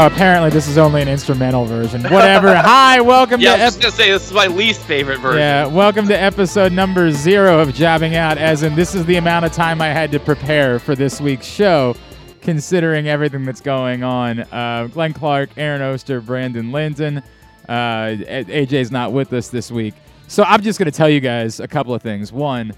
Oh, 0.00 0.06
apparently 0.06 0.50
this 0.50 0.68
is 0.68 0.78
only 0.78 1.02
an 1.02 1.08
instrumental 1.08 1.64
version. 1.64 2.04
Whatever. 2.04 2.54
Hi, 2.56 3.00
welcome 3.00 3.40
Yeah, 3.40 3.56
to 3.56 3.62
I 3.62 3.64
was 3.64 3.74
just 3.74 3.82
gonna 3.82 4.04
say 4.04 4.12
this 4.12 4.28
is 4.28 4.32
my 4.32 4.46
least 4.46 4.80
favorite 4.82 5.18
version. 5.18 5.40
Yeah, 5.40 5.66
welcome 5.66 6.06
to 6.06 6.14
episode 6.14 6.70
number 6.70 7.10
zero 7.10 7.58
of 7.58 7.74
Jobbing 7.74 8.14
Out, 8.14 8.38
as 8.38 8.62
in 8.62 8.76
this 8.76 8.94
is 8.94 9.04
the 9.06 9.16
amount 9.16 9.46
of 9.46 9.52
time 9.52 9.82
I 9.82 9.88
had 9.88 10.12
to 10.12 10.20
prepare 10.20 10.78
for 10.78 10.94
this 10.94 11.20
week's 11.20 11.46
show, 11.46 11.96
considering 12.42 13.08
everything 13.08 13.44
that's 13.44 13.60
going 13.60 14.04
on. 14.04 14.38
Uh, 14.38 14.88
Glenn 14.92 15.14
Clark, 15.14 15.50
Aaron 15.56 15.82
Oster, 15.82 16.20
Brandon 16.20 16.70
Linton. 16.70 17.20
Uh, 17.68 18.14
AJ's 18.20 18.92
not 18.92 19.12
with 19.12 19.32
us 19.32 19.48
this 19.48 19.68
week. 19.68 19.94
So 20.28 20.44
I'm 20.44 20.62
just 20.62 20.78
going 20.78 20.88
to 20.88 20.96
tell 20.96 21.10
you 21.10 21.18
guys 21.18 21.58
a 21.58 21.66
couple 21.66 21.92
of 21.92 22.02
things. 22.02 22.32
One, 22.32 22.72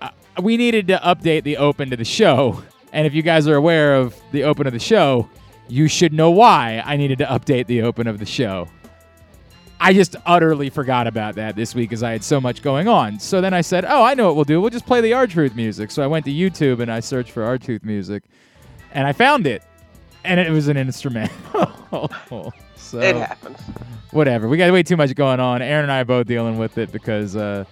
uh, 0.00 0.08
we 0.40 0.56
needed 0.56 0.88
to 0.88 0.96
update 1.04 1.42
the 1.42 1.58
open 1.58 1.90
to 1.90 1.96
the 1.98 2.06
show. 2.06 2.62
And 2.94 3.06
if 3.06 3.12
you 3.12 3.20
guys 3.20 3.46
are 3.48 3.56
aware 3.56 3.96
of 3.96 4.16
the 4.32 4.44
open 4.44 4.66
of 4.66 4.72
the 4.72 4.78
show, 4.78 5.28
you 5.68 5.88
should 5.88 6.12
know 6.12 6.30
why 6.30 6.82
I 6.84 6.96
needed 6.96 7.18
to 7.18 7.26
update 7.26 7.66
the 7.66 7.82
open 7.82 8.06
of 8.06 8.18
the 8.18 8.26
show. 8.26 8.68
I 9.80 9.92
just 9.92 10.16
utterly 10.26 10.70
forgot 10.70 11.06
about 11.06 11.36
that 11.36 11.54
this 11.54 11.74
week 11.74 11.92
as 11.92 12.02
I 12.02 12.10
had 12.12 12.24
so 12.24 12.40
much 12.40 12.62
going 12.62 12.88
on. 12.88 13.20
So 13.20 13.40
then 13.40 13.54
I 13.54 13.60
said, 13.60 13.84
"Oh, 13.84 14.02
I 14.02 14.14
know 14.14 14.26
what 14.26 14.34
we'll 14.34 14.44
do. 14.44 14.60
We'll 14.60 14.70
just 14.70 14.86
play 14.86 15.00
the 15.00 15.12
R 15.12 15.26
Truth 15.26 15.54
music." 15.54 15.90
So 15.92 16.02
I 16.02 16.06
went 16.08 16.24
to 16.24 16.32
YouTube 16.32 16.80
and 16.80 16.90
I 16.90 16.98
searched 17.00 17.30
for 17.30 17.44
R 17.44 17.58
Truth 17.58 17.84
music, 17.84 18.24
and 18.92 19.06
I 19.06 19.12
found 19.12 19.46
it, 19.46 19.62
and 20.24 20.40
it 20.40 20.50
was 20.50 20.66
an 20.66 20.76
instrumental. 20.76 22.10
so 22.76 22.98
It 22.98 23.16
happens. 23.16 23.60
whatever. 24.10 24.48
We 24.48 24.56
got 24.56 24.72
way 24.72 24.82
too 24.82 24.96
much 24.96 25.14
going 25.14 25.38
on. 25.38 25.62
Aaron 25.62 25.84
and 25.84 25.92
I 25.92 26.00
are 26.00 26.04
both 26.04 26.26
dealing 26.26 26.58
with 26.58 26.76
it 26.78 26.90
because 26.90 27.36
uh, 27.36 27.64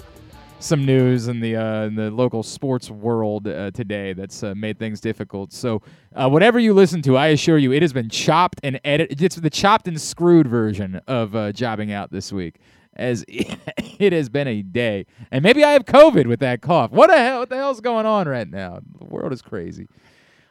some 0.58 0.84
news 0.84 1.28
in 1.28 1.40
the 1.40 1.56
uh, 1.56 1.84
in 1.84 1.94
the 1.94 2.10
local 2.10 2.42
sports 2.42 2.90
world 2.90 3.46
uh, 3.46 3.70
today 3.72 4.12
that's 4.12 4.42
uh, 4.42 4.54
made 4.54 4.78
things 4.78 5.00
difficult. 5.00 5.52
So 5.52 5.82
uh, 6.14 6.28
whatever 6.28 6.58
you 6.58 6.72
listen 6.72 7.02
to, 7.02 7.16
I 7.16 7.28
assure 7.28 7.58
you, 7.58 7.72
it 7.72 7.82
has 7.82 7.92
been 7.92 8.08
chopped 8.08 8.60
and 8.62 8.80
edited. 8.84 9.22
It's 9.22 9.36
the 9.36 9.50
chopped 9.50 9.86
and 9.86 10.00
screwed 10.00 10.46
version 10.46 11.00
of 11.06 11.36
uh, 11.36 11.52
jobbing 11.52 11.92
out 11.92 12.10
this 12.10 12.32
week. 12.32 12.56
As 12.94 13.24
it 13.28 14.12
has 14.12 14.30
been 14.30 14.48
a 14.48 14.62
day, 14.62 15.04
and 15.30 15.42
maybe 15.42 15.62
I 15.62 15.72
have 15.72 15.84
COVID 15.84 16.26
with 16.26 16.40
that 16.40 16.62
cough. 16.62 16.90
What 16.90 17.08
the 17.08 17.18
hell? 17.18 17.40
What 17.40 17.50
the 17.50 17.56
hell's 17.56 17.80
going 17.80 18.06
on 18.06 18.26
right 18.26 18.48
now? 18.48 18.80
The 18.98 19.04
world 19.04 19.32
is 19.32 19.42
crazy. 19.42 19.86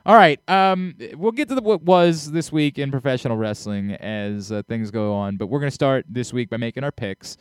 All 0.05 0.15
right, 0.15 0.39
um, 0.47 0.93
we'll 1.15 1.31
get 1.31 1.49
to 1.49 1.55
the, 1.55 1.63
what 1.63 1.81
was 1.81 2.31
this 2.31 2.51
week 2.51 2.77
in 2.77 2.91
professional 2.91 3.37
wrestling 3.37 3.93
as 3.93 4.51
uh, 4.51 4.61
things 4.67 4.91
go 4.91 5.11
on, 5.11 5.37
but 5.37 5.47
we're 5.47 5.59
going 5.59 5.71
to 5.71 5.75
start 5.75 6.05
this 6.07 6.31
week 6.31 6.51
by 6.51 6.57
making 6.57 6.83
our 6.83 6.91
picks. 6.91 7.37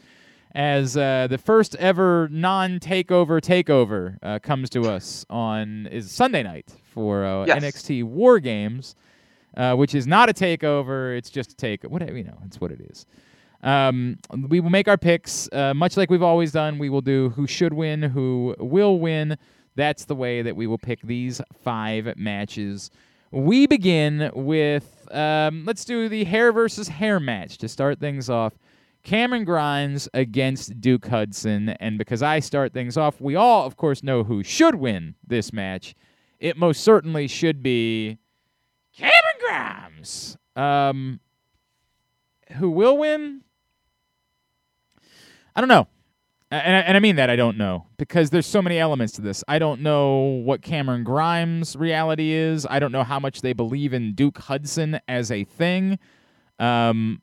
As 0.55 0.97
uh, 0.97 1.27
the 1.29 1.39
first 1.39 1.75
ever 1.77 2.29
non-takeover 2.31 3.41
takeover 3.41 4.19
uh, 4.23 4.39
comes 4.39 4.71
to 4.71 4.83
us 4.89 5.27
on 5.29 5.89
is 5.89 6.13
Sunday 6.13 6.45
night 6.45 6.73
for 6.93 7.25
uh, 7.25 7.45
Yes. 7.47 7.65
NXT 7.65 8.05
War 8.05 8.39
Games, 8.39 8.95
uh, 9.57 9.75
which 9.75 9.97
is 9.97 10.07
not 10.07 10.29
a 10.29 10.33
takeover; 10.33 11.17
it's 11.17 11.29
just 11.29 11.53
a 11.53 11.57
take. 11.57 11.83
Whatever 11.83 12.17
you 12.17 12.23
know, 12.25 12.39
it's 12.47 12.61
what 12.61 12.71
it 12.71 12.81
is. 12.89 13.05
Um, 13.65 14.19
we 14.49 14.61
will 14.61 14.71
make 14.71 14.87
our 14.87 14.99
picks 14.99 15.49
uh, 15.53 15.75
much 15.75 15.97
like 15.97 16.09
we've 16.09 16.23
always 16.23 16.53
done. 16.53 16.79
We 16.79 16.89
will 16.91 17.01
do 17.01 17.31
who 17.31 17.47
should 17.49 17.73
win, 17.73 18.03
who 18.03 18.55
will 18.61 19.01
win. 19.01 19.37
That's 19.75 20.05
the 20.05 20.15
way 20.15 20.43
that 20.43 20.55
we 20.55 20.69
will 20.69 20.79
pick 20.79 21.01
these 21.03 21.41
five 21.65 22.17
matches. 22.17 22.91
We 23.33 23.67
begin 23.67 24.31
with 24.35 25.09
um, 25.11 25.65
let's 25.65 25.85
do 25.85 26.09
the 26.09 26.23
hair 26.23 26.53
versus 26.53 26.87
hair 26.87 27.19
match 27.19 27.59
to 27.59 27.69
start 27.69 27.99
things 27.99 28.31
off. 28.31 28.53
Cameron 29.05 29.45
Grimes 29.45 30.09
against 30.15 30.81
Duke 30.81 31.07
Hudson, 31.07 31.69
and 31.69 31.99
because 31.99 32.23
I 32.23 32.41
start 32.41 32.73
things 32.73 32.97
off, 32.97 33.21
we 33.21 33.37
all, 33.37 33.67
of 33.67 33.77
course, 33.77 34.03
know 34.03 34.25
who 34.25 34.43
should 34.43 34.77
win 34.77 35.15
this 35.27 35.53
match. 35.53 35.95
It 36.41 36.57
most 36.57 36.83
certainly 36.83 37.29
should 37.29 37.63
be 37.63 38.19
Cameron 38.97 39.13
Grimes. 39.41 40.37
Um, 40.57 41.21
who 42.53 42.71
will 42.71 42.97
win? 42.97 43.43
I 45.55 45.61
don't 45.61 45.69
know. 45.69 45.87
And 46.51 46.77
I, 46.77 46.81
and 46.81 46.97
I 46.97 47.01
mean 47.01 47.17
that 47.17 47.31
I 47.31 47.37
don't 47.37 47.59
know 47.59 47.87
because 47.97 48.31
there's 48.31 48.47
so 48.47 48.63
many 48.63 48.79
elements 48.79 49.13
to 49.15 49.21
this. 49.21 49.43
I 49.49 49.59
don't 49.59 49.81
know 49.81 50.41
what 50.45 50.63
Cameron 50.63 51.03
Grimes' 51.03 51.75
reality 51.75 52.31
is. 52.33 52.67
I 52.71 52.79
don't 52.79 52.93
know 52.93 53.03
how 53.03 53.19
much 53.19 53.41
they 53.41 53.53
believe 53.53 53.93
in 53.93 54.15
Duke 54.15 54.39
Hudson 54.39 55.01
as 55.09 55.31
a 55.31 55.45
thing. 55.45 55.99
Um, 56.59 57.21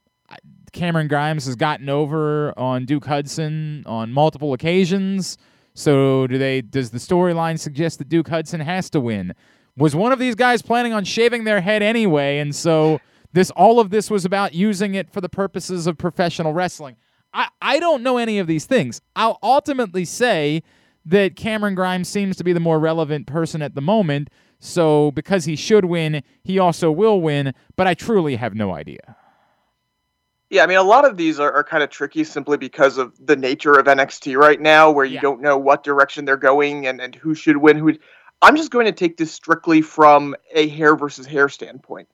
Cameron 0.72 1.08
Grimes 1.08 1.46
has 1.46 1.56
gotten 1.56 1.90
over 1.90 2.58
on 2.58 2.86
Duke 2.86 3.06
Hudson 3.06 3.84
on 3.86 4.12
multiple 4.12 4.54
occasions. 4.54 5.38
So 5.74 6.28
do 6.28 6.38
they? 6.38 6.62
Does 6.62 6.92
the 6.92 6.98
storyline 6.98 7.60
suggest 7.60 7.98
that 8.00 8.10
Duke 8.10 8.30
Hudson 8.30 8.62
has 8.62 8.90
to 8.92 9.00
win? 9.00 9.34
Was 9.78 9.96
one 9.96 10.12
of 10.12 10.20
these 10.20 10.36
guys 10.36 10.62
planning 10.62 10.94
on 10.94 11.06
shaving 11.06 11.44
their 11.44 11.62
head 11.62 11.82
anyway, 11.82 12.40
and 12.40 12.54
so 12.54 13.00
this 13.34 13.52
all 13.52 13.80
of 13.80 13.90
this 13.90 14.10
was 14.10 14.26
about 14.26 14.54
using 14.54 14.96
it 14.96 15.10
for 15.10 15.22
the 15.22 15.30
purposes 15.30 15.88
of 15.88 15.98
professional 15.98 16.54
wrestling? 16.54 16.98
I, 17.34 17.48
I 17.62 17.80
don't 17.80 18.04
know 18.04 18.18
any 18.18 18.40
of 18.40 18.48
these 18.48 18.66
things. 18.66 19.02
I'll 19.16 19.40
ultimately 19.42 20.04
say 20.06 20.64
that 21.06 21.36
Cameron 21.36 21.76
Grimes 21.76 22.10
seems 22.10 22.36
to 22.38 22.44
be 22.44 22.54
the 22.54 22.60
more 22.60 22.80
relevant 22.80 23.28
person 23.28 23.62
at 23.62 23.76
the 23.76 23.82
moment. 23.82 24.30
So 24.60 25.12
because 25.12 25.46
he 25.46 25.56
should 25.56 25.86
win, 25.86 26.24
he 26.44 26.60
also 26.60 26.92
will 26.92 27.22
win. 27.22 27.54
But 27.76 27.88
I 27.88 27.94
truly 27.94 28.36
have 28.36 28.54
no 28.54 28.76
idea. 28.76 29.16
Yeah, 30.52 30.64
I 30.64 30.68
mean, 30.68 30.78
a 30.78 30.84
lot 30.84 31.06
of 31.06 31.16
these 31.16 31.40
are, 31.40 31.52
are 31.54 31.64
kind 31.64 31.82
of 31.82 31.90
tricky 31.90 32.26
simply 32.26 32.58
because 32.58 32.98
of 32.98 33.14
the 33.26 33.38
nature 33.38 33.72
of 33.80 33.86
NXT 33.86 34.36
right 34.38 34.60
now, 34.60 34.92
where 34.92 35.06
you 35.06 35.16
Yeah. 35.16 35.22
don't 35.22 35.42
know 35.42 35.58
what 35.58 35.82
direction 35.84 36.26
they're 36.26 36.36
going 36.36 36.86
and, 36.88 37.00
and 37.00 37.16
who 37.16 37.34
should 37.34 37.56
win. 37.58 37.78
Who? 37.78 37.94
I'm 38.42 38.58
just 38.58 38.70
going 38.70 38.86
to 38.86 38.92
take 38.92 39.16
this 39.16 39.32
strictly 39.32 39.82
from 39.82 40.36
a 40.54 40.68
hair 40.68 40.96
versus 40.98 41.26
hair 41.26 41.48
standpoint. 41.48 42.10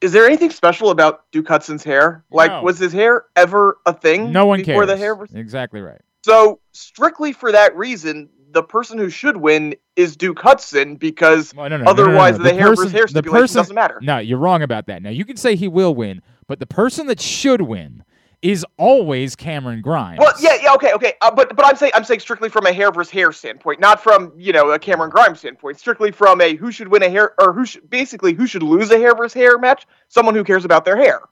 Is 0.00 0.12
there 0.12 0.26
anything 0.26 0.50
special 0.50 0.90
about 0.90 1.24
Duke 1.32 1.48
Hudson's 1.48 1.82
hair? 1.84 2.24
Like, 2.30 2.50
No. 2.52 2.62
was 2.62 2.78
his 2.78 2.92
hair 2.92 3.24
ever 3.36 3.78
a 3.86 3.92
thing? 3.92 4.30
No 4.32 4.46
one 4.46 4.60
before 4.60 4.74
cares. 4.84 4.86
the 4.88 4.96
hair? 4.96 5.14
Versus- 5.16 5.34
Exactly 5.36 5.80
right. 5.80 6.00
so 6.24 6.60
strictly 6.70 7.32
for 7.32 7.50
that 7.52 7.76
reason, 7.76 8.28
the 8.52 8.62
person 8.62 8.96
who 8.98 9.08
should 9.08 9.36
win 9.36 9.74
is 9.96 10.16
Duke 10.16 10.38
Hudson 10.40 10.96
because 10.96 11.52
Well, 11.54 11.68
no, 11.68 11.78
no, 11.78 11.84
otherwise 11.90 12.38
no. 12.38 12.44
the, 12.44 12.52
hair 12.52 12.68
person- 12.68 12.76
versus 12.76 12.92
hair 12.92 13.02
the 13.04 13.08
stipulation 13.08 13.42
person- 13.42 13.56
doesn't 13.58 13.74
matter. 13.74 13.98
No, 14.02 14.18
you're 14.18 14.38
wrong 14.38 14.62
about 14.62 14.86
that. 14.86 15.02
Now 15.02 15.10
you 15.10 15.24
can 15.24 15.36
say 15.36 15.56
he 15.56 15.66
will 15.68 15.94
win, 15.94 16.20
but 16.52 16.58
the 16.60 16.66
person 16.66 17.06
that 17.06 17.18
should 17.18 17.62
win 17.62 18.04
is 18.42 18.62
always 18.76 19.34
Cameron 19.34 19.80
Grimes. 19.80 20.18
Well, 20.18 20.34
yeah, 20.38 20.58
yeah, 20.62 20.74
okay, 20.74 20.92
okay, 20.92 21.14
uh, 21.22 21.30
but 21.30 21.56
but 21.56 21.64
I'm 21.64 21.76
saying 21.76 21.92
I'm 21.94 22.04
saying 22.04 22.20
strictly 22.20 22.50
from 22.50 22.66
a 22.66 22.72
hair 22.74 22.92
versus 22.92 23.10
hair 23.10 23.32
standpoint, 23.32 23.80
not 23.80 24.02
from 24.02 24.34
you 24.36 24.52
know 24.52 24.70
a 24.72 24.78
Cameron 24.78 25.08
Grimes 25.08 25.38
standpoint. 25.38 25.78
Strictly 25.78 26.10
from 26.10 26.42
a 26.42 26.54
who 26.56 26.70
should 26.70 26.88
win 26.88 27.02
a 27.02 27.08
hair 27.08 27.32
or 27.40 27.54
who 27.54 27.64
should 27.64 27.88
basically 27.88 28.34
who 28.34 28.46
should 28.46 28.62
lose 28.62 28.90
a 28.90 28.98
hair 28.98 29.14
versus 29.14 29.32
hair 29.32 29.56
match. 29.56 29.86
Someone 30.08 30.34
who 30.34 30.44
cares 30.44 30.66
about 30.66 30.84
their 30.84 30.98
hair, 30.98 31.22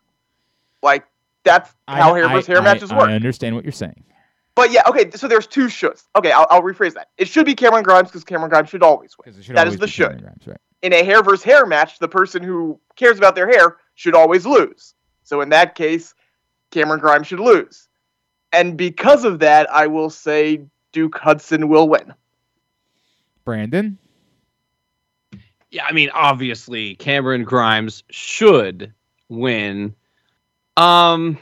like 0.83 1.05
that's 1.45 1.71
I- 1.87 2.01
how 2.01 2.15
hair 2.15 2.25
I- 2.25 2.33
versus 2.33 2.47
hair 2.47 2.59
I- 2.61 2.65
matches 2.65 2.91
work. 2.91 3.11
I 3.11 3.13
understand 3.13 3.55
what 3.55 3.65
you're 3.65 3.73
saying. 3.73 4.03
But 4.55 4.71
yeah, 4.73 4.85
okay, 4.87 5.11
so 5.11 5.29
there's 5.29 5.47
two 5.47 5.67
shoulds. 5.67 6.05
Okay, 6.17 6.33
I'll, 6.33 6.47
I'll 6.49 6.63
rephrase 6.63 6.95
that. 6.95 7.09
It 7.19 7.29
should 7.29 7.45
be 7.45 7.55
Cameron 7.55 7.83
Grimes 7.83 8.09
because 8.09 8.25
Cameron 8.25 8.49
Grimes 8.49 8.71
should 8.71 8.83
always 8.83 9.15
win. 9.23 9.35
should 9.43 9.55
That 9.55 9.67
is 9.69 9.75
always 9.75 9.81
the 9.81 9.87
be 9.87 9.91
should. 9.93 10.23
Grimes, 10.23 10.47
right? 10.47 10.57
In 10.81 10.95
a 10.95 11.05
hair 11.05 11.23
versus 11.23 11.43
hair 11.45 11.67
match, 11.67 11.99
the 11.99 12.09
person 12.09 12.43
who 12.43 12.81
cares 12.97 13.19
about 13.19 13.35
their 13.35 13.47
hair 13.47 13.77
should 13.97 14.15
always 14.15 14.47
lose. 14.47 14.95
So 15.31 15.43
in 15.43 15.51
that 15.51 15.77
case, 15.77 16.13
Cameron 16.73 16.99
Grimes 16.99 17.29
should 17.29 17.39
lose. 17.39 17.87
And 18.53 18.77
because 18.77 19.25
of 19.25 19.39
that, 19.39 19.71
I 19.71 19.87
will 19.87 20.11
say 20.11 20.67
Duke 20.91 21.17
Hudson 21.17 21.69
will 21.69 21.89
win. 21.89 22.13
Brandon. 23.45 23.97
Yeah, 25.71 25.85
I 25.85 25.93
mean, 25.93 26.11
obviously, 26.13 26.97
Cameron 26.97 27.45
Grimes 27.45 28.03
should 28.11 28.93
win. 29.29 29.95
Um, 30.77 31.39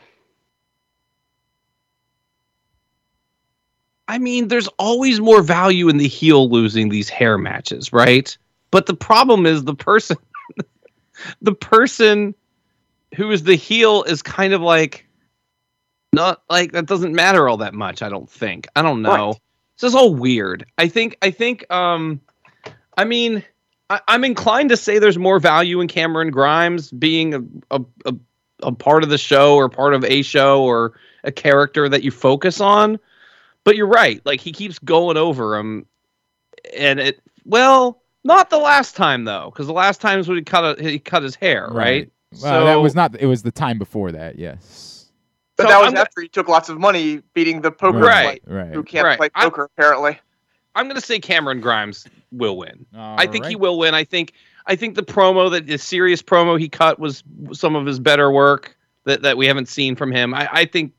I 4.06 4.18
mean, 4.18 4.48
there's 4.48 4.68
always 4.78 5.18
more 5.18 5.40
value 5.40 5.88
in 5.88 5.96
the 5.96 6.08
heel 6.08 6.50
losing 6.50 6.90
these 6.90 7.08
hair 7.08 7.38
matches, 7.38 7.90
right? 7.90 8.36
But 8.70 8.84
the 8.84 8.92
problem 8.92 9.46
is 9.46 9.64
the 9.64 9.74
person, 9.74 10.18
the 11.40 11.54
person 11.54 12.34
who 13.14 13.30
is 13.30 13.42
the 13.42 13.54
heel 13.54 14.02
is 14.04 14.22
kind 14.22 14.52
of 14.52 14.60
like, 14.60 15.06
not 16.12 16.42
like 16.48 16.72
that 16.72 16.86
doesn't 16.86 17.14
matter 17.14 17.48
all 17.48 17.58
that 17.58 17.74
much. 17.74 18.02
I 18.02 18.08
don't 18.08 18.28
think. 18.28 18.66
I 18.74 18.82
don't 18.82 19.02
know. 19.02 19.28
Right. 19.28 19.40
This 19.78 19.88
is 19.88 19.94
all 19.94 20.14
weird. 20.14 20.66
I 20.76 20.88
think. 20.88 21.16
I 21.22 21.30
think. 21.30 21.70
Um, 21.72 22.20
I 22.96 23.04
mean, 23.04 23.44
I, 23.90 24.00
I'm 24.08 24.24
inclined 24.24 24.70
to 24.70 24.76
say 24.76 24.98
there's 24.98 25.18
more 25.18 25.38
value 25.38 25.80
in 25.80 25.88
Cameron 25.88 26.30
Grimes 26.30 26.90
being 26.90 27.34
a, 27.34 27.42
a, 27.70 27.84
a, 28.06 28.14
a 28.62 28.72
part 28.72 29.04
of 29.04 29.10
the 29.10 29.18
show 29.18 29.56
or 29.56 29.68
part 29.68 29.94
of 29.94 30.04
a 30.04 30.22
show 30.22 30.64
or 30.64 30.94
a 31.24 31.32
character 31.32 31.88
that 31.88 32.02
you 32.02 32.10
focus 32.10 32.60
on. 32.60 32.98
But 33.64 33.76
you're 33.76 33.86
right. 33.86 34.24
Like 34.24 34.40
he 34.40 34.52
keeps 34.52 34.78
going 34.78 35.16
over 35.16 35.56
him, 35.56 35.86
and 36.76 36.98
it. 37.00 37.20
Well, 37.44 38.02
not 38.24 38.50
the 38.50 38.58
last 38.58 38.96
time 38.96 39.24
though, 39.24 39.50
because 39.50 39.66
the 39.66 39.72
last 39.72 40.00
time 40.00 40.18
was 40.18 40.28
when 40.28 40.38
he 40.38 40.42
cut 40.44 40.78
a, 40.78 40.82
he 40.82 40.98
cut 40.98 41.22
his 41.22 41.34
hair, 41.34 41.68
right? 41.70 42.10
Well, 42.42 42.66
that 42.66 42.76
was 42.76 42.94
not. 42.94 43.18
It 43.20 43.26
was 43.26 43.42
the 43.42 43.50
time 43.52 43.78
before 43.78 44.12
that. 44.12 44.38
Yes. 44.38 45.06
But 45.56 45.64
So 45.64 45.68
that 45.70 45.78
was 45.78 45.86
I'm- 45.88 45.96
after 45.96 46.20
he 46.20 46.28
took 46.28 46.48
lots 46.48 46.68
of 46.68 46.78
money 46.78 47.22
beating 47.34 47.60
the 47.62 47.72
poker 47.72 47.98
Right. 47.98 48.42
player 48.44 48.64
Right. 48.64 48.74
who 48.74 48.82
can't 48.82 49.04
Right. 49.04 49.18
play 49.18 49.28
I'm- 49.34 49.50
poker 49.50 49.64
apparently. 49.64 50.18
I'm 50.74 50.86
going 50.86 51.00
to 51.00 51.04
say 51.04 51.18
Cameron 51.18 51.60
Grimes 51.60 52.06
will 52.30 52.56
win. 52.56 52.86
I 52.94 53.26
think 53.26 53.46
he 53.46 53.56
will 53.56 53.78
win. 53.78 53.94
I 53.94 54.04
think 54.04 54.32
I 54.66 54.76
think 54.76 54.94
the 54.96 55.02
promo 55.02 55.50
that 55.50 55.66
the 55.66 55.78
serious 55.78 56.20
promo 56.22 56.60
he 56.60 56.68
cut 56.68 56.98
was 57.00 57.24
some 57.52 57.74
of 57.74 57.86
his 57.86 57.98
better 57.98 58.30
work 58.30 58.76
that, 59.04 59.22
that 59.22 59.38
we 59.38 59.46
haven't 59.46 59.66
seen 59.66 59.96
from 59.96 60.12
him. 60.12 60.34
I, 60.34 60.46
I 60.52 60.64
think 60.66 60.92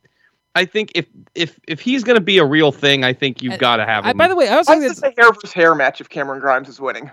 I 0.55 0.65
think 0.65 0.91
if 0.95 1.05
if 1.35 1.57
if 1.67 1.79
he's 1.79 2.03
going 2.03 2.15
to 2.15 2.21
be 2.23 2.39
a 2.39 2.45
real 2.45 2.71
thing, 2.71 3.05
I 3.05 3.13
think 3.13 3.41
you've 3.43 3.59
got 3.59 3.77
to 3.77 3.85
have 3.85 4.05
I, 4.05 4.09
him. 4.11 4.17
by 4.17 4.27
the 4.27 4.35
way, 4.35 4.49
I 4.49 4.57
was 4.57 4.67
Why 4.67 4.73
think 4.73 4.85
is 4.85 4.99
that's 4.99 5.01
this 5.01 5.17
a 5.17 5.21
hair 5.21 5.31
versus 5.31 5.53
hair 5.53 5.75
match 5.75 6.01
if 6.01 6.09
Cameron 6.09 6.39
Grimes 6.41 6.67
is 6.67 6.81
winning? 6.81 7.11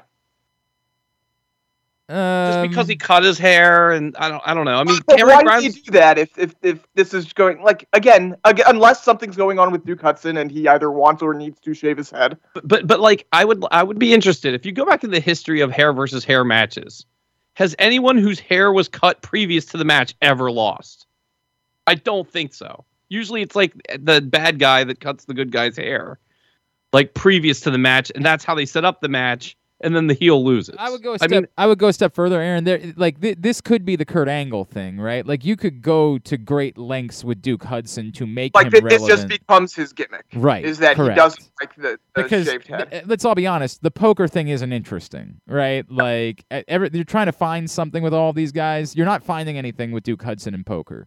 Just 2.08 2.62
because 2.62 2.85
um, 2.85 2.88
he 2.88 2.97
cut 2.97 3.25
his 3.25 3.37
hair 3.37 3.91
and 3.91 4.17
I 4.17 4.29
don't 4.29 4.43
I 4.47 4.55
don't 4.55 4.64
know. 4.64 4.76
I 4.76 4.85
mean, 4.85 4.99
But 5.06 5.19
Cameron 5.19 5.37
why 5.38 5.43
Grimes. 5.43 5.64
does 5.64 5.75
he 5.75 5.81
do 5.82 5.91
that 5.93 6.19
if, 6.19 6.38
if 6.38 6.55
if 6.62 6.87
this 6.94 7.12
is 7.12 7.32
going 7.32 7.62
like 7.62 7.88
again, 7.93 8.37
again 8.44 8.67
unless 8.69 9.03
something's 9.03 9.37
going 9.37 9.58
on 9.58 9.73
with 9.73 9.85
Duke 9.85 10.03
Hudson 10.03 10.37
and 10.37 10.50
he 10.50 10.69
either 10.69 10.91
wants 10.91 11.20
or 11.20 11.35
needs 11.35 11.58
to 11.61 11.75
shave 11.75 11.97
his 11.97 12.11
head? 12.11 12.38
but, 12.55 12.69
but 12.69 12.87
but 12.87 13.00
like 13.00 13.26
I 13.32 13.44
would 13.44 13.64
I 13.73 13.82
would 13.82 13.99
be 13.99 14.14
interested 14.14 14.55
if 14.55 14.64
you 14.64 14.70
go 14.70 14.85
back 14.87 15.00
to 15.00 15.08
the 15.08 15.19
history 15.19 15.61
of 15.61 15.73
hair 15.73 15.93
versus 15.93 16.25
hair 16.25 16.44
matches. 16.44 17.06
Has 17.55 17.75
anyone 17.79 18.19
whose 18.19 18.38
hair 18.38 18.73
was 18.73 18.87
cut 18.87 19.23
previous 19.23 19.64
to 19.67 19.79
the 19.79 19.85
match 19.85 20.14
ever 20.23 20.53
lost? 20.53 21.06
I 21.87 21.94
don't 21.94 22.31
think 22.31 22.55
so. 22.55 22.85
Usually 23.08 23.43
it's 23.43 23.56
like 23.56 23.73
the 23.99 24.20
bad 24.20 24.58
guy 24.58 24.85
that 24.85 25.00
cuts 25.00 25.25
the 25.25 25.35
good 25.35 25.50
guy's 25.50 25.76
hair, 25.76 26.19
like 26.93 27.14
previous 27.14 27.61
to 27.61 27.70
the 27.70 27.79
match, 27.79 28.12
and 28.14 28.25
that's 28.25 28.44
how 28.44 28.55
they 28.55 28.67
set 28.67 28.85
up 28.85 29.00
the 29.00 29.08
match, 29.08 29.56
and 29.86 29.96
then 29.96 30.06
the 30.08 30.14
heel 30.14 30.44
loses. 30.44 30.74
I 30.78 30.90
would 30.90 31.02
go 31.02 31.12
a 31.12 31.14
I 31.14 31.16
step. 31.18 31.30
mean, 31.30 31.46
I 31.56 31.66
would 31.66 31.78
go 31.78 31.88
a 31.88 31.92
step 31.92 32.14
further, 32.14 32.40
Aaron. 32.42 32.64
There, 32.64 32.80
like 32.96 33.20
th- 33.20 33.38
this 33.40 33.60
could 33.62 33.84
be 33.84 33.96
the 33.96 34.04
Kurt 34.04 34.28
Angle 34.28 34.64
thing, 34.64 34.98
right? 35.00 35.24
Like 35.24 35.44
you 35.44 35.56
could 35.56 35.80
go 35.80 36.18
to 36.18 36.36
great 36.36 36.76
lengths 36.76 37.24
with 37.24 37.40
Duke 37.40 37.64
Hudson 37.64 38.12
to 38.12 38.26
make 38.26 38.54
Like 38.54 38.66
him 38.66 38.72
thi- 38.72 38.80
this 38.80 39.00
relevant. 39.00 39.08
just 39.08 39.28
becomes 39.28 39.74
his 39.74 39.92
gimmick. 39.92 40.26
right. 40.34 40.64
Is 40.64 40.78
that 40.78 40.96
correct. 40.96 41.12
he 41.12 41.16
doesn't 41.16 41.50
like 41.60 41.74
the, 41.76 41.98
the 42.14 42.22
because 42.24 42.46
shaved 42.46 42.66
head? 42.66 42.90
th- 42.90 43.04
let's 43.06 43.24
all 43.24 43.34
be 43.34 43.46
honest, 43.46 43.82
the 43.82 43.90
poker 43.90 44.28
thing 44.28 44.48
isn't 44.48 44.72
interesting, 44.72 45.40
right? 45.46 45.90
Like 45.90 46.44
every, 46.50 46.90
you're 46.92 47.04
trying 47.04 47.26
to 47.26 47.32
find 47.32 47.70
something 47.70 48.02
with 48.02 48.12
all 48.12 48.32
these 48.32 48.52
guys. 48.52 48.96
You're 48.96 49.06
not 49.06 49.22
finding 49.22 49.56
anything 49.56 49.92
with 49.92 50.02
Duke 50.04 50.22
Hudson 50.22 50.52
and 50.54 50.66
poker. 50.66 51.06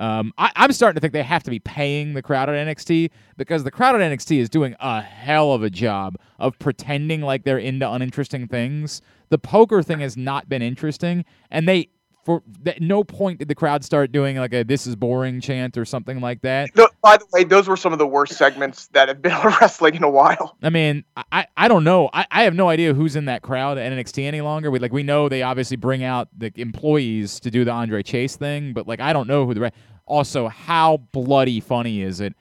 Um, 0.00 0.32
I, 0.38 0.50
I'm 0.56 0.72
starting 0.72 0.94
to 0.94 1.00
think 1.00 1.12
they 1.12 1.22
have 1.22 1.42
to 1.42 1.50
be 1.50 1.58
paying 1.58 2.14
the 2.14 2.22
crowd 2.22 2.48
at 2.48 2.54
NXT 2.54 3.10
because 3.36 3.64
the 3.64 3.70
crowd 3.70 4.00
at 4.00 4.00
NXT 4.00 4.38
is 4.38 4.48
doing 4.48 4.74
a 4.80 5.02
hell 5.02 5.52
of 5.52 5.62
a 5.62 5.68
job 5.68 6.16
of 6.38 6.58
pretending 6.58 7.20
like 7.20 7.44
they're 7.44 7.58
into 7.58 7.88
uninteresting 7.88 8.48
things. 8.48 9.02
The 9.28 9.38
poker 9.38 9.82
thing 9.82 10.00
has 10.00 10.16
not 10.16 10.48
been 10.48 10.62
interesting, 10.62 11.26
and 11.50 11.68
they 11.68 11.90
for 12.24 12.42
at 12.66 12.80
no 12.80 13.02
point 13.02 13.38
did 13.38 13.48
the 13.48 13.54
crowd 13.54 13.84
start 13.84 14.12
doing 14.12 14.36
like 14.36 14.52
a 14.52 14.62
"this 14.62 14.86
is 14.86 14.94
boring" 14.96 15.40
chant 15.40 15.76
or 15.76 15.84
something 15.84 16.20
like 16.20 16.42
that. 16.42 16.74
Th- 16.74 16.88
by 17.02 17.16
the 17.16 17.26
way, 17.32 17.44
those 17.44 17.66
were 17.66 17.76
some 17.76 17.92
of 17.92 17.98
the 17.98 18.06
worst 18.06 18.34
segments 18.34 18.88
that 18.88 19.08
have 19.08 19.22
been 19.22 19.32
on 19.44 19.54
wrestling 19.60 19.94
in 19.94 20.02
a 20.02 20.10
while. 20.10 20.56
I 20.62 20.70
mean, 20.70 21.04
I, 21.32 21.46
I 21.56 21.68
don't 21.68 21.84
know. 21.84 22.10
I, 22.12 22.26
I 22.30 22.42
have 22.44 22.54
no 22.54 22.68
idea 22.68 22.94
who's 22.94 23.16
in 23.16 23.24
that 23.26 23.42
crowd 23.42 23.78
at 23.78 23.92
NXT 23.92 24.24
any 24.24 24.40
longer. 24.40 24.70
We 24.70 24.78
like 24.78 24.92
we 24.92 25.02
know 25.02 25.28
they 25.28 25.42
obviously 25.42 25.76
bring 25.76 26.04
out 26.04 26.28
the 26.36 26.52
employees 26.56 27.40
to 27.40 27.50
do 27.50 27.64
the 27.64 27.72
Andre 27.72 28.02
Chase 28.02 28.36
thing, 28.36 28.72
but 28.72 28.86
like 28.86 29.00
I 29.00 29.12
don't 29.12 29.28
know 29.28 29.46
who 29.46 29.54
the 29.54 29.60
re- 29.60 29.72
also 30.10 30.48
how 30.48 30.98
bloody 31.12 31.60
funny 31.60 32.02
is 32.02 32.20
it 32.20 32.34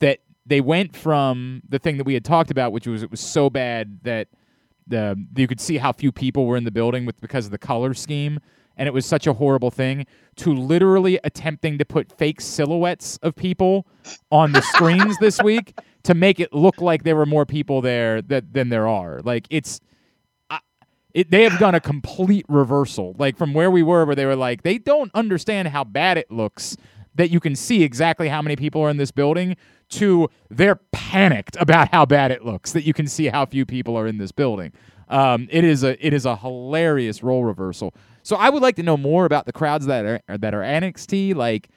that 0.00 0.18
they 0.44 0.60
went 0.60 0.96
from 0.96 1.62
the 1.68 1.78
thing 1.78 1.96
that 1.96 2.04
we 2.04 2.14
had 2.14 2.24
talked 2.24 2.50
about, 2.50 2.72
which 2.72 2.86
was 2.86 3.02
it 3.02 3.10
was 3.10 3.20
so 3.20 3.48
bad 3.48 4.00
that 4.02 4.28
the 4.86 5.16
you 5.36 5.46
could 5.46 5.60
see 5.60 5.78
how 5.78 5.92
few 5.92 6.10
people 6.10 6.46
were 6.46 6.56
in 6.56 6.64
the 6.64 6.70
building 6.70 7.06
with 7.06 7.20
because 7.20 7.46
of 7.46 7.52
the 7.52 7.58
color 7.58 7.94
scheme, 7.94 8.40
and 8.76 8.88
it 8.88 8.92
was 8.92 9.06
such 9.06 9.26
a 9.26 9.32
horrible 9.34 9.70
thing 9.70 10.04
to 10.36 10.52
literally 10.52 11.20
attempting 11.22 11.78
to 11.78 11.84
put 11.84 12.10
fake 12.18 12.40
silhouettes 12.40 13.18
of 13.22 13.36
people 13.36 13.86
on 14.30 14.52
the 14.52 14.60
screens 14.60 15.16
this 15.18 15.40
week 15.42 15.78
to 16.02 16.14
make 16.14 16.40
it 16.40 16.52
look 16.52 16.80
like 16.80 17.04
there 17.04 17.16
were 17.16 17.26
more 17.26 17.46
people 17.46 17.80
there 17.80 18.20
that 18.22 18.52
than 18.52 18.68
there 18.68 18.88
are. 18.88 19.20
Like 19.24 19.46
it's. 19.50 19.80
It, 21.14 21.30
they 21.30 21.42
have 21.42 21.58
done 21.58 21.74
a 21.74 21.80
complete 21.80 22.46
reversal, 22.48 23.14
like 23.18 23.36
from 23.36 23.52
where 23.52 23.70
we 23.70 23.82
were, 23.82 24.06
where 24.06 24.16
they 24.16 24.24
were 24.24 24.34
like, 24.34 24.62
they 24.62 24.78
don't 24.78 25.10
understand 25.12 25.68
how 25.68 25.84
bad 25.84 26.16
it 26.16 26.30
looks 26.30 26.74
that 27.14 27.30
you 27.30 27.40
can 27.40 27.54
see 27.54 27.82
exactly 27.82 28.28
how 28.28 28.40
many 28.42 28.56
people 28.56 28.80
are 28.82 28.90
in 28.90 28.96
this 28.96 29.10
building, 29.10 29.56
to 29.90 30.28
they're 30.50 30.76
panicked 30.92 31.56
about 31.60 31.90
how 31.92 32.06
bad 32.06 32.30
it 32.30 32.44
looks 32.44 32.72
that 32.72 32.84
you 32.84 32.94
can 32.94 33.06
see 33.06 33.26
how 33.26 33.44
few 33.44 33.66
people 33.66 33.96
are 33.96 34.06
in 34.06 34.18
this 34.18 34.32
building. 34.32 34.72
Um, 35.08 35.46
it 35.50 35.64
is 35.64 35.84
a 35.84 36.04
it 36.04 36.14
is 36.14 36.24
a 36.24 36.36
hilarious 36.36 37.22
role 37.22 37.44
reversal. 37.44 37.92
So 38.22 38.36
I 38.36 38.48
would 38.50 38.62
like 38.62 38.76
to 38.76 38.82
know 38.82 38.96
more 38.96 39.24
about 39.26 39.44
the 39.46 39.52
crowds 39.52 39.84
that 39.86 40.04
are 40.04 40.20
that 40.38 40.54
are 40.54 40.62
NXT. 40.62 41.34
Like, 41.34 41.68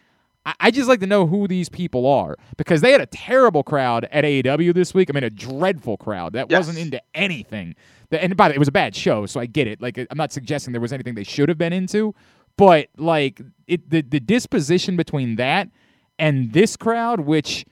I, 0.46 0.54
I 0.62 0.72
just 0.72 0.88
like 0.88 1.02
to 1.02 1.08
know 1.08 1.28
who 1.28 1.48
these 1.48 1.68
people 1.68 2.06
are 2.08 2.38
because 2.56 2.80
they 2.82 2.92
had 2.94 3.02
a 3.02 3.06
terrible 3.08 3.64
crowd 3.64 4.08
at 4.12 4.24
AEW 4.24 4.74
this 4.74 4.94
week. 4.94 5.10
I 5.10 5.14
mean, 5.14 5.24
a 5.26 5.30
dreadful 5.30 5.98
crowd 5.98 6.34
that 6.34 6.50
Yes. 6.50 6.60
wasn't 6.60 6.78
into 6.78 7.02
anything. 7.14 7.76
That- 8.12 8.24
And 8.24 8.38
by 8.38 8.48
the 8.48 8.52
way, 8.52 8.56
it 8.56 8.60
was 8.60 8.68
a 8.70 8.72
bad 8.72 8.96
show, 8.96 9.26
so 9.26 9.40
I 9.42 9.48
get 9.48 9.68
it. 9.68 9.82
Like, 9.82 9.98
I'm 9.98 10.18
not 10.18 10.32
suggesting 10.32 10.72
there 10.72 10.80
was 10.80 10.94
anything 10.94 11.16
they 11.16 11.24
should 11.24 11.50
have 11.50 11.58
been 11.58 11.74
into, 11.74 12.14
but 12.58 12.88
like 12.98 13.42
it, 13.68 13.90
the 13.90 14.02
the 14.02 14.20
disposition 14.20 14.96
between 14.96 15.36
that 15.36 15.70
and 16.18 16.54
this 16.54 16.78
crowd, 16.78 17.22
which 17.22 17.66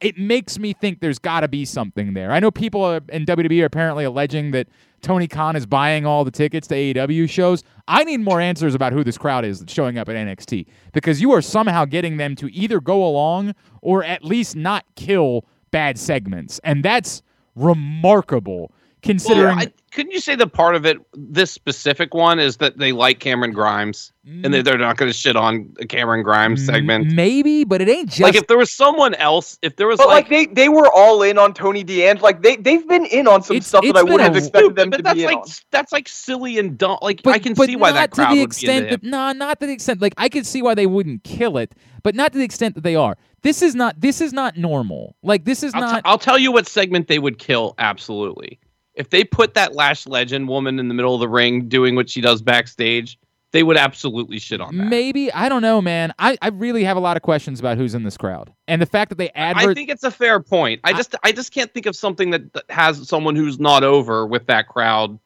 it 0.00 0.16
makes 0.16 0.58
me 0.58 0.72
think 0.72 1.00
there's 1.00 1.18
got 1.18 1.40
to 1.40 1.48
be 1.48 1.64
something 1.64 2.14
there. 2.14 2.30
I 2.30 2.40
know 2.40 2.50
people 2.50 2.92
in 2.92 3.26
WWE 3.26 3.62
are 3.62 3.66
apparently 3.66 4.04
alleging 4.04 4.52
that 4.52 4.68
Tony 5.00 5.26
Khan 5.26 5.56
is 5.56 5.66
buying 5.66 6.06
all 6.06 6.24
the 6.24 6.30
tickets 6.30 6.68
to 6.68 6.74
AEW 6.76 7.28
shows. 7.28 7.64
I 7.88 8.04
need 8.04 8.20
more 8.20 8.40
answers 8.40 8.76
about 8.76 8.92
who 8.92 9.02
this 9.02 9.18
crowd 9.18 9.44
is 9.44 9.58
that's 9.58 9.72
showing 9.72 9.98
up 9.98 10.08
at 10.08 10.14
NXT 10.14 10.66
because 10.92 11.20
you 11.20 11.32
are 11.32 11.42
somehow 11.42 11.84
getting 11.84 12.16
them 12.16 12.36
to 12.36 12.52
either 12.54 12.80
go 12.80 13.04
along 13.04 13.54
or 13.80 14.04
at 14.04 14.24
least 14.24 14.54
not 14.54 14.84
kill 14.94 15.44
bad 15.72 15.98
segments, 15.98 16.60
and 16.62 16.84
that's 16.84 17.22
remarkable 17.56 18.72
considering. 19.02 19.56
Well, 19.56 19.66
I, 19.66 19.72
couldn't 19.92 20.12
you 20.12 20.20
say 20.20 20.36
the 20.36 20.46
part 20.46 20.74
of 20.74 20.86
it, 20.86 20.96
this 21.12 21.50
specific 21.50 22.14
one, 22.14 22.38
is 22.38 22.56
that 22.56 22.78
they 22.78 22.92
like 22.92 23.18
Cameron 23.18 23.52
Grimes 23.52 24.10
and 24.24 24.54
they, 24.54 24.60
mm. 24.62 24.64
they're 24.64 24.78
not 24.78 24.96
going 24.96 25.10
to 25.10 25.16
shit 25.16 25.36
on 25.36 25.74
a 25.80 25.86
Cameron 25.86 26.22
Grimes 26.22 26.64
segment? 26.64 27.12
Maybe, 27.12 27.64
but 27.64 27.82
it 27.82 27.90
ain't 27.90 28.08
just 28.08 28.20
like 28.22 28.34
if 28.34 28.46
there 28.46 28.56
was 28.56 28.72
someone 28.72 29.14
else, 29.16 29.58
if 29.60 29.76
there 29.76 29.86
was 29.86 29.98
But 29.98 30.08
like, 30.08 30.30
like, 30.30 30.48
they, 30.48 30.62
they 30.62 30.68
were 30.70 30.90
all 30.90 31.22
in 31.22 31.36
on 31.36 31.52
Tony 31.52 31.84
D'Angelo. 31.84 32.22
Like 32.24 32.40
they 32.42 32.56
they've 32.56 32.88
been 32.88 33.04
in 33.04 33.28
on 33.28 33.42
some 33.42 33.56
It's- 33.56 33.68
stuff 33.68 33.84
it's 33.84 33.92
that 33.92 33.98
I 33.98 34.02
been 34.04 34.12
would 34.12 34.20
have 34.22 34.34
a- 34.34 34.38
expected 34.38 34.76
them 34.76 34.88
but 34.90 34.96
to 34.96 35.02
that's 35.02 35.14
be 35.14 35.24
in 35.24 35.26
like 35.28 35.38
on. 35.38 35.44
that's 35.70 35.92
like 35.92 36.08
silly 36.08 36.58
and 36.58 36.78
dumb. 36.78 36.98
Like 37.02 37.22
But, 37.22 37.34
I 37.34 37.38
can 37.38 37.52
but 37.52 37.66
see 37.66 37.76
why 37.76 37.90
not 37.90 37.94
that 37.96 38.10
crowd 38.12 38.30
to 38.30 38.34
the 38.36 38.40
would 38.40 38.46
extent 38.48 38.88
be 38.88 38.94
into 38.94 39.04
him. 39.04 39.10
that 39.10 39.16
nah, 39.16 39.32
not 39.34 39.60
to 39.60 39.66
the 39.66 39.72
extent 39.74 40.00
like 40.00 40.14
I 40.16 40.30
could 40.30 40.46
see 40.46 40.62
why 40.62 40.74
they 40.74 40.86
wouldn't 40.86 41.22
kill 41.24 41.58
it, 41.58 41.74
but 42.02 42.14
not 42.14 42.32
to 42.32 42.38
the 42.38 42.44
extent 42.44 42.76
that 42.76 42.80
they 42.84 42.96
are. 42.96 43.18
This 43.42 43.60
is 43.60 43.74
not 43.74 44.00
this 44.00 44.22
is 44.22 44.32
not 44.32 44.56
normal. 44.56 45.16
Like 45.22 45.44
this 45.44 45.62
is 45.62 45.74
I'll, 45.74 45.80
not 45.82 45.94
t- 45.96 46.02
I'll 46.06 46.18
tell 46.18 46.38
you 46.38 46.50
what 46.50 46.66
segment 46.66 47.08
they 47.08 47.18
would 47.18 47.38
kill 47.38 47.74
absolutely. 47.78 48.58
If 48.94 49.10
they 49.10 49.24
put 49.24 49.54
that 49.54 49.74
Lash 49.74 50.06
Legend 50.06 50.48
woman 50.48 50.78
in 50.78 50.88
the 50.88 50.94
middle 50.94 51.14
of 51.14 51.20
the 51.20 51.28
ring 51.28 51.68
doing 51.68 51.94
what 51.94 52.10
she 52.10 52.20
does 52.20 52.42
backstage, 52.42 53.18
they 53.52 53.62
would 53.62 53.76
absolutely 53.76 54.38
shit 54.38 54.60
on 54.60 54.76
that. 54.76 54.84
maybe 54.88 55.32
I 55.32 55.48
don't 55.48 55.62
know, 55.62 55.80
man. 55.82 56.12
I, 56.18 56.36
I 56.42 56.48
really 56.48 56.84
have 56.84 56.96
a 56.96 57.00
lot 57.00 57.16
of 57.16 57.22
questions 57.22 57.60
about 57.60 57.76
who's 57.78 57.94
in 57.94 58.02
this 58.02 58.16
crowd 58.16 58.52
and 58.68 58.80
the 58.82 58.86
fact 58.86 59.10
that 59.10 59.16
they 59.18 59.28
add. 59.30 59.56
I 59.56 59.72
think 59.74 59.88
it's 59.90 60.04
a 60.04 60.10
fair 60.10 60.40
point. 60.40 60.80
I 60.84 60.90
I- 60.90 60.92
just 60.94 61.14
I 61.22 61.32
just 61.32 61.52
can't 61.52 61.72
think 61.72 61.86
of 61.86 61.94
something 61.96 62.30
that, 62.30 62.52
that 62.54 62.64
has 62.70 63.06
someone 63.08 63.36
who's 63.36 63.58
not 63.60 63.82
over 63.84 64.26
with 64.26 64.46
that 64.46 64.68
crowd. 64.68 65.18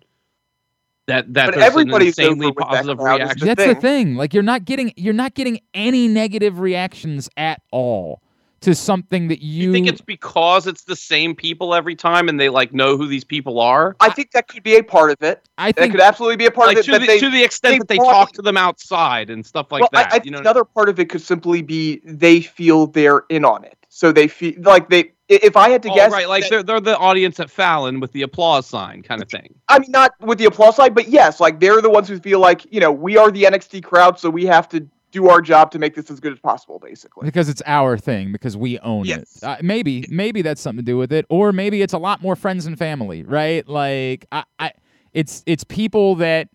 That 1.07 1.33
that 1.35 1.53
But 1.55 1.59
everybody's 1.59 2.19
an 2.19 2.25
insanely 2.25 2.47
over 2.47 2.55
with 2.57 2.65
that 2.65 2.77
positive 2.85 2.99
reaction. 2.99 3.39
the 3.39 3.47
That's 3.47 3.65
the 3.65 3.75
thing. 3.75 3.81
thing. 4.07 4.15
Like 4.17 4.35
you're 4.35 4.43
not 4.43 4.65
getting 4.65 4.93
you're 4.97 5.15
not 5.15 5.35
getting 5.35 5.61
any 5.73 6.09
negative 6.09 6.59
reactions 6.59 7.29
at 7.37 7.63
all 7.71 8.23
to 8.61 8.75
something 8.75 9.29
that 9.29 9.43
you, 9.43 9.65
You 9.69 9.73
think 9.73 9.87
it's 9.87 10.01
because 10.01 10.67
it's 10.67 10.85
the 10.85 10.97
same 10.97 11.35
people 11.35 11.75
every 11.75 11.95
time 11.95 12.29
and 12.29 12.41
they 12.41 12.49
like 12.49 12.73
know 12.73 12.97
who 12.97 13.07
these 13.07 13.25
people 13.25 13.61
are? 13.61 13.95
I 14.01 14.11
think 14.11 14.31
that 14.33 14.49
could 14.49 14.63
be 14.63 14.77
a 14.77 14.83
part 14.83 15.11
of 15.11 15.17
it. 15.23 15.43
I 15.59 15.69
That 15.73 15.77
think 15.77 15.93
could 15.93 16.01
absolutely 16.01 16.37
be 16.37 16.47
a 16.47 16.51
part 16.51 16.69
Like 16.69 16.79
of 16.79 16.81
it. 16.81 16.85
to 16.87 16.93
that 16.93 17.01
the, 17.01 17.07
they, 17.07 17.19
to 17.21 17.31
the 17.31 17.43
extent 17.45 17.73
they 17.75 17.79
that 17.79 17.89
they 17.89 17.97
brought- 17.97 18.13
talk 18.13 18.33
to 18.33 18.43
them 18.43 18.57
outside 18.57 19.31
and 19.31 19.45
stuff 19.45 19.71
like 19.71 19.83
well, 19.83 19.91
that. 19.93 20.13
I, 20.13 20.17
you 20.17 20.21
think 20.23 20.33
know, 20.33 20.39
another 20.41 20.65
part 20.65 20.89
of 20.89 20.99
it 20.99 21.09
could 21.11 21.21
simply 21.23 21.63
be 21.63 22.01
they 22.05 22.41
feel 22.41 22.87
they're 22.87 23.25
in 23.29 23.45
on 23.45 23.65
it. 23.65 23.77
So 23.89 24.13
they 24.13 24.29
feel 24.29 24.55
like 24.59 24.89
they. 24.91 25.13
If 25.29 25.57
I 25.57 25.71
had 25.71 25.83
to 25.83 25.91
Oh, 25.91 25.95
guess, 25.95 26.13
right, 26.13 26.29
like 26.29 26.45
that- 26.45 26.51
they're 26.51 26.63
they're 26.63 26.81
the 26.81 26.97
audience 26.99 27.41
at 27.41 27.51
Fallon 27.51 27.99
with 27.99 28.13
the 28.13 28.23
applause 28.23 28.67
sign 28.67 29.03
kind 29.03 29.21
of 29.23 29.29
thing. 29.29 29.55
I 29.69 29.79
mean, 29.81 29.91
not 29.91 30.13
with 30.21 30.39
the 30.39 30.45
applause 30.45 30.77
sign, 30.77 30.93
but 30.95 31.09
yes, 31.09 31.41
like 31.41 31.59
they're 31.61 31.81
the 31.83 31.91
ones 31.91 32.07
who 32.09 32.19
feel 32.21 32.39
like 32.39 32.65
you 32.73 32.79
know 32.81 32.93
we 32.93 33.17
are 33.17 33.31
the 33.31 33.43
NXT 33.45 33.83
crowd, 33.83 34.21
so 34.21 34.31
we 34.31 34.45
have 34.47 34.69
to 34.69 34.87
do 35.13 35.29
our 35.29 35.41
job 35.41 35.71
to 35.71 35.79
make 35.79 35.95
this 35.95 36.11
as 36.11 36.21
good 36.21 36.33
as 36.33 36.39
possible, 36.39 36.79
basically. 36.79 37.25
because 37.27 37.49
it's 37.49 37.63
our 37.67 37.97
thing 37.97 38.33
because 38.33 38.57
we 38.57 38.79
own 38.81 39.05
Yes. 39.05 39.37
it. 39.37 39.45
Uh, 39.45 39.57
maybe 39.63 40.05
maybe 40.11 40.43
that's 40.43 40.61
something 40.61 40.85
to 40.85 40.91
do 40.91 40.99
with 40.99 41.13
it, 41.13 41.25
or 41.29 41.53
maybe 41.53 41.83
it's 41.83 41.93
a 41.95 41.99
lot 41.99 42.21
more 42.23 42.37
friends 42.37 42.67
and 42.67 42.79
family, 42.79 43.23
right? 43.23 43.67
Like 43.69 44.27
I, 44.33 44.45
I 44.59 44.73
it's 45.13 45.43
it's 45.47 45.65
people 45.65 46.17
that 46.17 46.49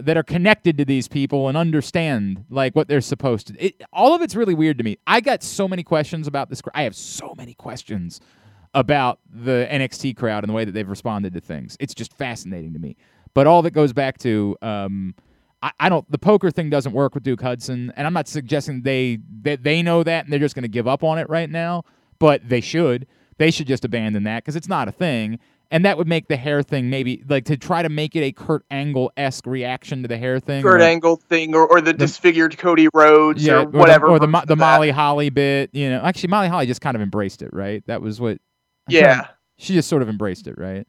that 0.00 0.16
are 0.16 0.24
connected 0.24 0.76
to 0.76 0.84
these 0.84 1.06
people 1.06 1.48
and 1.48 1.56
understand 1.56 2.44
like 2.50 2.74
what 2.74 2.88
they're 2.88 3.00
supposed 3.00 3.46
to. 3.46 3.64
It, 3.64 3.80
all 3.92 4.12
of 4.14 4.22
it's 4.22 4.34
really 4.34 4.54
weird 4.54 4.76
to 4.78 4.84
me. 4.84 4.98
I 5.06 5.20
got 5.20 5.42
so 5.44 5.68
many 5.68 5.84
questions 5.84 6.26
about 6.26 6.50
this. 6.50 6.60
I 6.74 6.82
have 6.82 6.96
so 6.96 7.32
many 7.36 7.54
questions 7.54 8.20
about 8.74 9.20
the 9.32 9.68
NXT 9.70 10.16
crowd 10.16 10.42
and 10.42 10.50
the 10.50 10.52
way 10.54 10.64
that 10.64 10.72
they've 10.72 10.88
responded 10.88 11.32
to 11.34 11.40
things. 11.40 11.76
It's 11.78 11.94
just 11.94 12.12
fascinating 12.16 12.72
to 12.72 12.80
me. 12.80 12.96
But 13.34 13.46
all 13.46 13.62
that 13.62 13.70
goes 13.70 13.92
back 13.92 14.18
to 14.18 14.56
um, 14.62 15.14
I, 15.64 15.72
I 15.80 15.88
don't 15.88 16.08
the 16.10 16.18
poker 16.18 16.50
thing 16.50 16.68
doesn't 16.70 16.92
work 16.92 17.14
with 17.14 17.24
Duke 17.24 17.40
Hudson, 17.40 17.92
and 17.96 18.06
I'm 18.06 18.12
not 18.12 18.28
suggesting 18.28 18.82
they 18.82 19.18
that 19.42 19.62
they 19.64 19.82
know 19.82 20.02
that 20.02 20.24
and 20.24 20.32
they're 20.32 20.38
just 20.40 20.54
going 20.54 20.62
to 20.62 20.68
give 20.68 20.86
up 20.86 21.02
on 21.02 21.18
it 21.18 21.28
right 21.30 21.48
now, 21.50 21.84
but 22.18 22.46
they 22.48 22.60
should. 22.60 23.06
They 23.38 23.50
should 23.50 23.66
just 23.66 23.84
abandon 23.84 24.22
that 24.24 24.44
because 24.44 24.54
it's 24.56 24.68
not 24.68 24.86
a 24.88 24.92
thing. 24.92 25.38
and 25.70 25.84
that 25.86 25.96
would 25.98 26.06
make 26.06 26.28
the 26.28 26.36
hair 26.36 26.62
thing 26.62 26.88
maybe 26.90 27.24
like 27.28 27.46
to 27.46 27.56
try 27.56 27.82
to 27.82 27.88
make 27.88 28.14
it 28.14 28.20
a 28.20 28.30
Kurt 28.30 28.64
Angle 28.70 29.10
esque 29.16 29.46
reaction 29.46 30.02
to 30.02 30.08
the 30.08 30.18
hair 30.18 30.38
thing. 30.38 30.62
Kurt 30.62 30.80
or- 30.80 30.84
Angle 30.84 31.16
thing, 31.16 31.54
or, 31.54 31.66
or 31.66 31.80
the, 31.80 31.92
disfigured 31.94 32.58
Cody 32.58 32.88
Rhodes, 32.94 33.44
yeah, 33.44 33.62
or 33.62 33.64
whatever, 33.66 34.06
the, 34.06 34.12
or 34.12 34.18
the, 34.20 34.42
the. 34.46 34.56
Molly 34.56 34.90
Holly 34.90 35.30
bit. 35.30 35.70
You 35.72 35.88
know, 35.90 36.02
actually, 36.02 36.28
Molly 36.28 36.48
Holly 36.48 36.66
just 36.66 36.80
kind 36.82 36.94
of 36.94 37.00
embraced 37.02 37.40
it, 37.42 37.52
right? 37.52 37.82
That 37.86 38.02
was 38.02 38.20
what. 38.20 38.32
I'm 38.86 38.92
trying- 38.92 39.02
Yeah, 39.02 39.26
she 39.56 39.72
just 39.72 39.88
sort 39.88 40.02
of 40.02 40.08
embraced 40.10 40.46
it, 40.46 40.56
right? 40.58 40.86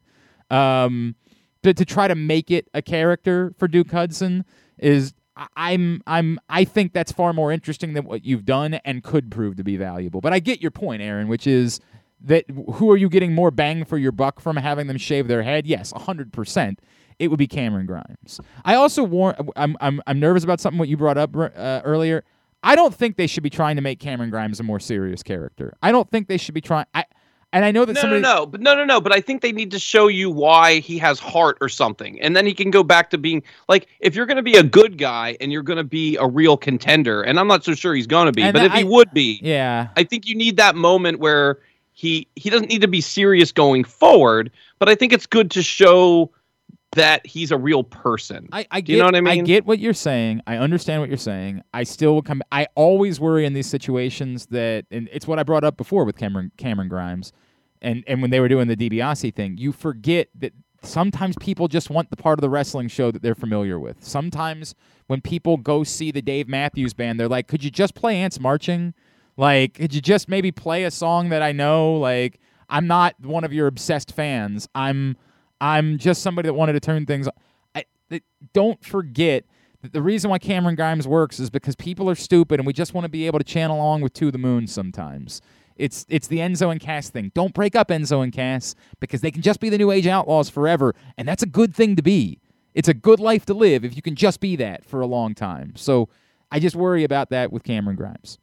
Um, 0.50 1.16
to 1.64 1.74
to 1.74 1.84
try 1.84 2.06
to 2.06 2.14
make 2.14 2.50
it 2.52 2.68
a 2.74 2.82
character 2.82 3.52
for 3.58 3.66
Duke 3.66 3.90
Hudson 3.90 4.44
is. 4.78 5.14
I'm 5.54 6.02
I'm 6.06 6.40
I 6.48 6.64
think 6.64 6.94
that's 6.94 7.12
far 7.12 7.34
more 7.34 7.52
interesting 7.52 7.92
than 7.92 8.06
what 8.06 8.24
you've 8.24 8.46
done 8.46 8.74
and 8.86 9.04
could 9.04 9.30
prove 9.30 9.56
to 9.56 9.64
be 9.64 9.76
valuable. 9.76 10.22
But 10.22 10.32
I 10.32 10.38
get 10.38 10.62
your 10.62 10.70
point, 10.70 11.02
Aaron, 11.02 11.28
which 11.28 11.46
is 11.46 11.78
that 12.22 12.44
who 12.74 12.90
are 12.90 12.96
you 12.96 13.08
getting 13.08 13.34
more 13.34 13.50
bang 13.50 13.84
for 13.84 13.98
your 13.98 14.12
buck 14.12 14.40
from 14.40 14.56
having 14.56 14.86
them 14.86 14.96
shave 14.96 15.28
their 15.28 15.42
head? 15.42 15.66
Yes, 15.66 15.92
100%. 15.92 16.78
It 17.18 17.28
would 17.28 17.38
be 17.38 17.46
Cameron 17.46 17.86
Grimes. 17.86 18.40
I 18.64 18.74
also 18.74 19.02
warn 19.02 19.34
I'm 19.56 19.76
I'm 19.80 20.02
I'm 20.06 20.20
nervous 20.20 20.44
about 20.44 20.60
something 20.60 20.78
what 20.78 20.88
you 20.88 20.98
brought 20.98 21.16
up 21.16 21.34
uh, 21.34 21.80
earlier. 21.82 22.24
I 22.62 22.74
don't 22.74 22.94
think 22.94 23.16
they 23.16 23.26
should 23.26 23.42
be 23.42 23.50
trying 23.50 23.76
to 23.76 23.82
make 23.82 24.00
Cameron 24.00 24.28
Grimes 24.28 24.60
a 24.60 24.62
more 24.62 24.80
serious 24.80 25.22
character. 25.22 25.74
I 25.82 25.92
don't 25.92 26.10
think 26.10 26.28
they 26.28 26.36
should 26.36 26.54
be 26.54 26.60
trying 26.60 26.84
I 26.94 27.05
and 27.56 27.64
I 27.64 27.70
know 27.70 27.84
that 27.84 27.94
No, 27.94 28.00
somebody 28.02 28.20
no, 28.22 28.36
no, 28.40 28.46
but 28.46 28.60
no, 28.60 28.74
no, 28.74 28.84
no. 28.84 29.00
But 29.00 29.12
I 29.12 29.20
think 29.20 29.40
they 29.42 29.50
need 29.52 29.70
to 29.72 29.78
show 29.78 30.08
you 30.08 30.30
why 30.30 30.80
he 30.80 30.98
has 30.98 31.18
heart 31.18 31.56
or 31.60 31.68
something, 31.68 32.20
and 32.20 32.36
then 32.36 32.46
he 32.46 32.52
can 32.54 32.70
go 32.70 32.82
back 32.82 33.10
to 33.10 33.18
being 33.18 33.42
like, 33.68 33.88
if 34.00 34.14
you're 34.14 34.26
going 34.26 34.36
to 34.36 34.42
be 34.42 34.56
a 34.56 34.62
good 34.62 34.98
guy 34.98 35.36
and 35.40 35.50
you're 35.52 35.62
going 35.62 35.78
to 35.78 35.84
be 35.84 36.16
a 36.16 36.26
real 36.26 36.56
contender, 36.56 37.22
and 37.22 37.40
I'm 37.40 37.48
not 37.48 37.64
so 37.64 37.74
sure 37.74 37.94
he's 37.94 38.06
going 38.06 38.26
to 38.26 38.32
be, 38.32 38.42
And 38.42 38.52
but 38.52 38.64
if 38.64 38.72
I- 38.72 38.78
he 38.78 38.84
would 38.84 39.12
be, 39.12 39.40
Yeah. 39.42 39.88
I 39.96 40.04
think 40.04 40.26
you 40.28 40.34
need 40.34 40.56
that 40.58 40.76
moment 40.76 41.18
where 41.18 41.58
he 41.92 42.28
he 42.36 42.50
doesn't 42.50 42.68
need 42.68 42.82
to 42.82 42.88
be 42.88 43.00
serious 43.00 43.52
going 43.52 43.82
forward, 43.84 44.50
but 44.78 44.88
I 44.88 44.94
think 44.94 45.12
it's 45.14 45.26
good 45.26 45.50
to 45.52 45.62
show 45.62 46.30
that 46.92 47.26
he's 47.26 47.50
a 47.50 47.58
real 47.58 47.84
person. 47.84 48.48
I, 48.52 48.66
I 48.70 48.80
get, 48.80 48.94
you 48.94 48.98
know 48.98 49.04
what 49.06 49.14
I 49.16 49.20
mean? 49.20 49.44
get 49.44 49.66
what 49.66 49.78
you're 49.78 49.92
saying. 49.92 50.40
I 50.46 50.56
understand 50.56 51.00
what 51.02 51.10
you're 51.10 51.18
saying. 51.18 51.62
I 51.74 51.84
still 51.84 52.14
would 52.16 52.24
come. 52.24 52.42
I 52.50 52.68
always 52.74 53.20
worry 53.20 53.44
in 53.44 53.52
these 53.52 53.66
situations 53.66 54.46
that, 54.46 54.86
and 54.90 55.06
it's 55.12 55.26
what 55.26 55.38
I 55.38 55.42
brought 55.42 55.62
up 55.64 55.76
before 55.76 56.04
with 56.04 56.16
Cameron 56.16 56.52
Cameron 56.56 56.88
Grimes, 56.88 57.32
and 57.82 58.04
and 58.06 58.22
when 58.22 58.30
they 58.30 58.40
were 58.40 58.48
doing 58.48 58.68
the 58.68 58.76
DiBiase 58.76 59.34
thing, 59.34 59.56
you 59.58 59.72
forget 59.72 60.28
that 60.38 60.52
sometimes 60.82 61.36
people 61.40 61.68
just 61.68 61.90
want 61.90 62.10
the 62.10 62.16
part 62.16 62.38
of 62.38 62.42
the 62.42 62.50
wrestling 62.50 62.88
show 62.88 63.10
that 63.10 63.22
they're 63.22 63.34
familiar 63.34 63.78
with. 63.78 64.04
Sometimes 64.04 64.74
when 65.06 65.20
people 65.20 65.56
go 65.56 65.84
see 65.84 66.10
the 66.10 66.22
Dave 66.22 66.48
Matthews 66.48 66.94
Band, 66.94 67.18
they're 67.18 67.28
like, 67.28 67.48
"Could 67.48 67.64
you 67.64 67.70
just 67.70 67.94
play 67.94 68.16
Ants 68.16 68.40
Marching? 68.40 68.94
Like, 69.36 69.74
could 69.74 69.94
you 69.94 70.00
just 70.00 70.28
maybe 70.28 70.50
play 70.52 70.84
a 70.84 70.90
song 70.90 71.28
that 71.28 71.42
I 71.42 71.52
know? 71.52 71.94
Like, 71.94 72.40
I'm 72.68 72.86
not 72.86 73.14
one 73.20 73.44
of 73.44 73.52
your 73.52 73.66
obsessed 73.66 74.12
fans. 74.12 74.68
I'm." 74.74 75.16
I'm 75.60 75.98
just 75.98 76.22
somebody 76.22 76.48
that 76.48 76.54
wanted 76.54 76.74
to 76.74 76.80
turn 76.80 77.06
things. 77.06 77.28
I, 77.74 77.84
th- 78.10 78.22
don't 78.52 78.84
forget 78.84 79.44
that 79.82 79.92
the 79.92 80.02
reason 80.02 80.30
why 80.30 80.38
Cameron 80.38 80.74
Grimes 80.74 81.06
works 81.08 81.40
is 81.40 81.50
because 81.50 81.76
people 81.76 82.10
are 82.10 82.14
stupid 82.14 82.60
and 82.60 82.66
we 82.66 82.72
just 82.72 82.94
want 82.94 83.04
to 83.04 83.08
be 83.08 83.26
able 83.26 83.38
to 83.38 83.44
channel 83.44 83.76
along 83.76 84.02
with 84.02 84.12
To 84.14 84.30
the 84.30 84.38
Moon 84.38 84.66
sometimes. 84.66 85.40
It's 85.76 86.06
it's 86.08 86.26
the 86.28 86.38
Enzo 86.38 86.70
and 86.70 86.80
Cass 86.80 87.10
thing. 87.10 87.30
Don't 87.34 87.52
break 87.54 87.76
up 87.76 87.88
Enzo 87.88 88.22
and 88.22 88.32
Cass 88.32 88.74
because 89.00 89.20
they 89.20 89.30
can 89.30 89.42
just 89.42 89.60
be 89.60 89.68
the 89.68 89.78
New 89.78 89.90
Age 89.90 90.06
Outlaws 90.06 90.48
forever, 90.50 90.94
and 91.18 91.26
that's 91.28 91.42
a 91.42 91.46
good 91.46 91.74
thing 91.74 91.96
to 91.96 92.02
be. 92.02 92.40
It's 92.74 92.88
a 92.88 92.94
good 92.94 93.20
life 93.20 93.46
to 93.46 93.54
live 93.54 93.84
if 93.84 93.96
you 93.96 94.02
can 94.02 94.14
just 94.14 94.40
be 94.40 94.56
that 94.56 94.84
for 94.84 95.00
a 95.00 95.06
long 95.06 95.34
time. 95.34 95.72
So 95.76 96.08
I 96.50 96.60
just 96.60 96.76
worry 96.76 97.04
about 97.04 97.30
that 97.30 97.50
with 97.52 97.62
Cameron 97.64 97.96
Grimes. 97.96 98.38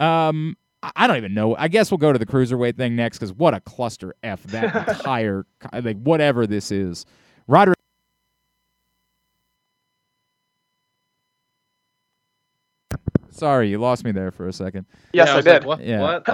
Um, 0.00 0.56
I- 0.82 0.92
I 0.96 1.06
don't 1.06 1.16
even 1.16 1.34
know. 1.34 1.56
I 1.56 1.68
guess 1.68 1.90
we'll 1.90 1.98
go 1.98 2.12
to 2.12 2.18
the 2.18 2.26
cruiserweight 2.26 2.76
thing 2.76 2.96
next 2.96 3.18
because 3.18 3.32
what 3.32 3.52
a 3.54 3.60
cluster 3.60 4.14
f 4.22 4.42
that 4.44 4.88
entire 4.98 5.44
like 5.82 6.00
whatever 6.02 6.46
this 6.46 6.70
is. 6.70 7.04
Roderick. 7.46 7.77
Sorry, 13.38 13.70
you 13.70 13.78
lost 13.78 14.04
me 14.04 14.12
there 14.12 14.30
for 14.30 14.48
a 14.48 14.52
second. 14.52 14.86
yes, 15.12 15.28
Yeah, 15.28 15.32
I, 15.32 15.36
was 15.36 15.44
did. 15.44 15.52
like, 15.52 15.66
what? 15.66 15.84
Yeah. 15.84 16.00
What? 16.00 16.28
Uh, 16.28 16.32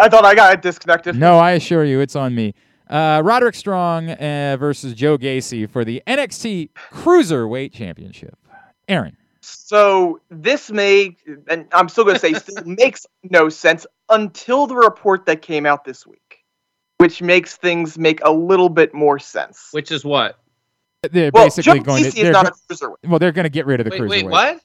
I, 0.00 0.04
I 0.04 0.08
thought 0.08 0.24
I 0.24 0.34
got 0.34 0.60
disconnected. 0.62 1.16
No, 1.16 1.38
I 1.38 1.52
assure 1.52 1.84
you, 1.84 2.00
it's 2.00 2.16
on 2.16 2.34
me. 2.34 2.54
Uh, 2.88 3.20
Roderick 3.24 3.54
Strong 3.54 4.10
uh, 4.10 4.56
versus 4.58 4.94
Joe 4.94 5.18
Gacy 5.18 5.68
for 5.68 5.84
the 5.84 6.02
NXT 6.06 6.70
Cruiserweight 6.92 7.72
Championship. 7.72 8.36
Aaron. 8.88 9.16
So 9.40 10.20
this 10.30 10.70
may, 10.70 11.16
and 11.48 11.66
I'm 11.72 11.88
still 11.88 12.04
going 12.04 12.14
to 12.14 12.20
say, 12.20 12.32
still 12.34 12.64
makes 12.64 13.06
no 13.30 13.48
sense 13.48 13.86
until 14.08 14.66
the 14.66 14.76
report 14.76 15.26
that 15.26 15.42
came 15.42 15.66
out 15.66 15.84
this 15.84 16.06
week, 16.06 16.44
which 16.98 17.20
makes 17.22 17.56
things 17.56 17.98
make 17.98 18.20
a 18.24 18.30
little 18.30 18.68
bit 18.68 18.94
more 18.94 19.18
sense. 19.18 19.68
Which 19.72 19.90
is 19.90 20.04
what? 20.04 20.38
They're 21.10 21.30
well, 21.32 21.46
basically 21.46 21.80
Joe 21.80 21.84
going 21.84 22.02
to. 22.04 22.08
Gacy 22.10 22.16
is 22.16 22.22
they're 22.22 22.32
not 22.32 22.46
a 22.48 22.52
cruiserweight. 22.72 23.08
well, 23.08 23.18
they're 23.18 23.32
going 23.32 23.44
to 23.44 23.50
get 23.50 23.66
rid 23.66 23.80
of 23.80 23.84
the 23.84 23.90
Wait, 23.90 24.00
cruiserweight. 24.00 24.24
wait, 24.24 24.26
what? 24.26 24.60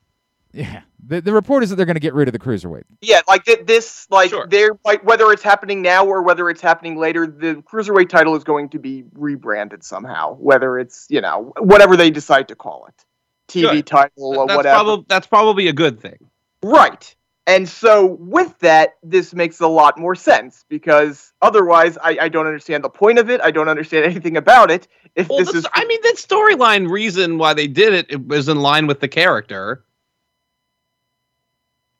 Yeah. 0.53 0.81
The, 1.07 1.19
the 1.21 1.33
report 1.33 1.63
is 1.63 1.69
that 1.71 1.77
they're 1.77 1.85
going 1.85 1.95
to 1.95 1.99
get 1.99 2.13
rid 2.13 2.27
of 2.27 2.31
the 2.33 2.39
cruiserweight. 2.39 2.83
Yeah, 3.01 3.21
like 3.27 3.43
th- 3.45 3.65
this, 3.65 4.07
like 4.11 4.29
Sure. 4.29 4.45
they're 4.47 4.77
like 4.85 5.03
whether 5.03 5.31
it's 5.31 5.41
happening 5.43 5.81
now 5.81 6.05
or 6.05 6.21
whether 6.21 6.49
it's 6.49 6.61
happening 6.61 6.95
later, 6.97 7.25
the 7.25 7.55
cruiserweight 7.71 8.09
title 8.09 8.35
is 8.35 8.43
going 8.43 8.69
to 8.69 8.79
be 8.79 9.03
rebranded 9.13 9.83
somehow. 9.83 10.35
Whether 10.35 10.77
it's 10.79 11.07
you 11.09 11.21
know 11.21 11.53
whatever 11.59 11.97
they 11.97 12.11
decide 12.11 12.47
to 12.49 12.55
call 12.55 12.85
it, 12.87 13.05
TV 13.47 13.71
Good. 13.71 13.87
title 13.87 14.37
or 14.37 14.45
That's 14.47 14.57
whatever. 14.57 14.75
probably 14.75 15.05
that's 15.07 15.27
probably 15.27 15.67
a 15.69 15.73
good 15.73 15.99
thing. 15.99 16.29
Right. 16.63 17.15
And 17.47 17.67
so 17.67 18.05
with 18.05 18.57
that, 18.59 18.97
this 19.01 19.33
makes 19.33 19.59
a 19.61 19.67
lot 19.67 19.97
more 19.97 20.13
sense 20.13 20.63
because 20.69 21.33
otherwise, 21.41 21.97
I, 21.97 22.15
I 22.21 22.29
don't 22.29 22.45
understand 22.45 22.83
the 22.83 22.89
point 22.89 23.17
of 23.17 23.31
it. 23.31 23.41
I 23.41 23.49
don't 23.49 23.67
understand 23.67 24.05
anything 24.11 24.37
about 24.37 24.69
it. 24.69 24.87
If 25.15 25.27
Well, 25.27 25.39
this 25.39 25.47
that's- 25.47 25.63
is, 25.65 25.69
I 25.73 25.83
mean, 25.85 25.99
that 26.03 26.15
storyline 26.17 26.87
reason 26.89 27.39
why 27.39 27.55
they 27.55 27.67
did 27.67 27.93
it, 27.93 28.05
it 28.11 28.27
was 28.27 28.47
in 28.47 28.59
line 28.61 28.85
with 28.85 28.99
the 28.99 29.07
character. 29.07 29.83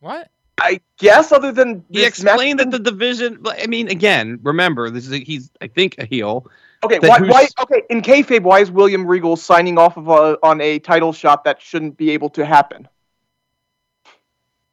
What? 0.01 0.29
I 0.60 0.81
guess, 1.00 1.31
other 1.31 1.51
than 1.51 1.84
He 1.89 2.05
explained 2.05 2.58
match- 2.58 2.70
that 2.72 2.84
the 2.84 2.91
division. 2.91 3.41
I 3.46 3.65
mean, 3.67 3.88
again, 3.88 4.39
remember 4.43 4.89
this 4.89 5.08
is 5.08 5.13
he's 5.25 5.50
I 5.62 5.67
think 5.67 5.96
a 5.98 6.05
heel. 6.05 6.46
Okay, 6.84 7.00
why, 7.00 7.20
who's- 7.20 7.31
why? 7.31 7.48
Okay, 7.62 7.84
in 7.89 8.01
kayfabe, 8.01 8.43
why 8.43 8.60
is 8.60 8.70
William 8.70 9.05
Regal 9.05 9.36
signing 9.36 9.77
off 9.77 9.98
of 9.98 10.08
a, 10.10 10.38
on 10.43 10.60
a 10.62 10.79
title 10.79 11.13
shot 11.13 11.43
that 11.46 11.62
shouldn't 11.62 11.98
be 11.98 12.12
able 12.12 12.29
to 12.31 12.46
happen? 12.46 12.88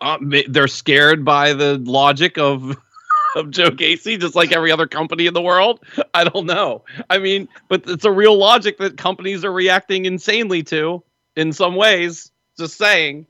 Uh, 0.00 0.18
they're 0.48 0.68
scared 0.68 1.24
by 1.24 1.52
the 1.52 1.78
logic 1.78 2.38
of 2.38 2.76
of 3.36 3.50
Joe 3.50 3.70
Gacy, 3.70 4.18
just 4.18 4.34
like 4.34 4.52
every 4.52 4.70
other 4.72 4.86
company 4.86 5.26
in 5.26 5.34
the 5.34 5.42
world. 5.42 5.80
I 6.14 6.24
don't 6.24 6.46
know. 6.46 6.84
I 7.10 7.18
mean, 7.18 7.48
but 7.68 7.84
it's 7.88 8.04
a 8.04 8.12
real 8.12 8.36
logic 8.36 8.78
that 8.78 8.96
companies 8.96 9.44
are 9.44 9.52
reacting 9.52 10.04
insanely 10.04 10.62
to 10.64 11.02
in 11.36 11.52
some 11.52 11.74
ways. 11.76 12.30
Just 12.58 12.76
saying. 12.76 13.26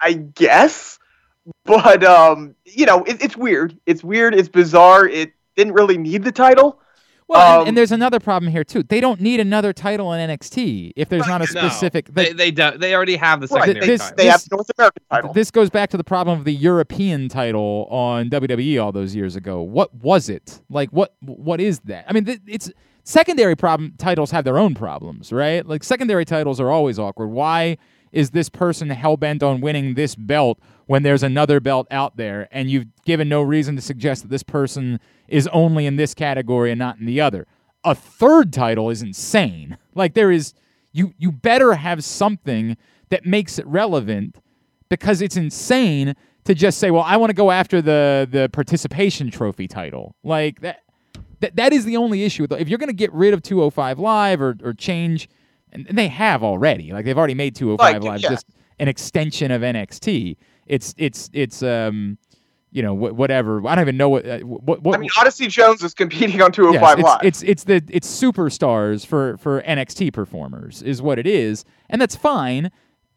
I 0.00 0.14
guess, 0.14 0.97
but 1.64 2.02
um, 2.04 2.54
you 2.64 2.86
know, 2.86 3.04
it, 3.04 3.22
it's 3.22 3.36
weird. 3.36 3.78
It's 3.86 4.02
weird. 4.04 4.34
It's 4.34 4.48
bizarre. 4.48 5.06
It 5.06 5.32
didn't 5.56 5.74
really 5.74 5.98
need 5.98 6.24
the 6.24 6.32
title. 6.32 6.80
Well, 7.26 7.40
and, 7.40 7.62
Um, 7.62 7.68
and 7.68 7.76
there's 7.76 7.92
another 7.92 8.20
problem 8.20 8.50
here 8.50 8.64
too. 8.64 8.82
They 8.82 9.00
don't 9.00 9.20
need 9.20 9.38
another 9.38 9.74
title 9.74 10.14
in 10.14 10.30
NXT 10.30 10.92
if 10.96 11.10
there's 11.10 11.26
not 11.26 11.42
a 11.42 11.52
No, 11.52 11.60
specific. 11.68 12.08
they 12.14 12.32
they 12.32 12.50
don't. 12.50 12.80
They 12.80 12.94
already 12.94 13.16
have 13.16 13.40
the 13.42 13.48
Right, 13.48 13.64
secondary 13.64 13.86
this- 13.86 14.00
title. 14.00 14.16
They 14.16 14.22
This- 14.24 14.32
have 14.32 14.42
the 14.48 14.56
North 14.56 14.70
American 14.78 15.02
title. 15.10 15.32
This 15.34 15.50
goes 15.50 15.68
back 15.68 15.90
to 15.90 15.98
the 15.98 16.04
problem 16.04 16.38
of 16.38 16.44
the 16.46 16.54
European 16.54 17.28
title 17.28 17.86
on 17.90 18.30
WWE 18.30 18.82
all 18.82 18.92
those 18.92 19.14
years 19.14 19.36
ago. 19.36 19.60
What 19.60 19.94
was 19.94 20.30
it? 20.30 20.62
Like 20.70 20.88
what 20.90 21.14
what 21.20 21.60
is 21.60 21.80
that? 21.80 22.06
I 22.08 22.14
mean, 22.14 22.24
th- 22.24 22.40
it's 22.46 22.70
secondary 23.04 23.56
problem 23.56 23.92
titles 23.98 24.30
have 24.30 24.44
their 24.44 24.56
own 24.58 24.74
problems, 24.74 25.30
right? 25.30 25.66
Like 25.66 25.84
secondary 25.84 26.24
titles 26.24 26.60
are 26.60 26.70
always 26.70 26.98
awkward. 26.98 27.26
Why 27.28 27.76
is 28.12 28.30
this 28.30 28.48
person 28.48 28.90
hell 28.90 29.16
bent 29.16 29.42
on 29.42 29.60
winning 29.60 29.94
this 29.94 30.14
belt 30.14 30.58
when 30.86 31.02
there's 31.02 31.22
another 31.22 31.60
belt 31.60 31.86
out 31.90 32.16
there 32.16 32.48
and 32.50 32.70
you've 32.70 32.86
given 33.04 33.28
no 33.28 33.42
reason 33.42 33.76
to 33.76 33.82
suggest 33.82 34.22
that 34.22 34.28
this 34.28 34.42
person 34.42 35.00
is 35.28 35.46
only 35.48 35.86
in 35.86 35.96
this 35.96 36.14
category 36.14 36.70
and 36.70 36.78
not 36.78 36.98
in 36.98 37.06
the 37.06 37.20
other? 37.20 37.46
A 37.84 37.94
third 37.94 38.52
title 38.52 38.90
is 38.90 39.02
insane. 39.02 39.76
Like 39.94 40.14
there 40.14 40.30
is 40.30 40.54
you 40.92 41.14
you 41.18 41.30
better 41.30 41.74
have 41.74 42.02
something 42.02 42.76
that 43.10 43.24
makes 43.24 43.58
it 43.58 43.66
relevant 43.66 44.36
because 44.88 45.22
it's 45.22 45.36
insane 45.36 46.14
to 46.44 46.54
just 46.54 46.78
say, 46.78 46.90
"Well, 46.90 47.02
I 47.02 47.16
want 47.16 47.30
to 47.30 47.34
go 47.34 47.50
after 47.50 47.80
the 47.80 48.26
the 48.30 48.48
participation 48.48 49.30
trophy 49.30 49.68
title." 49.68 50.16
Like 50.24 50.60
that 50.60 50.80
that, 51.40 51.56
that 51.56 51.72
is 51.72 51.84
the 51.84 51.96
only 51.96 52.24
issue. 52.24 52.46
If 52.50 52.68
you're 52.68 52.78
going 52.78 52.88
to 52.88 52.92
get 52.94 53.12
rid 53.12 53.32
of 53.32 53.42
205 53.42 53.98
Live 53.98 54.40
or 54.40 54.56
or 54.62 54.72
change 54.72 55.28
and, 55.72 55.86
and 55.88 55.96
they 55.98 56.08
have 56.08 56.42
already. 56.42 56.92
Like 56.92 57.04
they've 57.04 57.18
already 57.18 57.34
made 57.34 57.54
205 57.54 57.94
Like, 57.94 58.02
Live 58.02 58.20
yeah. 58.22 58.28
just 58.30 58.46
an 58.78 58.88
extension 58.88 59.50
of 59.50 59.62
NXT. 59.62 60.36
It's 60.66 60.94
it's 60.98 61.30
it's 61.32 61.62
um 61.62 62.18
you 62.70 62.82
know 62.82 62.94
wh- 62.94 63.16
whatever. 63.16 63.66
I 63.66 63.74
don't 63.74 63.84
even 63.84 63.96
know 63.96 64.08
what 64.08 64.26
uh, 64.26 64.38
what 64.40 64.82
what 64.82 64.94
I 64.94 64.98
mean, 64.98 65.10
Odyssey 65.18 65.46
Jones 65.48 65.82
is 65.82 65.94
competing 65.94 66.42
on 66.42 66.50
Yes, 66.50 66.56
205 66.56 66.98
it's, 66.98 67.04
Live. 67.06 67.20
it's 67.22 67.42
it's 67.42 67.64
the 67.64 67.82
it's 67.88 68.22
superstars 68.22 69.06
for 69.06 69.36
for 69.38 69.62
NXT 69.62 70.12
performers 70.12 70.82
is 70.82 71.00
what 71.02 71.18
it 71.18 71.26
is, 71.26 71.64
and 71.88 72.00
that's 72.00 72.16
fine. 72.16 72.70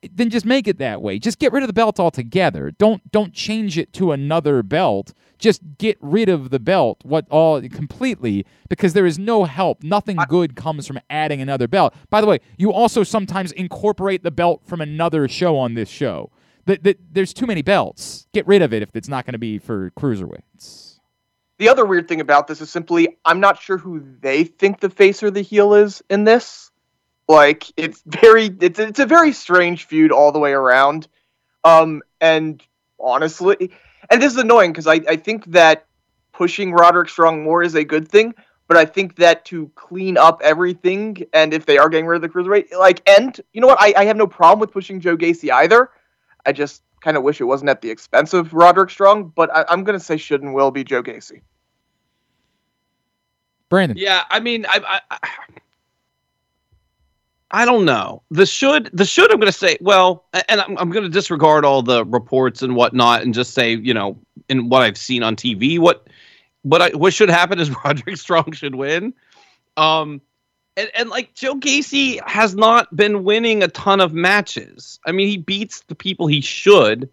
Then 0.09 0.29
just 0.29 0.45
make 0.45 0.67
it 0.67 0.77
that 0.79 1.01
way. 1.01 1.19
Just 1.19 1.39
get 1.39 1.53
rid 1.53 1.63
of 1.63 1.67
the 1.67 1.73
belt 1.73 1.99
altogether. 1.99 2.71
Don't 2.71 3.11
don't 3.11 3.33
change 3.33 3.77
it 3.77 3.93
to 3.93 4.11
another 4.11 4.63
belt. 4.63 5.13
Just 5.37 5.61
get 5.77 5.97
rid 6.01 6.29
of 6.29 6.49
the 6.49 6.59
belt 6.59 6.99
what 7.03 7.25
all 7.29 7.61
completely 7.61 8.45
because 8.69 8.93
there 8.93 9.05
is 9.05 9.19
no 9.19 9.45
help. 9.45 9.83
Nothing 9.83 10.17
good 10.27 10.55
comes 10.55 10.87
from 10.87 10.99
adding 11.09 11.41
another 11.41 11.67
belt. 11.67 11.93
By 12.09 12.21
the 12.21 12.27
way, 12.27 12.39
you 12.57 12.71
also 12.71 13.03
sometimes 13.03 13.51
incorporate 13.51 14.23
the 14.23 14.31
belt 14.31 14.61
from 14.65 14.81
another 14.81 15.27
show 15.27 15.57
on 15.57 15.73
this 15.73 15.89
show. 15.89 16.31
That 16.65 16.83
the, 16.83 16.97
there's 17.11 17.33
too 17.33 17.47
many 17.47 17.61
belts. 17.61 18.27
Get 18.33 18.45
rid 18.45 18.61
of 18.61 18.73
it 18.73 18.81
if 18.81 18.95
it's 18.95 19.07
not 19.07 19.25
going 19.25 19.33
to 19.33 19.39
be 19.39 19.57
for 19.57 19.91
cruiserweights. 19.91 20.99
The 21.57 21.69
other 21.69 21.85
weird 21.85 22.07
thing 22.07 22.21
about 22.21 22.47
this 22.47 22.59
is 22.59 22.71
simply 22.71 23.17
I'm 23.23 23.39
not 23.39 23.61
sure 23.61 23.77
who 23.77 24.03
they 24.21 24.45
think 24.45 24.79
the 24.79 24.89
face 24.89 25.21
or 25.21 25.29
the 25.29 25.43
heel 25.43 25.75
is 25.75 26.01
in 26.09 26.23
this. 26.23 26.70
Like 27.27 27.71
it's 27.77 28.03
very 28.05 28.55
it's 28.59 28.79
it's 28.79 28.99
a 28.99 29.05
very 29.05 29.31
strange 29.31 29.85
feud 29.85 30.11
all 30.11 30.31
the 30.31 30.39
way 30.39 30.51
around. 30.51 31.07
Um 31.63 32.01
and 32.19 32.61
honestly 32.99 33.71
and 34.09 34.21
this 34.21 34.33
is 34.33 34.37
annoying 34.37 34.71
because 34.71 34.87
I, 34.87 34.99
I 35.07 35.15
think 35.15 35.45
that 35.51 35.85
pushing 36.33 36.73
Roderick 36.73 37.09
Strong 37.09 37.43
more 37.43 37.63
is 37.63 37.75
a 37.75 37.83
good 37.83 38.07
thing, 38.07 38.33
but 38.67 38.77
I 38.77 38.85
think 38.85 39.15
that 39.17 39.45
to 39.45 39.71
clean 39.75 40.17
up 40.17 40.41
everything 40.43 41.25
and 41.33 41.53
if 41.53 41.65
they 41.65 41.77
are 41.77 41.89
getting 41.89 42.07
rid 42.07 42.17
of 42.17 42.21
the 42.21 42.29
cruiserweight, 42.29 42.73
like 42.77 43.07
and 43.09 43.39
you 43.53 43.61
know 43.61 43.67
what, 43.67 43.79
I, 43.79 43.93
I 43.95 44.05
have 44.05 44.17
no 44.17 44.27
problem 44.27 44.59
with 44.59 44.71
pushing 44.71 44.99
Joe 44.99 45.15
Gacy 45.15 45.51
either. 45.51 45.89
I 46.45 46.51
just 46.51 46.83
kind 47.01 47.17
of 47.17 47.23
wish 47.23 47.41
it 47.41 47.45
wasn't 47.45 47.69
at 47.69 47.81
the 47.81 47.89
expense 47.89 48.33
of 48.33 48.53
Roderick 48.53 48.89
Strong, 48.89 49.33
but 49.35 49.53
I, 49.55 49.65
am 49.69 49.83
gonna 49.83 49.99
say 49.99 50.17
should 50.17 50.41
and 50.41 50.53
will 50.53 50.71
be 50.71 50.83
Joe 50.83 51.03
Gacy. 51.03 51.41
Brandon. 53.69 53.97
Yeah, 53.97 54.23
I 54.29 54.41
mean, 54.41 54.65
I, 54.67 55.01
I, 55.09 55.29
I 57.51 57.65
don't 57.65 57.85
know. 57.85 58.23
The 58.31 58.45
should 58.45 58.89
the 58.93 59.05
should 59.05 59.31
I'm 59.31 59.39
going 59.39 59.51
to 59.51 59.57
say 59.57 59.77
well, 59.81 60.25
and 60.49 60.61
I'm, 60.61 60.77
I'm 60.77 60.89
going 60.89 61.03
to 61.03 61.09
disregard 61.09 61.65
all 61.65 61.81
the 61.81 62.05
reports 62.05 62.61
and 62.61 62.75
whatnot, 62.75 63.21
and 63.23 63.33
just 63.33 63.53
say 63.53 63.75
you 63.75 63.93
know 63.93 64.17
in 64.49 64.69
what 64.69 64.81
I've 64.81 64.97
seen 64.97 65.21
on 65.21 65.35
TV, 65.35 65.77
what 65.77 66.07
what 66.63 66.81
I 66.81 66.89
what 66.89 67.13
should 67.13 67.29
happen 67.29 67.59
is 67.59 67.69
Roderick 67.85 68.17
Strong 68.17 68.53
should 68.53 68.75
win. 68.75 69.13
Um, 69.77 70.21
and, 70.77 70.89
and 70.95 71.09
like 71.09 71.33
Joe 71.33 71.55
Gacy 71.55 72.19
has 72.27 72.55
not 72.55 72.95
been 72.95 73.23
winning 73.23 73.61
a 73.63 73.67
ton 73.67 73.99
of 73.99 74.13
matches. 74.13 74.99
I 75.05 75.11
mean, 75.11 75.27
he 75.27 75.37
beats 75.37 75.81
the 75.81 75.95
people 75.95 76.27
he 76.27 76.41
should, 76.41 77.09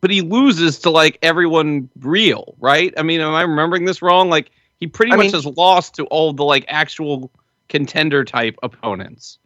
but 0.00 0.10
he 0.10 0.20
loses 0.20 0.78
to 0.80 0.90
like 0.90 1.18
everyone 1.22 1.90
real, 1.98 2.54
right? 2.58 2.94
I 2.96 3.02
mean, 3.02 3.20
am 3.20 3.34
I 3.34 3.42
remembering 3.42 3.84
this 3.84 4.02
wrong? 4.02 4.30
Like 4.30 4.50
he 4.78 4.86
pretty 4.86 5.12
I 5.12 5.16
much 5.16 5.24
mean, 5.24 5.32
has 5.32 5.46
lost 5.46 5.94
to 5.96 6.04
all 6.06 6.32
the 6.32 6.44
like 6.44 6.64
actual 6.68 7.32
contender 7.68 8.24
type 8.24 8.56
opponents. 8.62 9.38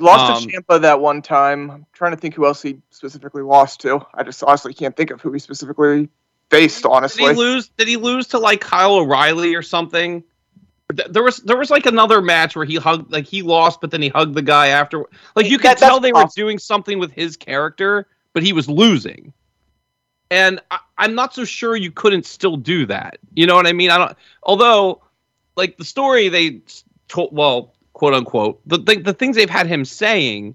Lost 0.00 0.42
um, 0.44 0.50
to 0.50 0.60
Ciampa 0.60 0.82
that 0.82 1.00
one 1.00 1.22
time. 1.22 1.70
I'm 1.70 1.86
trying 1.92 2.12
to 2.12 2.16
think 2.16 2.34
who 2.34 2.46
else 2.46 2.62
he 2.62 2.80
specifically 2.90 3.42
lost 3.42 3.80
to. 3.80 4.06
I 4.14 4.22
just 4.22 4.42
honestly 4.44 4.72
can't 4.72 4.96
think 4.96 5.10
of 5.10 5.20
who 5.20 5.32
he 5.32 5.40
specifically 5.40 6.08
faced. 6.50 6.86
Honestly, 6.86 7.24
did 7.24 7.32
he 7.32 7.38
lose? 7.38 7.68
Did 7.70 7.88
he 7.88 7.96
lose 7.96 8.28
to 8.28 8.38
like 8.38 8.60
Kyle 8.60 8.94
O'Reilly 8.94 9.54
or 9.56 9.62
something? 9.62 10.22
There 11.10 11.22
was 11.22 11.38
there 11.38 11.56
was 11.56 11.70
like 11.70 11.86
another 11.86 12.22
match 12.22 12.54
where 12.54 12.64
he 12.64 12.76
hugged 12.76 13.12
like 13.12 13.26
he 13.26 13.42
lost, 13.42 13.80
but 13.80 13.90
then 13.90 14.00
he 14.00 14.08
hugged 14.08 14.34
the 14.34 14.42
guy 14.42 14.68
after. 14.68 15.04
Like 15.34 15.50
you 15.50 15.58
could 15.58 15.70
that, 15.70 15.78
tell 15.78 15.98
they 16.00 16.12
awesome. 16.12 16.24
were 16.24 16.46
doing 16.46 16.58
something 16.58 16.98
with 16.98 17.12
his 17.12 17.36
character, 17.36 18.06
but 18.32 18.42
he 18.42 18.52
was 18.52 18.68
losing. 18.68 19.32
And 20.30 20.60
I, 20.70 20.78
I'm 20.96 21.14
not 21.14 21.34
so 21.34 21.44
sure 21.44 21.74
you 21.74 21.90
couldn't 21.90 22.24
still 22.24 22.56
do 22.56 22.86
that. 22.86 23.18
You 23.34 23.46
know 23.46 23.56
what 23.56 23.66
I 23.66 23.72
mean? 23.72 23.90
I 23.90 23.98
don't. 23.98 24.16
Although, 24.44 25.02
like 25.56 25.76
the 25.76 25.84
story 25.84 26.28
they 26.28 26.60
told, 27.08 27.34
well, 27.34 27.74
quote 27.98 28.14
unquote, 28.14 28.60
the, 28.64 28.78
the, 28.78 28.96
the 28.96 29.12
things 29.12 29.34
they've 29.34 29.50
had 29.50 29.66
him 29.66 29.84
saying 29.84 30.54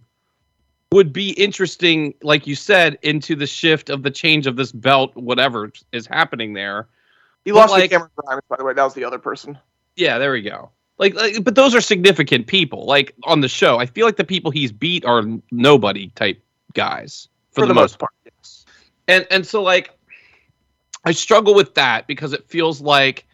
would 0.93 1.11
be 1.11 1.31
interesting, 1.31 2.13
like 2.21 2.47
you 2.47 2.55
said, 2.55 2.97
into 3.01 3.35
the 3.35 3.45
shift 3.45 3.89
of 3.89 4.01
the 4.01 4.09
change 4.09 4.47
of 4.47 4.55
this 4.55 4.71
belt, 4.71 5.13
whatever 5.15 5.69
is 5.91 6.07
happening 6.07 6.53
there. 6.53 6.87
He 7.43 7.51
but 7.51 7.57
lost 7.57 7.71
like, 7.71 7.91
Cameron 7.91 8.11
Grimes, 8.15 8.43
by 8.47 8.55
the 8.55 8.63
way. 8.63 8.73
That 8.73 8.85
was 8.85 8.93
the 8.93 9.03
other 9.03 9.19
person. 9.19 9.57
Yeah, 9.97 10.19
there 10.19 10.31
we 10.31 10.41
go. 10.41 10.69
Like, 10.97 11.15
like, 11.15 11.43
but 11.43 11.55
those 11.55 11.75
are 11.75 11.81
significant 11.81 12.47
people. 12.47 12.85
Like 12.85 13.13
on 13.25 13.41
the 13.41 13.49
show, 13.49 13.77
I 13.77 13.87
feel 13.87 14.05
like 14.05 14.15
the 14.15 14.23
people 14.23 14.49
he's 14.49 14.71
beat 14.71 15.03
are 15.03 15.23
nobody 15.51 16.07
type 16.15 16.41
guys 16.73 17.27
for, 17.51 17.61
for 17.61 17.67
the, 17.67 17.73
the, 17.73 17.81
most 17.81 17.99
part. 17.99 18.13
Yes. 18.23 18.63
And 19.09 19.27
and 19.29 19.45
so 19.45 19.61
like, 19.61 19.91
I 21.03 21.11
struggle 21.11 21.53
with 21.53 21.73
that 21.73 22.07
because 22.07 22.31
it 22.31 22.47
feels 22.47 22.79
like 22.79 23.25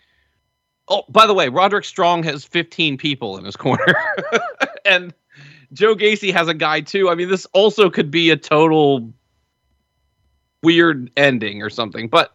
Oh, 0.89 1.03
by 1.09 1.27
the 1.27 1.33
way, 1.33 1.49
Roderick 1.49 1.85
Strong 1.85 2.23
has 2.23 2.43
15 2.43 2.97
people 2.97 3.37
in 3.37 3.45
his 3.45 3.55
corner. 3.55 3.93
and 4.85 5.13
Joe 5.73 5.95
Gacy 5.95 6.33
has 6.33 6.47
a 6.47 6.53
guy 6.53 6.81
too. 6.81 7.09
I 7.09 7.15
mean, 7.15 7.29
this 7.29 7.45
also 7.53 7.89
could 7.89 8.09
be 8.09 8.31
a 8.31 8.37
total 8.37 9.13
weird 10.63 11.11
ending 11.15 11.61
or 11.61 11.69
something. 11.69 12.07
But 12.07 12.33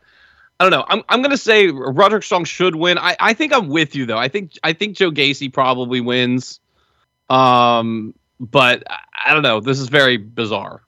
I 0.60 0.64
don't 0.64 0.70
know. 0.70 0.84
I'm 0.88 1.02
I'm 1.08 1.20
gonna 1.20 1.36
say 1.36 1.68
Roderick 1.68 2.22
Strong 2.22 2.44
should 2.44 2.76
win. 2.76 2.96
I, 2.98 3.16
I 3.18 3.34
think 3.34 3.52
I'm 3.52 3.68
with 3.68 3.96
you 3.96 4.06
though. 4.06 4.18
I 4.18 4.28
think 4.28 4.52
I 4.62 4.72
think 4.72 4.96
Joe 4.96 5.10
Gacy 5.10 5.52
probably 5.52 6.00
wins. 6.00 6.60
Um, 7.28 8.14
but 8.38 8.84
I 9.24 9.34
don't 9.34 9.42
know. 9.42 9.60
This 9.60 9.80
is 9.80 9.88
very 9.88 10.16
bizarre. 10.16 10.82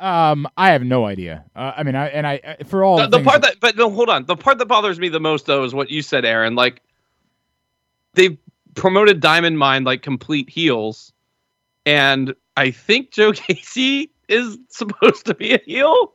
Um, 0.00 0.48
I 0.56 0.70
have 0.70 0.82
no 0.82 1.06
idea. 1.06 1.44
Uh, 1.54 1.72
I 1.76 1.82
mean, 1.82 1.94
I 1.94 2.08
and 2.08 2.26
I 2.26 2.56
for 2.66 2.84
all 2.84 2.96
the, 2.96 3.06
the 3.06 3.22
part 3.22 3.42
that, 3.42 3.60
but 3.60 3.76
no, 3.76 3.90
hold 3.90 4.08
on. 4.08 4.24
The 4.26 4.36
part 4.36 4.58
that 4.58 4.66
bothers 4.66 4.98
me 4.98 5.08
the 5.08 5.20
most 5.20 5.46
though 5.46 5.64
is 5.64 5.74
what 5.74 5.90
you 5.90 6.02
said, 6.02 6.24
Aaron. 6.24 6.54
Like 6.54 6.82
they've 8.14 8.36
promoted 8.74 9.20
Diamond 9.20 9.58
Mine 9.58 9.84
like 9.84 10.02
complete 10.02 10.50
heels, 10.50 11.12
and 11.86 12.34
I 12.56 12.70
think 12.70 13.12
Joe 13.12 13.32
Gacy 13.32 14.10
is 14.28 14.58
supposed 14.68 15.26
to 15.26 15.34
be 15.34 15.54
a 15.54 15.60
heel. 15.64 16.14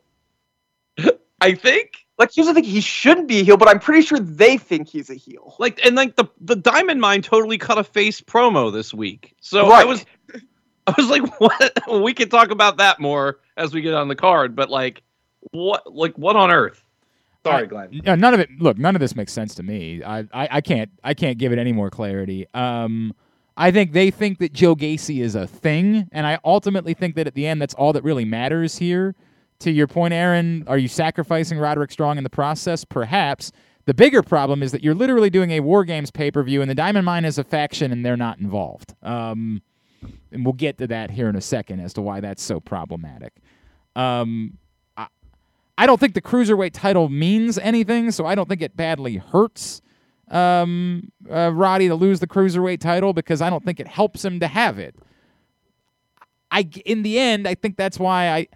I 1.42 1.54
think. 1.56 2.06
Like 2.18 2.34
here's 2.36 2.48
the 2.48 2.54
thing, 2.54 2.66
he 2.66 2.82
shouldn't 2.82 3.30
be 3.30 3.40
a 3.40 3.44
heel, 3.44 3.56
but 3.56 3.70
I'm 3.70 3.80
pretty 3.80 4.02
sure 4.02 4.20
they 4.20 4.58
think 4.58 4.90
he's 4.90 5.10
a 5.10 5.16
heel. 5.16 5.56
Like 5.58 5.80
and 5.86 5.96
like 5.96 6.18
the 6.18 6.26
the 6.42 6.58
Diamond 6.58 7.00
Mine 7.00 7.22
totally 7.22 7.58
cut 7.58 7.78
a 7.78 7.84
face 7.84 8.20
promo 8.20 8.74
this 8.74 8.94
week. 8.94 9.36
So 9.40 9.70
right. 9.70 9.84
I 9.84 9.86
was 9.86 10.06
I 10.98 11.02
was 11.02 11.10
like, 11.10 11.40
what? 11.40 11.80
we 12.04 12.14
can 12.14 12.30
talk 12.30 12.52
about 12.52 12.78
that 12.78 13.00
more 13.00 13.40
as 13.58 13.74
we 13.74 13.82
get 13.82 13.94
on 13.94 14.08
the 14.08 14.16
card, 14.16 14.56
but 14.56 14.70
like, 14.70 15.04
what? 15.52 15.94
Like, 15.94 16.18
what 16.18 16.36
on 16.36 16.52
earth? 16.52 16.84
Sorry, 17.46 17.68
Glenn. 17.68 18.02
Uh, 18.06 18.16
none 18.16 18.34
of 18.34 18.40
it. 18.40 18.50
Look, 18.60 18.78
none 18.78 18.96
of 18.96 19.00
this 19.00 19.16
makes 19.16 19.32
sense 19.32 19.56
to 19.56 19.64
me. 19.64 20.04
I, 20.04 20.20
I, 20.34 20.48
I 20.52 20.62
can't, 20.62 20.90
I 21.04 21.14
can't 21.14 21.38
give 21.38 21.54
it 21.54 21.58
any 21.60 21.72
more 21.72 21.90
clarity. 21.90 22.46
Um, 22.54 23.14
I 23.56 23.72
think 23.72 23.94
they 23.94 24.12
think 24.12 24.40
that 24.40 24.54
Joe 24.54 24.76
Gacy 24.76 25.22
is 25.22 25.36
a 25.36 25.48
thing, 25.48 26.10
and 26.12 26.28
I 26.28 26.40
ultimately 26.44 26.94
think 26.94 27.16
that 27.16 27.28
at 27.28 27.36
the 27.36 27.48
end, 27.48 27.62
that's 27.62 27.74
all 27.74 27.94
that 27.94 28.04
really 28.04 28.26
matters 28.26 28.78
here. 28.78 29.16
To 29.60 29.72
your 29.72 29.88
point, 29.88 30.14
Aaron, 30.14 30.64
are 30.68 30.78
you 30.78 30.88
sacrificing 30.88 31.60
Roderick 31.60 31.92
Strong 31.92 32.18
in 32.18 32.24
the 32.24 32.30
process? 32.30 32.86
Perhaps. 32.86 33.52
The 33.86 33.94
bigger 33.94 34.22
problem 34.22 34.62
is 34.62 34.72
that 34.72 34.84
you're 34.84 34.96
literally 34.96 35.30
doing 35.30 35.52
a 35.52 35.60
War 35.62 35.84
Games 35.84 36.12
pay 36.12 36.32
per 36.32 36.44
view, 36.44 36.62
and 36.62 36.70
the 36.70 36.76
Diamond 36.76 37.06
Mine 37.06 37.26
is 37.26 37.38
a 37.38 37.44
faction, 37.44 37.92
and 37.92 38.06
they're 38.06 38.18
not 38.18 38.40
involved. 38.40 38.94
Um, 39.02 39.62
and 40.32 40.46
we'll 40.46 40.54
get 40.54 40.78
to 40.78 40.88
that 40.88 41.12
here 41.12 41.30
in 41.30 41.36
a 41.36 41.42
second 41.42 41.80
as 41.80 41.94
to 41.94 42.02
why 42.02 42.20
that's 42.20 42.44
so 42.44 42.60
problematic. 42.60 43.34
Um, 43.96 44.58
I, 44.98 45.08
I 45.78 45.86
don't 45.86 46.00
think 46.00 46.14
the 46.14 46.22
cruiserweight 46.22 46.72
title 46.74 47.10
means 47.10 47.58
anything, 47.58 48.12
so 48.12 48.26
I 48.26 48.36
don't 48.36 48.48
think 48.48 48.62
it 48.62 48.76
badly 48.76 49.18
hurts 49.18 49.82
um, 50.30 51.12
uh, 51.30 51.52
Roddy 51.54 51.88
to 51.88 51.96
lose 51.96 52.20
the 52.20 52.28
cruiserweight 52.28 52.80
title 52.80 53.14
because 53.14 53.42
I 53.42 53.50
don't 53.50 53.66
think 53.66 53.80
it 53.80 53.88
helps 53.88 54.24
him 54.24 54.40
to 54.40 54.48
have 54.48 54.78
it. 54.78 54.96
I, 56.52 56.68
in 56.86 57.04
the 57.04 57.20
end, 57.20 57.48
I 57.48 57.56
think 57.56 57.78
that's 57.78 58.00
why 58.00 58.30
I 58.30 58.48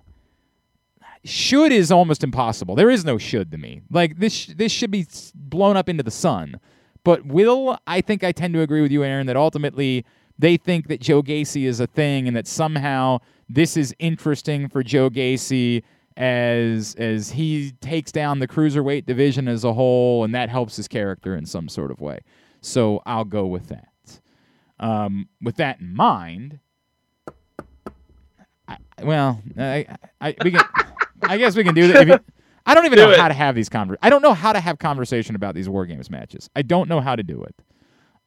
should 1.23 1.71
is 1.71 1.91
almost 1.91 2.23
impossible. 2.23 2.75
There 2.75 2.89
is 2.89 3.06
no 3.06 3.17
should 3.17 3.51
to 3.51 3.58
me. 3.58 3.82
Like 3.89 4.17
this, 4.17 4.47
this 4.47 4.71
should 4.71 4.91
be 4.91 5.08
blown 5.34 5.77
up 5.77 5.89
into 5.89 6.03
the 6.03 6.12
sun. 6.12 6.60
But 7.03 7.25
will 7.25 7.77
I 7.86 8.01
think 8.01 8.23
I 8.23 8.32
tend 8.32 8.53
to 8.53 8.62
agree 8.62 8.82
with 8.82 8.91
you, 8.91 9.03
Aaron, 9.03 9.27
that 9.27 9.36
ultimately 9.36 10.06
they 10.43 10.58
think 10.58 10.89
that 10.89 10.99
Joe 10.99 11.23
Gacy 11.23 11.63
is 11.65 11.79
a 11.79 11.88
thing 11.88 12.27
and 12.27 12.36
that 12.36 12.47
somehow 12.47 13.19
this 13.47 13.77
is 13.77 13.95
interesting 13.97 14.67
for 14.67 14.84
Joe 14.84 15.10
Gacy 15.10 15.84
as 16.17 16.95
as 16.95 17.32
he 17.32 17.71
takes 17.79 18.12
down 18.12 18.39
the 18.39 18.47
cruiserweight 18.47 19.06
division 19.06 19.47
as 19.47 19.63
a 19.63 19.71
whole 19.71 20.25
and 20.25 20.36
that 20.36 20.49
helps 20.49 20.75
his 20.75 20.89
character 20.89 21.34
in 21.34 21.45
some 21.45 21.69
sort 21.69 21.91
of 21.91 22.01
way. 22.01 22.19
So 22.60 23.01
I'll 23.06 23.23
go 23.23 23.45
with 23.45 23.69
that. 23.69 23.88
Um, 24.82 25.29
with 25.41 25.56
that 25.56 25.79
in 25.79 25.95
mind, 25.95 26.60
I, 28.67 28.77
well, 29.01 29.41
I, 29.58 29.88
I, 30.19 30.36
we 30.43 30.51
can, 30.51 30.62
I 31.23 31.38
guess 31.38 31.56
we 31.56 31.63
can 31.63 31.73
do 31.73 31.88
that. 31.88 32.21
I 32.65 32.73
don't 32.75 32.86
even 32.86 32.97
do 32.97 33.06
know 33.06 33.12
it. 33.12 33.19
how 33.19 33.29
to 33.29 33.34
have 33.34 33.56
these 33.56 33.69
conver- 33.69 33.97
I 34.01 34.10
don't 34.10 34.21
know 34.21 34.34
how 34.34 34.51
to 34.51 34.60
have 34.60 34.77
conversation 34.77 35.36
about 35.38 35.56
these 35.56 35.69
war 35.69 35.86
games 35.86 36.10
matches. 36.10 36.49
I 36.53 36.63
don't 36.63 36.89
know 36.89 36.99
how 36.99 37.15
to 37.15 37.23
do 37.23 37.41
it. 37.43 37.56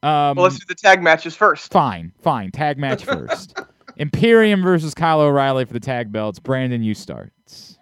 Um, 0.03 0.35
well, 0.35 0.43
let's 0.43 0.59
do 0.59 0.65
the 0.67 0.75
tag 0.75 1.01
matches 1.01 1.35
first. 1.35 1.71
Fine, 1.71 2.13
fine. 2.21 2.51
Tag 2.51 2.77
match 2.77 3.03
first. 3.03 3.59
Imperium 3.97 4.61
versus 4.61 4.93
Kyle 4.93 5.21
O'Reilly 5.21 5.65
for 5.65 5.73
the 5.73 5.79
tag 5.79 6.11
belts. 6.11 6.39
Brandon, 6.39 6.83
you 6.83 6.93
start. 6.93 7.33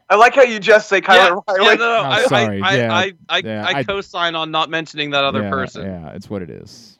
I 0.09 0.15
like 0.15 0.35
how 0.35 0.43
you 0.43 0.59
just 0.59 0.87
say 0.87 1.01
Kyle 1.01 1.17
yeah, 1.17 1.35
O'Reilly. 1.47 1.69
Yeah, 1.71 1.75
no, 1.75 1.89
no, 1.89 1.99
oh, 1.99 2.09
I, 2.09 2.25
sorry. 2.25 2.61
I, 2.61 2.75
yeah, 2.77 2.93
I, 2.93 3.13
I, 3.27 3.37
yeah, 3.39 3.65
I, 3.65 3.79
I 3.79 3.83
co-sign 3.83 4.35
on 4.35 4.51
not 4.51 4.69
mentioning 4.69 5.09
that 5.11 5.23
other 5.23 5.41
yeah, 5.41 5.49
person. 5.49 5.85
Yeah, 5.85 6.11
it's 6.13 6.29
what 6.29 6.41
it 6.41 6.49
is. 6.49 6.99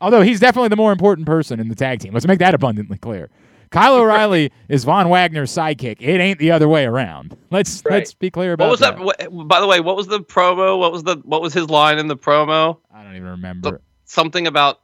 Although 0.00 0.20
he's 0.20 0.38
definitely 0.38 0.68
the 0.68 0.76
more 0.76 0.92
important 0.92 1.26
person 1.26 1.58
in 1.58 1.68
the 1.68 1.74
tag 1.74 2.00
team. 2.00 2.12
Let's 2.12 2.26
make 2.26 2.38
that 2.40 2.54
abundantly 2.54 2.98
clear. 2.98 3.30
Kyle 3.70 3.94
O'Reilly 3.96 4.52
is 4.68 4.84
Von 4.84 5.08
Wagner's 5.08 5.50
sidekick. 5.50 5.96
It 6.00 6.20
ain't 6.20 6.38
the 6.38 6.50
other 6.50 6.68
way 6.68 6.84
around. 6.84 7.36
Let's 7.50 7.82
Right. 7.84 7.94
let's 7.94 8.12
be 8.12 8.30
clear 8.30 8.52
about 8.52 8.66
What 8.66 8.70
was 8.72 8.80
that. 8.80 8.98
that? 8.98 9.30
What, 9.32 9.48
by 9.48 9.60
the 9.60 9.66
way, 9.66 9.80
what 9.80 9.96
was 9.96 10.06
the 10.06 10.20
promo? 10.20 10.78
What 10.78 10.92
was 10.92 11.02
the 11.02 11.16
what 11.24 11.40
was 11.40 11.54
his 11.54 11.70
line 11.70 11.98
in 11.98 12.06
the 12.06 12.16
promo? 12.16 12.78
I 12.94 13.02
don't 13.02 13.16
even 13.16 13.28
remember. 13.28 13.80
Something 14.06 14.46
about 14.46 14.80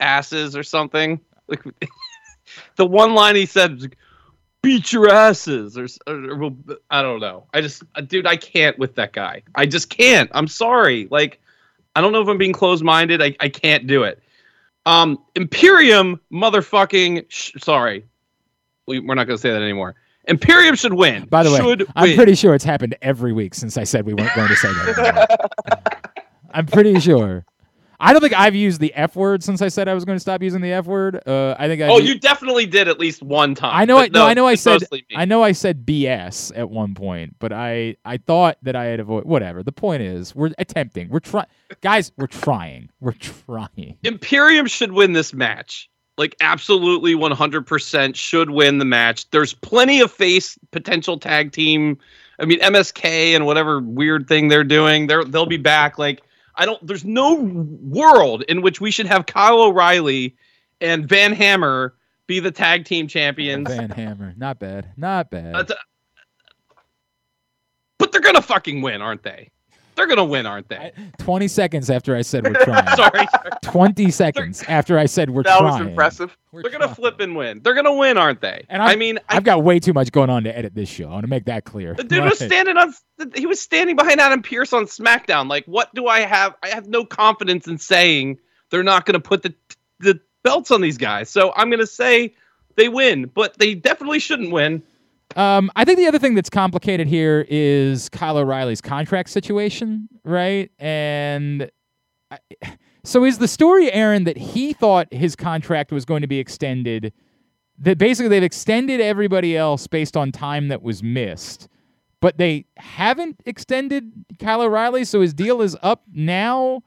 asses 0.00 0.56
or 0.56 0.62
something. 0.62 1.20
Like 1.46 1.62
the 2.76 2.86
one 2.86 3.14
line 3.14 3.36
he 3.36 3.46
said 3.46 3.74
was 3.74 3.88
"Beat 4.62 4.92
your 4.92 5.10
asses," 5.10 5.78
or, 5.78 5.86
or, 6.06 6.42
or 6.44 6.50
I 6.90 7.02
don't 7.02 7.20
know. 7.20 7.46
I 7.54 7.60
just, 7.60 7.82
uh, 7.94 8.00
dude, 8.00 8.26
I 8.26 8.36
can't 8.36 8.78
with 8.78 8.94
that 8.96 9.12
guy. 9.12 9.42
I 9.54 9.66
just 9.66 9.90
can't. 9.90 10.30
I'm 10.34 10.48
sorry. 10.48 11.08
Like, 11.10 11.40
I 11.94 12.00
don't 12.00 12.12
know 12.12 12.22
if 12.22 12.28
I'm 12.28 12.38
being 12.38 12.52
closed-minded. 12.52 13.22
I, 13.22 13.36
I 13.40 13.48
can't 13.48 13.86
do 13.86 14.02
it. 14.04 14.22
Um, 14.86 15.22
Imperium, 15.34 16.20
motherfucking. 16.32 17.26
Sh- 17.28 17.52
sorry, 17.58 18.04
we, 18.86 18.98
we're 19.00 19.14
not 19.14 19.26
gonna 19.26 19.38
say 19.38 19.50
that 19.50 19.62
anymore. 19.62 19.94
Imperium 20.26 20.74
should 20.74 20.94
win. 20.94 21.26
By 21.26 21.42
the 21.42 21.50
way, 21.50 21.58
should 21.58 21.86
I'm 21.96 22.08
win. 22.08 22.16
pretty 22.16 22.34
sure 22.34 22.54
it's 22.54 22.64
happened 22.64 22.96
every 23.02 23.32
week 23.32 23.54
since 23.54 23.76
I 23.76 23.84
said 23.84 24.06
we 24.06 24.14
weren't 24.14 24.34
going 24.34 24.48
to 24.48 24.56
say 24.56 24.68
that. 24.72 26.10
I'm 26.54 26.66
pretty 26.66 26.98
sure. 27.00 27.44
I 28.00 28.12
don't 28.12 28.20
think 28.20 28.34
I've 28.34 28.54
used 28.54 28.80
the 28.80 28.92
F 28.94 29.16
word 29.16 29.42
since 29.42 29.62
I 29.62 29.68
said 29.68 29.88
I 29.88 29.94
was 29.94 30.04
going 30.04 30.16
to 30.16 30.20
stop 30.20 30.42
using 30.42 30.60
the 30.60 30.72
F 30.72 30.86
word. 30.86 31.26
Uh, 31.26 31.54
I 31.58 31.68
think 31.68 31.82
I. 31.82 31.88
Oh, 31.88 31.98
you 31.98 32.18
definitely 32.18 32.66
did 32.66 32.88
at 32.88 32.98
least 32.98 33.22
one 33.22 33.54
time. 33.54 33.72
I 33.74 33.84
know. 33.84 33.98
I 33.98 34.08
but 34.08 34.12
no, 34.12 34.26
I 34.26 34.34
know. 34.34 34.46
I 34.46 34.54
said. 34.54 34.82
I 35.16 35.24
know. 35.24 35.42
I 35.42 35.52
said 35.52 35.86
BS 35.86 36.52
at 36.56 36.70
one 36.70 36.94
point, 36.94 37.36
but 37.38 37.52
I 37.52 37.96
I 38.04 38.18
thought 38.18 38.58
that 38.62 38.76
I 38.76 38.84
had 38.86 39.00
avoided. 39.00 39.28
Whatever. 39.28 39.62
The 39.62 39.72
point 39.72 40.02
is, 40.02 40.34
we're 40.34 40.52
attempting. 40.58 41.08
We're 41.08 41.20
trying, 41.20 41.46
guys. 41.80 42.12
We're 42.16 42.26
trying. 42.26 42.90
We're 43.00 43.12
trying. 43.12 43.96
Imperium 44.02 44.66
should 44.66 44.92
win 44.92 45.12
this 45.12 45.32
match. 45.32 45.88
Like 46.16 46.36
absolutely 46.40 47.14
100% 47.14 48.14
should 48.14 48.50
win 48.50 48.78
the 48.78 48.84
match. 48.84 49.28
There's 49.30 49.52
plenty 49.52 50.00
of 50.00 50.12
face 50.12 50.56
potential 50.70 51.18
tag 51.18 51.50
team. 51.50 51.98
I 52.38 52.44
mean 52.44 52.60
MSK 52.60 53.34
and 53.34 53.46
whatever 53.46 53.80
weird 53.80 54.28
thing 54.28 54.48
they're 54.48 54.62
doing, 54.62 55.08
they're 55.08 55.24
they'll 55.24 55.46
be 55.46 55.56
back 55.56 55.98
like 55.98 56.22
I 56.56 56.66
don't 56.66 56.84
there's 56.86 57.04
no 57.04 57.34
world 57.34 58.42
in 58.48 58.62
which 58.62 58.80
we 58.80 58.90
should 58.90 59.06
have 59.06 59.26
Kyle 59.26 59.60
O'Reilly 59.60 60.36
and 60.80 61.08
Van 61.08 61.32
Hammer 61.32 61.94
be 62.26 62.40
the 62.40 62.50
tag 62.50 62.84
team 62.84 63.06
champions. 63.08 63.68
Van 63.68 63.90
Hammer. 63.90 64.34
Not 64.36 64.58
bad. 64.58 64.90
Not 64.96 65.30
bad. 65.30 65.52
But 65.52 65.70
uh, 65.70 65.74
they're 68.14 68.22
going 68.22 68.36
to 68.36 68.42
fucking 68.42 68.80
win, 68.80 69.02
aren't 69.02 69.24
they? 69.24 69.50
They're 69.96 70.06
going 70.06 70.18
to 70.18 70.24
win, 70.24 70.46
aren't 70.46 70.68
they? 70.68 70.92
Twenty 71.18 71.48
seconds 71.48 71.88
after 71.90 72.16
I 72.16 72.22
said 72.22 72.44
we're 72.44 72.54
trying. 72.64 72.86
Sorry. 72.96 73.26
Twenty 73.62 74.10
seconds 74.10 74.62
after 74.68 74.98
I 74.98 75.06
said 75.06 75.30
we're 75.30 75.42
that 75.44 75.58
trying. 75.58 75.72
That 75.72 75.78
was 75.80 75.88
impressive. 75.88 76.36
We're 76.52 76.62
They're 76.62 76.70
gonna 76.70 76.94
flip 76.94 77.18
and 77.20 77.34
win. 77.36 77.60
They're 77.62 77.74
gonna 77.74 77.94
win, 77.94 78.16
aren't 78.18 78.40
they? 78.40 78.64
And 78.68 78.82
I 78.82 78.90
I'm- 78.90 78.98
mean, 78.98 79.18
I, 79.28 79.36
I've 79.36 79.44
got 79.44 79.62
way 79.64 79.78
too 79.80 79.92
much 79.92 80.12
going 80.12 80.30
on 80.30 80.44
to 80.44 80.56
edit 80.56 80.74
this 80.74 80.88
show. 80.88 81.06
I 81.08 81.12
want 81.12 81.24
to 81.24 81.28
make 81.28 81.44
that 81.46 81.64
clear. 81.64 81.94
the 81.94 82.04
dude 82.04 82.24
was 82.24 82.38
standing 82.38 82.76
on. 82.76 82.94
He 83.34 83.46
was 83.46 83.60
standing 83.60 83.96
behind 83.96 84.20
Adam 84.20 84.42
Pearce 84.42 84.72
on 84.72 84.86
SmackDown. 84.86 85.48
Like, 85.48 85.64
what 85.66 85.94
do 85.94 86.06
I 86.06 86.20
have? 86.20 86.54
I 86.62 86.68
have 86.68 86.88
no 86.88 87.04
confidence 87.04 87.66
in 87.66 87.78
saying 87.78 88.38
they're 88.70 88.82
not 88.84 89.06
gonna 89.06 89.20
put 89.20 89.42
the 89.42 89.54
the 90.00 90.20
belts 90.42 90.70
on 90.70 90.80
these 90.80 90.98
guys. 90.98 91.28
So 91.30 91.52
I'm 91.56 91.70
gonna 91.70 91.86
say 91.86 92.34
they 92.76 92.88
win, 92.88 93.26
but 93.34 93.58
they 93.58 93.74
definitely 93.74 94.18
shouldn't 94.18 94.50
win. 94.52 94.82
Um, 95.36 95.70
I 95.74 95.84
think 95.84 95.98
the 95.98 96.06
other 96.06 96.18
thing 96.18 96.34
that's 96.34 96.50
complicated 96.50 97.08
here 97.08 97.44
is 97.48 98.08
Kyle 98.08 98.38
O'Reilly's 98.38 98.80
contract 98.80 99.30
situation, 99.30 100.08
right? 100.24 100.70
And 100.78 101.70
I, 102.30 102.38
so 103.04 103.24
is 103.24 103.38
the 103.38 103.48
story, 103.48 103.92
Aaron, 103.92 104.24
that 104.24 104.38
he 104.38 104.72
thought 104.72 105.12
his 105.12 105.36
contract 105.36 105.92
was 105.92 106.04
going 106.04 106.22
to 106.22 106.26
be 106.26 106.38
extended? 106.38 107.12
That 107.78 107.98
basically 107.98 108.28
they've 108.28 108.42
extended 108.42 109.00
everybody 109.00 109.56
else 109.56 109.86
based 109.86 110.16
on 110.16 110.32
time 110.32 110.68
that 110.68 110.82
was 110.82 111.02
missed, 111.02 111.68
but 112.20 112.38
they 112.38 112.66
haven't 112.76 113.40
extended 113.44 114.10
Kyle 114.38 114.62
O'Reilly, 114.62 115.04
so 115.04 115.20
his 115.20 115.34
deal 115.34 115.60
is 115.60 115.76
up 115.82 116.04
now, 116.12 116.82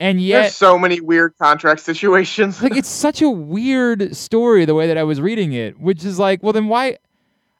and 0.00 0.20
yet 0.20 0.40
There's 0.42 0.56
so 0.56 0.78
many 0.78 1.00
weird 1.00 1.34
contract 1.38 1.80
situations. 1.80 2.62
like 2.62 2.76
it's 2.76 2.88
such 2.88 3.22
a 3.22 3.30
weird 3.30 4.14
story 4.14 4.64
the 4.64 4.74
way 4.74 4.86
that 4.88 4.98
I 4.98 5.04
was 5.04 5.20
reading 5.20 5.52
it, 5.52 5.78
which 5.80 6.04
is 6.04 6.18
like, 6.18 6.42
well, 6.42 6.52
then 6.52 6.66
why? 6.66 6.98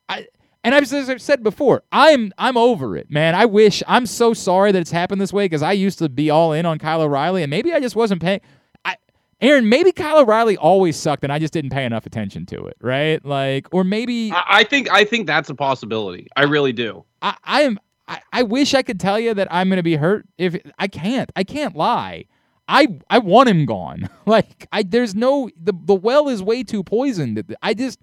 I 0.09 0.27
and 0.64 0.75
I've, 0.75 0.92
as 0.92 1.09
I've 1.09 1.23
said 1.23 1.42
before, 1.42 1.83
I'm 1.92 2.33
I'm 2.37 2.57
over 2.57 2.97
it, 2.97 3.11
man. 3.11 3.35
I 3.35 3.47
wish 3.47 3.83
I'm 3.87 4.07
so 4.07 4.35
sorry 4.35 4.73
that 4.73 4.81
it's 4.81 4.90
happened 4.90 5.21
this 5.21 5.33
way 5.33 5.44
because 5.44 5.62
I 5.62 5.73
used 5.73 5.99
to 6.01 6.09
be 6.09 6.31
all 6.31 6.53
in 6.53 6.66
on 6.66 6.79
Kyle 6.79 7.01
O'Reilly, 7.01 7.42
and 7.42 7.51
maybe 7.51 7.73
I 7.73 7.81
just 7.81 7.97
wasn't 7.97 8.21
paying. 8.21 8.40
I, 8.85 8.97
Aaron, 9.40 9.68
maybe 9.68 9.92
Kyle 9.92 10.18
O'Reilly 10.18 10.57
always 10.57 10.97
sucked, 10.97 11.23
and 11.23 11.33
I 11.33 11.38
just 11.38 11.53
didn't 11.53 11.71
pay 11.71 11.85
enough 11.85 12.07
attention 12.07 12.44
to 12.47 12.66
it, 12.66 12.77
right? 12.81 13.25
Like, 13.25 13.68
or 13.73 13.85
maybe 13.85 14.33
I, 14.33 14.44
I 14.49 14.64
think 14.64 14.90
I 14.90 15.05
think 15.05 15.27
that's 15.27 15.49
a 15.49 15.55
possibility. 15.55 16.27
I 16.37 16.42
really 16.42 16.73
do. 16.73 17.05
I, 17.23 17.37
I 17.44 17.62
am. 17.62 17.79
I, 18.09 18.21
I 18.33 18.42
wish 18.42 18.75
I 18.75 18.83
could 18.83 18.99
tell 18.99 19.21
you 19.21 19.35
that 19.35 19.49
I'm 19.51 19.68
going 19.68 19.77
to 19.77 19.83
be 19.83 19.97
hurt. 19.97 20.27
If 20.38 20.57
I 20.79 20.88
can't, 20.88 21.31
I 21.37 21.44
can't 21.44 21.77
lie. 21.77 22.25
I 22.66 22.99
I 23.09 23.18
want 23.18 23.49
him 23.49 23.64
gone. 23.64 24.09
like 24.27 24.66
I, 24.73 24.83
there's 24.83 25.14
no 25.14 25.49
the 25.57 25.73
the 25.85 25.94
well 25.94 26.29
is 26.29 26.42
way 26.42 26.64
too 26.64 26.83
poisoned. 26.83 27.55
I 27.62 27.75
just 27.75 28.01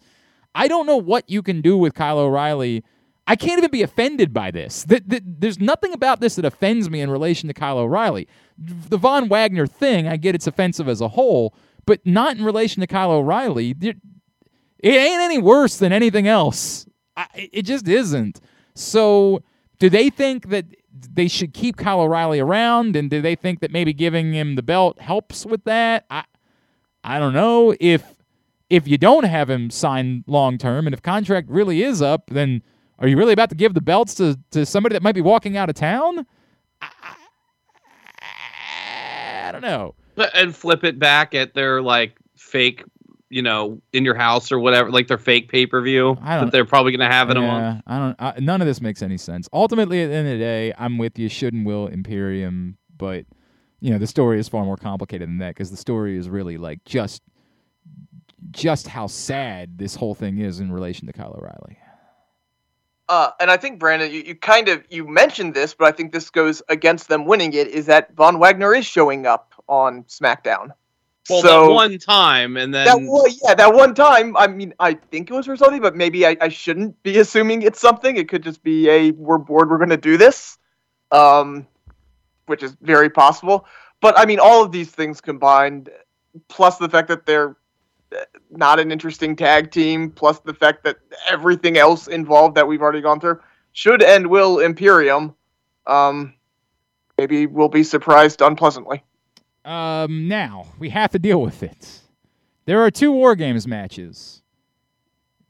I 0.56 0.68
don't 0.70 0.88
know 0.88 0.98
what 0.98 1.30
you 1.30 1.44
can 1.44 1.62
do 1.62 1.78
with 1.78 1.94
Kyle 1.94 2.18
O'Reilly. 2.18 2.84
I 3.28 3.36
can't 3.36 3.58
even 3.58 3.72
be 3.72 3.82
offended 3.82 4.34
by 4.34 4.52
this. 4.52 4.86
Th- 4.86 5.04
th- 5.08 5.24
there's 5.26 5.60
nothing 5.60 5.94
about 5.94 6.22
this 6.22 6.36
that 6.36 6.46
offends 6.46 6.90
me 6.90 7.02
in 7.02 7.10
relation 7.10 7.48
to 7.48 7.54
Kyle 7.54 7.78
O'Reilly. 7.78 8.28
The 8.58 8.98
Von 8.98 9.28
Wagner 9.28 9.68
thing, 9.68 10.08
I 10.08 10.16
get 10.18 10.34
it's 10.34 10.48
offensive 10.48 10.88
as 10.88 11.02
a 11.02 11.10
whole, 11.10 11.54
but 11.86 12.06
not 12.06 12.38
in 12.38 12.46
relation 12.46 12.82
to 12.82 12.88
Kyle 12.88 13.12
O'Reilly. 13.12 13.76
It 13.82 13.98
ain't 14.84 15.22
any 15.22 15.40
worse 15.40 15.78
than 15.78 15.92
anything 15.92 16.28
else. 16.28 16.86
I, 17.18 17.50
it 17.52 17.64
just 17.64 17.88
isn't. 17.88 18.40
So, 18.76 19.42
do 19.80 19.90
they 19.90 20.10
think 20.10 20.50
that 20.50 20.66
they 21.14 21.28
should 21.28 21.54
keep 21.54 21.78
Kyle 21.78 22.02
O'Reilly 22.02 22.40
around, 22.40 22.96
and 22.96 23.10
do 23.10 23.22
they 23.22 23.36
think 23.36 23.60
that 23.60 23.72
maybe 23.72 23.94
giving 23.94 24.34
him 24.34 24.56
the 24.56 24.64
belt 24.64 25.00
helps 25.02 25.46
with 25.46 25.64
that? 25.66 26.06
I, 26.10 26.24
I 27.04 27.20
don't 27.20 27.34
know. 27.34 27.76
If 27.80 28.15
if 28.70 28.88
you 28.88 28.98
don't 28.98 29.24
have 29.26 29.50
him 29.50 29.70
signed 29.70 30.24
long 30.28 30.58
term, 30.58 30.88
and 30.88 30.94
if 30.94 31.02
contract 31.02 31.50
really 31.50 31.84
is 31.84 32.02
up, 32.02 32.28
then 32.32 32.62
are 33.00 33.08
you 33.08 33.18
really 33.18 33.34
about 33.34 33.50
to 33.50 33.56
give 33.56 33.74
the 33.74 33.82
belts 33.82 34.16
to, 34.16 34.40
to 34.52 34.66
somebody 34.66 34.94
that 34.94 35.04
might 35.04 35.16
be 35.16 35.22
walking 35.22 35.58
out 35.58 35.70
of 35.70 35.76
town? 35.76 36.26
I, 36.82 36.90
I, 37.02 37.16
I 39.50 39.52
don't 39.52 39.62
know. 39.62 39.96
and 40.34 40.56
flip 40.56 40.84
it 40.84 40.98
back 41.00 41.36
at 41.36 41.54
their 41.54 41.82
like 41.82 42.18
fake, 42.36 42.84
you 43.30 43.42
know, 43.42 43.82
in 43.94 44.06
your 44.06 44.16
house 44.16 44.52
or 44.52 44.60
whatever, 44.60 44.92
like 44.92 45.08
their 45.08 45.18
fake 45.18 45.50
pay 45.50 45.66
per 45.66 45.82
view 45.82 46.18
I 46.22 46.36
don't- 46.36 46.46
that 46.46 46.52
they're 46.52 46.66
probably 46.66 46.92
gonna 46.92 47.12
have 47.12 47.30
in 47.30 47.38
a 47.38 47.42
month. 47.42 47.84
I 47.86 47.98
don't. 48.00 48.16
I, 48.20 48.34
none 48.40 48.62
of 48.62 48.68
this 48.68 48.82
makes 48.82 49.02
any 49.02 49.18
sense. 49.18 49.48
Ultimately, 49.54 50.02
at 50.04 50.08
the 50.08 50.14
end 50.16 50.28
of 50.28 50.34
the 50.34 50.40
day, 50.40 50.74
I'm 50.78 50.98
with 50.98 51.20
you. 51.20 51.30
Should 51.30 51.54
and 51.54 51.66
will 51.66 51.88
Imperium, 51.88 52.78
but 52.98 53.26
you 53.82 53.92
know 53.92 53.98
the 54.00 54.08
story 54.08 54.40
is 54.40 54.48
far 54.48 54.64
more 54.64 54.78
complicated 54.78 55.28
than 55.28 55.38
that 55.40 55.50
because 55.50 55.70
the 55.70 55.78
story 55.78 56.18
is 56.18 56.30
really 56.30 56.58
like 56.58 56.84
just 56.86 57.22
just 58.52 58.88
how 58.88 59.08
sad 59.08 59.78
this 59.78 59.96
whole 59.96 60.16
thing 60.16 60.40
is 60.40 60.60
in 60.60 60.72
relation 60.72 61.08
to 61.08 61.14
Kyle 61.14 61.36
O'Reilly. 61.38 61.78
Uh, 63.08 63.32
and 63.40 63.52
I 63.52 63.58
think 63.58 63.80
Brandon, 63.80 64.12
you, 64.12 64.22
you 64.22 64.36
kind 64.36 64.68
of 64.68 64.84
you 64.90 65.08
mentioned 65.08 65.54
this, 65.54 65.74
but 65.74 65.86
I 65.86 65.92
think 65.92 66.12
this 66.12 66.30
goes 66.30 66.64
against 66.70 67.08
them 67.08 67.26
winning 67.26 67.54
it. 67.54 67.68
Is 67.68 67.86
that 67.86 68.14
Von 68.16 68.40
Wagner 68.40 68.74
is 68.74 68.86
showing 68.86 69.28
up 69.28 69.54
on 69.68 70.04
SmackDown? 70.06 70.72
Well, 71.30 71.42
so 71.42 71.68
that 71.68 71.74
one 71.74 71.98
time, 71.98 72.56
and 72.58 72.74
then 72.74 72.86
that 72.86 73.02
well, 73.02 73.28
yeah, 73.28 73.56
that 73.56 73.74
one 73.74 73.96
time. 73.96 74.36
I 74.38 74.48
mean, 74.48 74.74
I 74.80 74.94
think 74.94 75.30
it 75.30 75.34
was 75.34 75.46
for 75.46 75.56
something, 75.56 75.82
but 75.82 75.96
maybe 75.96 76.26
I, 76.26 76.38
I 76.40 76.50
shouldn't 76.50 77.02
be 77.04 77.18
assuming 77.20 77.62
it's 77.64 77.80
something. 77.80 78.18
It 78.18 78.30
could 78.30 78.44
just 78.44 78.64
be 78.64 78.90
a 78.90 79.12
we're 79.12 79.40
bored, 79.40 79.70
we're 79.70 79.78
going 79.78 79.90
to 79.90 79.98
do 79.98 80.18
this, 80.18 80.58
um, 81.12 81.68
which 82.46 82.62
is 82.62 82.76
very 82.82 83.10
possible. 83.10 83.66
But 84.02 84.18
I 84.20 84.26
mean, 84.26 84.40
all 84.40 84.64
of 84.64 84.72
these 84.72 84.92
things 84.92 85.22
combined, 85.22 85.90
plus 86.48 86.78
the 86.78 86.90
fact 86.90 87.08
that 87.08 87.26
they're 87.26 87.56
not 88.50 88.80
an 88.80 88.92
interesting 88.92 89.36
tag 89.36 89.72
team, 89.72 90.12
plus 90.12 90.40
the 90.40 90.54
fact 90.54 90.84
that 90.84 90.98
everything 91.30 91.78
else 91.78 92.08
involved 92.08 92.56
that 92.56 92.68
we've 92.68 92.82
already 92.82 93.02
gone 93.02 93.20
through 93.20 93.40
should 93.72 94.02
and 94.02 94.28
will 94.28 94.60
Imperium. 94.60 95.36
Um, 95.88 96.34
maybe 97.18 97.46
we'll 97.46 97.70
be 97.70 97.84
surprised 97.84 98.42
unpleasantly. 98.42 99.04
Um, 99.64 100.28
now 100.28 100.68
we 100.80 100.90
have 100.90 101.12
to 101.12 101.20
deal 101.20 101.42
with 101.42 101.64
it. 101.64 102.02
There 102.66 102.82
are 102.84 102.92
two 102.92 103.12
War 103.12 103.36
Games 103.36 103.68
matches. 103.68 104.42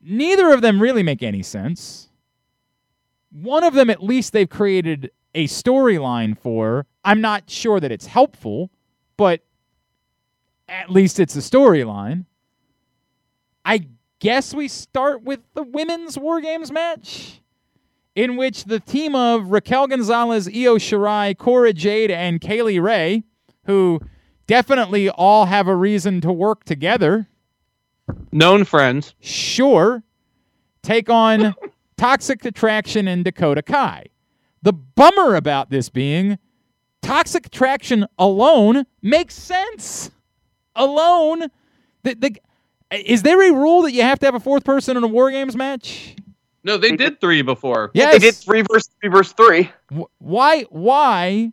Neither 0.02 0.52
of 0.52 0.62
them 0.62 0.82
really 0.82 1.04
make 1.04 1.24
any 1.24 1.44
sense. 1.44 2.10
One 3.32 3.64
of 3.64 3.74
them, 3.74 3.90
at 3.90 4.04
least, 4.04 4.34
they've 4.34 4.50
created 4.50 5.12
a 5.34 5.48
storyline 5.48 6.38
for. 6.38 6.86
I'm 7.04 7.22
not 7.22 7.50
sure 7.50 7.80
that 7.80 7.92
it's 7.92 8.06
helpful, 8.06 8.70
but 9.18 9.42
at 10.70 10.90
least 10.90 11.20
it's 11.20 11.36
a 11.36 11.40
storyline. 11.40 12.26
I 13.66 13.88
guess 14.20 14.54
we 14.54 14.68
start 14.68 15.24
with 15.24 15.42
the 15.54 15.64
women's 15.64 16.18
War 16.18 16.40
Games 16.40 16.72
match, 16.72 17.42
in 18.16 18.38
which 18.38 18.66
the 18.66 18.80
team 18.80 19.16
of 19.16 19.52
Raquel 19.52 19.88
Gonzalez, 19.88 20.48
Io 20.48 20.78
Shirai, 20.78 21.38
Cora 21.38 21.74
Jade, 21.74 22.12
and 22.12 22.40
Kay 22.40 22.62
Lee 22.62 22.80
Ray, 22.80 23.24
who 23.66 24.00
definitely 24.48 25.10
all 25.10 25.46
have 25.46 25.68
a 25.68 25.76
reason 25.76 26.22
to 26.22 26.32
work 26.32 26.64
together, 26.64 27.28
Known 28.32 28.66
friends. 28.66 29.16
Sure. 29.20 30.04
Take 30.82 31.10
on 31.10 31.56
Toxic 31.98 32.44
Attraction 32.46 33.08
and 33.08 33.24
Dakota 33.24 33.62
Kai. 33.62 34.06
The 34.62 34.74
bummer 34.74 35.36
about 35.36 35.70
this 35.70 35.90
being 35.90 36.38
Toxic 37.02 37.48
Attraction 37.48 38.06
alone 38.18 38.86
makes 39.02 39.36
sense. 39.36 40.12
Alone. 40.76 41.48
The, 42.04 42.16
the, 42.16 42.36
is 42.92 43.24
there 43.24 43.42
a 43.50 43.54
rule 43.54 43.82
that 43.84 43.92
you 43.92 44.02
have 44.02 44.20
to 44.20 44.26
have 44.26 44.36
a 44.36 44.40
fourth 44.40 44.64
person 44.64 44.98
in 44.98 45.04
a 45.04 45.08
War 45.08 45.32
Games 45.32 45.56
match? 45.56 46.16
No, 46.64 46.78
they 46.78 46.96
did 46.96 47.22
three 47.22 47.42
before. 47.42 47.92
Yes. 47.94 48.14
They 48.14 48.20
did 48.20 48.36
three 48.36 48.64
versus 48.72 48.90
three 49.00 49.10
versus 49.10 49.34
three. 49.34 49.72
Why? 50.18 50.64
Why? 50.70 51.52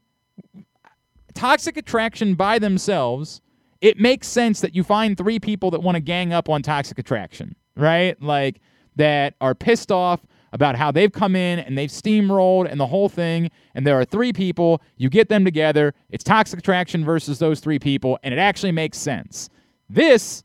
Toxic 1.34 1.76
Attraction 1.76 2.34
by 2.34 2.58
themselves, 2.58 3.40
it 3.80 3.98
makes 3.98 4.26
sense 4.26 4.60
that 4.60 4.74
you 4.74 4.82
find 4.82 5.16
three 5.16 5.38
people 5.38 5.70
that 5.70 5.82
want 5.82 5.96
to 5.96 6.00
gang 6.00 6.32
up 6.32 6.48
on 6.48 6.62
Toxic 6.62 6.98
Attraction, 6.98 7.56
right? 7.76 8.20
Like 8.22 8.60
that 8.96 9.34
are 9.40 9.54
pissed 9.54 9.90
off 9.92 10.20
about 10.52 10.76
how 10.76 10.90
they've 10.90 11.12
come 11.12 11.34
in 11.34 11.58
and 11.58 11.76
they've 11.76 11.90
steamrolled 11.90 12.70
and 12.70 12.78
the 12.78 12.86
whole 12.86 13.08
thing. 13.08 13.50
And 13.74 13.86
there 13.86 13.98
are 13.98 14.04
three 14.04 14.32
people. 14.32 14.82
You 14.96 15.08
get 15.08 15.28
them 15.28 15.44
together. 15.44 15.94
It's 16.10 16.24
Toxic 16.24 16.58
Attraction 16.58 17.04
versus 17.04 17.38
those 17.38 17.60
three 17.60 17.78
people, 17.78 18.18
and 18.22 18.32
it 18.32 18.38
actually 18.38 18.72
makes 18.72 18.98
sense. 18.98 19.50
This. 19.90 20.42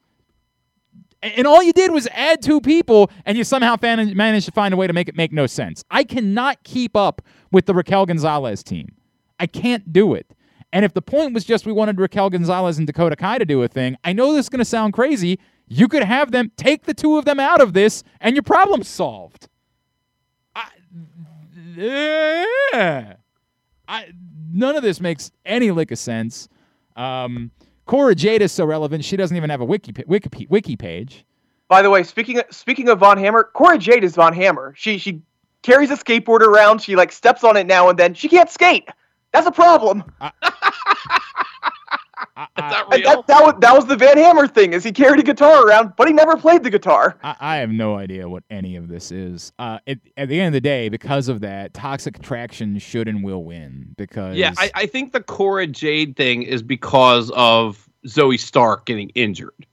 And 1.23 1.47
all 1.47 1.63
you 1.63 1.73
did 1.73 1.91
was 1.91 2.07
add 2.11 2.41
two 2.41 2.61
people, 2.61 3.09
and 3.25 3.37
you 3.37 3.43
somehow 3.43 3.75
fan- 3.75 4.15
managed 4.15 4.45
to 4.45 4.51
find 4.51 4.73
a 4.73 4.77
way 4.77 4.85
to 4.85 4.93
make 4.93 5.09
it 5.09 5.15
make 5.15 5.31
no 5.31 5.47
sense. 5.47 5.83
I 5.89 6.03
cannot 6.03 6.63
keep 6.63 6.95
up 6.95 7.21
with 7.51 7.65
the 7.65 7.73
Raquel 7.73 8.05
Gonzalez 8.05 8.63
team. 8.63 8.89
I 9.39 9.47
can't 9.47 9.91
do 9.91 10.13
it. 10.13 10.31
And 10.73 10.83
if 10.85 10.93
the 10.93 11.01
point 11.01 11.33
was 11.33 11.45
just 11.45 11.65
we 11.65 11.71
wanted 11.71 11.99
Raquel 11.99 12.29
Gonzalez 12.29 12.77
and 12.77 12.85
Dakota 12.85 13.15
Kai 13.15 13.37
to 13.39 13.45
do 13.45 13.63
a 13.63 13.67
thing, 13.67 13.95
I 14.03 14.13
know 14.13 14.33
this 14.33 14.45
is 14.45 14.49
going 14.49 14.59
to 14.59 14.65
sound 14.65 14.93
crazy. 14.93 15.39
You 15.67 15.87
could 15.87 16.03
have 16.03 16.31
them 16.31 16.51
take 16.55 16.83
the 16.83 16.93
two 16.93 17.17
of 17.17 17.25
them 17.25 17.39
out 17.39 17.61
of 17.61 17.73
this, 17.73 18.03
and 18.21 18.35
your 18.35 18.43
problem's 18.43 18.87
solved. 18.87 19.47
I, 20.55 20.69
yeah. 21.75 23.15
I, 23.87 24.11
none 24.51 24.75
of 24.75 24.83
this 24.83 24.99
makes 24.99 25.31
any 25.45 25.71
lick 25.71 25.91
of 25.91 25.99
sense. 25.99 26.47
Um, 26.95 27.51
Cora 27.87 28.13
Jade 28.13 28.41
is 28.41 28.51
so 28.51 28.65
relevant; 28.65 29.03
she 29.03 29.17
doesn't 29.17 29.35
even 29.35 29.49
have 29.49 29.61
a 29.61 29.65
wiki 29.65 29.93
wiki, 30.05 30.45
wiki 30.49 30.75
page. 30.75 31.25
By 31.67 31.81
the 31.81 31.89
way, 31.89 32.03
speaking 32.03 32.39
of, 32.39 32.45
speaking 32.51 32.89
of 32.89 32.99
Von 32.99 33.17
Hammer, 33.17 33.49
Cora 33.53 33.77
Jade 33.77 34.03
is 34.03 34.15
Von 34.15 34.33
Hammer. 34.33 34.73
She 34.77 34.97
she 34.97 35.21
carries 35.63 35.89
a 35.89 35.95
skateboard 35.95 36.41
around. 36.41 36.81
She 36.81 36.95
like 36.95 37.11
steps 37.11 37.43
on 37.43 37.57
it 37.57 37.65
now 37.65 37.89
and 37.89 37.97
then. 37.97 38.13
She 38.13 38.29
can't 38.29 38.49
skate. 38.49 38.89
That's 39.33 39.47
a 39.47 39.51
problem. 39.51 40.03
I, 40.21 40.31
Is 42.37 42.47
I, 42.55 42.69
that 42.69 43.03
that, 43.03 43.27
that 43.27 43.43
was 43.43 43.55
that 43.61 43.75
was 43.75 43.85
the 43.87 43.95
Van 43.95 44.17
Hammer 44.17 44.47
thing. 44.47 44.73
Is 44.73 44.83
he 44.83 44.91
carried 44.91 45.19
a 45.19 45.23
guitar 45.23 45.65
around, 45.65 45.93
but 45.97 46.07
he 46.07 46.13
never 46.13 46.37
played 46.37 46.63
the 46.63 46.69
guitar. 46.69 47.17
I, 47.23 47.35
I 47.39 47.55
have 47.57 47.71
no 47.71 47.95
idea 47.95 48.29
what 48.29 48.43
any 48.51 48.75
of 48.75 48.87
this 48.87 49.11
is. 49.11 49.51
Uh, 49.57 49.79
it, 49.87 49.99
at 50.17 50.29
the 50.29 50.39
end 50.39 50.47
of 50.47 50.53
the 50.53 50.61
day, 50.61 50.89
because 50.89 51.29
of 51.29 51.39
that, 51.41 51.73
Toxic 51.73 52.17
Attraction 52.17 52.77
should 52.77 53.07
and 53.07 53.23
will 53.23 53.43
win. 53.43 53.95
Because 53.97 54.37
Yeah, 54.37 54.53
I, 54.57 54.69
I 54.75 54.85
think 54.85 55.13
the 55.13 55.21
Cora 55.21 55.65
Jade 55.65 56.15
thing 56.15 56.43
is 56.43 56.61
because 56.61 57.31
of 57.31 57.89
Zoey 58.05 58.39
Stark 58.39 58.85
getting 58.85 59.09
injured. 59.09 59.65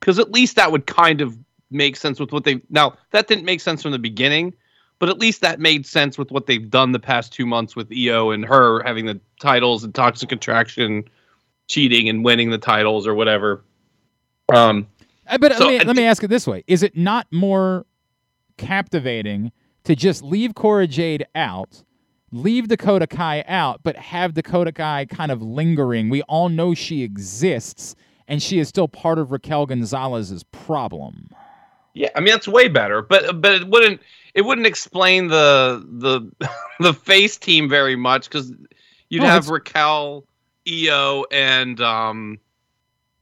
Because 0.00 0.18
at 0.18 0.32
least 0.32 0.56
that 0.56 0.72
would 0.72 0.86
kind 0.86 1.20
of 1.20 1.38
make 1.70 1.96
sense 1.96 2.18
with 2.18 2.32
what 2.32 2.44
they 2.44 2.60
now 2.70 2.96
that 3.10 3.28
didn't 3.28 3.44
make 3.44 3.60
sense 3.60 3.82
from 3.82 3.92
the 3.92 3.98
beginning, 3.98 4.54
but 4.98 5.08
at 5.08 5.18
least 5.18 5.40
that 5.42 5.60
made 5.60 5.86
sense 5.86 6.18
with 6.18 6.32
what 6.32 6.46
they've 6.46 6.68
done 6.68 6.90
the 6.90 6.98
past 6.98 7.32
two 7.32 7.46
months 7.46 7.76
with 7.76 7.92
Io 7.92 8.30
and 8.30 8.44
her 8.44 8.82
having 8.82 9.06
the 9.06 9.20
titles 9.40 9.84
and 9.84 9.94
Toxic 9.94 10.32
Attraction 10.32 11.04
cheating 11.68 12.08
and 12.08 12.24
winning 12.24 12.50
the 12.50 12.58
titles 12.58 13.06
or 13.06 13.14
whatever. 13.14 13.62
Um, 14.52 14.86
Uh, 15.26 15.38
but 15.38 15.54
So, 15.56 15.66
let, 15.66 15.80
me, 15.80 15.84
let 15.84 15.96
me 15.96 16.04
ask 16.04 16.22
it 16.24 16.28
this 16.28 16.46
way: 16.46 16.64
Is 16.66 16.82
it 16.82 16.96
not 16.96 17.26
more 17.30 17.86
captivating 18.56 19.52
to 19.84 19.94
just 19.94 20.22
leave 20.22 20.54
Cora 20.54 20.86
Jade 20.86 21.26
out, 21.34 21.82
leave 22.32 22.68
Dakota 22.68 23.06
Kai 23.06 23.44
out, 23.46 23.80
but 23.82 23.96
have 23.96 24.34
Dakota 24.34 24.72
Kai 24.72 25.04
kind 25.06 25.30
of 25.30 25.42
lingering? 25.42 26.08
We 26.08 26.22
all 26.22 26.48
know 26.48 26.74
she 26.74 27.02
exists, 27.02 27.94
and 28.26 28.42
she 28.42 28.58
is 28.58 28.68
still 28.68 28.88
part 28.88 29.18
of 29.18 29.30
Raquel 29.30 29.66
Gonzalez's 29.66 30.42
problem. 30.44 31.28
Yeah, 31.94 32.08
I 32.14 32.20
mean 32.20 32.30
that's 32.30 32.48
way 32.48 32.68
better, 32.68 33.02
but 33.02 33.40
but 33.40 33.52
it 33.52 33.68
wouldn't 33.68 34.00
it 34.34 34.42
wouldn't 34.42 34.66
explain 34.66 35.28
the 35.28 35.84
the 35.90 36.48
the 36.80 36.94
face 36.94 37.36
team 37.36 37.68
very 37.68 37.96
much 37.96 38.28
because 38.30 38.52
you'd 39.08 39.24
have 39.24 39.48
Raquel, 39.48 40.24
Io, 40.68 41.24
and 41.30 41.80
um 41.80 42.38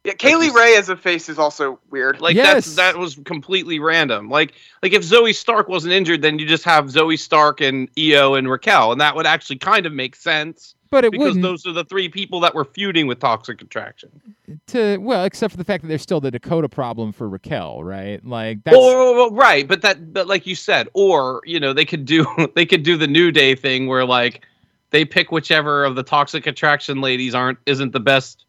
Yeah, 0.04 0.12
Kaylee 0.14 0.44
just- 0.46 0.56
Ray 0.56 0.76
as 0.76 0.88
a 0.88 0.96
face 0.96 1.28
is 1.28 1.38
also 1.38 1.78
weird. 1.90 2.20
like 2.20 2.36
Yes. 2.36 2.52
that's 2.64 2.74
that 2.76 2.96
was 2.98 3.16
completely 3.24 3.78
random. 3.78 4.28
Like 4.28 4.54
like 4.82 4.92
if 4.92 5.02
Zoey 5.02 5.34
Stark 5.34 5.68
wasn't 5.68 5.92
injured, 5.94 6.22
then 6.22 6.38
you 6.38 6.46
just 6.46 6.64
have 6.64 6.86
Zoey 6.86 7.18
Stark 7.18 7.60
and 7.60 7.88
EO 7.98 8.34
and 8.34 8.50
Raquel, 8.50 8.92
and 8.92 9.00
that 9.00 9.14
would 9.16 9.26
actually 9.26 9.56
kind 9.58 9.84
of 9.86 9.92
make 9.92 10.14
sense 10.16 10.74
But 10.90 11.04
it 11.04 11.10
because 11.12 11.26
wouldn't 11.34 11.42
those 11.42 11.66
are 11.66 11.72
the 11.72 11.84
three 11.84 12.08
people 12.08 12.38
that 12.40 12.54
were 12.54 12.64
feuding 12.64 13.06
with 13.08 13.18
Toxic 13.18 13.60
Attraction. 13.62 14.10
to 14.68 14.98
well, 14.98 15.24
except 15.24 15.50
for 15.50 15.58
the 15.58 15.64
fact 15.64 15.82
that 15.82 15.88
there's 15.88 16.02
still 16.02 16.20
the 16.20 16.30
Dakota 16.30 16.68
problem 16.68 17.10
for 17.12 17.28
Raquel, 17.28 17.82
right? 17.82 18.24
Like 18.24 18.62
that's 18.62 18.76
Or 18.76 19.12
well, 19.14 19.30
right, 19.32 19.66
but 19.66 19.82
that 19.82 20.12
but 20.12 20.28
like 20.28 20.46
you 20.46 20.54
said, 20.54 20.88
or 20.94 21.40
you 21.44 21.58
know 21.58 21.72
they 21.72 21.84
could 21.84 22.04
do 22.04 22.24
they 22.54 22.64
could 22.66 22.84
do 22.84 22.96
the 22.96 23.08
New 23.08 23.32
Day 23.32 23.56
thing 23.56 23.88
where 23.88 24.04
like 24.04 24.42
they 24.90 25.04
pick 25.04 25.32
whichever 25.32 25.84
of 25.84 25.94
the 25.94 26.02
toxic 26.02 26.46
attraction 26.46 27.00
ladies 27.00 27.34
aren't 27.34 27.58
isn't 27.66 27.92
the 27.92 28.00
best 28.00 28.46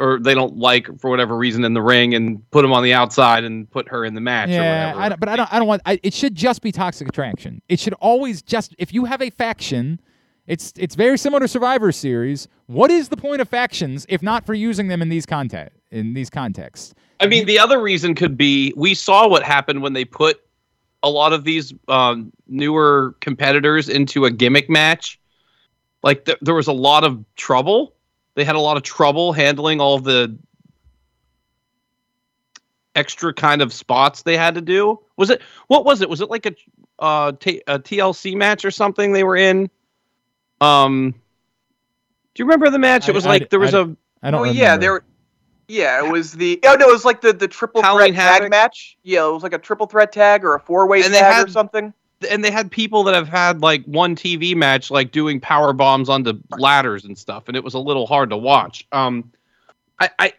or 0.00 0.18
they 0.18 0.34
don't 0.34 0.56
like 0.56 0.88
for 0.98 1.08
whatever 1.08 1.36
reason 1.36 1.64
in 1.64 1.74
the 1.74 1.82
ring 1.82 2.14
and 2.14 2.48
put 2.50 2.62
them 2.62 2.72
on 2.72 2.82
the 2.82 2.92
outside 2.92 3.44
and 3.44 3.70
put 3.70 3.88
her 3.88 4.04
in 4.04 4.14
the 4.14 4.20
match 4.20 4.48
or 4.48 4.52
Yeah, 4.52 4.88
whatever. 4.88 5.00
I 5.00 5.08
don't, 5.08 5.20
but 5.20 5.28
I 5.28 5.36
don't. 5.36 5.52
I 5.52 5.58
don't 5.58 5.68
want. 5.68 5.82
I, 5.86 6.00
it 6.02 6.12
should 6.12 6.34
just 6.34 6.62
be 6.62 6.72
toxic 6.72 7.08
attraction. 7.08 7.62
It 7.68 7.78
should 7.78 7.94
always 7.94 8.42
just. 8.42 8.74
If 8.78 8.92
you 8.92 9.04
have 9.04 9.22
a 9.22 9.30
faction, 9.30 10.00
it's 10.46 10.72
it's 10.76 10.94
very 10.94 11.16
similar 11.16 11.40
to 11.40 11.48
Survivor 11.48 11.92
Series. 11.92 12.48
What 12.66 12.90
is 12.90 13.08
the 13.08 13.16
point 13.16 13.40
of 13.40 13.48
factions 13.48 14.04
if 14.08 14.22
not 14.22 14.44
for 14.44 14.54
using 14.54 14.88
them 14.88 15.00
in 15.00 15.08
these 15.08 15.26
context 15.26 15.78
in 15.90 16.14
these 16.14 16.28
contexts? 16.28 16.94
I 17.20 17.26
mean, 17.26 17.46
the 17.46 17.58
other 17.58 17.80
reason 17.80 18.14
could 18.14 18.36
be 18.36 18.72
we 18.76 18.94
saw 18.94 19.28
what 19.28 19.44
happened 19.44 19.82
when 19.82 19.92
they 19.92 20.04
put 20.04 20.40
a 21.04 21.10
lot 21.10 21.32
of 21.32 21.44
these 21.44 21.72
um, 21.86 22.32
newer 22.48 23.14
competitors 23.20 23.88
into 23.88 24.24
a 24.24 24.30
gimmick 24.30 24.68
match. 24.68 25.20
Like 26.04 26.26
th- 26.26 26.38
there 26.42 26.54
was 26.54 26.66
a 26.68 26.72
lot 26.72 27.02
of 27.02 27.24
trouble. 27.34 27.94
They 28.36 28.44
had 28.44 28.54
a 28.56 28.60
lot 28.60 28.76
of 28.76 28.82
trouble 28.84 29.32
handling 29.32 29.80
all 29.80 29.98
the 29.98 30.36
extra 32.94 33.32
kind 33.32 33.62
of 33.62 33.72
spots 33.72 34.22
they 34.22 34.36
had 34.36 34.54
to 34.54 34.60
do. 34.60 35.00
Was 35.16 35.30
it 35.30 35.42
what 35.66 35.84
was 35.84 36.00
it? 36.02 36.08
Was 36.10 36.20
it 36.20 36.30
like 36.30 36.46
a 36.46 36.54
uh, 36.98 37.32
t- 37.40 37.62
a 37.66 37.78
TLC 37.78 38.36
match 38.36 38.64
or 38.64 38.70
something 38.70 39.12
they 39.12 39.24
were 39.24 39.36
in? 39.36 39.68
Um, 40.60 41.12
do 42.34 42.42
you 42.42 42.44
remember 42.44 42.70
the 42.70 42.78
match? 42.78 43.06
I- 43.08 43.12
it 43.12 43.14
was 43.14 43.26
I- 43.26 43.30
like 43.30 43.50
there 43.50 43.58
was 43.60 43.74
a 43.74 43.96
I 44.22 44.30
don't. 44.30 44.40
oh 44.40 44.42
remember. 44.42 44.60
yeah, 44.60 44.76
there. 44.76 45.04
Yeah, 45.66 46.04
it 46.04 46.10
was 46.12 46.32
the. 46.32 46.60
Oh 46.66 46.74
no, 46.78 46.88
it 46.90 46.92
was 46.92 47.06
like 47.06 47.22
the 47.22 47.32
the 47.32 47.48
triple 47.48 47.80
Halloween 47.82 48.12
threat 48.12 48.42
tag 48.42 48.50
match. 48.50 48.98
Yeah, 49.02 49.26
it 49.26 49.32
was 49.32 49.42
like 49.42 49.54
a 49.54 49.58
triple 49.58 49.86
threat 49.86 50.12
tag 50.12 50.44
or 50.44 50.54
a 50.54 50.60
four 50.60 50.86
way 50.86 51.00
tag 51.02 51.12
they 51.12 51.18
had- 51.18 51.46
or 51.48 51.50
something. 51.50 51.94
And 52.24 52.44
they 52.44 52.50
had 52.50 52.70
people 52.70 53.04
that 53.04 53.14
have 53.14 53.28
had 53.28 53.60
like 53.60 53.84
one 53.84 54.16
TV 54.16 54.54
match, 54.54 54.90
like 54.90 55.12
doing 55.12 55.40
power 55.40 55.72
bombs 55.72 56.08
onto 56.08 56.40
ladders 56.58 57.04
and 57.04 57.16
stuff, 57.16 57.48
and 57.48 57.56
it 57.56 57.64
was 57.64 57.74
a 57.74 57.78
little 57.78 58.06
hard 58.06 58.30
to 58.30 58.36
watch. 58.36 58.86
Um, 58.92 59.32
I, 60.00 60.10
I 60.18 60.32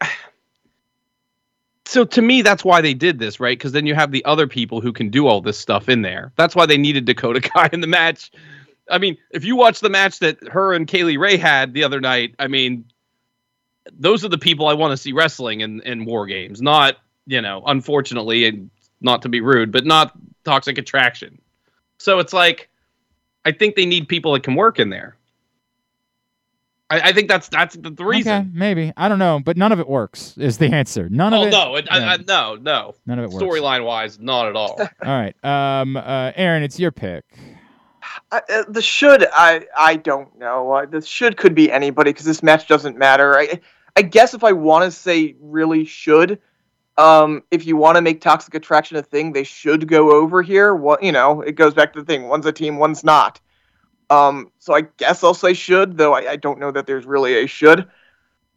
so 1.85 2.03
to 2.03 2.21
me, 2.21 2.41
that's 2.41 2.65
why 2.65 2.81
they 2.81 2.93
did 2.93 3.19
this, 3.19 3.39
right? 3.39 3.57
Because 3.57 3.71
then 3.71 3.85
you 3.85 3.95
have 3.95 4.11
the 4.11 4.25
other 4.25 4.47
people 4.47 4.81
who 4.81 4.91
can 4.91 5.09
do 5.09 5.27
all 5.27 5.41
this 5.41 5.57
stuff 5.57 5.87
in 5.87 6.01
there. 6.01 6.33
That's 6.35 6.55
why 6.55 6.65
they 6.65 6.77
needed 6.77 7.05
Dakota 7.05 7.41
Kai 7.53 7.69
in 7.71 7.81
the 7.81 7.87
match. 7.87 8.31
I 8.89 8.97
mean, 8.97 9.17
if 9.31 9.45
you 9.45 9.55
watch 9.55 9.79
the 9.79 9.89
match 9.89 10.19
that 10.19 10.37
her 10.47 10.73
and 10.73 10.87
Kay 10.87 11.03
Lee 11.03 11.17
Ray 11.17 11.37
had 11.37 11.73
the 11.73 11.83
other 11.83 11.99
night, 11.99 12.35
I 12.37 12.47
mean, 12.47 12.85
those 13.91 14.25
are 14.25 14.29
the 14.29 14.37
people 14.37 14.67
I 14.67 14.73
want 14.73 14.91
to 14.91 14.97
see 14.97 15.11
wrestling 15.11 15.61
in 15.61 15.81
in 15.81 16.05
war 16.05 16.25
games. 16.25 16.61
Not 16.61 16.97
you 17.27 17.41
know, 17.41 17.63
unfortunately, 17.65 18.45
and 18.45 18.69
not 19.01 19.23
to 19.23 19.29
be 19.29 19.41
rude, 19.41 19.71
but 19.71 19.85
not 19.85 20.13
Toxic 20.43 20.77
Attraction. 20.77 21.39
So 21.97 22.19
it's 22.19 22.33
like, 22.33 22.69
I 23.45 23.51
think 23.51 23.75
they 23.75 23.85
need 23.85 24.07
people 24.07 24.33
that 24.33 24.43
can 24.43 24.55
work 24.55 24.79
in 24.79 24.89
there. 24.89 25.15
I, 26.89 26.99
I 27.09 27.13
think 27.13 27.27
that's 27.29 27.47
that's 27.47 27.75
the, 27.75 27.89
the 27.89 28.05
reason. 28.05 28.31
Okay, 28.31 28.49
maybe 28.53 28.93
I 28.95 29.09
don't 29.09 29.17
know, 29.17 29.39
but 29.43 29.57
none 29.57 29.71
of 29.71 29.79
it 29.79 29.87
works. 29.89 30.37
Is 30.37 30.59
the 30.59 30.67
answer? 30.71 31.09
None 31.09 31.33
of 31.33 31.39
Oh 31.39 31.45
it. 31.47 31.49
no, 31.49 31.75
it, 31.77 31.87
I, 31.89 31.97
yeah. 31.97 32.11
I, 32.11 32.17
no, 32.17 32.55
no. 32.61 32.95
None 33.07 33.17
of 33.19 33.25
it 33.25 33.31
works. 33.31 33.43
Storyline 33.43 33.83
wise, 33.85 34.19
not 34.19 34.47
at 34.47 34.55
all. 34.55 34.79
All 34.79 34.87
right, 35.03 35.35
um, 35.43 35.97
uh, 35.97 36.31
Aaron, 36.35 36.61
it's 36.61 36.79
your 36.79 36.91
pick. 36.91 37.23
I, 38.31 38.41
uh, 38.49 38.63
the 38.67 38.83
should 38.83 39.25
I 39.33 39.65
I 39.75 39.95
don't 39.95 40.37
know. 40.37 40.71
Uh, 40.73 40.85
the 40.85 41.01
should 41.01 41.37
could 41.37 41.55
be 41.55 41.71
anybody 41.71 42.11
because 42.11 42.25
this 42.27 42.43
match 42.43 42.67
doesn't 42.67 42.97
matter. 42.99 43.35
I 43.35 43.59
I 43.95 44.03
guess 44.03 44.35
if 44.35 44.43
I 44.43 44.51
want 44.51 44.85
to 44.85 44.91
say 44.91 45.35
really 45.41 45.85
should, 45.85 46.39
um, 46.97 47.43
if 47.51 47.65
you 47.65 47.75
want 47.75 47.97
to 47.97 48.01
make 48.01 48.21
toxic 48.21 48.53
attraction 48.55 48.97
a 48.97 49.01
thing, 49.01 49.33
they 49.33 49.43
should 49.43 49.87
go 49.87 50.11
over 50.11 50.41
here. 50.41 50.73
What 50.75 51.03
you 51.03 51.11
know, 51.11 51.41
it 51.41 51.53
goes 51.53 51.73
back 51.73 51.93
to 51.93 51.99
the 51.99 52.05
thing: 52.05 52.27
one's 52.27 52.45
a 52.45 52.51
team, 52.51 52.77
one's 52.77 53.03
not. 53.03 53.39
Um, 54.09 54.51
so 54.59 54.73
I 54.73 54.81
guess 54.97 55.23
I'll 55.23 55.33
say 55.33 55.53
should, 55.53 55.97
though 55.97 56.13
I, 56.13 56.31
I 56.31 56.35
don't 56.35 56.59
know 56.59 56.71
that 56.71 56.85
there's 56.85 57.05
really 57.05 57.43
a 57.43 57.47
should. 57.47 57.87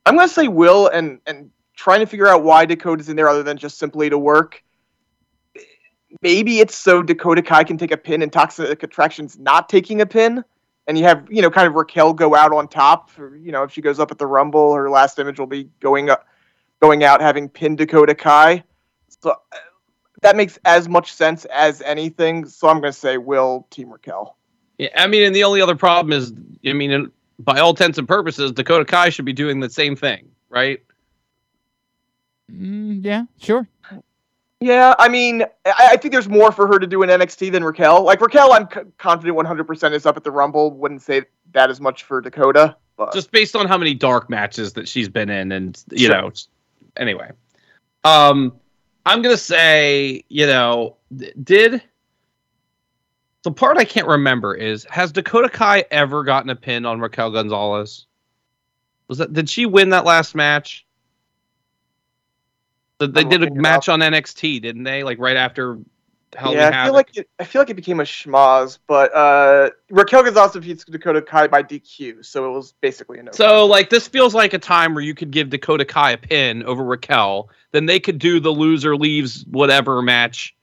I'm 0.06 0.16
gonna 0.16 0.28
say 0.28 0.48
will 0.48 0.88
and 0.88 1.20
and 1.26 1.50
trying 1.74 2.00
to 2.00 2.06
figure 2.06 2.26
out 2.26 2.42
why 2.42 2.66
Dakota's 2.66 3.08
in 3.08 3.16
there 3.16 3.28
other 3.28 3.42
than 3.42 3.56
just 3.56 3.78
simply 3.78 4.10
to 4.10 4.18
work. 4.18 4.62
Maybe 6.22 6.58
it's 6.60 6.74
so 6.74 7.02
Dakota 7.02 7.42
Kai 7.42 7.64
can 7.64 7.78
take 7.78 7.92
a 7.92 7.96
pin 7.96 8.22
and 8.22 8.32
Toxic 8.32 8.82
Attraction's 8.82 9.38
not 9.38 9.68
taking 9.68 10.00
a 10.00 10.06
pin. 10.06 10.44
And 10.88 10.96
you 10.96 11.04
have, 11.04 11.26
you 11.30 11.42
know, 11.42 11.50
kind 11.50 11.68
of 11.68 11.74
Raquel 11.74 12.14
go 12.14 12.34
out 12.34 12.52
on 12.52 12.66
top. 12.66 13.10
You 13.18 13.52
know, 13.52 13.62
if 13.62 13.72
she 13.72 13.82
goes 13.82 14.00
up 14.00 14.10
at 14.10 14.18
the 14.18 14.26
Rumble, 14.26 14.74
her 14.74 14.88
last 14.88 15.18
image 15.18 15.38
will 15.38 15.46
be 15.46 15.68
going 15.80 16.08
up, 16.08 16.26
going 16.80 17.04
out 17.04 17.20
having 17.20 17.48
pinned 17.48 17.78
Dakota 17.78 18.14
Kai. 18.14 18.64
So 19.08 19.30
uh, 19.30 19.56
that 20.22 20.36
makes 20.36 20.58
as 20.64 20.88
much 20.88 21.12
sense 21.12 21.44
as 21.46 21.82
anything. 21.82 22.46
So 22.46 22.68
I'm 22.68 22.80
going 22.80 22.92
to 22.92 22.98
say 22.98 23.18
Will 23.18 23.66
Team 23.70 23.90
Raquel. 23.90 24.36
Yeah, 24.78 24.88
I 24.96 25.08
mean, 25.08 25.22
and 25.24 25.34
the 25.34 25.44
only 25.44 25.60
other 25.60 25.74
problem 25.74 26.12
is, 26.12 26.32
I 26.64 26.72
mean, 26.72 27.10
by 27.38 27.58
all 27.58 27.70
intents 27.70 27.98
and 27.98 28.06
purposes, 28.06 28.52
Dakota 28.52 28.84
Kai 28.84 29.08
should 29.08 29.24
be 29.24 29.32
doing 29.32 29.60
the 29.60 29.70
same 29.70 29.96
thing, 29.96 30.28
right? 30.48 30.80
Mm, 32.50 33.04
yeah, 33.04 33.24
sure. 33.40 33.68
Yeah, 34.60 34.94
I 34.98 35.08
mean, 35.08 35.42
I, 35.66 35.90
I, 35.92 35.96
think 35.96 36.10
there's 36.10 36.28
more 36.28 36.50
for 36.50 36.66
her 36.66 36.80
to 36.80 36.86
do 36.86 37.02
in 37.04 37.10
NXT 37.10 37.52
than 37.52 37.62
Raquel. 37.62 38.02
Like 38.02 38.20
Raquel, 38.20 38.52
I'm 38.52 38.68
c- 38.72 38.80
confident 38.98 39.36
100% 39.36 39.92
is 39.92 40.04
up 40.04 40.16
at 40.16 40.24
the 40.24 40.32
Rumble. 40.32 40.72
Wouldn't 40.72 41.02
say 41.02 41.22
that 41.52 41.70
as 41.70 41.80
much 41.80 42.02
for 42.02 42.20
Dakota, 42.20 42.76
but 42.96 43.12
just 43.12 43.30
based 43.30 43.54
on 43.54 43.68
how 43.68 43.78
many 43.78 43.94
dark 43.94 44.28
matches 44.28 44.72
that 44.72 44.88
she's 44.88 45.08
been 45.08 45.30
in, 45.30 45.52
and 45.52 45.80
you 45.92 46.06
sure. 46.06 46.22
know, 46.22 46.32
anyway. 46.98 47.30
Um, 48.04 48.52
I'm 49.06 49.22
gonna 49.22 49.36
say, 49.36 50.24
you 50.28 50.46
know, 50.46 50.96
did 51.42 51.82
the 53.42 53.52
part 53.52 53.78
I 53.78 53.84
can't 53.84 54.06
remember 54.06 54.54
is 54.54 54.84
has 54.90 55.12
Dakota 55.12 55.48
Kai 55.48 55.84
ever 55.90 56.24
gotten 56.24 56.50
a 56.50 56.56
pin 56.56 56.84
on 56.84 57.00
Raquel 57.00 57.30
Gonzalez? 57.30 58.06
Was 59.08 59.18
that 59.18 59.32
did 59.32 59.48
she 59.48 59.66
win 59.66 59.90
that 59.90 60.04
last 60.04 60.34
match? 60.34 60.86
They 62.98 63.24
did 63.24 63.44
a 63.44 63.50
match 63.54 63.88
on 63.88 64.00
NXT, 64.00 64.60
didn't 64.60 64.82
they? 64.82 65.04
Like 65.04 65.18
right 65.20 65.36
after 65.36 65.78
Yeah, 66.34 66.82
I 66.82 66.84
feel 66.84 66.94
like 66.94 67.16
it, 67.16 67.28
I 67.38 67.44
feel 67.44 67.60
like 67.60 67.70
it 67.70 67.74
became 67.74 68.00
a 68.00 68.04
schmoz, 68.04 68.78
but 68.86 69.14
uh, 69.14 69.70
Raquel 69.90 70.22
Gonzalez 70.22 70.52
defeats 70.52 70.84
Dakota 70.84 71.22
Kai 71.22 71.46
by 71.48 71.62
DQ, 71.62 72.24
so 72.24 72.50
it 72.50 72.54
was 72.54 72.72
basically 72.80 73.18
a 73.18 73.22
no. 73.22 73.32
So 73.32 73.66
like 73.66 73.90
this 73.90 74.06
feels 74.08 74.34
like 74.34 74.52
a 74.52 74.58
time 74.58 74.94
where 74.94 75.02
you 75.02 75.14
could 75.14 75.30
give 75.30 75.50
Dakota 75.50 75.84
Kai 75.84 76.12
a 76.12 76.16
pin 76.16 76.62
over 76.64 76.84
Raquel, 76.84 77.48
then 77.72 77.86
they 77.86 77.98
could 78.00 78.18
do 78.18 78.40
the 78.40 78.50
loser 78.50 78.96
leaves 78.96 79.44
whatever 79.50 80.02
match, 80.02 80.54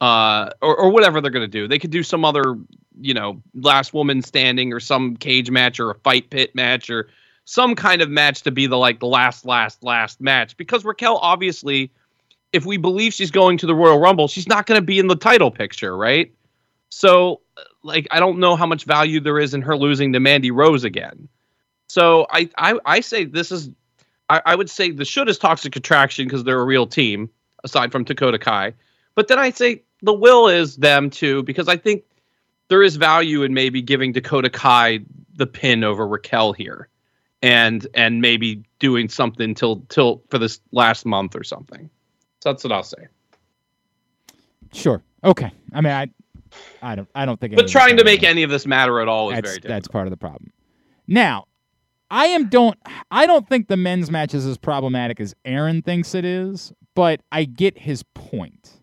uh, 0.00 0.50
or 0.60 0.76
or 0.76 0.90
whatever 0.90 1.20
they're 1.20 1.30
gonna 1.30 1.48
do. 1.48 1.68
They 1.68 1.78
could 1.78 1.90
do 1.90 2.02
some 2.02 2.24
other, 2.24 2.58
you 3.00 3.14
know, 3.14 3.42
last 3.54 3.94
woman 3.94 4.22
standing 4.22 4.72
or 4.72 4.80
some 4.80 5.16
cage 5.16 5.50
match 5.50 5.78
or 5.78 5.90
a 5.90 5.94
fight 6.00 6.30
pit 6.30 6.54
match 6.54 6.90
or 6.90 7.08
some 7.44 7.74
kind 7.74 8.00
of 8.00 8.08
match 8.08 8.42
to 8.42 8.50
be 8.52 8.66
the 8.66 8.76
like 8.76 9.00
the 9.00 9.06
last, 9.06 9.44
last, 9.44 9.82
last 9.82 10.20
match 10.20 10.56
because 10.56 10.84
Raquel 10.84 11.16
obviously, 11.18 11.90
if 12.52 12.66
we 12.66 12.76
believe 12.76 13.14
she's 13.14 13.30
going 13.30 13.58
to 13.58 13.66
the 13.66 13.74
Royal 13.74 13.98
Rumble, 13.98 14.28
she's 14.28 14.48
not 14.48 14.66
going 14.66 14.80
to 14.80 14.84
be 14.84 14.98
in 14.98 15.06
the 15.06 15.16
title 15.16 15.50
picture, 15.50 15.96
right? 15.96 16.32
So, 16.88 17.40
like, 17.82 18.08
I 18.10 18.18
don't 18.18 18.38
know 18.38 18.56
how 18.56 18.66
much 18.66 18.84
value 18.84 19.20
there 19.20 19.38
is 19.38 19.54
in 19.54 19.62
her 19.62 19.76
losing 19.76 20.12
to 20.12 20.20
Mandy 20.20 20.50
Rose 20.50 20.84
again. 20.84 21.28
So 21.90 22.26
I 22.30 22.48
I, 22.56 22.78
I 22.86 23.00
say 23.00 23.24
this 23.24 23.50
is 23.50 23.68
I, 24.28 24.40
I 24.46 24.54
would 24.54 24.70
say 24.70 24.92
the 24.92 25.04
should 25.04 25.28
is 25.28 25.38
Toxic 25.38 25.74
Attraction 25.74 26.24
because 26.24 26.44
they're 26.44 26.60
a 26.60 26.64
real 26.64 26.86
team 26.86 27.28
aside 27.64 27.90
from 27.90 28.04
Dakota 28.04 28.38
Kai, 28.38 28.74
but 29.16 29.26
then 29.26 29.40
I 29.40 29.50
say 29.50 29.82
the 30.02 30.12
will 30.12 30.46
is 30.46 30.76
them 30.76 31.10
too 31.10 31.42
because 31.42 31.66
I 31.66 31.76
think 31.76 32.04
there 32.68 32.82
is 32.82 32.94
value 32.94 33.42
in 33.42 33.54
maybe 33.54 33.82
giving 33.82 34.12
Dakota 34.12 34.48
Kai 34.48 35.00
the 35.34 35.48
pin 35.48 35.82
over 35.82 36.06
Raquel 36.06 36.52
here 36.52 36.88
and 37.42 37.84
and 37.94 38.20
maybe 38.20 38.62
doing 38.78 39.08
something 39.08 39.56
till 39.56 39.80
till 39.88 40.22
for 40.30 40.38
this 40.38 40.60
last 40.70 41.04
month 41.04 41.34
or 41.34 41.42
something. 41.42 41.90
So 42.40 42.50
that's 42.50 42.64
what 42.64 42.72
I'll 42.72 42.82
say. 42.82 43.06
Sure. 44.72 45.02
Okay. 45.24 45.52
I 45.72 45.80
mean, 45.80 45.92
I 45.92 46.08
I 46.82 46.94
don't 46.94 47.08
I 47.14 47.26
don't 47.26 47.40
think. 47.40 47.54
But 47.54 47.68
trying 47.68 47.96
to 47.96 48.04
make 48.04 48.22
any 48.22 48.42
of 48.42 48.50
this 48.50 48.66
matter 48.66 49.00
at 49.00 49.08
all 49.08 49.30
is 49.30 49.36
that's, 49.36 49.48
very 49.48 49.56
difficult. 49.56 49.76
That's 49.76 49.88
part 49.88 50.06
of 50.06 50.10
the 50.10 50.16
problem. 50.16 50.52
Now, 51.06 51.46
I 52.10 52.26
am 52.26 52.48
don't 52.48 52.78
I 53.10 53.26
don't 53.26 53.48
think 53.48 53.68
the 53.68 53.76
men's 53.76 54.10
match 54.10 54.34
is 54.34 54.46
as 54.46 54.58
problematic 54.58 55.20
as 55.20 55.34
Aaron 55.44 55.82
thinks 55.82 56.14
it 56.14 56.24
is, 56.24 56.72
but 56.94 57.20
I 57.30 57.44
get 57.44 57.78
his 57.78 58.02
point. 58.14 58.80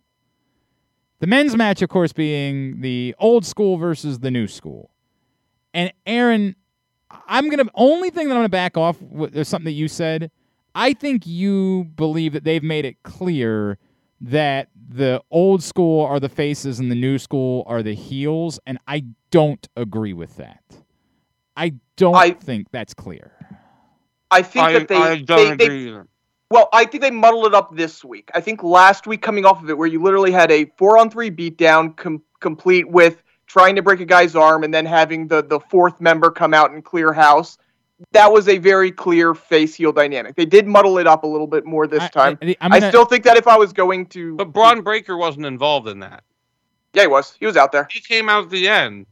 The 1.19 1.27
men's 1.27 1.55
match, 1.55 1.81
of 1.81 1.89
course, 1.89 2.13
being 2.13 2.81
the 2.81 3.15
old 3.17 3.43
school 3.43 3.77
versus 3.77 4.19
the 4.19 4.29
new 4.29 4.47
school. 4.47 4.91
And 5.73 5.91
Aaron 6.05 6.55
I'm 7.27 7.49
gonna 7.49 7.69
only 7.75 8.09
thing 8.09 8.27
that 8.27 8.33
I'm 8.33 8.39
gonna 8.39 8.49
back 8.49 8.77
off 8.77 9.01
with 9.01 9.35
is 9.35 9.47
something 9.47 9.65
that 9.65 9.71
you 9.71 9.87
said. 9.87 10.31
I 10.77 10.93
think 10.93 11.25
you 11.25 11.85
believe 11.95 12.33
that 12.33 12.43
they've 12.43 12.61
made 12.61 12.85
it 12.85 13.01
clear 13.01 13.79
that 14.21 14.69
the 14.87 15.23
old 15.31 15.63
school 15.63 16.05
are 16.05 16.19
the 16.19 16.29
faces 16.29 16.79
and 16.79 16.91
the 16.91 16.95
new 16.95 17.17
school 17.17 17.63
are 17.65 17.81
the 17.81 17.95
heels, 17.95 18.59
and 18.67 18.77
I 18.87 19.05
don't 19.31 19.67
agree 19.75 20.13
with 20.13 20.37
that. 20.37 20.61
I 21.55 21.73
don't 21.95 22.13
I, 22.13 22.29
think 22.29 22.67
that's 22.71 22.93
clear. 22.93 23.31
I 24.29 24.43
think 24.43 24.65
I, 24.65 24.73
that 24.73 24.87
they, 24.87 24.95
I 24.95 25.21
don't 25.21 25.57
they, 25.57 25.65
agree 25.65 25.85
they, 25.85 25.89
either. 25.89 26.07
Well, 26.51 26.69
I 26.71 26.85
think 26.85 27.01
they 27.01 27.09
muddled 27.09 27.47
it 27.47 27.55
up 27.55 27.75
this 27.75 28.05
week. 28.05 28.29
I 28.35 28.41
think 28.41 28.61
last 28.61 29.07
week, 29.07 29.23
coming 29.23 29.45
off 29.45 29.63
of 29.63 29.71
it, 29.71 29.79
where 29.79 29.87
you 29.87 29.99
literally 29.99 30.31
had 30.31 30.51
a 30.51 30.65
four 30.77 30.99
on 30.99 31.09
three 31.09 31.31
beatdown 31.31 31.97
com- 31.97 32.21
complete 32.39 32.87
with 32.87 33.23
trying 33.47 33.75
to 33.77 33.81
break 33.81 33.99
a 33.99 34.05
guy's 34.05 34.35
arm 34.35 34.63
and 34.63 34.71
then 34.71 34.85
having 34.85 35.27
the 35.27 35.41
the 35.41 35.59
fourth 35.59 35.99
member 35.99 36.29
come 36.29 36.53
out 36.53 36.69
and 36.69 36.85
clear 36.85 37.13
house. 37.13 37.57
That 38.11 38.31
was 38.31 38.47
a 38.47 38.57
very 38.59 38.91
clear 38.91 39.33
face 39.33 39.73
heel 39.73 39.91
dynamic. 39.91 40.35
They 40.35 40.45
did 40.45 40.67
muddle 40.67 40.99
it 40.99 41.07
up 41.07 41.23
a 41.23 41.27
little 41.27 41.47
bit 41.47 41.65
more 41.65 41.87
this 41.87 42.07
time. 42.11 42.37
I, 42.41 42.55
I, 42.61 42.69
gonna, 42.69 42.85
I 42.85 42.89
still 42.89 43.05
think 43.05 43.23
that 43.23 43.37
if 43.37 43.47
I 43.47 43.57
was 43.57 43.73
going 43.73 44.05
to, 44.07 44.35
but 44.35 44.53
Bron 44.53 44.81
Breakker 44.81 45.17
wasn't 45.17 45.45
involved 45.45 45.87
in 45.87 45.99
that. 45.99 46.23
Yeah, 46.93 47.03
he 47.03 47.07
was. 47.07 47.35
He 47.39 47.45
was 47.45 47.57
out 47.57 47.71
there. 47.71 47.87
He 47.89 47.99
came 47.99 48.29
out 48.29 48.45
at 48.45 48.49
the 48.49 48.67
end. 48.67 49.07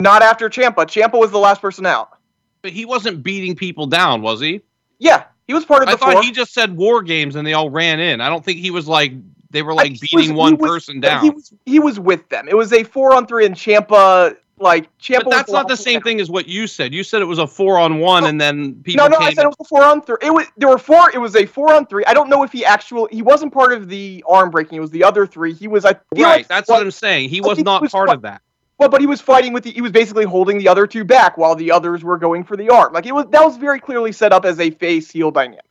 Not 0.00 0.22
after 0.22 0.48
Ciampa. 0.48 0.86
Ciampa 0.86 1.18
was 1.18 1.30
the 1.30 1.38
last 1.38 1.60
person 1.60 1.86
out. 1.86 2.18
But 2.62 2.72
he 2.72 2.84
wasn't 2.84 3.22
beating 3.22 3.54
people 3.54 3.86
down, 3.86 4.22
was 4.22 4.40
he? 4.40 4.60
Yeah, 4.98 5.24
he 5.46 5.54
was 5.54 5.64
part 5.64 5.82
of 5.82 5.88
the. 5.88 5.92
I 5.92 5.96
thought 5.96 6.12
four. 6.14 6.22
he 6.22 6.32
just 6.32 6.52
said 6.52 6.76
war 6.76 7.02
games 7.02 7.36
and 7.36 7.46
they 7.46 7.52
all 7.52 7.70
ran 7.70 8.00
in. 8.00 8.20
I 8.20 8.28
don't 8.28 8.44
think 8.44 8.58
he 8.58 8.70
was 8.70 8.88
like 8.88 9.12
they 9.50 9.62
were 9.62 9.74
like 9.74 10.00
beating 10.00 10.18
was, 10.18 10.32
one 10.32 10.56
was, 10.56 10.68
person 10.68 11.00
down. 11.00 11.22
He 11.22 11.30
was 11.30 11.52
he 11.64 11.78
was 11.78 12.00
with 12.00 12.28
them. 12.28 12.48
It 12.48 12.56
was 12.56 12.72
a 12.72 12.82
four 12.82 13.14
on 13.14 13.26
three, 13.26 13.46
and 13.46 13.54
Ciampa 13.54 14.36
like 14.58 14.96
Ciampa. 14.98 15.24
But 15.24 15.30
that's 15.30 15.52
not 15.52 15.68
the 15.68 15.76
same 15.76 16.00
thing 16.00 16.20
as 16.20 16.30
what 16.30 16.48
you 16.48 16.66
said. 16.66 16.94
You 16.94 17.02
said 17.02 17.22
it 17.22 17.26
was 17.26 17.38
a 17.38 17.46
four 17.46 17.78
on 17.78 17.98
one, 17.98 18.24
and 18.24 18.40
then 18.40 18.82
people. 18.82 19.08
No, 19.08 19.18
no, 19.18 19.24
I 19.24 19.32
said 19.32 19.44
it 19.44 19.48
was 19.48 19.56
a 19.60 19.64
four 19.64 19.84
on 19.84 20.02
three. 20.02 20.16
It 20.22 20.32
was 20.32 20.46
there 20.56 20.68
were 20.68 20.78
four. 20.78 21.10
It 21.12 21.18
was 21.18 21.36
a 21.36 21.46
four 21.46 21.72
on 21.74 21.86
three. 21.86 22.04
I 22.06 22.14
don't 22.14 22.28
know 22.28 22.42
if 22.42 22.52
he 22.52 22.64
actually 22.64 23.08
he 23.12 23.22
wasn't 23.22 23.52
part 23.52 23.72
of 23.72 23.88
the 23.88 24.24
arm 24.28 24.50
breaking. 24.50 24.78
It 24.78 24.80
was 24.80 24.90
the 24.90 25.04
other 25.04 25.26
three. 25.26 25.52
He 25.54 25.68
was. 25.68 25.84
I 25.84 25.90
right. 25.90 26.00
Like, 26.16 26.48
that's 26.48 26.68
what, 26.68 26.76
what 26.76 26.82
I'm 26.82 26.90
saying. 26.90 27.28
He 27.28 27.40
was 27.40 27.58
not 27.58 27.80
he 27.80 27.84
was 27.84 27.92
part 27.92 28.10
of 28.10 28.22
that. 28.22 28.42
Well, 28.78 28.90
but 28.90 29.00
he 29.00 29.06
was 29.06 29.20
fighting 29.20 29.52
with 29.52 29.64
the. 29.64 29.70
He 29.70 29.80
was 29.80 29.92
basically 29.92 30.24
holding 30.24 30.58
the 30.58 30.68
other 30.68 30.86
two 30.86 31.04
back 31.04 31.38
while 31.38 31.54
the 31.54 31.72
others 31.72 32.04
were 32.04 32.18
going 32.18 32.44
for 32.44 32.56
the 32.56 32.70
arm. 32.70 32.92
Like 32.92 33.06
it 33.06 33.12
was 33.12 33.26
that 33.30 33.44
was 33.44 33.56
very 33.56 33.80
clearly 33.80 34.12
set 34.12 34.32
up 34.32 34.44
as 34.44 34.60
a 34.60 34.70
face 34.70 35.10
heel 35.10 35.30
dynamic. 35.30 35.64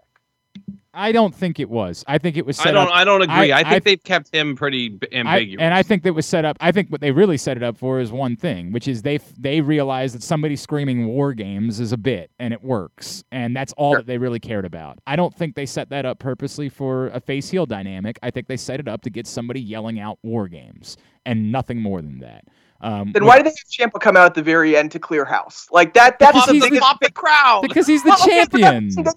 I 0.96 1.12
don't 1.12 1.36
think 1.36 1.60
it 1.60 1.70
was. 1.70 2.04
I 2.08 2.18
think 2.18 2.38
it 2.38 2.46
was 2.46 2.58
set 2.58 2.68
I 2.68 2.72
don't. 2.72 2.88
up. 2.88 2.94
I 2.94 3.04
don't 3.04 3.22
agree. 3.22 3.52
I, 3.52 3.60
I 3.60 3.64
think 3.64 3.76
I, 3.76 3.80
they've 3.80 4.04
kept 4.04 4.34
him 4.34 4.56
pretty 4.56 4.98
ambiguous. 5.12 5.62
I, 5.62 5.64
and 5.64 5.74
I 5.74 5.84
think 5.84 6.04
that 6.04 6.14
was 6.14 6.26
set 6.26 6.46
up. 6.46 6.58
I 6.62 6.72
think 6.72 6.90
what 6.90 7.02
they 7.02 7.12
really 7.12 7.38
set 7.38 7.58
it 7.58 7.64
up 7.64 7.78
for 7.78 8.00
is 8.00 8.12
one 8.12 8.36
thing, 8.36 8.72
which 8.72 8.88
is 8.88 9.02
they 9.02 9.20
they 9.38 9.62
realized 9.62 10.16
that 10.16 10.24
somebody 10.24 10.56
screaming 10.56 11.08
war 11.08 11.34
games 11.34 11.80
is 11.80 11.92
a 11.92 11.98
bit 11.98 12.32
and 12.40 12.54
it 12.54 12.64
works, 12.64 13.24
and 13.32 13.56
that's 13.56 13.74
all 13.74 13.94
sure. 13.94 14.00
that 14.00 14.08
they 14.08 14.18
really 14.18 14.40
cared 14.40 14.66
about. 14.66 15.00
I 15.06 15.16
don't 15.16 15.36
think 15.36 15.56
they 15.56 15.66
set 15.66 15.90
that 15.90 16.06
up 16.06 16.20
purposely 16.20 16.70
for 16.70 17.08
a 17.08 17.20
face 17.20 17.50
heel 17.50 17.66
dynamic. 17.66 18.18
I 18.24 18.32
think 18.32 18.48
they 18.48 18.58
set 18.58 18.80
it 18.80 18.88
up 18.88 19.02
to 19.02 19.10
get 19.10 19.28
somebody 19.28 19.62
yelling 19.62 20.00
out 20.00 20.18
war 20.24 20.48
games 20.48 20.98
and 21.26 21.52
nothing 21.52 21.82
more 21.82 22.02
than 22.02 22.20
that. 22.20 22.46
Um, 22.82 23.12
then 23.14 23.26
why 23.26 23.38
did 23.38 23.46
they 23.46 23.50
have 23.80 23.92
Ciampa 23.92 24.00
come 24.00 24.18
out 24.18 24.26
at 24.26 24.34
the 24.36 24.44
very 24.44 24.76
end 24.76 24.92
to 24.92 25.00
clear 25.00 25.26
house 25.26 25.68
like 25.72 25.94
that? 25.94 26.20
That's 26.20 26.46
the 26.46 26.60
biggest 26.60 26.84
the 27.02 27.12
crowd 27.12 27.62
because 27.64 27.88
he's 27.88 28.04
the 28.04 28.10
well, 28.10 28.28
champion. 28.28 28.92
Okay, 28.98 29.12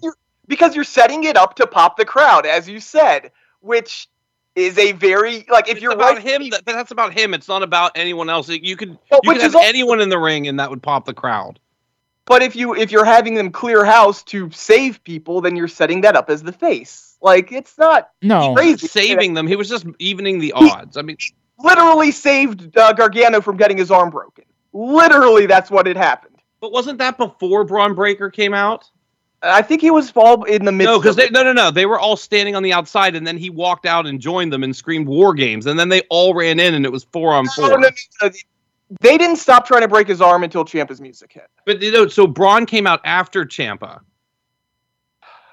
because 0.49 0.75
you're 0.75 0.83
setting 0.83 1.23
it 1.23 1.37
up 1.37 1.55
to 1.55 1.67
pop 1.67 1.95
the 1.95 2.03
crowd, 2.03 2.45
as 2.45 2.67
you 2.67 2.81
said, 2.81 3.31
which 3.61 4.09
is 4.55 4.77
a 4.77 4.91
very 4.91 5.45
like 5.49 5.69
if 5.69 5.75
it's 5.75 5.81
you're 5.81 5.93
about 5.93 6.15
right, 6.15 6.23
him. 6.23 6.49
That, 6.49 6.65
that's 6.65 6.91
about 6.91 7.17
him. 7.17 7.33
It's 7.33 7.47
not 7.47 7.63
about 7.63 7.93
anyone 7.95 8.29
else. 8.29 8.49
You 8.49 8.75
could 8.75 8.97
well, 9.09 9.21
you 9.23 9.31
could 9.31 9.41
have 9.41 9.55
also, 9.55 9.65
anyone 9.65 10.01
in 10.01 10.09
the 10.09 10.19
ring, 10.19 10.47
and 10.49 10.59
that 10.59 10.69
would 10.69 10.83
pop 10.83 11.05
the 11.05 11.13
crowd. 11.13 11.59
But 12.25 12.41
if 12.41 12.55
you 12.55 12.75
if 12.75 12.91
you're 12.91 13.05
having 13.05 13.35
them 13.35 13.51
clear 13.51 13.85
house 13.85 14.23
to 14.23 14.51
save 14.51 15.01
people, 15.03 15.39
then 15.39 15.55
you're 15.55 15.69
setting 15.69 16.01
that 16.01 16.17
up 16.17 16.29
as 16.29 16.43
the 16.43 16.51
face. 16.51 17.17
Like 17.21 17.51
it's 17.51 17.77
not 17.77 18.09
no 18.21 18.53
crazy. 18.55 18.87
saving 18.87 19.35
them. 19.35 19.47
He 19.47 19.55
was 19.55 19.69
just 19.69 19.85
evening 19.99 20.39
the 20.39 20.51
odds. 20.53 20.97
I 20.97 21.03
mean, 21.03 21.17
literally 21.59 22.11
saved 22.11 22.75
uh, 22.77 22.93
Gargano 22.93 23.39
from 23.39 23.57
getting 23.57 23.77
his 23.77 23.91
arm 23.91 24.09
broken. 24.09 24.45
Literally, 24.73 25.45
that's 25.45 25.71
what 25.71 25.87
had 25.87 25.97
happened. 25.97 26.35
But 26.59 26.71
wasn't 26.71 26.99
that 26.99 27.17
before 27.17 27.63
Bron 27.63 27.95
Breakker 27.95 28.29
came 28.29 28.53
out? 28.53 28.89
I 29.41 29.61
think 29.61 29.81
he 29.81 29.91
was 29.91 30.11
all 30.15 30.43
in 30.43 30.65
the 30.65 30.71
middle. 30.71 30.95
No, 30.95 30.99
because 30.99 31.17
no, 31.31 31.43
no, 31.43 31.53
no. 31.53 31.71
They 31.71 31.85
were 31.85 31.99
all 31.99 32.17
standing 32.17 32.55
on 32.55 32.63
the 32.63 32.73
outside, 32.73 33.15
and 33.15 33.25
then 33.25 33.37
he 33.37 33.49
walked 33.49 33.85
out 33.85 34.05
and 34.05 34.19
joined 34.19 34.51
them 34.51 34.63
and 34.63 34.75
screamed 34.75 35.07
"War 35.07 35.33
Games," 35.33 35.65
and 35.65 35.79
then 35.79 35.89
they 35.89 36.01
all 36.09 36.33
ran 36.33 36.59
in, 36.59 36.73
and 36.73 36.85
it 36.85 36.91
was 36.91 37.05
four 37.05 37.33
on 37.33 37.47
four. 37.47 37.69
No, 37.69 37.75
no, 37.77 37.89
no, 38.21 38.29
they 39.01 39.17
didn't 39.17 39.37
stop 39.37 39.65
trying 39.65 39.81
to 39.81 39.87
break 39.87 40.07
his 40.07 40.21
arm 40.21 40.43
until 40.43 40.65
Ciampa's 40.65 40.99
music 40.99 41.31
hit. 41.31 41.47
But 41.65 41.81
you 41.81 41.91
know, 41.91 42.07
so 42.07 42.27
Bron 42.27 42.65
came 42.65 42.85
out 42.85 43.01
after 43.05 43.45
Ciampa. 43.45 44.01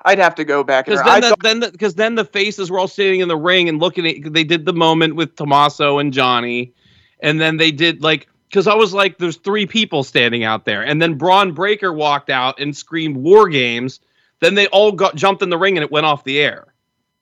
I'd 0.05 0.19
have 0.19 0.37
to 0.37 0.45
go 0.45 0.63
back. 0.63 0.87
Because 0.87 1.03
then, 1.05 1.21
the, 1.21 1.37
then, 1.43 1.61
because 1.61 1.95
then 1.97 2.15
the 2.15 2.25
faces 2.25 2.71
were 2.71 2.79
all 2.79 2.89
standing 2.89 3.21
in 3.21 3.29
the 3.29 3.37
ring 3.37 3.69
and 3.69 3.81
looking 3.81 4.07
at. 4.07 4.33
They 4.33 4.45
did 4.45 4.65
the 4.65 4.73
moment 4.73 5.17
with 5.17 5.37
Tommaso 5.37 5.99
and 5.99 6.13
Johnny, 6.13 6.73
and 7.21 7.41
then 7.41 7.57
they 7.57 7.71
did 7.71 8.03
like 8.03 8.29
because 8.49 8.67
I 8.67 8.75
was 8.75 8.95
like, 8.95 9.19
"There's 9.19 9.37
three 9.37 9.67
people 9.67 10.03
standing 10.03 10.45
out 10.45 10.65
there," 10.65 10.83
and 10.83 11.01
then 11.01 11.15
Bron 11.15 11.53
Breakker 11.53 11.93
walked 11.93 12.31
out 12.31 12.61
and 12.61 12.77
screamed 12.77 13.17
"War 13.17 13.49
Games." 13.49 14.01
Then 14.41 14.55
they 14.55 14.67
all 14.69 14.93
got 14.93 15.17
jumped 15.17 15.43
in 15.43 15.49
the 15.49 15.57
ring 15.57 15.77
and 15.77 15.85
it 15.85 15.91
went 15.91 16.07
off 16.07 16.25
the 16.25 16.39
air. 16.39 16.67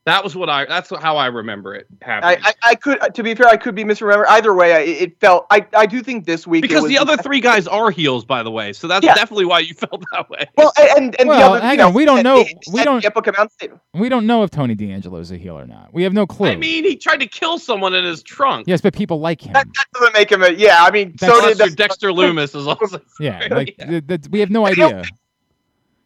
That 0.07 0.23
was 0.23 0.37
what 0.37 0.51
I. 0.51 0.67
That's 0.67 0.91
how 1.01 1.17
I 1.17 1.29
remember 1.29 1.75
it 1.75 1.87
happening. 2.03 2.45
I, 2.45 2.51
I, 2.51 2.71
I 2.73 2.75
could, 2.75 3.01
to 3.15 3.23
be 3.23 3.35
fair, 3.35 3.47
I 3.49 3.57
could 3.57 3.75
be 3.75 3.85
misremembered. 3.85 4.27
Either 4.29 4.53
way, 4.53 4.75
I, 4.75 4.81
it 4.81 5.19
felt. 5.19 5.47
I, 5.51 5.67
I 5.75 5.87
do 5.87 6.03
think 6.03 6.27
this 6.27 6.47
week 6.47 6.63
it 6.63 6.69
because 6.69 6.83
was- 6.83 6.91
the 6.91 6.99
other 6.99 7.17
three 7.17 7.41
guys 7.41 7.67
are 7.67 7.91
heels, 7.91 8.23
by 8.27 8.43
the 8.43 8.51
way. 8.51 8.75
So 8.75 8.87
that's 8.87 9.03
Yeah. 9.03 9.15
definitely 9.15 9.47
why 9.47 9.61
you 9.61 9.73
felt 9.87 10.05
that 10.13 10.29
way. 10.29 10.47
Well, 10.59 10.75
and 10.79 11.19
and 11.19 11.27
Well, 11.27 11.39
the 11.39 11.47
other, 11.57 11.61
hang 11.63 11.71
you 11.73 11.77
know, 11.79 11.89
on, 11.89 11.95
we 11.95 12.05
don't 12.05 12.23
know- 12.23 12.45
we 12.71 12.85
don't- 12.85 13.03
Ciampa 13.03 13.25
come 13.25 13.35
out 13.39 13.51
We 13.95 14.11
don't 14.11 14.27
know 14.27 14.43
if 14.43 14.51
Tony 14.51 14.75
D'Angelo 14.75 15.21
is 15.21 15.31
a 15.33 15.39
heel 15.39 15.59
or 15.59 15.67
not. 15.67 15.95
We 15.95 16.03
have 16.03 16.13
no 16.13 16.27
clue. 16.27 16.49
I 16.49 16.57
mean, 16.57 16.85
he 16.85 16.97
tried 16.97 17.21
to 17.21 17.27
kill 17.27 17.59
someone 17.59 17.95
in 17.95 18.05
his 18.05 18.23
trunk. 18.23 18.67
yes, 18.67 18.83
but 18.83 18.93
people 18.95 19.21
like 19.21 19.41
him. 19.41 19.55
That, 19.55 19.67
that 19.75 19.87
doesn't 19.95 20.13
make 20.13 20.31
him 20.31 20.43
a. 20.43 20.51
Yeah, 20.51 20.79
I 20.85 20.91
mean, 20.91 21.17
so 21.17 21.29
That's- 21.29 21.57
did 21.57 21.59
Plus, 21.59 21.75
Dexter 21.77 22.13
Loomis 22.13 22.55
is 22.55 22.67
also. 22.67 23.01
Yeah, 23.19 23.47
like 23.51 23.75
Yeah. 23.79 23.87
th- 23.87 24.07
th- 24.07 24.29
we 24.29 24.41
have 24.41 24.51
no 24.51 24.67
idea. 24.67 25.03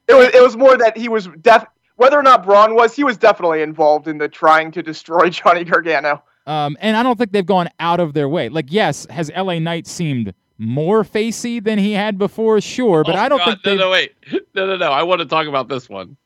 It 0.06 0.14
was 0.14 0.28
it 0.34 0.42
was 0.42 0.56
more 0.56 0.76
that 0.76 0.96
he 0.96 1.08
was 1.08 1.28
def 1.40 1.64
whether 1.98 2.18
or 2.18 2.22
not 2.22 2.42
Bron 2.44 2.74
was, 2.74 2.96
he 2.96 3.04
was 3.04 3.16
definitely 3.16 3.60
involved 3.62 4.08
in 4.08 4.18
the 4.18 4.28
trying 4.28 4.72
to 4.72 4.82
destroy 4.82 5.28
Johnny 5.30 5.62
Gargano. 5.64 6.22
Um, 6.46 6.76
and 6.80 6.96
I 6.96 7.02
don't 7.02 7.18
think 7.18 7.32
they've 7.32 7.44
gone 7.44 7.68
out 7.78 8.00
of 8.00 8.14
their 8.14 8.28
way. 8.28 8.48
Like, 8.48 8.72
yes, 8.72 9.06
has 9.10 9.30
LA 9.36 9.58
Knight 9.58 9.86
seemed 9.86 10.32
more 10.56 11.04
facey 11.04 11.60
than 11.60 11.78
he 11.78 11.92
had 11.92 12.16
before? 12.18 12.60
Sure, 12.60 13.04
but 13.04 13.14
Oh, 13.14 13.18
I 13.18 13.28
don't 13.28 13.38
God, 13.38 13.44
think 13.62 13.64
no, 13.64 13.70
they've. 13.70 13.78
no, 13.80 13.90
wait, 13.90 14.14
no, 14.54 14.66
no, 14.66 14.76
no. 14.76 14.90
I 14.90 15.02
want 15.02 15.20
to 15.20 15.26
talk 15.26 15.46
about 15.46 15.68
this 15.68 15.88
one. 15.88 16.16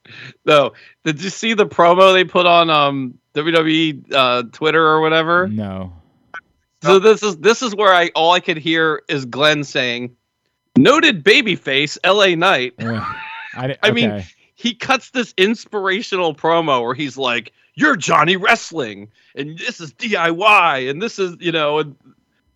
No, 0.47 0.73
did 1.05 1.21
you 1.23 1.29
see 1.29 1.53
the 1.55 1.67
promo 1.67 2.13
they 2.15 2.25
put 2.25 2.47
on 2.47 2.71
um 2.71 3.19
WWE 3.35 4.13
uh, 4.15 4.45
Twitter 4.53 4.87
or 4.87 5.01
whatever? 5.01 5.49
No. 5.49 5.93
So 6.83 6.99
this 6.99 7.23
is 7.23 7.37
this 7.39 7.61
is 7.63 7.75
where 7.75 7.93
I 7.95 8.11
all 8.15 8.33
I 8.33 8.41
could 8.41 8.57
hear 8.59 9.03
is 9.09 9.25
Glenn 9.25 9.65
saying, 9.65 10.15
"Noted 10.77 11.25
babyface 11.25 11.99
LA 12.05 12.35
Knight." 12.37 12.75
Ugh. 12.81 13.17
I, 13.57 13.67
di- 13.69 13.77
I 13.83 13.91
mean, 13.91 14.11
okay. 14.11 14.27
He 14.63 14.75
cuts 14.75 15.11
this 15.11 15.35
inspirational 15.37 16.35
promo 16.35 16.83
where 16.83 16.95
he's 16.95 17.17
like, 17.19 17.53
"You're 17.75 17.97
Johnny 17.97 18.37
Wrestling, 18.37 19.09
and 19.35 19.59
this 19.59 19.81
is 19.81 19.93
DIY, 19.95 20.89
and 20.89 21.03
this 21.03 21.19
is 21.19 21.37
you 21.41 21.51
know," 21.51 21.81
and, 21.81 21.97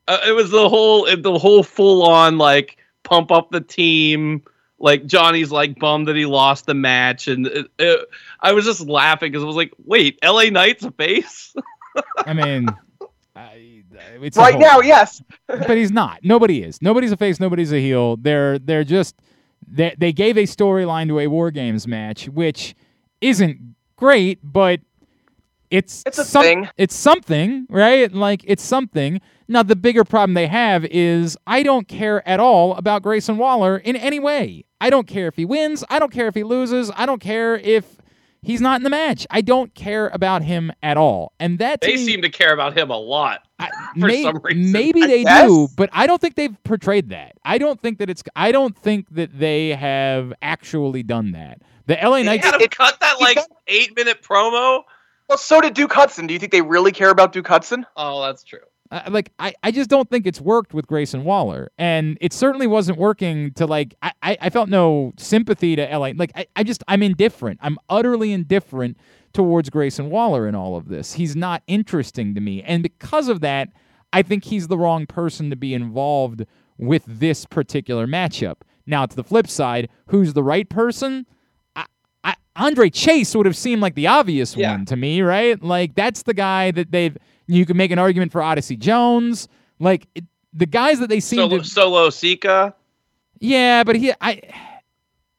uh, 0.06 0.18
it 0.26 0.32
was 0.32 0.50
the 0.50 0.68
whole 0.68 1.04
the 1.04 1.38
whole 1.38 1.64
full 1.64 2.04
on 2.04 2.38
like 2.38 2.76
pump 3.02 3.32
up 3.32 3.50
the 3.50 3.60
team. 3.60 4.42
Like 4.78 5.06
Johnny's 5.06 5.50
like 5.50 5.78
bummed 5.80 6.06
that 6.06 6.14
he 6.16 6.26
lost 6.26 6.66
the 6.66 6.74
match, 6.74 7.26
and 7.26 7.46
it, 7.48 7.66
it, 7.78 8.08
I 8.40 8.52
was 8.52 8.64
just 8.64 8.82
laughing 8.82 9.32
because 9.32 9.42
I 9.42 9.46
was 9.46 9.56
like, 9.56 9.72
"Wait, 9.84 10.18
LA 10.22 10.44
Knight's 10.44 10.84
a 10.84 10.92
face?" 10.92 11.54
I 12.24 12.32
mean, 12.34 12.68
I, 13.36 13.82
Right 14.36 14.52
whole- 14.54 14.60
now, 14.60 14.80
yes. 14.80 15.22
but 15.46 15.76
he's 15.76 15.90
not. 15.90 16.20
Nobody 16.22 16.62
is. 16.62 16.80
Nobody's 16.82 17.10
a 17.12 17.16
face. 17.16 17.40
Nobody's 17.40 17.72
a 17.72 17.80
heel. 17.80 18.16
They're 18.16 18.58
they're 18.58 18.84
just 18.84 19.16
they 19.66 19.94
they 19.98 20.12
gave 20.12 20.36
a 20.36 20.42
storyline 20.44 21.08
to 21.08 21.18
a 21.20 21.26
War 21.26 21.50
Games 21.50 21.86
match, 21.86 22.28
which 22.28 22.74
isn't 23.20 23.58
great, 23.96 24.38
but 24.42 24.80
it's 25.70 26.02
It's 26.06 26.18
a 26.18 26.24
some- 26.24 26.42
thing. 26.42 26.68
It's 26.76 26.94
something, 26.94 27.66
right? 27.68 28.12
Like 28.12 28.42
it's 28.46 28.62
something. 28.62 29.20
Now 29.48 29.62
the 29.62 29.76
bigger 29.76 30.04
problem 30.04 30.34
they 30.34 30.46
have 30.48 30.84
is 30.86 31.36
I 31.46 31.62
don't 31.62 31.88
care 31.88 32.26
at 32.28 32.40
all 32.40 32.74
about 32.76 33.02
Grayson 33.02 33.36
Waller 33.38 33.76
in 33.78 33.96
any 33.96 34.18
way. 34.20 34.64
I 34.80 34.90
don't 34.90 35.06
care 35.06 35.26
if 35.28 35.36
he 35.36 35.44
wins. 35.44 35.84
I 35.88 35.98
don't 35.98 36.12
care 36.12 36.26
if 36.28 36.34
he 36.34 36.42
loses. 36.44 36.90
I 36.96 37.06
don't 37.06 37.20
care 37.20 37.56
if 37.56 37.96
he's 38.42 38.60
not 38.60 38.76
in 38.78 38.82
the 38.84 38.90
match. 38.90 39.26
I 39.30 39.40
don't 39.40 39.74
care 39.74 40.08
about 40.08 40.42
him 40.42 40.72
at 40.82 40.96
all. 40.96 41.32
And 41.40 41.58
that 41.58 41.80
They 41.80 41.94
me- 41.94 42.04
seem 42.04 42.22
to 42.22 42.28
care 42.28 42.52
about 42.52 42.76
him 42.76 42.90
a 42.90 42.98
lot. 42.98 43.45
I, 43.58 43.70
for 44.00 44.06
may- 44.06 44.22
some 44.22 44.38
reason. 44.42 44.72
Maybe 44.72 45.02
I 45.02 45.06
they 45.06 45.24
guess. 45.24 45.48
do, 45.48 45.68
but 45.76 45.90
I 45.92 46.06
don't 46.06 46.20
think 46.20 46.34
they've 46.34 46.56
portrayed 46.64 47.10
that. 47.10 47.32
I 47.44 47.58
don't 47.58 47.80
think 47.80 47.98
that 47.98 48.10
it's. 48.10 48.22
I 48.36 48.52
don't 48.52 48.76
think 48.76 49.06
that 49.12 49.38
they 49.38 49.70
have 49.70 50.32
actually 50.42 51.02
done 51.02 51.32
that. 51.32 51.62
The 51.86 51.94
LA 52.02 52.16
They 52.18 52.22
Knights. 52.24 52.44
had 52.44 52.54
him 52.56 52.60
it- 52.62 52.70
cut 52.70 52.98
that 53.00 53.20
like 53.20 53.36
got- 53.36 53.48
eight 53.68 53.94
minute 53.96 54.22
promo. 54.22 54.82
Well, 55.28 55.38
so 55.38 55.60
did 55.60 55.74
Duke 55.74 55.92
Hudson. 55.92 56.26
Do 56.28 56.34
you 56.34 56.38
think 56.40 56.52
they 56.52 56.62
really 56.62 56.92
care 56.92 57.10
about 57.10 57.32
Duke 57.32 57.48
Hudson? 57.48 57.84
Oh, 57.96 58.22
that's 58.22 58.44
true. 58.44 58.60
uh, 58.92 59.02
like 59.08 59.32
I, 59.40 59.54
I 59.64 59.72
just 59.72 59.90
don't 59.90 60.08
think 60.08 60.24
it's 60.24 60.40
worked 60.40 60.72
with 60.72 60.86
Grayson 60.86 61.24
Waller, 61.24 61.72
and 61.78 62.16
it 62.20 62.32
certainly 62.32 62.68
wasn't 62.68 62.98
working 62.98 63.52
to 63.54 63.66
like. 63.66 63.94
I, 64.02 64.12
I, 64.22 64.38
I 64.42 64.50
felt 64.50 64.68
no 64.68 65.12
sympathy 65.16 65.74
to 65.76 65.82
LA. 65.98 66.12
Like 66.14 66.30
I, 66.36 66.46
I 66.54 66.62
just 66.62 66.84
I'm 66.86 67.02
indifferent. 67.02 67.58
I'm 67.62 67.78
utterly 67.88 68.32
indifferent 68.32 68.96
towards 69.36 69.70
Grayson 69.70 70.10
Waller 70.10 70.48
in 70.48 70.54
all 70.56 70.76
of 70.76 70.88
this. 70.88 71.12
He's 71.12 71.36
not 71.36 71.62
interesting 71.68 72.34
to 72.34 72.40
me, 72.40 72.62
and 72.62 72.82
because 72.82 73.28
of 73.28 73.40
that, 73.40 73.68
I 74.12 74.22
think 74.22 74.44
he's 74.44 74.66
the 74.68 74.78
wrong 74.78 75.06
person 75.06 75.50
to 75.50 75.56
be 75.56 75.74
involved 75.74 76.44
with 76.78 77.04
this 77.06 77.44
particular 77.46 78.06
matchup. 78.06 78.56
Now, 78.86 79.06
to 79.06 79.14
the 79.14 79.24
flip 79.24 79.46
side, 79.48 79.88
who's 80.08 80.32
the 80.32 80.42
right 80.42 80.68
person? 80.68 81.26
I, 81.74 81.84
I, 82.24 82.34
Andre 82.56 82.90
Chase 82.90 83.34
would 83.34 83.46
have 83.46 83.56
seemed 83.56 83.82
like 83.82 83.94
the 83.94 84.06
obvious 84.06 84.56
Yeah. 84.56 84.72
one 84.72 84.84
to 84.86 84.96
me, 84.96 85.22
right? 85.22 85.62
Like 85.62 85.94
that's 85.94 86.22
the 86.22 86.34
guy 86.34 86.70
that 86.72 86.90
they've. 86.90 87.16
You 87.46 87.64
can 87.66 87.76
make 87.76 87.90
an 87.90 87.98
argument 87.98 88.32
for 88.32 88.42
Odyssey 88.42 88.76
Jones, 88.76 89.48
like 89.78 90.08
it, 90.14 90.24
the 90.52 90.66
guys 90.66 90.98
that 91.00 91.08
they 91.08 91.20
seem 91.20 91.38
Solo, 91.38 91.58
to. 91.58 91.64
Solo 91.64 92.08
Sikoa. 92.10 92.74
Yeah, 93.38 93.84
but 93.84 93.96
he, 93.96 94.12
I, 94.20 94.40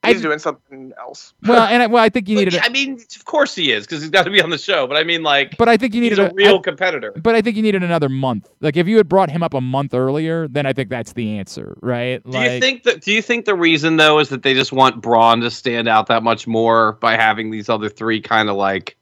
I 0.07 0.13
He's 0.13 0.21
doing 0.21 0.39
something 0.39 0.93
else. 0.99 1.33
well, 1.45 1.67
and 1.71 1.83
I, 1.83 1.87
well, 1.87 2.03
I 2.03 2.09
think 2.09 2.27
you 2.29 2.35
But, 2.35 2.39
needed. 2.39 2.53
yeah, 2.55 2.63
A, 2.63 2.65
I 2.65 2.69
mean, 2.69 2.93
of 3.15 3.25
course 3.25 3.53
he 3.55 3.71
is 3.71 3.85
because 3.85 4.01
he's 4.01 4.09
got 4.09 4.23
to 4.23 4.29
be 4.31 4.41
on 4.41 4.49
the 4.49 4.57
show. 4.57 4.87
But 4.87 4.97
I 4.97 5.03
mean, 5.03 5.23
like, 5.23 5.57
but 5.57 5.69
I 5.69 5.77
think 5.77 5.93
you 5.93 6.01
he's 6.01 6.11
needed 6.17 6.31
a 6.31 6.33
real 6.33 6.55
I- 6.57 6.61
competitor. 6.61 7.11
but 7.15 7.35
I 7.35 7.41
think 7.41 7.55
you 7.57 7.61
needed 7.63 7.83
another 7.83 8.09
month. 8.09 8.49
Like 8.61 8.77
if 8.77 8.87
you 8.87 8.97
had 8.97 9.07
brought 9.09 9.29
him 9.29 9.43
up 9.43 9.53
a 9.53 9.61
month 9.61 9.93
earlier, 9.93 10.47
then 10.47 10.65
I 10.65 10.73
think 10.73 10.89
that's 10.89 11.13
the 11.13 11.37
answer, 11.37 11.77
right? 11.81 12.23
Do 12.23 12.31
Like, 12.31 12.51
you 12.53 12.59
think 12.59 12.83
that? 12.83 13.01
Do 13.01 13.11
you 13.11 13.21
think 13.21 13.45
the 13.45 13.55
reason 13.55 13.97
though 13.97 14.19
is 14.19 14.29
that 14.29 14.43
they 14.43 14.53
just 14.53 14.71
want 14.71 15.01
Bron 15.01 15.41
to 15.41 15.51
stand 15.51 15.87
out 15.87 16.07
that 16.07 16.23
much 16.23 16.47
more 16.47 16.93
by 16.93 17.15
having 17.15 17.51
these 17.51 17.69
other 17.69 17.89
three 17.89 18.21
kind 18.21 18.49
of 18.49 18.55
like 18.55 18.97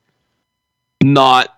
not? 1.04 1.55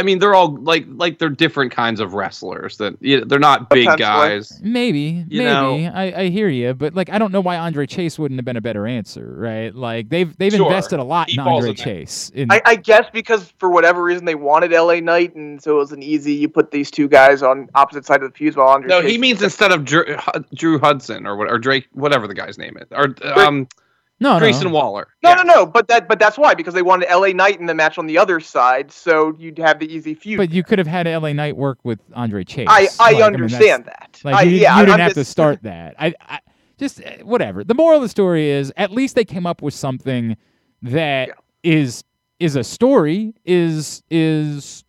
I 0.00 0.02
mean, 0.02 0.18
they're 0.18 0.34
all 0.34 0.56
like 0.62 0.86
like 0.88 1.18
they're 1.18 1.28
different 1.28 1.70
kinds 1.72 2.00
of 2.00 2.14
wrestlers. 2.14 2.78
That 2.78 2.96
you 3.00 3.18
know, 3.20 3.24
they're 3.26 3.38
not 3.38 3.68
big 3.70 3.86
guys. 3.98 4.58
Maybe, 4.62 5.24
You 5.28 5.42
maybe. 5.42 5.44
know- 5.84 5.92
I, 5.94 6.22
I 6.22 6.28
hear 6.30 6.48
you, 6.48 6.72
but 6.74 6.94
like 6.94 7.10
I 7.10 7.18
don't 7.18 7.30
know 7.32 7.40
why 7.42 7.56
Andre 7.58 7.86
Chase 7.86 8.18
wouldn't 8.18 8.38
have 8.38 8.44
been 8.46 8.56
a 8.56 8.60
better 8.62 8.86
answer, 8.86 9.34
right? 9.38 9.74
Like 9.74 10.08
they've 10.08 10.34
they've 10.38 10.52
Sure. 10.52 10.66
invested 10.66 10.98
a 10.98 11.04
lot 11.04 11.28
He 11.28 11.34
in 11.34 11.40
Andre 11.40 11.70
in. 11.70 11.76
Chase. 11.76 12.30
In, 12.34 12.50
I, 12.50 12.62
I 12.64 12.74
guess 12.76 13.06
because 13.12 13.52
for 13.58 13.70
whatever 13.70 14.02
reason 14.02 14.24
they 14.24 14.34
wanted 14.34 14.72
LA 14.72 15.00
Knight, 15.00 15.34
and 15.34 15.62
so 15.62 15.72
it 15.72 15.78
was 15.78 15.92
an 15.92 16.02
easy. 16.02 16.32
You 16.32 16.48
put 16.48 16.70
these 16.70 16.90
two 16.90 17.06
guys 17.08 17.42
on 17.42 17.68
opposite 17.74 18.06
side 18.06 18.22
of 18.22 18.32
the 18.32 18.36
fuse 18.36 18.56
while 18.56 18.68
Andre. 18.68 18.88
No, 18.88 19.02
Chase- 19.02 19.10
he 19.12 19.18
means 19.18 19.42
instead 19.42 19.70
of 19.72 19.84
Drew, 19.84 20.04
Drew 20.54 20.78
Hudson 20.78 21.26
or 21.26 21.36
what 21.36 21.50
or 21.50 21.58
Drake, 21.58 21.86
whatever 21.92 22.26
the 22.26 22.34
guy's 22.34 22.56
name 22.58 22.76
is, 22.78 22.86
or 22.92 23.14
um 23.38 23.68
no, 24.20 24.38
Grayson 24.38 24.68
no. 24.68 24.74
Waller. 24.74 25.08
No, 25.22 25.30
Yeah. 25.30 25.36
no, 25.36 25.42
no. 25.42 25.66
But 25.66 25.88
that, 25.88 26.06
but 26.08 26.18
that's 26.18 26.36
why 26.38 26.54
because 26.54 26.74
they 26.74 26.82
wanted 26.82 27.08
LA 27.10 27.28
Knight 27.28 27.58
in 27.58 27.66
the 27.66 27.74
match 27.74 27.98
on 27.98 28.06
the 28.06 28.18
other 28.18 28.38
side, 28.40 28.92
so 28.92 29.34
you'd 29.38 29.58
have 29.58 29.78
the 29.78 29.92
easy 29.92 30.14
feud. 30.14 30.36
But 30.38 30.50
you 30.50 30.62
could 30.62 30.78
have 30.78 30.86
had 30.86 31.06
LA 31.06 31.32
Knight 31.32 31.56
work 31.56 31.78
with 31.84 31.98
Andre 32.14 32.44
Chase. 32.44 32.66
I, 32.68 32.88
I 33.00 33.12
Like, 33.12 33.14
mean, 33.14 33.22
understand 33.22 33.86
that. 33.86 34.20
Like 34.22 34.34
I, 34.34 34.42
you, 34.42 34.58
yeah, 34.58 34.78
you 34.78 34.86
didn't 34.86 34.94
I'm 34.94 35.00
have 35.00 35.14
to 35.14 35.24
start 35.24 35.62
that. 35.62 35.94
I, 35.98 36.14
I 36.28 36.38
just 36.78 37.00
eh, 37.00 37.22
whatever. 37.22 37.64
The 37.64 37.74
moral 37.74 37.96
of 37.96 38.02
the 38.02 38.08
story 38.08 38.48
is 38.50 38.72
at 38.76 38.90
least 38.90 39.14
they 39.14 39.24
came 39.24 39.46
up 39.46 39.62
with 39.62 39.74
something 39.74 40.36
that 40.82 41.28
Yeah. 41.28 41.34
is 41.62 42.04
is 42.38 42.56
a 42.56 42.64
story. 42.64 43.34
Is 43.44 44.02
is 44.10 44.84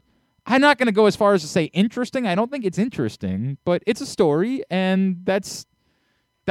I'm 0.46 0.60
not 0.62 0.78
going 0.78 0.88
to 0.88 0.92
go 0.92 1.06
as 1.06 1.16
far 1.16 1.34
as 1.34 1.42
to 1.44 1.48
say 1.48 1.66
interesting. 1.66 2.28
I 2.28 2.36
don't 2.36 2.52
think 2.52 2.66
it's 2.66 2.80
interesting, 2.80 3.58
but 3.64 3.84
it's 3.88 4.02
a 4.02 4.06
story, 4.06 4.64
and 4.70 5.18
that's 5.24 5.66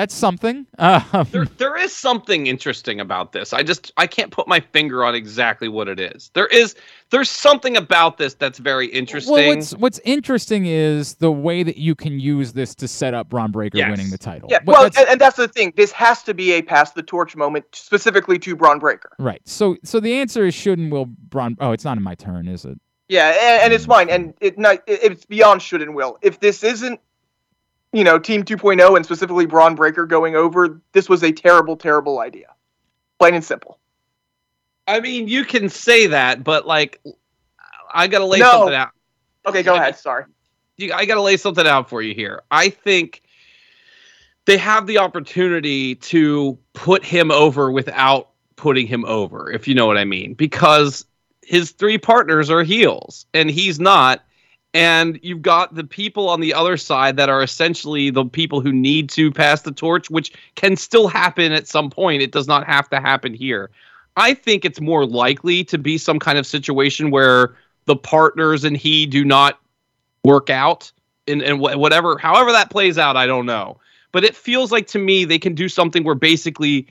that's 0.00 0.14
something. 0.14 0.66
Um, 0.78 1.04
There, 1.30 1.44
there 1.58 1.76
is 1.76 1.94
something 1.94 2.46
interesting 2.46 3.00
about 3.00 3.32
this. 3.32 3.52
I 3.52 3.62
just 3.62 3.92
I 3.98 4.06
can't 4.06 4.30
put 4.30 4.48
my 4.48 4.60
finger 4.60 5.04
on 5.04 5.14
exactly 5.14 5.68
what 5.68 5.88
it 5.88 6.00
is. 6.00 6.30
There 6.32 6.46
is 6.46 6.74
there's 7.10 7.28
something 7.28 7.76
about 7.76 8.16
this 8.16 8.32
that's 8.32 8.58
very 8.58 8.86
interesting. 8.86 9.34
Well, 9.34 9.56
what's 9.56 9.72
what's 9.76 10.00
interesting 10.04 10.64
is 10.64 11.16
the 11.16 11.30
way 11.30 11.62
that 11.62 11.76
you 11.76 11.94
can 11.94 12.18
use 12.18 12.54
this 12.54 12.74
to 12.76 12.88
set 12.88 13.12
up 13.12 13.28
Bron 13.28 13.50
Breakker 13.50 13.76
Yes. 13.76 13.90
winning 13.90 14.10
the 14.10 14.16
title. 14.16 14.48
Yeah, 14.50 14.60
But 14.64 14.72
well, 14.72 14.82
that's- 14.84 14.98
and, 15.02 15.12
and 15.12 15.20
that's 15.20 15.36
the 15.36 15.48
thing. 15.48 15.74
This 15.76 15.92
has 15.92 16.22
to 16.22 16.32
be 16.32 16.52
a 16.52 16.62
pass 16.62 16.92
the 16.92 17.02
torch 17.02 17.36
moment, 17.36 17.66
specifically 17.72 18.38
to 18.38 18.56
Bron 18.56 18.78
Breakker. 18.78 19.10
right. 19.18 19.42
So 19.44 19.76
so 19.84 20.00
the 20.00 20.14
answer 20.14 20.46
is 20.46 20.54
should 20.54 20.78
and 20.78 20.90
will 20.90 21.06
Bron. 21.06 21.56
Oh, 21.60 21.72
it's 21.72 21.84
not 21.84 21.98
in 21.98 22.02
my 22.02 22.14
turn, 22.14 22.48
is 22.48 22.64
it? 22.64 22.78
Yeah, 23.10 23.28
and, 23.30 23.64
and 23.64 23.72
it's 23.74 23.86
mine, 23.88 24.08
and 24.08 24.32
it 24.40 24.56
not 24.58 24.76
it, 24.86 25.00
it's 25.02 25.26
beyond 25.26 25.60
should 25.60 25.82
and 25.82 25.94
will. 25.94 26.16
If 26.22 26.40
this 26.40 26.62
isn't, 26.64 27.00
you 27.92 28.04
know, 28.04 28.18
Team 28.18 28.44
2.0 28.44 28.96
and 28.96 29.04
specifically 29.04 29.46
Bron 29.46 29.74
Breakker 29.74 30.06
going 30.06 30.36
over, 30.36 30.80
this 30.92 31.08
was 31.08 31.22
a 31.24 31.32
terrible, 31.32 31.76
terrible 31.76 32.20
idea. 32.20 32.48
Plain 33.18 33.34
and 33.34 33.44
simple. 33.44 33.78
I 34.86 35.00
mean, 35.00 35.28
you 35.28 35.44
can 35.44 35.68
say 35.68 36.06
that, 36.08 36.42
but 36.44 36.66
like 36.66 37.00
I 37.92 38.06
got 38.06 38.18
to 38.20 38.26
lay 38.26 38.38
No. 38.38 38.50
something 38.50 38.74
out. 38.74 38.90
Okay, 39.46 39.62
go 39.62 39.74
ahead. 39.74 39.96
Sorry. 39.98 40.24
you, 40.76 40.92
I 40.92 41.04
got 41.04 41.14
to 41.16 41.22
lay 41.22 41.36
something 41.36 41.66
out 41.66 41.88
for 41.88 42.02
you 42.02 42.14
here. 42.14 42.42
I 42.50 42.70
think 42.70 43.22
they 44.46 44.56
have 44.56 44.86
the 44.86 44.98
opportunity 44.98 45.94
to 45.96 46.58
put 46.72 47.04
him 47.04 47.30
over 47.30 47.70
without 47.70 48.30
putting 48.56 48.86
him 48.86 49.04
over, 49.04 49.50
if 49.50 49.66
you 49.68 49.74
know 49.74 49.86
what 49.86 49.96
I 49.98 50.04
mean, 50.04 50.34
because 50.34 51.06
his 51.42 51.70
three 51.72 51.98
partners 51.98 52.50
are 52.50 52.62
heels 52.62 53.26
and 53.34 53.50
he's 53.50 53.80
not. 53.80 54.24
And 54.72 55.18
you've 55.22 55.42
got 55.42 55.74
the 55.74 55.82
people 55.82 56.28
on 56.28 56.40
the 56.40 56.54
other 56.54 56.76
side 56.76 57.16
that 57.16 57.28
are 57.28 57.42
essentially 57.42 58.10
the 58.10 58.24
people 58.24 58.60
who 58.60 58.72
need 58.72 59.10
to 59.10 59.32
pass 59.32 59.62
the 59.62 59.72
torch, 59.72 60.08
which 60.10 60.32
can 60.54 60.76
still 60.76 61.08
happen 61.08 61.50
at 61.50 61.66
some 61.66 61.90
point. 61.90 62.22
It 62.22 62.30
does 62.30 62.46
not 62.46 62.66
have 62.66 62.88
to 62.90 63.00
happen 63.00 63.34
here. 63.34 63.70
I 64.16 64.34
think 64.34 64.64
it's 64.64 64.80
more 64.80 65.06
likely 65.06 65.64
to 65.64 65.78
be 65.78 65.98
some 65.98 66.18
kind 66.18 66.38
of 66.38 66.46
situation 66.46 67.10
where 67.10 67.56
the 67.86 67.96
partners 67.96 68.64
and 68.64 68.76
he 68.76 69.06
do 69.06 69.24
not 69.24 69.58
work 70.22 70.50
out 70.50 70.92
and, 71.26 71.42
and 71.42 71.60
whatever, 71.60 72.18
however 72.18 72.52
that 72.52 72.70
plays 72.70 72.98
out, 72.98 73.16
I 73.16 73.26
don't 73.26 73.46
know. 73.46 73.78
But 74.12 74.24
it 74.24 74.36
feels 74.36 74.70
like 74.70 74.86
to 74.88 74.98
me 74.98 75.24
they 75.24 75.38
can 75.38 75.54
do 75.54 75.68
something 75.68 76.04
where 76.04 76.14
basically 76.14 76.86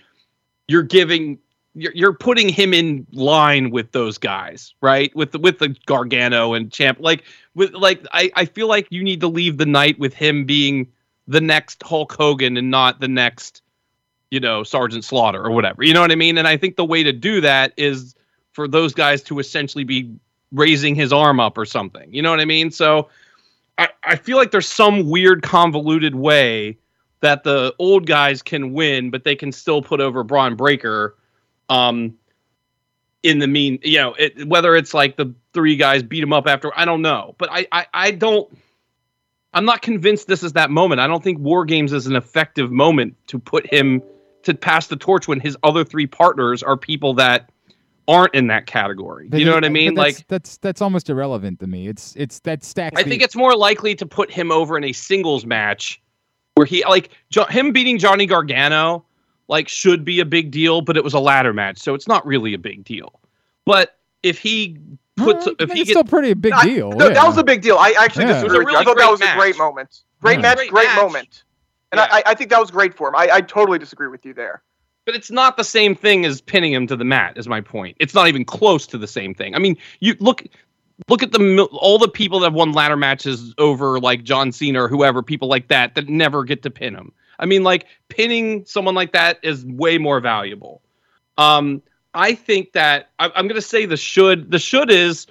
you're 0.67 0.83
giving 0.83 1.39
you're, 1.75 2.13
putting 2.13 2.49
him 2.49 2.73
in 2.73 3.05
line 3.13 3.69
with 3.71 3.91
those 3.91 4.17
guys, 4.17 4.73
right? 4.81 5.15
With 5.15 5.31
the 5.31 5.39
with 5.39 5.59
the 5.59 5.75
Gargano 5.85 6.53
and 6.53 6.71
Champ, 6.71 6.97
like 6.99 7.23
with 7.59 7.73
like 7.73 8.05
I 8.13 8.31
I 8.35 8.45
feel 8.45 8.69
like 8.69 8.87
you 8.89 9.03
need 9.03 9.19
to 9.19 9.27
leave 9.27 9.57
the 9.57 9.65
night 9.65 9.99
with 9.99 10.13
him 10.13 10.45
being 10.45 10.87
the 11.27 11.41
next 11.41 11.83
Hulk 11.83 12.13
Hogan 12.13 12.55
and 12.55 12.71
not 12.71 13.01
the 13.01 13.09
next, 13.09 13.61
you 14.31 14.39
know, 14.39 14.63
Sergeant 14.63 15.03
Slaughter 15.03 15.43
or 15.43 15.51
whatever. 15.51 15.83
You 15.83 15.93
know 15.93 15.99
what 15.99 16.11
I 16.11 16.15
mean? 16.15 16.37
And 16.37 16.47
I 16.47 16.55
think 16.55 16.77
the 16.77 16.85
way 16.85 17.03
to 17.03 17.11
do 17.11 17.41
that 17.41 17.73
is 17.75 18.15
for 18.53 18.65
those 18.65 18.93
guys 18.93 19.21
to 19.23 19.39
essentially 19.39 19.83
be 19.83 20.15
raising 20.53 20.95
his 20.95 21.11
arm 21.11 21.39
up 21.41 21.57
or 21.57 21.65
something. 21.65 22.11
You 22.11 22.21
know 22.21 22.31
what 22.31 22.39
I 22.39 22.45
mean? 22.45 22.71
So 22.71 23.09
I, 23.77 23.89
I 24.03 24.15
feel 24.15 24.37
like 24.37 24.51
there's 24.51 24.67
some 24.67 25.09
weird 25.09 25.43
convoluted 25.43 26.15
way 26.15 26.77
that 27.19 27.43
the 27.43 27.75
old 27.77 28.07
guys 28.07 28.41
can 28.41 28.71
win, 28.71 29.11
but 29.11 29.25
they 29.25 29.35
can 29.35 29.51
still 29.51 29.81
put 29.81 29.99
over 29.99 30.23
Bron 30.23 30.55
Breakker. 30.55 31.15
um, 31.67 32.15
in 33.23 33.39
the 33.39 33.47
mean, 33.47 33.79
you 33.83 33.97
know, 33.97 34.13
it, 34.13 34.47
whether 34.47 34.75
it's 34.75 34.93
like 34.93 35.17
the 35.17 35.33
three 35.53 35.75
guys 35.75 36.03
beat 36.03 36.23
him 36.23 36.33
up 36.33 36.47
after, 36.47 36.71
I 36.77 36.85
don't 36.85 37.01
know. 37.01 37.35
But 37.37 37.49
I, 37.51 37.67
I, 37.71 37.85
I 37.93 38.11
don't. 38.11 38.49
I'm 39.51 39.65
not 39.65 39.81
convinced 39.81 40.27
this 40.27 40.43
is 40.43 40.53
that 40.53 40.69
moment. 40.69 41.01
I 41.01 41.07
don't 41.07 41.23
think 41.23 41.39
War 41.39 41.65
Games 41.65 41.91
is 41.91 42.05
an 42.05 42.15
effective 42.15 42.71
moment 42.71 43.15
to 43.27 43.39
put 43.39 43.65
him 43.65 44.03
to 44.43 44.53
pass 44.53 44.87
the 44.87 44.95
torch 44.95 45.27
when 45.27 45.39
his 45.39 45.57
other 45.63 45.83
three 45.83 46.05
partners 46.05 46.61
are 46.61 46.77
people 46.77 47.15
that 47.15 47.49
aren't 48.07 48.33
in 48.35 48.47
that 48.47 48.67
category. 48.67 49.27
But 49.27 49.39
you 49.39 49.45
know 49.45 49.53
what 49.53 49.65
I 49.65 49.69
mean? 49.69 49.95
That's, 49.95 50.17
like 50.17 50.27
that's 50.27 50.57
that's 50.57 50.81
almost 50.81 51.09
irrelevant 51.09 51.59
to 51.61 51.67
me. 51.67 51.87
It's 51.87 52.15
it's 52.15 52.39
that 52.41 52.63
stack. 52.63 52.93
I 52.95 53.03
think 53.03 53.21
it's 53.21 53.35
more 53.35 53.55
likely 53.55 53.95
to 53.95 54.05
put 54.05 54.31
him 54.31 54.51
over 54.51 54.77
in 54.77 54.83
a 54.83 54.93
singles 54.93 55.45
match 55.45 56.01
where 56.55 56.65
he 56.65 56.83
like 56.85 57.09
jo- 57.29 57.45
him 57.45 57.71
beating 57.71 57.97
Johnny 57.97 58.25
Gargano 58.25 59.05
like 59.49 59.67
should 59.67 60.05
be 60.05 60.21
a 60.21 60.25
big 60.25 60.51
deal, 60.51 60.81
but 60.81 60.95
it 60.95 61.03
was 61.03 61.13
a 61.13 61.19
ladder 61.19 61.51
match, 61.53 61.77
so 61.79 61.93
it's 61.93 62.07
not 62.07 62.25
really 62.25 62.53
a 62.53 62.57
big 62.57 62.83
deal. 62.85 63.19
But 63.65 63.97
if 64.23 64.39
he 64.39 64.77
puts, 65.17 65.45
uh, 65.47 65.51
if 65.59 65.69
he 65.71 65.81
it's 65.81 65.89
gets, 65.89 65.99
still 65.99 66.03
pretty 66.05 66.31
a 66.31 66.35
big 66.35 66.53
I- 66.53 66.63
deal. 66.63 66.91
no, 66.93 67.07
yeah. 67.07 67.13
that 67.15 67.27
was 67.27 67.37
a 67.37 67.43
big 67.43 67.61
deal. 67.61 67.75
I 67.77 67.93
actually 67.99 68.25
Yeah. 68.25 68.41
disagree 68.41 68.57
It 68.57 68.59
was 68.59 68.65
a 68.65 68.65
with 68.65 68.71
you. 68.73 68.77
I 68.77 68.83
thought 68.85 68.97
that 68.97 69.03
great 69.03 69.11
was 69.11 69.21
a 69.21 69.35
great 69.35 69.57
moment. 69.57 70.01
Great 70.21 70.35
Yeah. 70.37 70.41
match, 70.43 70.57
Great 70.57 70.69
great, 70.71 70.85
match. 70.87 70.97
moment. 70.97 71.43
And 71.91 71.99
Yeah. 71.99 72.07
I, 72.11 72.23
I 72.27 72.33
think 72.35 72.49
that 72.51 72.59
was 72.59 72.71
great 72.71 72.93
for 72.93 73.09
him. 73.09 73.15
I, 73.15 73.29
I 73.33 73.41
totally 73.41 73.79
disagree 73.79 74.07
with 74.07 74.25
you 74.25 74.33
there. 74.33 74.61
but 75.05 75.15
it's 75.15 75.31
not 75.31 75.57
the 75.57 75.63
same 75.63 75.95
thing 75.95 76.23
as 76.23 76.39
pinning 76.39 76.71
him 76.71 76.85
to 76.85 76.95
the 76.95 77.03
mat. 77.03 77.35
Is 77.35 77.47
my 77.47 77.61
point. 77.61 77.97
It's 77.99 78.13
not 78.13 78.27
even 78.27 78.45
close 78.45 78.85
to 78.87 78.97
the 78.99 79.07
same 79.07 79.33
thing. 79.33 79.55
I 79.55 79.59
mean, 79.59 79.75
you 79.99 80.15
look. 80.19 80.43
Look 81.07 81.23
at 81.23 81.31
the 81.31 81.63
all 81.71 81.97
the 81.97 82.09
people 82.09 82.41
that 82.41 82.47
have 82.47 82.53
won 82.53 82.73
ladder 82.73 82.97
matches 82.97 83.53
over 83.57 84.01
like 84.01 84.23
John 84.25 84.51
Cena 84.51 84.83
or 84.83 84.87
whoever, 84.89 85.23
people 85.23 85.47
like 85.47 85.69
that 85.69 85.95
that 85.95 86.09
never 86.09 86.43
get 86.43 86.61
to 86.63 86.69
pin 86.69 86.93
him. 86.93 87.13
I 87.39 87.45
mean, 87.45 87.63
like 87.63 87.87
pinning 88.09 88.65
someone 88.65 88.95
like 88.95 89.13
that 89.13 89.39
is 89.41 89.65
way 89.65 89.97
more 89.97 90.19
valuable. 90.19 90.81
Um, 91.37 91.81
I 92.13 92.35
think 92.35 92.73
that 92.73 93.09
I, 93.17 93.31
I'm 93.35 93.47
going 93.47 93.59
to 93.59 93.61
say 93.61 93.85
the 93.85 93.97
should. 93.97 94.51
The 94.51 94.59
should 94.59 94.91
is, 94.91 95.25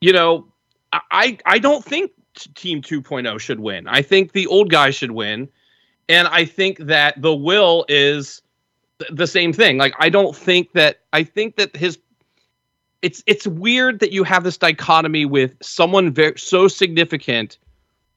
you 0.00 0.12
know, 0.12 0.46
I 0.92 1.38
I 1.46 1.58
don't 1.58 1.84
think 1.84 2.10
Team 2.54 2.82
2.0 2.82 3.38
should 3.40 3.60
win. 3.60 3.86
I 3.88 4.02
think 4.02 4.32
the 4.32 4.46
old 4.48 4.70
guy 4.70 4.90
should 4.90 5.12
win, 5.12 5.48
and 6.08 6.28
I 6.28 6.44
think 6.44 6.78
that 6.78 7.20
the 7.22 7.34
will 7.34 7.84
is 7.88 8.42
th- 8.98 9.10
the 9.12 9.26
same 9.26 9.52
thing. 9.52 9.78
Like 9.78 9.94
I 9.98 10.08
don't 10.08 10.36
think 10.36 10.72
that 10.72 11.00
I 11.12 11.22
think 11.22 11.56
that 11.56 11.76
his. 11.76 11.98
It's 13.02 13.22
it's 13.26 13.46
weird 13.46 14.00
that 14.00 14.12
you 14.12 14.24
have 14.24 14.44
this 14.44 14.56
dichotomy 14.56 15.26
with 15.26 15.54
someone 15.60 16.10
very 16.10 16.38
so 16.38 16.68
significant 16.68 17.58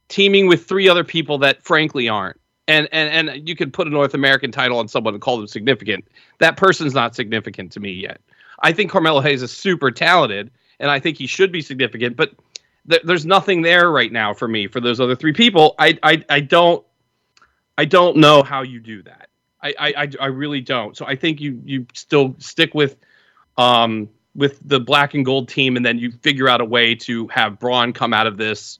teaming 0.07 0.47
with 0.47 0.65
three 0.65 0.87
other 0.87 1.03
people 1.03 1.37
that 1.39 1.61
frankly 1.61 2.07
aren't 2.07 2.39
and 2.67 2.87
and 2.91 3.29
and 3.29 3.47
you 3.47 3.55
could 3.55 3.73
put 3.73 3.87
a 3.87 3.89
North 3.89 4.13
American 4.13 4.51
title 4.51 4.79
on 4.79 4.87
someone 4.87 5.13
and 5.13 5.21
call 5.21 5.37
them 5.37 5.47
significant. 5.47 6.05
That 6.39 6.57
person's 6.57 6.93
not 6.93 7.15
significant 7.15 7.71
to 7.73 7.79
me 7.79 7.91
yet. 7.91 8.21
I 8.59 8.71
think 8.71 8.91
Carmelo 8.91 9.21
Hayes 9.21 9.41
is 9.41 9.51
super 9.51 9.91
talented, 9.91 10.51
and 10.79 10.89
I 10.89 10.99
think 10.99 11.17
he 11.17 11.27
should 11.27 11.51
be 11.51 11.61
significant. 11.61 12.15
But 12.17 12.33
th- 12.89 13.03
there's 13.03 13.25
nothing 13.25 13.61
there 13.61 13.91
right 13.91 14.11
now 14.11 14.33
for 14.33 14.47
me 14.47 14.67
for 14.67 14.81
those 14.81 14.99
other 14.99 15.15
three 15.15 15.33
people. 15.33 15.75
I 15.79 15.97
I, 16.03 16.23
I 16.29 16.39
don't 16.41 16.85
I 17.77 17.85
don't 17.85 18.17
know 18.17 18.43
how 18.43 18.63
you 18.63 18.79
do 18.79 19.03
that. 19.03 19.29
I, 19.61 19.73
I 19.79 20.11
I 20.19 20.25
really 20.27 20.61
don't. 20.61 20.95
So 20.95 21.05
I 21.05 21.15
think 21.15 21.41
you 21.41 21.61
you 21.65 21.85
still 21.93 22.35
stick 22.39 22.73
with 22.73 22.97
um 23.57 24.09
with 24.35 24.59
the 24.63 24.79
black 24.79 25.13
and 25.13 25.25
gold 25.25 25.49
team, 25.49 25.77
and 25.77 25.85
then 25.85 25.97
you 25.97 26.11
figure 26.11 26.47
out 26.47 26.61
a 26.61 26.65
way 26.65 26.95
to 26.95 27.27
have 27.29 27.59
Bron 27.59 27.93
come 27.93 28.13
out 28.13 28.27
of 28.27 28.37
this 28.37 28.79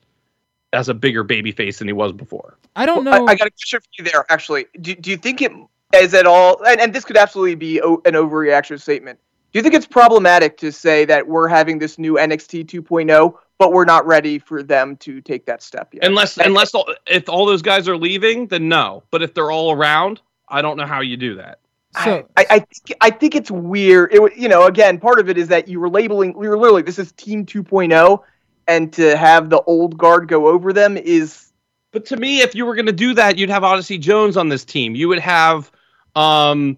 as 0.74 0.90
a 0.90 0.94
bigger 0.94 1.24
baby 1.24 1.52
face 1.52 1.80
than 1.80 1.88
he 1.88 1.94
was 1.94 2.12
before. 2.12 2.58
I 2.76 2.86
don't 2.86 3.06
Well, 3.06 3.20
know. 3.22 3.28
I, 3.28 3.32
I 3.32 3.36
got 3.36 3.48
a 3.48 3.52
question 3.52 3.80
for 3.80 3.88
you 3.98 4.04
there, 4.04 4.26
actually. 4.30 4.66
Do, 4.82 4.96
do 4.96 5.10
you 5.10 5.18
think 5.18 5.42
it 5.42 5.52
is 5.96 6.14
at 6.14 6.26
all, 6.26 6.62
and, 6.66 6.80
and 6.82 6.94
this 6.94 7.06
could 7.06 7.18
absolutely 7.18 7.56
be 7.56 7.82
o- 7.82 8.02
an 8.06 8.14
overreaction 8.14 8.80
statement. 8.80 9.20
Do 9.54 9.60
you 9.60 9.64
think 9.64 9.76
it's 9.76 9.88
problematic 9.88 10.58
to 10.58 10.72
say 10.72 11.06
that 11.06 11.26
we're 11.26 11.48
having 11.48 11.80
this 11.80 11.98
new 11.98 12.16
NXT 12.16 12.66
2.0, 12.66 13.34
but 13.58 13.72
we're 13.72 13.86
not 13.86 14.06
ready 14.06 14.38
for 14.40 14.62
them 14.62 14.98
to 14.98 15.22
take 15.22 15.46
that 15.46 15.64
step 15.64 15.94
yet? 15.94 16.04
Unless 16.04 16.38
unless 16.38 16.76
all, 16.76 16.86
if 17.08 17.30
all 17.30 17.46
those 17.46 17.62
guys 17.62 17.88
are 17.88 17.98
leaving, 17.98 18.48
then 18.48 18.68
no. 18.68 19.04
But 19.10 19.24
if 19.24 19.34
they're 19.34 19.50
all 19.52 19.72
around, 19.72 20.22
I 20.50 20.62
don't 20.62 20.76
know 20.78 20.86
how 20.86 21.00
you 21.00 21.16
do 21.16 21.36
that. 21.36 21.60
so 22.04 22.28
I, 22.36 22.46
I 22.50 22.60
think 22.60 22.98
I 23.00 23.10
think 23.10 23.36
it's 23.36 23.50
weird. 23.50 24.14
It 24.14 24.38
you 24.38 24.50
know 24.50 24.66
again 24.68 25.00
part 25.00 25.20
of 25.20 25.30
it 25.30 25.38
is 25.38 25.48
that 25.48 25.70
you 25.70 25.80
were 25.80 25.90
labeling 25.90 26.34
we 26.38 26.50
were 26.50 26.58
literally 26.58 26.82
this 26.82 27.00
is 27.00 27.14
Team 27.14 27.46
2.0, 27.46 28.22
and 28.68 28.92
to 28.94 29.16
have 29.18 29.50
the 29.50 29.62
old 29.62 29.98
guard 29.98 30.28
go 30.28 30.48
over 30.48 30.74
them 30.74 30.98
is 30.98 31.52
But 31.92 32.06
to 32.08 32.18
me, 32.18 32.42
if 32.42 32.54
you 32.54 32.66
were 32.66 32.76
going 32.76 32.88
to 32.88 32.92
do 32.92 33.14
that, 33.14 33.38
you'd 33.38 33.50
have 33.50 33.64
Odyssey 33.64 33.98
Jones 33.98 34.38
on 34.38 34.50
this 34.50 34.66
team. 34.66 34.96
You 34.96 35.08
would 35.08 35.20
have 35.20 35.72
um, 36.16 36.78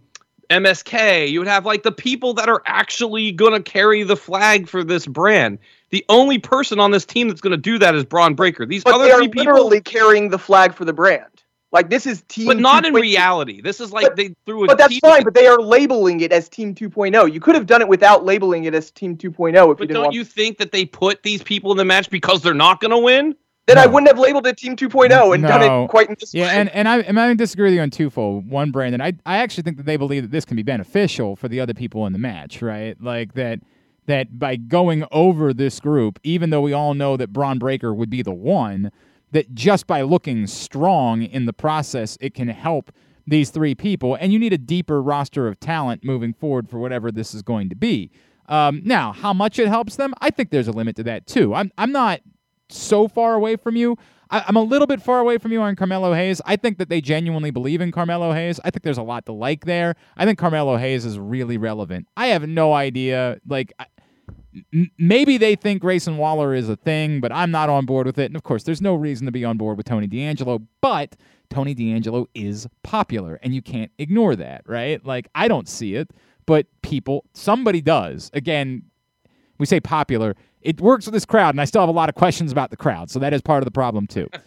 MSK. 0.49 1.29
You 1.29 1.39
would 1.39 1.47
have 1.47 1.65
like 1.65 1.83
the 1.83 1.91
people 1.91 2.33
that 2.35 2.49
are 2.49 2.61
actually 2.65 3.31
going 3.31 3.53
to 3.53 3.61
carry 3.61 4.03
the 4.03 4.15
flag 4.15 4.67
for 4.67 4.83
this 4.83 5.05
brand. 5.05 5.59
The 5.89 6.05
only 6.09 6.37
person 6.37 6.79
on 6.79 6.91
this 6.91 7.05
team 7.05 7.27
that's 7.27 7.41
going 7.41 7.51
to 7.51 7.57
do 7.57 7.79
that 7.79 7.95
is 7.95 8.05
Bron 8.05 8.35
Breakker. 8.35 8.65
These 8.65 8.83
but 8.83 8.93
other 8.93 9.05
they 9.05 9.11
are 9.11 9.17
three 9.17 9.29
people, 9.29 9.53
literally 9.53 9.81
carrying 9.81 10.29
the 10.29 10.39
flag 10.39 10.73
for 10.73 10.85
the 10.85 10.93
brand. 10.93 11.38
Like 11.71 11.89
this 11.89 12.07
is 12.07 12.23
Team, 12.27 12.47
but 12.47 12.57
not 12.57 12.85
in 12.85 12.93
2.0. 12.93 13.01
reality. 13.01 13.61
This 13.61 13.79
is 13.79 13.91
like 13.91 14.05
But- 14.07 14.15
they 14.15 14.33
threw 14.45 14.63
a 14.63 14.67
But 14.67 14.77
that's 14.79 14.89
team- 14.89 15.01
fine. 15.01 15.23
But 15.23 15.35
they 15.35 15.45
are 15.45 15.59
labeling 15.61 16.21
it 16.21 16.31
as 16.31 16.49
Team 16.49 16.73
2.0. 16.73 17.31
You 17.31 17.39
could 17.39 17.53
have 17.55 17.67
done 17.67 17.81
it 17.81 17.87
without 17.87 18.25
labeling 18.25 18.63
it 18.63 18.73
as 18.73 18.89
Team 18.89 19.15
2.0 19.15 19.49
if 19.49 19.67
you 19.67 19.73
But 19.75 19.77
didn't 19.79 19.93
don't 19.93 20.03
want. 20.05 20.15
you 20.15 20.23
think 20.23 20.57
that 20.57 20.71
they 20.71 20.85
put 20.85 21.21
these 21.21 21.43
people 21.43 21.71
in 21.71 21.77
the 21.77 21.85
match 21.85 22.09
because 22.09 22.41
they're 22.41 22.53
not 22.55 22.79
going 22.79 22.91
to 22.91 22.97
win? 22.97 23.35
then 23.67 23.77
I 23.77 23.85
wouldn't 23.85 24.07
have 24.07 24.17
labeled 24.17 24.47
it 24.47 24.57
Team 24.57 24.75
2.0 24.75 25.35
and 25.35 25.43
done 25.43 25.61
it 25.61 25.89
quite 25.89 26.09
in 26.09 26.15
this 26.19 26.33
Yeah, 26.33 26.45
way. 26.47 26.53
and, 26.53 26.69
and 26.69 26.87
I 26.89 27.01
and 27.01 27.19
I 27.19 27.31
disagree 27.35 27.65
with 27.65 27.75
you 27.75 27.81
on 27.81 27.91
twofold. 27.91 28.49
One, 28.49 28.71
Brandon, 28.71 28.99
I 28.99 29.13
I 29.27 29.37
actually 29.37 29.61
think 29.61 29.77
that 29.77 29.85
they 29.85 29.95
believe 29.95 30.23
that 30.23 30.31
this 30.31 30.43
can 30.43 30.57
be 30.57 30.63
beneficial 30.63 31.35
for 31.35 31.47
the 31.47 31.59
other 31.59 31.75
people 31.75 32.07
in 32.07 32.13
the 32.13 32.17
match, 32.17 32.63
right? 32.63 32.99
Like 32.99 33.35
that 33.35 33.59
that 34.07 34.39
by 34.39 34.55
going 34.55 35.03
over 35.11 35.53
this 35.53 35.79
group, 35.79 36.17
even 36.23 36.49
though 36.49 36.61
we 36.61 36.73
all 36.73 36.95
know 36.95 37.15
that 37.15 37.31
Bron 37.31 37.59
Breakker 37.59 37.93
would 37.93 38.09
be 38.09 38.23
the 38.23 38.33
one, 38.33 38.91
that 39.31 39.53
just 39.53 39.87
by 39.87 40.01
looking 40.01 40.47
strong 40.47 41.23
in 41.23 41.45
the 41.45 41.53
process, 41.53 42.17
it 42.21 42.33
can 42.33 42.47
help 42.47 42.91
these 43.27 43.51
three 43.51 43.75
people. 43.75 44.15
And 44.15 44.33
you 44.33 44.39
need 44.39 44.53
a 44.53 44.57
deeper 44.57 45.01
roster 45.01 45.47
of 45.47 45.59
talent 45.59 46.03
moving 46.03 46.33
forward 46.33 46.69
for 46.69 46.79
whatever 46.79 47.11
this 47.11 47.33
is 47.33 47.41
going 47.41 47.69
to 47.69 47.75
be. 47.75 48.11
Um, 48.47 48.81
now, 48.83 49.13
how 49.13 49.33
much 49.33 49.59
it 49.59 49.67
helps 49.67 49.95
them, 49.95 50.13
I 50.19 50.31
think 50.31 50.49
there's 50.49 50.67
a 50.67 50.71
limit 50.71 50.95
to 50.95 51.03
that 51.03 51.27
too. 51.27 51.53
I'm 51.53 51.71
I'm 51.77 51.91
not 51.91 52.21
so 52.69 53.07
far 53.07 53.35
away 53.35 53.55
from 53.55 53.75
you. 53.75 53.97
I, 54.31 54.43
I'm 54.47 54.55
a 54.55 54.63
little 54.63 54.87
bit 54.87 55.01
far 55.01 55.19
away 55.19 55.37
from 55.37 55.51
you 55.51 55.61
on 55.61 55.75
Carmelo 55.75 56.13
Hayes. 56.13 56.41
I 56.45 56.55
think 56.55 56.79
that 56.79 56.89
they 56.89 57.01
genuinely 57.01 57.51
believe 57.51 57.81
in 57.81 57.91
Carmelo 57.91 58.31
Hayes. 58.33 58.59
I 58.63 58.71
think 58.71 58.83
there's 58.83 58.97
a 58.97 59.03
lot 59.03 59.25
to 59.27 59.31
like 59.31 59.65
there. 59.65 59.95
I 60.17 60.25
think 60.25 60.39
Carmelo 60.39 60.77
Hayes 60.77 61.05
is 61.05 61.19
really 61.19 61.57
relevant. 61.57 62.07
I 62.17 62.27
have 62.27 62.47
no 62.47 62.73
idea. 62.73 63.39
Like, 63.47 63.73
maybe 64.97 65.37
they 65.37 65.55
think 65.55 65.81
Grayson 65.81 66.17
Waller 66.17 66.53
is 66.53 66.69
a 66.69 66.75
thing, 66.75 67.19
but 67.19 67.31
I'm 67.31 67.51
not 67.51 67.69
on 67.69 67.85
board 67.85 68.05
with 68.07 68.17
it. 68.17 68.25
And 68.25 68.35
of 68.35 68.43
course, 68.43 68.63
there's 68.63 68.81
no 68.81 68.95
reason 68.95 69.25
to 69.25 69.31
be 69.31 69.45
on 69.45 69.57
board 69.57 69.77
with 69.77 69.85
Tony 69.85 70.07
D'Angelo, 70.07 70.61
but 70.81 71.15
Tony 71.49 71.73
D'Angelo 71.73 72.27
is 72.33 72.67
popular, 72.83 73.39
and 73.41 73.53
you 73.53 73.61
can't 73.61 73.91
ignore 73.97 74.35
that, 74.35 74.63
right? 74.67 75.03
Like, 75.05 75.27
I 75.35 75.47
don't 75.47 75.67
see 75.67 75.95
it, 75.95 76.11
but 76.45 76.67
people, 76.81 77.25
somebody 77.33 77.81
does. 77.81 78.29
Again, 78.33 78.83
we 79.57 79.65
say 79.65 79.79
popular. 79.79 80.35
It 80.61 80.81
works 80.81 81.05
with 81.05 81.13
this 81.13 81.25
crowd, 81.25 81.53
and 81.53 81.61
I 81.61 81.65
still 81.65 81.81
have 81.81 81.89
a 81.89 81.93
lot 81.93 82.09
of 82.09 82.15
questions 82.15 82.51
about 82.51 82.69
the 82.69 82.77
crowd, 82.77 83.09
so 83.09 83.19
that 83.19 83.33
is 83.33 83.41
part 83.41 83.61
of 83.61 83.65
the 83.65 83.71
problem 83.71 84.07
too. 84.07 84.29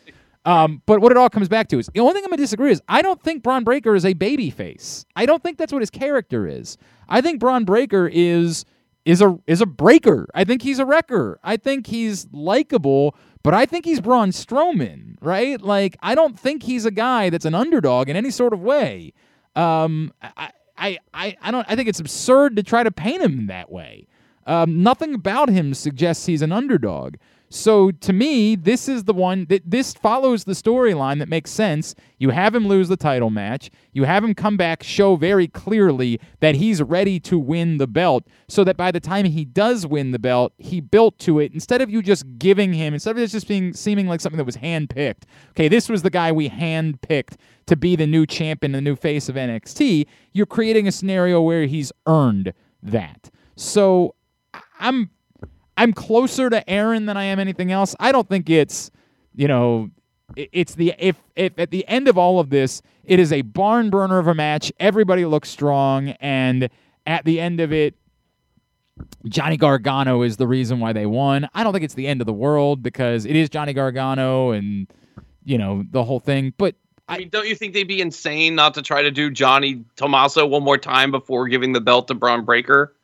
Um, 0.45 0.83
but 0.87 1.01
what 1.01 1.13
it 1.13 1.19
all 1.19 1.31
comes 1.31 1.49
back 1.49 1.69
to 1.69 1.79
is 1.79 1.89
the 1.95 2.01
only 2.01 2.15
thing 2.15 2.25
I'm 2.25 2.31
gonna 2.31 2.43
disagree 2.43 2.73
is 2.73 2.83
I 2.89 3.01
don't 3.01 3.23
think 3.23 3.45
Bron 3.45 3.63
Breakker 3.63 3.95
is 3.95 4.05
a 4.05 4.13
baby 4.13 4.51
face. 4.51 5.07
I 5.15 5.25
don't 5.25 5.43
think 5.43 5.57
that's 5.57 5.73
what 5.73 5.83
his 5.83 5.91
character 5.91 6.49
is. 6.49 6.77
I 7.09 7.21
think 7.21 7.39
Bron 7.39 7.65
Breakker 7.65 8.09
is 8.13 8.65
is 9.05 9.21
a 9.21 9.39
is 9.47 9.61
a 9.61 9.67
breaker. 9.67 10.29
I 10.35 10.45
think 10.45 10.63
he's 10.63 10.79
a 10.79 10.87
wrecker. 10.87 11.39
I 11.43 11.57
think 11.57 11.87
he's 11.87 12.27
likable, 12.33 13.17
but 13.43 13.55
I 13.55 13.67
think 13.67 13.85
he's 13.85 14.01
Braun 14.01 14.31
Strowman, 14.31 15.17
right? 15.21 15.61
Like 15.61 15.97
I 16.03 16.15
don't 16.15 16.39
think 16.39 16.63
he's 16.63 16.85
a 16.85 16.91
guy 16.91 17.31
that's 17.31 17.45
an 17.45 17.55
underdog 17.55 18.09
in 18.09 18.17
any 18.17 18.31
sort 18.31 18.53
of 18.53 18.61
way. 18.61 19.13
Um, 19.57 20.13
I, 20.23 20.53
I, 20.79 20.99
I, 21.13 21.37
I 21.43 21.51
don't. 21.51 21.67
I 21.69 21.77
think 21.77 21.89
it's 21.89 22.01
absurd 22.01 22.57
to 22.57 22.63
try 22.63 22.83
to 22.83 22.91
paint 22.91 23.23
him 23.23 23.47
that 23.49 23.71
way. 23.71 24.07
Um, 24.47 24.83
nothing 24.83 25.15
about 25.15 25.49
him 25.49 25.75
suggests 25.75 26.27
he's 26.27 26.43
an 26.43 26.53
underdog. 26.53 27.17
So 27.55 27.91
to 27.91 28.15
me, 28.15 28.57
this 28.57 28.89
is 28.89 29.05
the 29.05 29.13
one 29.13 29.45
that 29.51 29.63
this 29.71 29.93
follows 29.93 30.45
the 30.45 30.55
storyline 30.55 31.19
that 31.19 31.29
makes 31.29 31.51
sense. 31.51 31.95
You 32.17 32.31
have 32.31 32.55
him 32.55 32.67
lose 32.67 32.89
the 32.89 32.97
title 32.97 33.29
match. 33.29 33.71
You 33.93 34.05
have 34.05 34.25
him 34.25 34.35
come 34.35 34.57
back, 34.57 34.83
show 34.83 35.17
very 35.17 35.49
clearly 35.49 36.19
that 36.41 36.55
he's 36.55 36.81
ready 36.81 37.21
to 37.21 37.39
win 37.39 37.77
the 37.77 37.87
belt, 37.87 38.25
so 38.49 38.65
that 38.65 38.79
by 38.79 38.91
the 38.91 39.01
time 39.01 39.27
he 39.27 39.45
does 39.45 39.87
win 39.87 40.13
the 40.13 40.19
belt, 40.19 40.55
he 40.57 40.81
built 40.81 41.19
to 41.21 41.41
it. 41.41 41.53
Instead 41.53 41.83
of 41.83 41.91
you 41.91 42.01
just 42.01 42.25
giving 42.39 42.73
him, 42.73 42.95
instead 42.95 43.11
of 43.11 43.19
it 43.19 43.27
just 43.27 43.49
being 43.49 43.75
seeming 43.75 44.07
like 44.07 44.23
something 44.23 44.39
that 44.39 44.45
was 44.45 44.57
handpicked. 44.57 45.25
Okay, 45.51 45.69
this 45.69 45.91
was 45.91 46.01
the 46.01 46.11
guy 46.11 46.33
we 46.33 46.49
handpicked 46.49 47.37
to 47.67 47.77
be 47.77 47.97
the 47.97 48.07
new 48.07 48.25
champion, 48.25 48.73
the 48.73 48.81
new 48.81 48.97
face 48.97 49.29
of 49.29 49.35
NXT. 49.35 50.07
You're 50.33 50.47
creating 50.47 50.89
a 50.89 50.93
scenario 50.93 51.43
where 51.43 51.67
he's 51.67 51.93
earned 52.07 52.55
that. 52.83 53.31
So 53.57 54.15
I'm 54.81 55.11
I'm 55.77 55.93
closer 55.93 56.51
to 56.51 56.69
Aaron 56.69 57.07
than 57.07 57.17
I 57.17 57.25
am 57.25 57.39
anything 57.39 57.73
else. 57.73 57.95
I 57.99 58.13
don't 58.13 58.29
think 58.29 58.51
it's, 58.51 58.91
you 59.35 59.49
know, 59.49 59.91
it's 60.37 60.75
the 60.75 60.95
if 60.99 61.17
if 61.37 61.59
at 61.59 61.71
the 61.71 61.87
end 61.89 62.09
of 62.09 62.17
all 62.17 62.41
of 62.41 62.51
this, 62.51 62.83
it 63.05 63.19
is 63.19 63.33
a 63.33 63.43
barn 63.43 63.91
burner 63.91 64.19
of 64.19 64.27
a 64.27 64.35
match. 64.35 64.73
Everybody 64.81 65.25
looks 65.25 65.49
strong, 65.49 66.11
and 66.21 66.69
at 67.07 67.25
the 67.25 67.41
end 67.41 67.61
of 67.61 67.73
it, 67.73 67.95
Johnny 69.29 69.57
Gargano 69.57 70.23
is 70.23 70.37
the 70.37 70.47
reason 70.47 70.81
why 70.81 70.93
they 70.93 71.07
won. 71.07 71.49
I 71.55 71.65
don't 71.65 71.73
think 71.73 71.85
it's 71.85 71.95
the 71.95 72.07
end 72.07 72.21
of 72.21 72.27
the 72.27 72.33
world 72.33 72.83
because 72.83 73.25
it 73.25 73.37
is 73.37 73.49
Johnny 73.51 73.73
Gargano 73.73 74.51
and 74.53 74.87
you 75.45 75.59
know 75.59 75.85
the 75.91 76.05
whole 76.05 76.21
thing. 76.21 76.53
But 76.57 76.77
I, 77.09 77.17
I 77.17 77.19
mean, 77.19 77.29
don't 77.29 77.49
you 77.49 77.55
think 77.55 77.75
they'd 77.75 77.85
be 77.85 78.01
insane 78.01 78.55
not 78.55 78.75
to 78.75 78.83
try 78.83 79.03
to 79.03 79.11
do 79.11 79.31
Johnny 79.31 79.85
Tommaso 79.97 80.47
one 80.47 80.63
more 80.63 80.79
time 80.79 81.11
before 81.11 81.49
giving 81.49 81.73
the 81.73 81.81
belt 81.81 82.09
to 82.09 82.15
Bron 82.15 82.45
Breakker? 82.45 82.95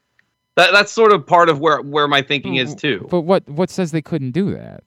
That, 0.59 0.73
that's 0.73 0.93
sort 0.93 1.13
of 1.13 1.27
part 1.27 1.49
of 1.49 1.61
where 1.61 1.81
where 1.81 2.07
my 2.09 2.21
thinking 2.21 2.57
is 2.57 2.75
too. 2.75 3.07
But 3.11 3.23
what 3.23 3.49
what 3.49 3.71
says 3.71 3.93
they 3.93 4.03
couldn't 4.03 4.33
do 4.33 4.53
that? 4.55 4.83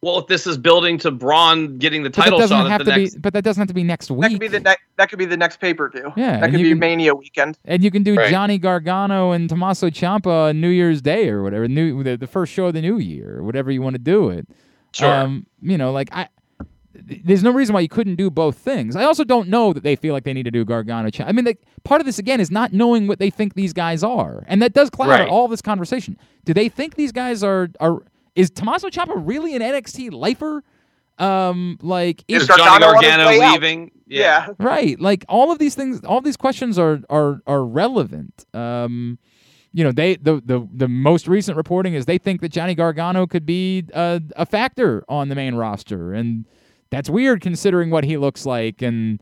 Well, 0.00 0.18
if 0.18 0.28
this 0.28 0.46
is 0.46 0.56
building 0.56 0.96
to 0.98 1.10
Bron 1.10 1.78
getting 1.78 2.04
the 2.04 2.10
But 2.10 2.16
that 2.16 2.22
title 2.24 2.38
doesn't 2.38 2.56
shot 2.56 2.70
have 2.70 2.80
at 2.82 2.84
the 2.84 2.92
to 2.92 2.98
next, 3.00 3.14
be. 3.14 3.20
But 3.20 3.32
that 3.32 3.42
doesn't 3.42 3.60
have 3.60 3.66
to 3.68 3.74
be 3.74 3.82
next 3.82 4.12
week. 4.12 4.20
That 4.20 4.30
could 4.30 4.38
be 4.40 4.46
the 4.48 4.60
next. 4.60 4.82
That 4.96 5.08
could 5.10 5.18
be 5.18 5.24
the 5.24 5.36
next 5.36 5.58
pay 5.60 5.74
per 5.74 5.90
view. 5.90 6.12
Yeah, 6.16 6.32
that 6.38 6.42
and 6.44 6.52
could 6.52 6.60
you 6.60 6.66
be 6.66 6.70
can- 6.70 6.78
Mania 6.78 7.14
weekend. 7.16 7.58
and 7.64 7.82
you 7.82 7.90
can 7.90 8.04
do 8.04 8.14
Right. 8.14 8.30
Johnny 8.30 8.58
Gargano 8.58 9.32
and 9.32 9.48
Tommaso 9.48 9.88
Ciampa 9.90 10.50
on 10.50 10.60
New 10.60 10.68
Year's 10.68 11.02
Day 11.02 11.28
or 11.30 11.42
whatever, 11.42 11.66
new 11.66 12.04
the, 12.04 12.16
the 12.16 12.28
first 12.28 12.52
show 12.52 12.66
of 12.66 12.74
the 12.74 12.80
new 12.82 12.98
year, 12.98 13.38
or 13.38 13.42
whatever 13.42 13.72
you 13.72 13.82
want 13.82 13.94
to 13.94 13.98
do 13.98 14.28
it. 14.28 14.46
Sure. 14.92 15.12
Um, 15.12 15.46
you 15.62 15.76
know, 15.76 15.90
like 15.90 16.10
I, 16.12 16.24
th- 16.24 16.30
there's 17.24 17.42
no 17.42 17.50
reason 17.50 17.72
why 17.74 17.80
you 17.80 17.88
couldn't 17.88 18.16
do 18.16 18.30
both 18.30 18.56
things. 18.56 18.96
I 18.96 19.04
also 19.04 19.24
don't 19.24 19.48
know 19.48 19.72
that 19.72 19.82
they 19.82 19.96
feel 19.96 20.12
like 20.14 20.24
they 20.24 20.32
need 20.32 20.44
to 20.44 20.50
do 20.50 20.64
Gargano. 20.64 21.08
Ciampa. 21.10 21.28
I 21.28 21.32
mean, 21.32 21.44
like, 21.44 21.62
part 21.84 22.00
of 22.00 22.06
this 22.06 22.18
again 22.18 22.40
is 22.40 22.50
not 22.50 22.72
knowing 22.72 23.06
what 23.06 23.18
they 23.18 23.30
think 23.30 23.54
these 23.54 23.72
guys 23.72 24.02
are, 24.04 24.44
and 24.46 24.60
that 24.62 24.72
does 24.74 24.90
cloud 24.90 25.08
Right. 25.10 25.28
all 25.28 25.48
this 25.48 25.62
conversation. 25.62 26.16
Do 26.44 26.52
they 26.54 26.68
think 26.68 26.94
these 26.96 27.12
guys 27.12 27.42
are 27.42 27.68
are? 27.80 28.02
Is 28.34 28.50
Tommaso 28.50 28.88
Ciampa 28.88 29.14
really 29.16 29.56
an 29.56 29.62
NXT 29.62 30.12
lifer? 30.12 30.62
Um, 31.18 31.78
like 31.82 32.24
is 32.28 32.42
is 32.42 32.48
Johnny 32.48 32.78
Gargano 32.78 33.28
leaving? 33.28 33.90
Yeah. 34.06 34.48
Right. 34.58 34.98
Like 35.00 35.24
all 35.28 35.50
of 35.50 35.58
these 35.58 35.74
things, 35.74 36.00
all 36.04 36.20
these 36.20 36.36
questions 36.36 36.78
are 36.78 37.00
are 37.10 37.40
are 37.46 37.64
relevant. 37.64 38.46
Um, 38.54 39.18
you 39.72 39.82
know, 39.84 39.90
they 39.92 40.14
the 40.16 40.40
the 40.44 40.66
the 40.72 40.86
most 40.88 41.26
recent 41.26 41.56
reporting 41.56 41.94
is 41.94 42.06
they 42.06 42.18
think 42.18 42.40
that 42.40 42.50
Johnny 42.50 42.74
Gargano 42.76 43.26
could 43.26 43.44
be 43.44 43.84
a, 43.92 44.22
a 44.36 44.46
factor 44.46 45.04
on 45.08 45.28
the 45.28 45.34
main 45.34 45.56
roster, 45.56 46.14
and 46.14 46.44
that's 46.90 47.10
weird 47.10 47.40
considering 47.40 47.90
what 47.90 48.04
he 48.04 48.16
looks 48.16 48.46
like. 48.46 48.82
And 48.82 49.20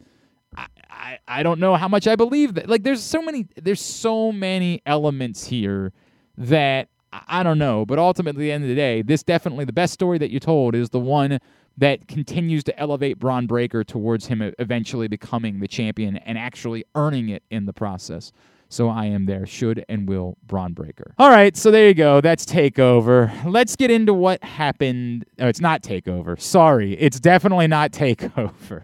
I, 0.56 1.18
I 1.26 1.42
don't 1.42 1.60
know 1.60 1.76
how 1.76 1.88
much 1.88 2.06
I 2.06 2.16
believe 2.16 2.54
that. 2.54 2.68
Like, 2.68 2.82
there's 2.82 3.02
so 3.02 3.22
many 3.22 3.46
there's 3.56 3.80
so 3.80 4.32
many 4.32 4.82
elements 4.86 5.46
here 5.46 5.92
that 6.36 6.88
I 7.28 7.42
don't 7.42 7.58
know. 7.58 7.86
But 7.86 7.98
ultimately, 7.98 8.44
at 8.44 8.46
the 8.46 8.52
end 8.52 8.64
of 8.64 8.68
the 8.68 8.74
day, 8.74 9.02
this 9.02 9.22
definitely 9.22 9.64
the 9.64 9.72
best 9.72 9.92
story 9.92 10.18
that 10.18 10.30
you 10.30 10.40
told 10.40 10.74
is 10.74 10.90
the 10.90 11.00
one 11.00 11.38
that 11.78 12.08
continues 12.08 12.64
to 12.64 12.78
elevate 12.78 13.18
Bron 13.18 13.46
Breakker 13.46 13.84
towards 13.84 14.26
him 14.26 14.52
eventually 14.58 15.08
becoming 15.08 15.60
the 15.60 15.68
champion 15.68 16.16
and 16.18 16.38
actually 16.38 16.84
earning 16.94 17.28
it 17.28 17.42
in 17.50 17.66
the 17.66 17.72
process. 17.72 18.32
So 18.68 18.88
I 18.88 19.06
am 19.06 19.26
there, 19.26 19.46
should 19.46 19.84
and 19.88 20.08
will 20.08 20.36
Bron 20.44 20.72
Breakker. 20.72 21.14
All 21.18 21.30
right, 21.30 21.56
so 21.56 21.70
there 21.70 21.86
you 21.86 21.94
go. 21.94 22.20
That's 22.20 22.44
Takeover. 22.44 23.32
Let's 23.44 23.76
get 23.76 23.90
into 23.90 24.12
what 24.12 24.42
happened. 24.42 25.24
Oh, 25.38 25.46
it's 25.46 25.60
not 25.60 25.82
Takeover. 25.82 26.40
Sorry, 26.40 26.94
it's 26.94 27.20
definitely 27.20 27.68
not 27.68 27.92
Takeover. 27.92 28.82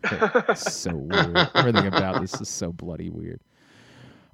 So 0.56 0.94
weird. 0.94 1.36
Everything 1.54 1.86
about 1.86 2.20
this 2.20 2.40
is 2.40 2.48
so 2.48 2.72
bloody 2.72 3.10
weird. 3.10 3.40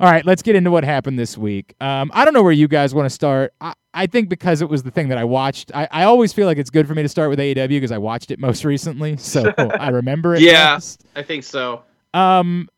All 0.01 0.11
right, 0.11 0.25
let's 0.25 0.43
get 0.43 0.55
into 0.55 0.71
what 0.71 0.85
happened 0.85 1.19
this 1.19 1.37
week. 1.37 1.75
Um, 1.81 2.11
I 2.15 2.25
don't 2.25 2.33
know 2.35 2.43
where 2.43 2.53
you 2.53 2.69
guys 2.69 2.95
want 2.95 3.07
to 3.07 3.11
start. 3.11 3.53
I, 3.61 3.73
I 3.93 4.07
think 4.07 4.29
because 4.29 4.63
it 4.63 4.69
was 4.69 4.85
the 4.85 4.93
thing 4.93 5.09
that 5.09 5.19
I 5.19 5.25
watched, 5.25 5.73
I, 5.75 5.89
I 5.91 6.05
always 6.05 6.33
feel 6.33 6.47
like 6.47 6.57
it's 6.59 6.71
good 6.71 6.87
for 6.87 6.95
me 6.95 7.03
to 7.03 7.09
start 7.09 7.31
with 7.31 7.41
AEW 7.41 7.69
because 7.69 7.91
I 7.91 7.99
watched 7.99 8.31
it 8.31 8.39
most 8.39 8.65
recently, 8.65 9.17
so 9.17 9.53
I 9.59 9.89
remember 9.89 10.37
it. 10.37 10.43
Yeah. 10.43 10.77
best. 10.77 11.05
I 11.17 11.23
think 11.23 11.43
so. 11.43 11.83
Um, 12.15 12.69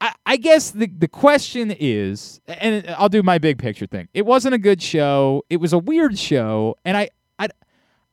I, 0.00 0.14
I 0.26 0.36
guess 0.36 0.72
the 0.72 0.86
the 0.86 1.08
question 1.08 1.74
is, 1.78 2.40
and 2.46 2.86
I'll 2.98 3.08
do 3.08 3.22
my 3.22 3.38
big 3.38 3.58
picture 3.58 3.86
thing. 3.86 4.08
It 4.12 4.26
wasn't 4.26 4.54
a 4.54 4.58
good 4.58 4.82
show. 4.82 5.42
It 5.48 5.56
was 5.58 5.72
a 5.72 5.78
weird 5.78 6.18
show, 6.18 6.76
and 6.84 6.96
I 6.96 7.08
I 7.38 7.48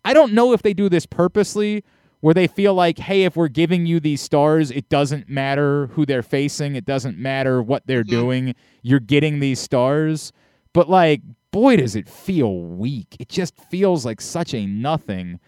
I 0.06 0.14
don't 0.14 0.34
know 0.34 0.54
if 0.54 0.62
they 0.62 0.74
do 0.74 0.88
this 0.90 1.06
purposely, 1.06 1.84
where 2.22 2.34
they 2.34 2.48
feel 2.48 2.74
like, 2.74 3.00
hey, 3.00 3.24
if 3.24 3.36
we're 3.36 3.50
giving 3.50 3.86
you 3.86 4.00
these 4.00 4.22
stars, 4.22 4.72
it 4.72 4.88
doesn't 4.88 5.28
matter 5.30 5.88
who 5.88 6.06
they're 6.06 6.24
facing. 6.24 6.76
It 6.76 6.86
doesn't 6.86 7.18
matter 7.18 7.62
what 7.62 7.86
they're 7.86 8.04
Mhm. 8.06 8.10
doing. 8.10 8.56
You're 8.82 9.00
getting 9.02 9.40
these 9.42 9.60
stars, 9.60 10.32
but 10.72 10.90
like, 10.90 11.22
boy, 11.52 11.76
does 11.78 11.96
it 11.98 12.08
feel 12.08 12.62
weak. 12.62 13.18
It 13.20 13.28
just 13.30 13.56
feels 13.70 14.06
like 14.06 14.22
such 14.22 14.54
a 14.54 14.66
nothing. 14.66 15.40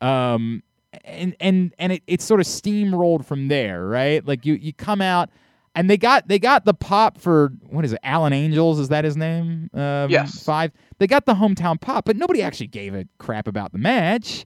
Um, 0.00 0.62
and 1.04 1.34
and 1.40 1.74
and 1.78 1.92
it, 1.92 2.02
it 2.06 2.20
sort 2.22 2.40
of 2.40 2.46
steamrolled 2.46 3.24
from 3.24 3.48
there, 3.48 3.86
right? 3.86 4.26
Like 4.26 4.44
you 4.46 4.54
you 4.54 4.72
come 4.72 5.00
out 5.02 5.30
and 5.74 5.88
they 5.88 5.96
got 5.96 6.28
they 6.28 6.38
got 6.38 6.64
the 6.64 6.74
pop 6.74 7.18
for 7.18 7.52
what 7.70 7.84
is 7.84 7.92
it? 7.92 8.00
Alan 8.02 8.32
Angels 8.32 8.78
is 8.78 8.88
that 8.88 9.04
his 9.04 9.16
name? 9.16 9.70
Um, 9.74 10.10
Yes. 10.10 10.42
Five. 10.44 10.72
They 10.98 11.06
got 11.06 11.26
the 11.26 11.34
hometown 11.34 11.80
pop, 11.80 12.04
but 12.04 12.16
nobody 12.16 12.42
actually 12.42 12.66
gave 12.68 12.94
a 12.94 13.06
crap 13.18 13.48
about 13.48 13.72
the 13.72 13.78
match. 13.78 14.44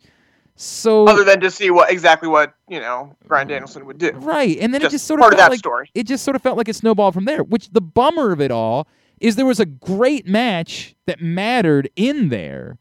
So 0.58 1.06
Other 1.06 1.22
than 1.24 1.40
to 1.40 1.50
see 1.50 1.70
what 1.70 1.90
exactly 1.90 2.28
what 2.28 2.54
you 2.68 2.80
know 2.80 3.14
Bryan 3.26 3.48
Danielson 3.48 3.84
would 3.86 3.98
do. 3.98 4.12
right, 4.12 4.56
and 4.58 4.72
then 4.72 4.80
it 4.80 4.84
Just 4.84 4.92
just 4.92 5.06
sort 5.06 5.20
part 5.20 5.34
of 5.34 5.38
of 5.38 5.40
felt 5.40 5.50
that 5.50 5.52
like 5.52 5.58
story. 5.58 5.90
it 5.94 6.06
just 6.06 6.24
sort 6.24 6.34
of 6.34 6.42
felt 6.42 6.56
like 6.56 6.68
it 6.68 6.76
snowballed 6.76 7.12
from 7.12 7.26
there. 7.26 7.42
Which 7.42 7.68
the 7.70 7.82
bummer 7.82 8.32
of 8.32 8.40
it 8.40 8.50
all 8.50 8.88
is 9.20 9.36
there 9.36 9.44
was 9.46 9.60
a 9.60 9.66
great 9.66 10.26
match 10.26 10.94
that 11.06 11.20
mattered 11.20 11.90
in 11.96 12.30
there, 12.30 12.78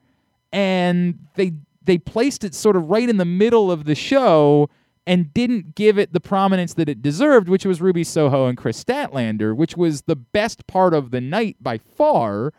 and 0.53 1.19
they 1.35 1.51
they 1.83 1.97
placed 1.97 2.43
it 2.45 2.55
sort 2.55 2.75
of 2.77 2.89
right 2.89 3.09
in 3.09 3.17
the 3.17 3.25
middle 3.25 3.69
of 3.71 3.83
the 3.85 3.95
show 3.95 4.69
and 5.07 5.33
didn't 5.33 5.75
give 5.75 5.99
it 5.99 6.13
the 6.13 6.19
prominence 6.19 6.73
that 6.73 6.89
it 6.89 7.01
deserved, 7.01 7.47
which 7.47 7.65
was 7.65 7.81
Ruby 7.81 8.03
Soho 8.03 8.47
and 8.47 8.57
Kris 8.57 8.83
Statlander, 8.83 9.55
which 9.55 9.77
was 9.77 10.03
the 10.03 10.15
best 10.15 10.65
part 10.67 10.93
of 10.93 11.11
the 11.11 11.21
night 11.21 11.57
by 11.61 11.77
far, 11.77 12.53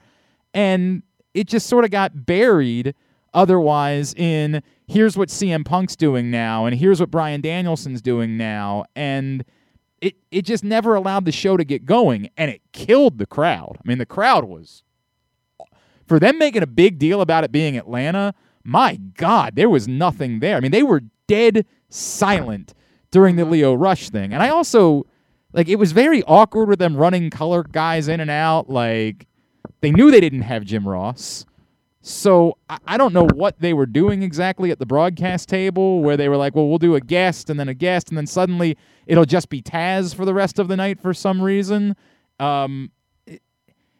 and 0.55 1.03
it 1.35 1.49
just 1.49 1.67
sort 1.67 1.85
of 1.85 1.91
got 1.91 2.25
buried 2.25 2.95
otherwise 3.35 4.15
in 4.15 4.63
here's 4.87 5.17
what 5.17 5.29
CM 5.29 5.65
Punk's 5.65 5.95
doing 5.95 6.31
now 6.31 6.65
and 6.65 6.75
here's 6.75 6.99
what 6.99 7.11
Bryan 7.11 7.43
Danielson's 7.43 8.01
doing 8.01 8.39
now 8.39 8.85
and 8.97 9.45
it 10.01 10.15
it 10.31 10.43
just 10.43 10.65
never 10.65 10.95
allowed 10.95 11.27
the 11.27 11.33
show 11.33 11.57
to 11.57 11.65
get 11.65 11.85
going 11.85 12.31
and 12.39 12.51
it 12.51 12.63
killed 12.73 13.19
the 13.19 13.27
crowd. 13.27 13.77
I 13.79 13.87
mean 13.87 13.99
the 13.99 14.07
crowd 14.07 14.45
was 14.45 14.83
for 16.07 16.19
them 16.19 16.39
making 16.39 16.63
a 16.63 16.67
big 16.67 16.99
deal 16.99 17.21
about 17.21 17.45
it 17.45 17.53
being 17.53 17.77
Atlanta, 17.77 18.33
my 18.65 18.97
god, 18.97 19.55
there 19.55 19.69
was 19.69 19.87
nothing 19.87 20.41
there. 20.41 20.57
I 20.57 20.61
mean 20.61 20.71
they 20.73 20.83
were 20.83 21.03
dead 21.27 21.67
silent 21.97 22.75
during 23.11 23.37
the 23.37 23.45
Lio 23.45 23.75
Rush 23.75 24.11
thing. 24.11 24.33
And 24.33 24.43
I 24.43 24.51
also 24.51 25.07
like 25.53 25.69
it 25.69 25.77
was 25.77 25.93
very 25.93 26.23
awkward 26.25 26.69
with 26.69 26.79
them 26.79 26.97
running 26.97 27.31
color 27.31 27.63
guys 27.63 28.09
in 28.09 28.21
and 28.21 28.31
out 28.31 28.69
like 28.69 29.27
they 29.81 29.91
knew 29.91 30.11
they 30.11 30.21
didn't 30.21 30.43
have 30.43 30.65
Jim 30.65 30.87
Ross. 30.87 31.47
So 32.03 32.59
I, 32.69 32.79
I 32.87 32.97
don't 32.97 33.13
know 33.13 33.27
what 33.35 33.59
they 33.59 33.73
were 33.73 33.87
doing 33.87 34.23
exactly 34.23 34.71
at 34.71 34.79
the 34.79 34.87
broadcast 34.87 35.49
table 35.49 36.03
where 36.03 36.17
they 36.17 36.29
were 36.29 36.37
like, 36.37 36.55
well, 36.55 36.69
we'll 36.69 36.79
do 36.79 36.95
a 36.95 37.01
guest 37.01 37.51
and 37.51 37.59
then 37.59 37.69
a 37.69 37.75
guest 37.75 38.11
and 38.11 38.19
then 38.19 38.27
suddenly 38.27 38.77
it'll 39.07 39.25
just 39.25 39.49
be 39.49 39.63
Taz 39.63 40.15
for 40.15 40.25
the 40.25 40.35
rest 40.35 40.59
of 40.59 40.69
the 40.69 40.77
night 40.77 41.01
for 41.01 41.15
some 41.15 41.41
reason. 41.41 41.97
Um, 42.39 42.91
it, 43.27 43.43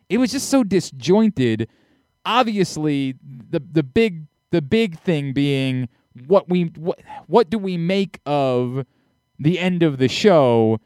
it 0.09 0.19
was 0.19 0.31
just 0.31 0.51
so 0.51 0.63
disjointed. 0.63 1.69
Obviously, 2.25 3.15
the 3.23 3.61
the 3.61 3.83
big 3.83 4.27
the 4.51 4.61
big 4.61 4.99
thing 4.99 5.33
being 5.33 5.89
what 6.27 6.49
we 6.49 6.65
what 6.77 7.01
what 7.27 7.51
do 7.51 7.59
we 7.59 7.77
make 7.77 8.21
of 8.27 8.85
the 9.39 9.59
end 9.59 9.83
of 9.83 9.99
the 9.99 10.09
show? 10.09 10.81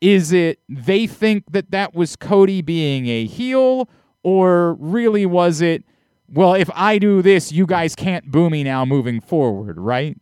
Is 0.00 0.32
it 0.32 0.60
they 0.68 1.06
think 1.06 1.52
that 1.52 1.70
that 1.70 1.94
was 1.94 2.16
Cody 2.16 2.62
being 2.62 3.06
a 3.06 3.26
heel, 3.26 3.88
or 4.22 4.74
really 4.74 5.26
was 5.26 5.60
it? 5.60 5.84
Well, 6.32 6.54
if 6.54 6.70
I 6.74 6.98
do 6.98 7.22
this, 7.22 7.52
you 7.52 7.66
guys 7.66 7.94
can't 7.94 8.30
boo 8.30 8.50
me 8.50 8.64
now 8.64 8.84
moving 8.84 9.20
forward, 9.20 9.78
right? 9.78 10.16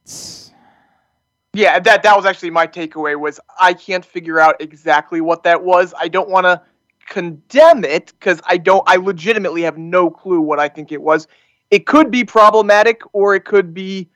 Yeah, 1.54 1.78
that 1.80 2.02
that 2.02 2.16
was 2.16 2.24
actually 2.24 2.50
my 2.50 2.66
takeaway 2.66 3.18
was 3.18 3.38
I 3.60 3.74
can't 3.74 4.04
figure 4.04 4.40
out 4.40 4.60
exactly 4.60 5.20
what 5.20 5.42
that 5.42 5.62
was. 5.64 5.92
I 5.98 6.08
don't 6.08 6.30
want 6.30 6.44
to 6.44 6.62
condemn 7.08 7.84
it 7.84 8.12
because 8.18 8.40
I 8.46 8.56
don't 8.56 8.82
I 8.86 8.96
legitimately 8.96 9.62
have 9.62 9.76
no 9.76 10.10
clue 10.10 10.40
what 10.40 10.58
I 10.58 10.68
think 10.68 10.92
it 10.92 11.02
was. 11.02 11.26
It 11.70 11.86
could 11.86 12.10
be 12.10 12.24
problematic 12.24 13.02
or 13.12 13.34
it 13.34 13.44
could 13.44 13.74
be 13.74 14.08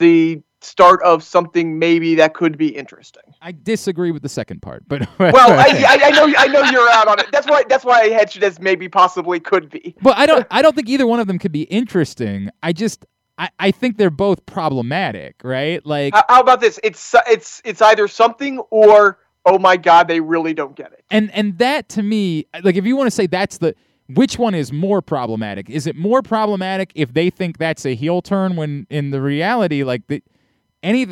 the 0.00 0.42
start 0.62 1.02
of 1.02 1.22
something 1.22 1.78
maybe 1.78 2.16
that 2.16 2.34
could 2.34 2.58
be 2.58 2.68
interesting. 2.68 3.22
I 3.40 3.52
disagree 3.52 4.10
with 4.10 4.22
the 4.22 4.28
second 4.28 4.60
part, 4.60 4.82
but 4.88 5.08
well, 5.18 5.52
I, 5.52 5.84
I, 5.88 6.00
I, 6.06 6.10
know 6.10 6.34
I 6.36 6.46
know 6.48 6.62
you're 6.70 6.90
out 6.90 7.08
on 7.08 7.20
it. 7.20 7.26
That's 7.32 7.46
why 7.46 7.64
that's 7.68 7.84
why 7.84 8.00
I 8.00 8.08
hedged 8.08 8.36
it 8.36 8.42
as 8.42 8.60
maybe 8.60 8.88
possibly 8.88 9.40
could 9.40 9.70
be. 9.70 9.94
But 10.02 10.18
I 10.18 10.26
don't 10.26 10.46
I 10.50 10.62
don't 10.62 10.74
think 10.74 10.88
either 10.88 11.06
one 11.06 11.20
of 11.20 11.26
them 11.26 11.38
could 11.38 11.52
be 11.52 11.62
interesting. 11.62 12.50
I 12.62 12.72
just 12.72 13.06
I, 13.38 13.50
I 13.58 13.70
think 13.70 13.96
they're 13.96 14.10
both 14.10 14.44
problematic, 14.44 15.36
right? 15.42 15.84
Like, 15.86 16.14
how, 16.14 16.24
how 16.28 16.40
about 16.40 16.60
this? 16.60 16.78
It's 16.82 17.14
it's 17.28 17.62
it's 17.64 17.80
either 17.80 18.08
something 18.08 18.58
or 18.70 19.18
oh 19.46 19.58
my 19.58 19.76
god, 19.76 20.08
they 20.08 20.20
really 20.20 20.52
don't 20.52 20.76
get 20.76 20.92
it. 20.92 21.04
And 21.10 21.30
and 21.32 21.56
that 21.58 21.88
to 21.90 22.02
me, 22.02 22.46
like, 22.62 22.76
if 22.76 22.84
you 22.84 22.96
want 22.96 23.06
to 23.06 23.10
say 23.10 23.26
that's 23.26 23.58
the 23.58 23.74
which 24.14 24.38
one 24.38 24.54
is 24.54 24.72
more 24.72 25.02
problematic? 25.02 25.68
Is 25.70 25.86
it 25.86 25.96
more 25.96 26.22
problematic 26.22 26.92
if 26.94 27.12
they 27.14 27.30
think 27.30 27.58
that's 27.58 27.84
a 27.84 27.94
heel 27.94 28.22
turn 28.22 28.56
when 28.56 28.86
in 28.90 29.10
the 29.10 29.20
reality, 29.20 29.84
like 29.84 30.06
the 30.06 30.22
any 30.82 31.06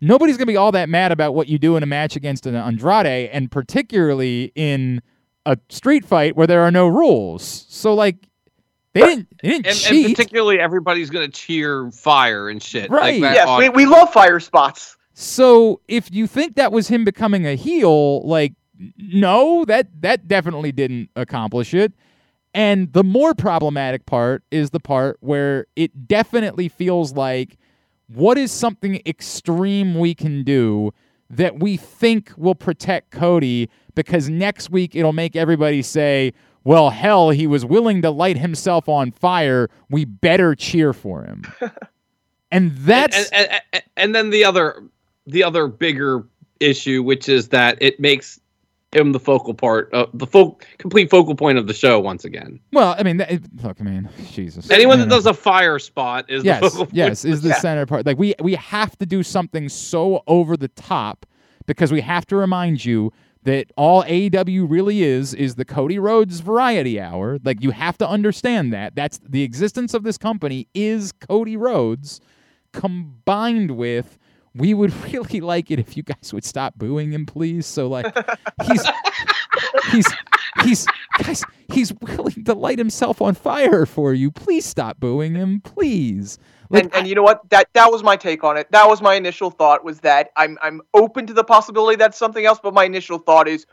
nobody's 0.00 0.36
gonna 0.36 0.46
be 0.46 0.56
all 0.56 0.72
that 0.72 0.88
mad 0.88 1.12
about 1.12 1.34
what 1.34 1.48
you 1.48 1.58
do 1.58 1.76
in 1.76 1.82
a 1.82 1.86
match 1.86 2.16
against 2.16 2.46
an 2.46 2.54
Andrade, 2.54 3.30
and 3.30 3.50
particularly 3.50 4.52
in 4.54 5.02
a 5.44 5.58
street 5.68 6.04
fight 6.04 6.36
where 6.36 6.46
there 6.46 6.62
are 6.62 6.70
no 6.70 6.86
rules. 6.86 7.66
So 7.68 7.94
like 7.94 8.28
they 8.92 9.00
didn't. 9.00 9.28
They 9.42 9.48
didn't 9.48 9.66
and, 9.66 9.76
cheat. 9.76 10.06
and 10.06 10.14
particularly, 10.16 10.58
everybody's 10.58 11.10
gonna 11.10 11.28
cheer 11.28 11.90
fire 11.90 12.48
and 12.48 12.62
shit. 12.62 12.90
Right. 12.90 13.20
Like 13.20 13.34
yes, 13.34 13.58
we, 13.58 13.68
we 13.68 13.86
love 13.86 14.12
fire 14.12 14.40
spots. 14.40 14.96
So 15.12 15.80
if 15.88 16.10
you 16.12 16.26
think 16.26 16.56
that 16.56 16.72
was 16.72 16.88
him 16.88 17.04
becoming 17.04 17.46
a 17.46 17.56
heel, 17.56 18.26
like 18.26 18.54
no, 18.98 19.64
that 19.66 19.88
that 20.00 20.28
definitely 20.28 20.72
didn't 20.72 21.10
accomplish 21.16 21.74
it. 21.74 21.92
And 22.56 22.90
the 22.94 23.04
more 23.04 23.34
problematic 23.34 24.06
part 24.06 24.42
is 24.50 24.70
the 24.70 24.80
part 24.80 25.18
where 25.20 25.66
it 25.76 26.08
definitely 26.08 26.70
feels 26.70 27.12
like 27.12 27.58
what 28.06 28.38
is 28.38 28.50
something 28.50 29.02
extreme 29.04 29.98
we 29.98 30.14
can 30.14 30.42
do 30.42 30.94
that 31.28 31.60
we 31.60 31.76
think 31.76 32.32
will 32.38 32.54
protect 32.54 33.10
Cody 33.10 33.68
because 33.94 34.30
next 34.30 34.70
week 34.70 34.96
it'll 34.96 35.12
make 35.12 35.36
everybody 35.36 35.82
say, 35.82 36.32
well, 36.64 36.88
hell, 36.88 37.28
he 37.28 37.46
was 37.46 37.66
willing 37.66 38.00
to 38.00 38.10
light 38.10 38.38
himself 38.38 38.88
on 38.88 39.12
fire. 39.12 39.68
We 39.90 40.06
better 40.06 40.54
cheer 40.54 40.94
for 40.94 41.24
him. 41.24 41.42
and 42.50 42.74
that's 42.74 43.30
and, 43.32 43.50
and, 43.50 43.62
and, 43.74 43.82
and, 43.98 44.14
then 44.14 44.30
the 44.30 44.46
other 44.46 44.82
the 45.26 45.44
other 45.44 45.66
bigger 45.66 46.24
issue, 46.58 47.02
which 47.02 47.28
is 47.28 47.48
that 47.50 47.76
it 47.82 48.00
makes 48.00 48.40
him 48.92 49.12
the 49.12 49.20
focal 49.20 49.54
part, 49.54 49.92
uh, 49.92 50.06
the 50.14 50.26
fo- 50.26 50.58
complete 50.78 51.10
focal 51.10 51.34
point 51.34 51.58
of 51.58 51.66
the 51.66 51.74
show 51.74 51.98
once 51.98 52.24
again. 52.24 52.60
Well, 52.72 52.94
I 52.98 53.02
mean, 53.02 53.16
that, 53.18 53.30
look, 53.62 53.80
I 53.80 53.84
mean, 53.84 54.08
Jesus. 54.32 54.70
Anyone 54.70 55.00
that 55.00 55.08
does 55.08 55.26
a 55.26 55.34
fire 55.34 55.78
spot 55.78 56.30
is 56.30 56.44
yes, 56.44 56.60
the 56.60 56.70
focal 56.70 56.86
point. 56.86 56.96
yes, 56.96 57.24
is 57.24 57.42
the 57.42 57.50
yeah. 57.50 57.60
center 57.60 57.86
part. 57.86 58.06
Like 58.06 58.18
we 58.18 58.34
we 58.40 58.54
have 58.54 58.96
to 58.98 59.06
do 59.06 59.22
something 59.22 59.68
so 59.68 60.22
over 60.26 60.56
the 60.56 60.68
top 60.68 61.26
because 61.66 61.92
we 61.92 62.00
have 62.00 62.26
to 62.26 62.36
remind 62.36 62.84
you 62.84 63.12
that 63.42 63.70
all 63.76 64.02
AEW 64.04 64.66
really 64.68 65.02
is 65.02 65.34
is 65.34 65.54
the 65.54 65.64
Cody 65.64 65.98
Rhodes 65.98 66.40
Variety 66.40 67.00
Hour. 67.00 67.38
Like 67.44 67.62
you 67.62 67.70
have 67.70 67.98
to 67.98 68.08
understand 68.08 68.72
that. 68.72 68.94
That's 68.94 69.18
the 69.18 69.42
existence 69.42 69.94
of 69.94 70.04
this 70.04 70.18
company 70.18 70.68
is 70.74 71.12
Cody 71.12 71.56
Rhodes 71.56 72.20
combined 72.72 73.72
with 73.72 74.18
we 74.56 74.74
would 74.74 74.92
really 75.12 75.40
like 75.40 75.70
it 75.70 75.78
if 75.78 75.96
you 75.96 76.02
guys 76.02 76.32
would 76.32 76.44
stop 76.44 76.74
booing 76.76 77.12
him, 77.12 77.26
please. 77.26 77.66
So 77.66 77.88
like 77.88 78.06
he's 78.64 78.86
he's 79.92 80.06
he's 80.62 80.86
guys, 81.18 81.44
he's 81.68 81.92
willing 82.00 82.44
to 82.44 82.54
light 82.54 82.78
himself 82.78 83.20
on 83.20 83.34
fire 83.34 83.86
for 83.86 84.12
you. 84.12 84.30
Please 84.30 84.64
stop 84.64 84.98
booing 84.98 85.34
him, 85.34 85.60
please. 85.60 86.38
Like, 86.68 86.84
and, 86.84 86.94
and 86.94 87.08
you 87.08 87.14
know 87.14 87.22
what? 87.22 87.48
That 87.50 87.68
that 87.74 87.92
was 87.92 88.02
my 88.02 88.16
take 88.16 88.42
on 88.42 88.56
it. 88.56 88.70
That 88.72 88.88
was 88.88 89.00
my 89.00 89.14
initial 89.14 89.50
thought. 89.50 89.84
Was 89.84 90.00
that 90.00 90.30
I'm 90.36 90.58
I'm 90.62 90.80
open 90.94 91.26
to 91.26 91.32
the 91.32 91.44
possibility 91.44 91.96
that's 91.96 92.18
something 92.18 92.44
else, 92.44 92.58
but 92.62 92.74
my 92.74 92.84
initial 92.84 93.18
thought 93.18 93.48
is 93.48 93.66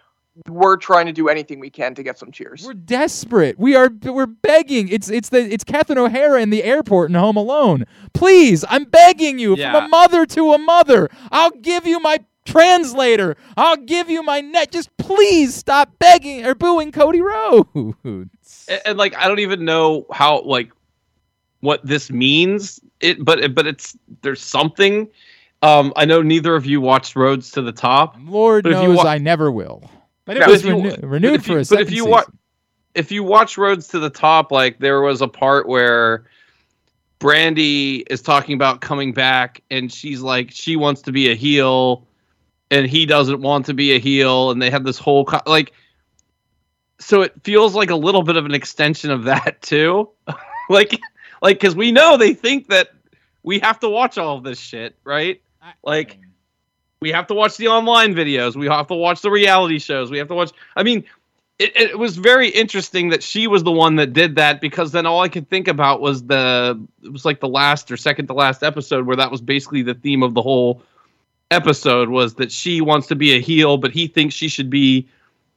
we're 0.47 0.77
trying 0.77 1.05
to 1.05 1.11
do 1.11 1.29
anything 1.29 1.59
we 1.59 1.69
can 1.69 1.93
to 1.95 2.03
get 2.03 2.17
some 2.17 2.31
cheers. 2.31 2.65
We're 2.65 2.73
desperate. 2.73 3.59
We 3.59 3.75
are 3.75 3.89
we're 4.03 4.25
begging. 4.25 4.87
It's 4.89 5.09
it's 5.09 5.29
the 5.29 5.39
it's 5.51 5.63
Catherine 5.63 5.99
O'Hara 5.99 6.41
in 6.41 6.49
the 6.49 6.63
airport 6.63 7.09
and 7.09 7.17
Home 7.17 7.37
Alone. 7.37 7.85
Please, 8.13 8.65
I'm 8.69 8.85
begging 8.85 9.37
you 9.39 9.55
Yeah. 9.55 9.71
from 9.71 9.85
a 9.85 9.87
mother 9.89 10.25
to 10.25 10.53
a 10.53 10.57
mother. 10.57 11.09
I'll 11.31 11.51
give 11.51 11.85
you 11.85 11.99
my 11.99 12.19
translator. 12.45 13.37
I'll 13.57 13.77
give 13.77 14.09
you 14.09 14.23
my 14.23 14.41
net. 14.41 14.71
Just 14.71 14.95
please 14.97 15.53
stop 15.55 15.97
begging 15.99 16.45
or 16.45 16.55
booing 16.55 16.91
Cody 16.91 17.21
Rhodes. 17.21 17.93
and, 18.03 18.81
and, 18.85 18.97
like 18.97 19.15
I 19.15 19.27
don't 19.27 19.39
even 19.39 19.63
know 19.65 20.05
how 20.11 20.41
like 20.41 20.71
what 21.59 21.85
this 21.85 22.11
means. 22.11 22.79
It 23.01 23.23
but 23.23 23.53
but 23.53 23.67
it's 23.67 23.95
there's 24.23 24.41
something. 24.41 25.07
Um, 25.61 25.93
I 25.95 26.03
know 26.05 26.21
neither 26.21 26.55
of 26.55 26.65
you 26.65 26.81
watched 26.81 27.15
Rhodes 27.15 27.51
to 27.51 27.61
the 27.61 27.71
Top. 27.71 28.17
Lord 28.25 28.63
But 28.63 28.73
if 28.73 28.81
you 28.81 28.87
knows 28.89 28.97
wa- 28.97 29.05
I 29.05 29.17
never 29.17 29.49
will. 29.51 29.89
But 30.25 30.37
it 30.37 30.41
No, 30.41 30.47
was 30.47 30.61
if 30.63 30.67
you- 30.67 30.75
renew- 30.75 31.07
renewed 31.07 31.43
for 31.45 31.51
you- 31.51 31.57
a 31.57 31.59
but 31.61 31.67
second 31.67 31.87
if 31.87 31.93
you 31.93 32.05
wa- 32.05 32.19
season. 32.21 32.37
if 32.95 33.11
you 33.11 33.23
watch 33.23 33.57
Rhodes 33.57 33.87
to 33.89 33.99
the 33.99 34.09
Top, 34.09 34.51
like 34.51 34.79
there 34.79 35.01
was 35.01 35.21
a 35.21 35.27
part 35.27 35.67
where 35.67 36.25
Brandi 37.19 38.03
is 38.09 38.21
talking 38.21 38.53
about 38.55 38.81
coming 38.81 39.13
back, 39.13 39.61
and 39.71 39.91
she's 39.91 40.21
like 40.21 40.51
she 40.51 40.75
wants 40.75 41.01
to 41.03 41.11
be 41.11 41.31
a 41.31 41.35
heel, 41.35 42.07
and 42.71 42.85
he 42.87 43.05
doesn't 43.05 43.41
want 43.41 43.65
to 43.67 43.73
be 43.73 43.93
a 43.95 43.99
heel, 43.99 44.51
and 44.51 44.61
they 44.61 44.69
have 44.69 44.83
this 44.83 44.97
whole 44.97 45.25
co- 45.25 45.41
like. 45.45 45.73
So 46.99 47.21
it 47.21 47.33
feels 47.43 47.75
like 47.75 47.89
a 47.89 47.95
little 47.95 48.23
bit 48.23 48.37
of 48.37 48.45
an 48.45 48.53
extension 48.53 49.11
of 49.11 49.23
that 49.25 49.61
too, 49.61 50.09
like 50.69 50.99
like 51.41 51.59
because 51.59 51.75
we 51.75 51.91
know 51.91 52.17
they 52.17 52.33
think 52.33 52.67
that 52.69 52.89
we 53.43 53.59
have 53.59 53.79
to 53.81 53.89
watch 53.89 54.17
all 54.17 54.37
of 54.37 54.43
this 54.43 54.59
shit, 54.59 54.95
right? 55.03 55.41
Like 55.83 56.19
we 57.03 57.11
have 57.11 57.27
to 57.27 57.33
watch 57.33 57.57
the 57.57 57.67
online 57.67 58.15
videos. 58.15 58.55
We 58.55 58.67
have 58.67 58.87
to 58.87 58.95
watch 58.95 59.21
the 59.21 59.29
reality 59.29 59.77
shows. 59.77 60.09
We 60.09 60.17
have 60.17 60.29
to 60.29 60.35
watch 60.35 60.51
i 60.75 60.83
mean 60.83 61.03
it, 61.59 61.75
it 61.75 61.99
was 61.99 62.17
very 62.17 62.49
interesting 62.49 63.09
that 63.09 63.21
she 63.21 63.45
was 63.45 63.61
the 63.63 63.71
one 63.71 63.95
that 63.97 64.11
did 64.11 64.35
that 64.35 64.59
because 64.59 64.91
then 64.91 65.05
all 65.05 65.21
i 65.21 65.29
could 65.29 65.47
think 65.49 65.67
about 65.67 66.01
was 66.01 66.23
the 66.23 66.81
it 67.03 67.11
was 67.11 67.25
like 67.25 67.39
the 67.39 67.47
last 67.47 67.91
or 67.91 67.97
second 67.97 68.25
to 68.27 68.33
last 68.33 68.63
episode 68.63 69.05
where 69.05 69.15
that 69.15 69.29
was 69.29 69.39
basically 69.39 69.83
the 69.83 69.93
theme 69.93 70.23
of 70.23 70.33
the 70.33 70.41
whole 70.41 70.81
episode 71.51 72.09
was 72.09 72.33
that 72.35 72.51
she 72.51 72.81
wants 72.81 73.05
to 73.07 73.15
be 73.15 73.35
a 73.35 73.39
heel 73.39 73.77
but 73.77 73.91
he 73.91 74.07
thinks 74.07 74.33
she 74.33 74.47
should 74.47 74.69
be 74.69 75.07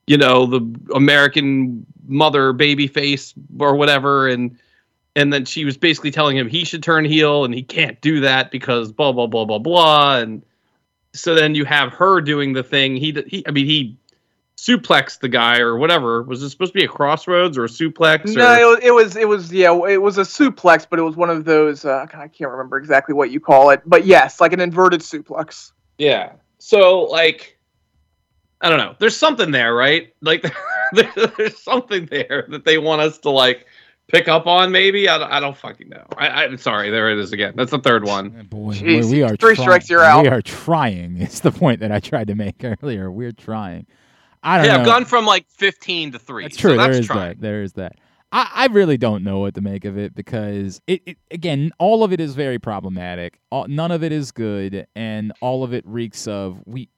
you 0.06 0.18
know 0.18 0.44
the 0.44 0.60
american 0.94 1.86
mother 2.08 2.52
baby 2.52 2.86
face 2.86 3.34
or 3.58 3.74
whatever. 3.76 4.28
And 4.28 4.58
and 5.14 5.32
then 5.32 5.44
she 5.44 5.64
was 5.64 5.76
basically 5.76 6.10
telling 6.10 6.36
him 6.36 6.48
he 6.48 6.64
should 6.64 6.82
turn 6.82 7.04
heel 7.04 7.44
and 7.44 7.54
he 7.54 7.62
can't 7.62 8.00
do 8.00 8.20
that 8.20 8.50
because 8.50 8.92
blah 8.92 9.12
blah 9.12 9.26
blah 9.26 9.44
blah 9.44 9.58
blah. 9.58 10.18
And 10.18 10.42
so 11.16 11.34
then 11.34 11.54
you 11.54 11.64
have 11.64 11.92
her 11.92 12.20
doing 12.20 12.52
the 12.52 12.62
thing. 12.62 12.96
He, 12.96 13.12
he 13.26 13.46
I 13.46 13.50
mean, 13.50 13.66
he 13.66 13.96
suplexed 14.56 15.20
the 15.20 15.28
guy 15.28 15.58
or 15.58 15.76
whatever. 15.76 16.22
Was 16.22 16.42
it 16.42 16.50
supposed 16.50 16.72
to 16.72 16.78
be 16.78 16.84
a 16.84 16.88
Cross 16.88 17.26
Rhodes 17.26 17.58
or 17.58 17.64
a 17.64 17.68
suplex? 17.68 18.34
No, 18.34 18.52
or, 18.52 18.56
it 18.56 18.66
was, 18.66 18.78
it 18.82 18.94
was 18.94 19.16
it 19.16 19.28
was 19.28 19.52
yeah, 19.52 19.86
it 19.88 20.00
was 20.00 20.18
a 20.18 20.22
suplex, 20.22 20.86
but 20.88 20.98
it 20.98 21.02
was 21.02 21.16
one 21.16 21.30
of 21.30 21.44
those. 21.44 21.84
Uh, 21.84 22.06
I 22.14 22.28
can't 22.28 22.50
remember 22.50 22.78
exactly 22.78 23.14
what 23.14 23.30
you 23.30 23.40
call 23.40 23.70
it, 23.70 23.82
but 23.86 24.06
yes, 24.06 24.40
like 24.40 24.52
an 24.52 24.60
inverted 24.60 25.00
suplex. 25.00 25.72
yeah. 25.98 26.32
So 26.58 27.02
like, 27.04 27.58
I 28.60 28.68
don't 28.68 28.78
know. 28.78 28.96
There's 28.98 29.16
something 29.16 29.50
there, 29.50 29.74
right? 29.74 30.14
Like, 30.20 30.52
there's 30.92 31.62
something 31.62 32.06
there 32.06 32.46
that 32.48 32.64
they 32.64 32.78
want 32.78 33.02
us 33.02 33.18
to 33.18 33.30
like 33.30 33.66
pick 34.08 34.28
up 34.28 34.46
on. 34.46 34.70
Maybe 34.72 35.08
I, 35.08 35.18
don't- 35.18 35.32
I 35.32 35.40
don't 35.40 35.56
fucking 35.56 35.88
know. 35.88 36.04
I, 36.16 36.44
I'm 36.44 36.56
sorry. 36.58 36.90
There 36.90 37.10
it 37.10 37.18
is 37.18 37.32
again. 37.32 37.54
That's 37.56 37.70
the 37.70 37.78
third 37.78 38.04
one. 38.04 38.46
Boy, 38.50 38.72
Jeez, 38.74 39.02
boy, 39.02 39.10
we 39.10 39.22
are 39.22 39.36
three 39.36 39.54
try- 39.54 39.64
strikes, 39.64 39.90
you're 39.90 40.04
out. 40.04 40.22
We 40.22 40.28
are 40.28 40.42
trying. 40.42 41.16
It's 41.20 41.40
the 41.40 41.52
point 41.52 41.80
that 41.80 41.90
I 41.92 42.00
tried 42.00 42.28
to 42.28 42.34
make 42.34 42.56
earlier. 42.82 43.10
We're 43.10 43.32
trying. 43.32 43.86
I 44.42 44.58
don't 44.58 44.66
Yeah, 44.66 44.74
know. 44.76 44.80
I've 44.80 44.86
gone 44.86 45.04
from 45.04 45.26
like 45.26 45.46
15 45.50 46.12
to 46.12 46.18
three. 46.18 46.44
That's 46.44 46.56
true. 46.56 46.72
So 46.72 46.76
that's 46.76 46.90
there 46.92 47.00
is 47.00 47.06
trying. 47.06 47.28
that. 47.30 47.40
There 47.40 47.62
is 47.62 47.72
that. 47.74 47.96
I, 48.32 48.50
I 48.54 48.66
really 48.66 48.96
don't 48.96 49.24
know 49.24 49.38
what 49.40 49.54
to 49.54 49.60
make 49.60 49.84
of 49.84 49.96
it 49.98 50.14
because 50.14 50.80
it, 50.86 51.00
it 51.06 51.16
again, 51.30 51.72
all 51.78 52.04
of 52.04 52.12
it 52.12 52.20
is 52.20 52.34
very 52.34 52.58
problematic. 52.58 53.38
All, 53.50 53.66
none 53.68 53.90
of 53.90 54.02
it 54.04 54.12
is 54.12 54.30
good, 54.32 54.86
and 54.96 55.32
all 55.40 55.64
of 55.64 55.72
it 55.72 55.84
reeks 55.86 56.26
of 56.28 56.60
we, 56.66 56.88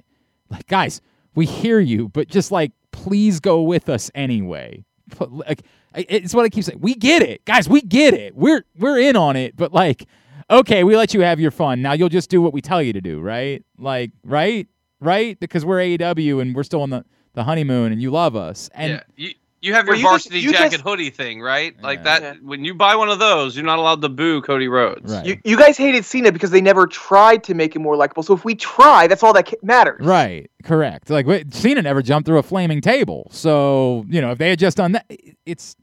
like 0.51 0.67
guys, 0.67 1.01
we 1.35 1.45
hear 1.47 1.81
you, 1.81 2.09
but 2.09 2.29
just 2.29 2.51
like 2.51 2.73
please 2.93 3.41
go 3.41 3.63
with 3.63 3.89
us 3.89 4.11
anyway. 4.15 4.85
But, 5.19 5.33
like 5.33 5.63
I- 5.63 5.65
it's 5.95 6.35
what 6.35 6.45
I 6.45 6.49
keep 6.49 6.65
saying. 6.65 6.81
We 6.81 6.95
get 6.95 7.23
it, 7.23 7.45
guys. 7.45 7.69
We 7.69 7.81
get 7.81 8.15
it. 8.15 8.37
We're 8.37 8.65
we're 8.79 8.99
in 8.99 9.17
on 9.17 9.37
it, 9.37 9.57
but 9.57 9.73
like 9.73 10.07
okay, 10.51 10.85
we 10.85 10.97
let 10.97 11.15
you 11.15 11.21
have 11.21 11.41
your 11.41 11.51
fun. 11.51 11.83
Now 11.83 11.93
you'll 11.93 12.09
just 12.09 12.31
do 12.31 12.41
what 12.41 12.53
we 12.53 12.61
tell 12.61 12.83
you 12.83 12.93
to 12.93 13.01
do, 13.01 13.21
right? 13.21 13.63
Like, 13.79 14.13
right, 14.25 14.67
right? 15.01 15.39
Because 15.39 15.65
we're 15.65 15.79
AEW 15.79 16.41
and 16.41 16.55
we're 16.55 16.63
still 16.63 16.83
on 16.83 16.91
the 16.91 17.05
the 17.35 17.45
honeymoon, 17.45 17.93
and 17.93 18.03
you 18.03 18.11
love 18.11 18.35
us. 18.35 18.69
And 18.75 18.93
yeah, 18.95 19.03
you, 19.17 19.35
you 19.61 19.75
have 19.75 19.87
your 19.87 19.95
Well, 19.95 19.99
you 19.99 20.05
just- 20.05 20.11
varsity 20.29 20.41
you 20.41 20.53
jacket 20.53 20.71
just- 20.73 20.85
hoodie 20.85 21.11
thing, 21.11 21.41
right? 21.41 21.75
Like 21.83 22.05
that. 22.05 22.23
Yeah. 22.23 22.35
When 22.43 22.65
you 22.65 22.75
buy 22.75 22.95
one 22.97 23.09
of 23.09 23.19
those, 23.19 23.57
you're 23.57 23.65
not 23.67 23.79
allowed 23.79 24.03
to 24.03 24.09
boo 24.09 24.41
Cody 24.43 24.69
Rhodes. 24.69 25.13
Right. 25.13 25.27
You, 25.27 25.37
you 25.45 25.59
guys 25.59 25.77
hated 25.77 26.05
Cena 26.05 26.31
because 26.33 26.51
they 26.51 26.61
never 26.61 26.87
tried 26.87 27.43
to 27.45 27.55
make 27.55 27.75
him 27.75 27.83
more 27.83 27.97
likable. 27.97 28.23
So 28.23 28.35
if 28.35 28.45
we 28.45 28.55
try, 28.55 29.07
that's 29.07 29.23
all 29.23 29.33
that 29.33 29.53
matters. 29.65 30.05
Right, 30.05 30.51
correct. 30.65 31.11
Like 31.11 31.27
wait, 31.27 31.53
Cena 31.53 31.83
never 31.83 32.03
jumped 32.03 32.27
through 32.27 32.39
a 32.39 32.43
flaming 32.43 32.81
table, 32.81 33.29
so 33.33 34.05
you 34.09 34.21
know 34.21 34.31
if 34.31 34.39
they 34.39 34.51
had 34.51 34.59
just 34.59 34.77
done 34.77 34.93
that, 34.93 35.07
it's. 35.47 35.77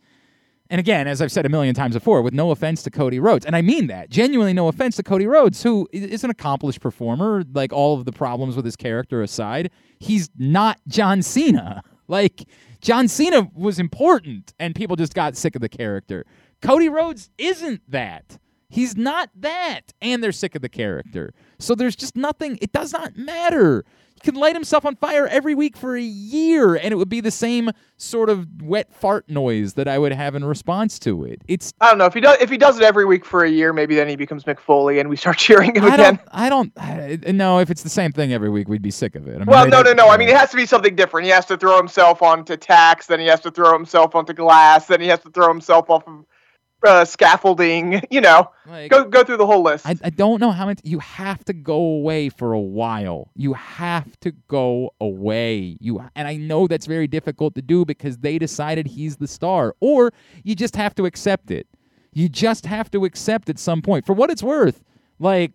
And 0.72 0.80
again, 0.80 1.08
as 1.08 1.22
I've 1.22 1.32
said 1.32 1.46
a 1.46 1.50
million 1.50 1.76
times 1.76 1.94
before, 1.94 2.24
with 2.24 2.34
no 2.34 2.50
offense 2.50 2.82
to 2.84 2.90
Cody 2.90 3.20
Rhodes, 3.20 3.46
and 3.46 3.56
I 3.56 3.62
mean 3.62 3.86
that 3.86 4.10
genuinely, 4.10 4.52
no 4.52 4.68
offense 4.68 4.96
to 4.96 5.04
Cody 5.04 5.28
Rhodes, 5.28 5.62
who 5.62 5.88
is 5.92 6.24
an 6.24 6.32
accomplished 6.32 6.82
performer. 6.82 7.44
Like 7.54 7.72
all 7.72 8.00
of 8.00 8.06
the 8.06 8.12
problems 8.12 8.56
with 8.56 8.66
his 8.66 8.76
character 8.76 9.22
aside, 9.22 9.70
he's 10.00 10.28
not 10.40 10.80
John 10.88 11.22
Cena. 11.22 11.84
Like 12.08 12.44
John 12.86 13.08
Cena 13.08 13.50
was 13.56 13.80
important, 13.80 14.54
and 14.60 14.76
people 14.76 14.96
just 14.96 15.16
got 15.16 15.36
sick 15.36 15.56
of 15.56 15.62
the 15.62 15.68
character. 15.68 16.24
Cody 16.62 16.88
Rhodes 16.88 17.32
isn't 17.36 17.82
that. 17.90 18.38
He's 18.70 18.96
not 18.96 19.32
that, 19.34 19.92
and 20.04 20.24
they're 20.24 20.32
sick 20.32 20.54
of 20.54 20.62
the 20.62 20.70
character. 20.70 21.34
So 21.58 21.74
there's 21.74 21.96
just 21.96 22.16
nothing. 22.16 22.60
It 22.62 22.72
does 22.72 22.94
not 22.94 23.18
matter. 23.18 23.86
He 24.16 24.22
can 24.22 24.36
light 24.36 24.56
himself 24.56 24.86
on 24.86 24.96
fire 24.96 25.28
every 25.28 25.54
week 25.56 25.76
for 25.76 25.98
a 25.98 26.02
year, 26.02 26.76
and 26.76 26.94
it 26.94 26.96
would 26.96 27.10
be 27.10 27.20
the 27.20 27.32
same 27.32 27.72
sort 27.98 28.30
of 28.30 28.62
wet 28.62 28.94
fart 28.94 29.30
noise 29.30 29.74
that 29.74 29.90
I 29.90 29.98
would 29.98 30.14
have 30.14 30.36
in 30.36 30.46
response 30.46 30.98
to 31.00 31.26
it. 31.26 31.42
It's 31.50 31.74
I 31.82 31.90
don't 31.90 31.98
know 31.98 32.06
if 32.06 32.14
he 32.14 32.22
does. 32.22 32.38
If 32.40 32.50
he 32.50 32.58
does 32.58 32.78
it 32.78 32.84
every 32.84 33.04
week 33.06 33.26
for 33.26 33.44
a 33.44 33.50
year, 33.50 33.74
maybe 33.74 33.96
then 33.96 34.08
he 34.08 34.16
becomes 34.16 34.46
Mick 34.46 34.60
Foley, 34.60 35.00
and 35.00 35.10
we 35.10 35.18
start 35.18 35.38
cheering 35.46 35.76
him 35.76 35.84
I 35.84 35.96
again. 35.96 36.16
don't. 36.16 36.30
I 36.32 36.50
don't. 36.50 36.72
I, 36.78 37.32
no, 37.32 37.60
if 37.60 37.70
it's 37.70 37.84
the 37.84 37.90
same 37.90 38.14
thing 38.14 38.32
every 38.32 38.50
week, 38.50 38.70
we'd 38.70 38.82
be 38.82 38.92
sick 38.92 39.16
of 39.16 39.28
it. 39.28 39.36
I 39.36 39.40
mean, 39.40 39.48
Well, 39.48 39.68
no, 39.68 39.82
no, 39.82 39.92
no. 39.92 40.10
I 40.10 40.18
mean, 40.18 40.30
it 40.30 40.38
has 40.38 40.50
to 40.52 40.56
be 40.58 40.66
something 40.66 40.96
different. 40.96 41.26
He 41.26 41.32
has 41.32 41.46
to 41.48 41.58
throw 41.58 41.76
himself 41.78 42.22
onto 42.22 42.56
tacks, 42.56 43.08
then 43.08 43.20
he 43.20 43.28
has 43.28 43.42
to 43.42 43.52
throw 43.52 43.74
himself 43.74 44.16
onto 44.16 44.34
glass, 44.34 44.88
then 44.88 45.02
he 45.02 45.08
has 45.08 45.20
to 45.22 45.30
throw 45.30 45.50
himself 45.50 45.90
off 45.90 46.08
of 46.08 46.26
uh, 46.86 47.06
scaffolding. 47.06 48.02
You 48.12 48.22
know, 48.22 48.50
like, 48.66 48.92
go 48.92 49.04
go 49.04 49.24
through 49.24 49.38
the 49.38 49.46
whole 49.46 49.62
list. 49.62 49.86
I, 49.86 49.96
I 50.04 50.10
don't 50.10 50.40
know 50.40 50.52
how 50.52 50.66
much 50.66 50.80
you 50.84 51.00
have 51.00 51.44
to 51.46 51.54
go 51.54 51.76
away 51.76 52.30
for 52.30 52.54
a 52.54 52.60
while. 52.60 53.30
You 53.36 53.54
have 53.54 54.18
to 54.22 54.32
go 54.48 54.92
away. 55.02 55.78
You 55.82 56.02
and 56.16 56.28
I 56.28 56.38
know 56.38 56.68
that's 56.68 56.86
very 56.86 57.08
difficult 57.08 57.56
to 57.56 57.62
do 57.62 57.84
because 57.84 58.20
they 58.20 58.38
decided 58.38 58.88
he's 58.88 59.18
the 59.18 59.28
star, 59.28 59.76
or 59.82 60.14
you 60.44 60.56
just 60.56 60.76
have 60.76 60.96
to 60.96 61.06
accept 61.06 61.52
it. 61.52 61.68
You 62.14 62.30
just 62.30 62.66
have 62.66 62.90
to 62.92 63.04
accept 63.04 63.50
at 63.50 63.60
some 63.60 63.82
point. 63.82 64.06
For 64.06 64.14
what 64.14 64.30
it's 64.30 64.44
worth, 64.44 64.82
like 65.20 65.52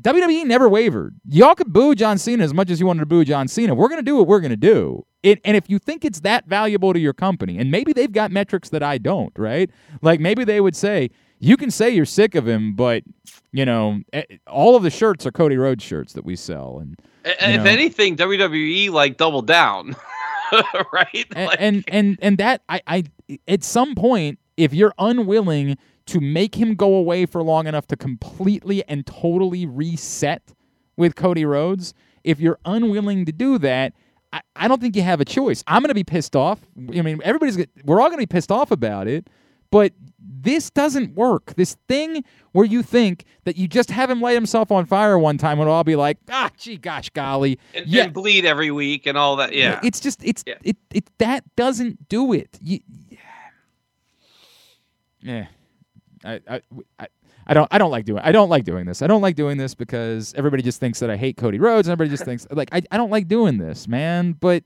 WWE 0.00 0.44
never 0.44 0.68
wavered. 0.68 1.14
Y'all 1.28 1.54
could 1.54 1.72
boo 1.72 1.94
John 1.94 2.18
Cena 2.18 2.44
as 2.44 2.52
much 2.52 2.70
as 2.70 2.80
you 2.80 2.86
wanted 2.86 3.00
to 3.00 3.06
boo 3.06 3.24
John 3.24 3.48
Cena. 3.48 3.74
We're 3.74 3.88
gonna 3.88 4.02
do 4.02 4.16
what 4.16 4.26
we're 4.26 4.40
gonna 4.40 4.56
do. 4.56 5.04
It, 5.22 5.40
and 5.44 5.56
if 5.56 5.68
you 5.70 5.78
think 5.78 6.04
it's 6.04 6.20
that 6.20 6.46
valuable 6.46 6.92
to 6.92 6.98
your 7.00 7.12
company, 7.14 7.58
and 7.58 7.70
maybe 7.70 7.92
they've 7.92 8.12
got 8.12 8.30
metrics 8.30 8.68
that 8.70 8.82
I 8.82 8.98
don't, 8.98 9.32
right? 9.38 9.70
Like 10.02 10.20
maybe 10.20 10.44
they 10.44 10.60
would 10.60 10.76
say, 10.76 11.10
you 11.40 11.56
can 11.56 11.70
say 11.70 11.90
you're 11.90 12.04
sick 12.04 12.34
of 12.34 12.46
him, 12.46 12.74
but 12.74 13.02
you 13.52 13.64
know, 13.64 14.00
eh, 14.12 14.22
all 14.46 14.76
of 14.76 14.82
the 14.82 14.90
shirts 14.90 15.24
are 15.26 15.32
Cody 15.32 15.56
Rhodes 15.56 15.82
shirts 15.82 16.12
that 16.12 16.24
we 16.24 16.36
sell, 16.36 16.78
and 16.80 16.96
And 17.40 17.54
if 17.54 17.64
know. 17.64 17.70
anything, 17.70 18.16
WWE 18.16 18.90
like 18.90 19.16
double 19.16 19.42
down, 19.42 19.96
right? 20.92 21.26
and 21.34 21.46
Like- 21.46 21.56
and, 21.60 21.84
and 21.88 22.18
and 22.22 22.38
that 22.38 22.62
I, 22.68 22.80
I 22.86 23.04
at 23.48 23.64
some 23.64 23.94
point 23.94 24.38
if 24.56 24.72
you're 24.72 24.94
unwilling 24.98 25.76
to 26.06 26.20
make 26.20 26.54
him 26.54 26.74
go 26.74 26.94
away 26.94 27.26
for 27.26 27.42
long 27.42 27.66
enough 27.66 27.86
to 27.88 27.96
completely 27.96 28.82
and 28.88 29.06
totally 29.06 29.66
reset 29.66 30.54
with 30.96 31.14
Cody 31.16 31.44
Rhodes, 31.44 31.94
if 32.24 32.40
you're 32.40 32.58
unwilling 32.64 33.24
to 33.26 33.32
do 33.32 33.58
that, 33.58 33.92
I, 34.32 34.40
I 34.54 34.68
don't 34.68 34.80
think 34.80 34.96
you 34.96 35.02
have 35.02 35.20
a 35.20 35.24
choice. 35.24 35.62
I'm 35.66 35.82
going 35.82 35.88
to 35.88 35.94
be 35.94 36.04
pissed 36.04 36.34
off. 36.36 36.60
I 36.76 37.02
mean, 37.02 37.20
everybody's 37.22 37.58
we're 37.84 38.00
all 38.00 38.08
going 38.08 38.18
to 38.18 38.26
be 38.26 38.26
pissed 38.26 38.50
off 38.50 38.70
about 38.70 39.06
it, 39.08 39.28
but 39.70 39.92
this 40.18 40.70
doesn't 40.70 41.14
work. 41.14 41.54
This 41.56 41.76
thing 41.88 42.24
where 42.52 42.64
you 42.64 42.82
think 42.82 43.24
that 43.44 43.56
you 43.56 43.68
just 43.68 43.90
have 43.90 44.10
him 44.10 44.20
light 44.20 44.34
himself 44.34 44.70
on 44.72 44.86
fire 44.86 45.18
one 45.18 45.38
time 45.38 45.60
and 45.60 45.68
I'll 45.68 45.84
be 45.84 45.96
like, 45.96 46.18
ah, 46.30 46.50
gee, 46.56 46.76
gosh, 46.76 47.10
golly, 47.10 47.58
and, 47.74 47.86
yeah, 47.86 48.04
and 48.04 48.12
bleed 48.12 48.44
every 48.44 48.70
week 48.70 49.06
and 49.06 49.16
all 49.18 49.36
that. 49.36 49.52
Yeah. 49.52 49.80
it's 49.82 50.00
just 50.00 50.24
it's 50.24 50.42
Yeah. 50.46 50.54
it 50.62 50.76
it 50.92 51.10
that 51.18 51.44
doesn't 51.56 52.08
do 52.08 52.32
it. 52.32 52.58
You, 52.62 52.80
yeah, 55.22 55.46
I, 56.26 56.40
I 56.48 56.60
I 56.98 57.08
I 57.46 57.54
don't 57.54 57.68
I 57.70 57.78
don't 57.78 57.90
like 57.90 58.04
doing 58.04 58.22
I 58.24 58.32
don't 58.32 58.48
like 58.48 58.64
doing 58.64 58.86
this. 58.86 59.02
I 59.02 59.06
don't 59.06 59.22
like 59.22 59.36
doing 59.36 59.56
this 59.56 59.74
because 59.74 60.34
everybody 60.34 60.62
just 60.62 60.80
thinks 60.80 61.00
that 61.00 61.10
I 61.10 61.16
hate 61.16 61.36
Cody 61.36 61.58
Rhodes. 61.58 61.88
Everybody 61.88 62.10
just 62.10 62.24
thinks 62.24 62.46
like 62.50 62.68
I 62.72 62.82
I 62.90 62.96
don't 62.96 63.10
like 63.10 63.28
doing 63.28 63.58
this, 63.58 63.86
man. 63.88 64.32
But 64.32 64.64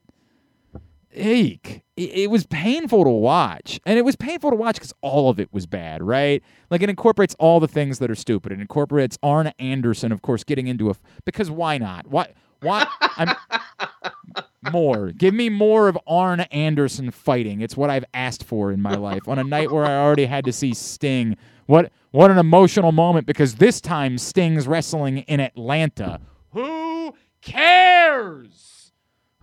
ache. 1.13 1.83
It, 1.97 2.11
it 2.11 2.31
was 2.31 2.47
painful 2.47 3.05
to 3.05 3.11
watch. 3.11 3.81
And 3.87 3.99
it 3.99 4.05
was 4.05 4.17
painful 4.17 4.51
to 4.51 4.57
watch 4.57 4.77
because 4.77 4.95
all 5.01 5.31
of 5.31 5.41
it 5.41 5.53
was 5.53 5.67
bad, 5.67 6.03
right? 6.03 6.43
Like 6.71 6.83
it 6.83 6.91
incorporates 6.91 7.35
all 7.39 7.61
the 7.61 7.69
things 7.69 7.99
that 7.99 8.11
are 8.11 8.15
stupid. 8.15 8.53
It 8.53 8.61
incorporates 8.61 9.19
Arn 9.23 9.53
Anderson, 9.59 10.13
of 10.13 10.23
course, 10.23 10.45
getting 10.45 10.67
into 10.67 10.91
a 10.91 10.95
because 11.25 11.51
why 11.51 11.79
not? 11.79 12.07
Why 12.07 12.33
why 12.61 12.87
I'm 13.01 13.35
more. 14.73 15.13
Give 15.13 15.35
me 15.35 15.49
more 15.49 15.89
of 15.89 15.99
Arn 16.07 16.41
Anderson 16.41 17.11
fighting. 17.11 17.61
It's 17.61 17.77
what 17.77 17.91
I've 17.91 18.05
asked 18.15 18.45
for 18.45 18.73
in 18.73 18.81
my 18.83 18.95
life 18.95 19.27
on 19.29 19.39
a 19.39 19.45
night 19.45 19.71
where 19.71 19.85
I 19.85 19.97
already 19.97 20.27
had 20.27 20.45
to 20.45 20.53
see 20.53 20.75
Sting. 20.75 21.37
What 21.67 21.93
what 22.11 22.31
an 22.31 22.39
emotional 22.39 22.93
moment 22.93 23.27
because 23.27 23.55
this 23.57 23.81
time 23.81 24.19
Sting's 24.19 24.67
wrestling 24.67 25.19
in 25.19 25.41
Atlanta. 25.41 26.21
Who 26.53 27.15
cares? 27.43 28.67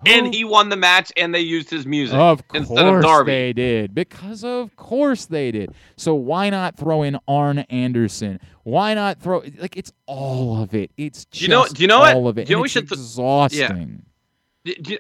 and 0.06 0.32
he 0.34 0.44
won 0.44 0.70
the 0.70 0.76
match, 0.76 1.12
and 1.18 1.34
they 1.34 1.40
used 1.40 1.72
his 1.72 1.88
music 1.88 2.16
of 2.16 2.44
instead 2.54 2.86
of 2.86 2.92
course 2.94 3.04
Darby. 3.04 3.32
they 3.32 3.54
did. 3.54 3.96
Because 3.96 4.44
of 4.44 4.76
course 4.76 5.26
they 5.26 5.52
did. 5.52 5.72
So 5.96 6.14
why 6.14 6.52
not 6.52 6.78
throw 6.78 7.02
in 7.02 7.18
Arn 7.28 7.60
Anderson? 7.70 8.40
Why 8.64 8.94
not 8.94 9.20
throw 9.20 9.42
like 9.58 9.76
it's 9.76 9.92
all 10.06 10.62
of 10.62 10.76
it. 10.76 10.92
It's 10.98 11.26
just 11.26 11.42
you 11.42 11.48
know- 11.48 11.66
do 11.68 11.82
you 11.82 11.88
know 11.88 12.00
what? 12.00 12.16
all 12.16 12.28
of 12.28 12.38
it. 12.38 12.46
Do 12.46 12.52
you 12.52 12.58
know 12.58 12.62
we 12.62 12.70
should 12.70 12.84
exhausting. 12.84 13.58
D- 13.88 13.94
d- 13.96 14.04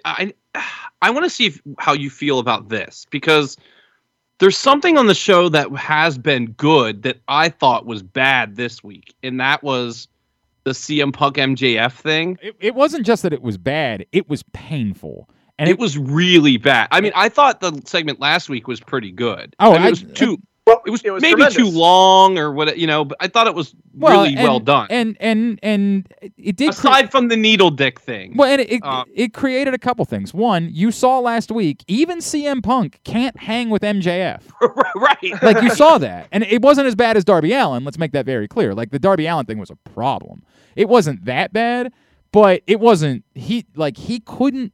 I 0.05 0.33
I 1.01 1.09
want 1.11 1.25
to 1.25 1.29
see 1.29 1.47
if, 1.47 1.61
how 1.77 1.93
you 1.93 2.09
feel 2.09 2.39
about 2.39 2.69
this 2.69 3.05
because 3.09 3.57
there's 4.39 4.57
something 4.57 4.97
on 4.97 5.07
the 5.07 5.15
show 5.15 5.49
that 5.49 5.71
has 5.75 6.17
been 6.17 6.51
good 6.51 7.03
that 7.03 7.17
I 7.27 7.49
thought 7.49 7.85
was 7.85 8.03
bad 8.03 8.55
this 8.55 8.83
week, 8.83 9.15
and 9.23 9.39
that 9.39 9.63
was 9.63 10.07
the 10.63 10.71
CM 10.71 11.13
Punk 11.13 11.37
MJF 11.37 11.93
thing. 11.93 12.37
It, 12.41 12.55
it 12.59 12.75
wasn't 12.75 13.05
just 13.05 13.23
that 13.23 13.33
it 13.33 13.41
was 13.41 13.57
bad, 13.57 14.05
it 14.11 14.29
was 14.29 14.43
painful. 14.53 15.29
And 15.59 15.67
it 15.67 15.79
was 15.79 15.97
really 15.97 16.57
bad. 16.57 16.87
I 16.91 17.01
mean, 17.01 17.13
I 17.15 17.29
thought 17.29 17.61
the 17.61 17.81
segment 17.85 18.19
last 18.19 18.47
week 18.47 18.67
was 18.67 18.79
pretty 18.79 19.11
good. 19.11 19.55
Oh, 19.59 19.73
I 19.73 19.77
mean, 19.79 19.87
it 19.87 19.89
was 19.89 20.03
too. 20.13 20.39
Well, 20.67 20.81
It 20.85 20.91
was, 20.91 21.01
it 21.03 21.11
was 21.11 21.21
maybe 21.21 21.43
too 21.49 21.69
long 21.69 22.37
or 22.37 22.51
what, 22.51 22.77
you 22.77 22.85
know. 22.87 23.05
But 23.05 23.17
I 23.21 23.27
thought 23.27 23.47
it 23.47 23.55
was 23.55 23.73
really 23.97 24.35
and- 24.35 24.43
well 24.43 24.59
done. 24.59 24.87
And 24.89 25.15
and 25.19 25.57
and 25.63 26.07
it 26.37 26.57
did 26.57 26.67
cre- 26.75 26.87
Aside 26.87 27.09
from 27.11 27.29
the 27.29 27.37
needle 27.37 27.71
dick 27.71 27.99
thing. 28.01 28.35
well, 28.35 28.49
and 28.51 28.61
it, 28.61 28.71
it, 28.73 28.81
uh, 28.83 29.05
it 29.15 29.33
created 29.33 29.73
a 29.73 29.77
couple 29.77 30.03
things. 30.05 30.33
One, 30.33 30.69
you 30.71 30.91
saw 30.91 31.19
last 31.19 31.51
week, 31.51 31.83
even 31.87 32.19
CM 32.19 32.61
Punk 32.61 32.99
can't 33.05 33.37
hang 33.37 33.69
with 33.69 33.81
MJF. 33.81 34.41
right. 34.95 35.41
Like 35.41 35.61
you 35.63 35.69
saw 35.69 35.97
that, 35.99 36.27
and 36.33 36.43
it 36.43 36.61
wasn't 36.61 36.87
as 36.87 36.95
bad 36.95 37.15
as 37.17 37.23
Darby 37.23 37.53
Allin. 37.53 37.83
Let's 37.85 37.97
make 37.97 38.11
that 38.11 38.25
very 38.25 38.47
clear. 38.47 38.75
Like 38.75 38.91
the 38.91 38.99
Darby 38.99 39.25
Allin 39.25 39.45
thing 39.45 39.57
was 39.59 39.69
a 39.69 39.75
problem. 39.89 40.43
It 40.75 40.89
wasn't 40.89 41.23
that 41.25 41.53
bad, 41.53 41.93
but 42.33 42.61
it 42.67 42.79
wasn't. 42.81 43.23
He 43.35 43.65
like 43.75 43.95
he 43.97 44.19
couldn't. 44.19 44.73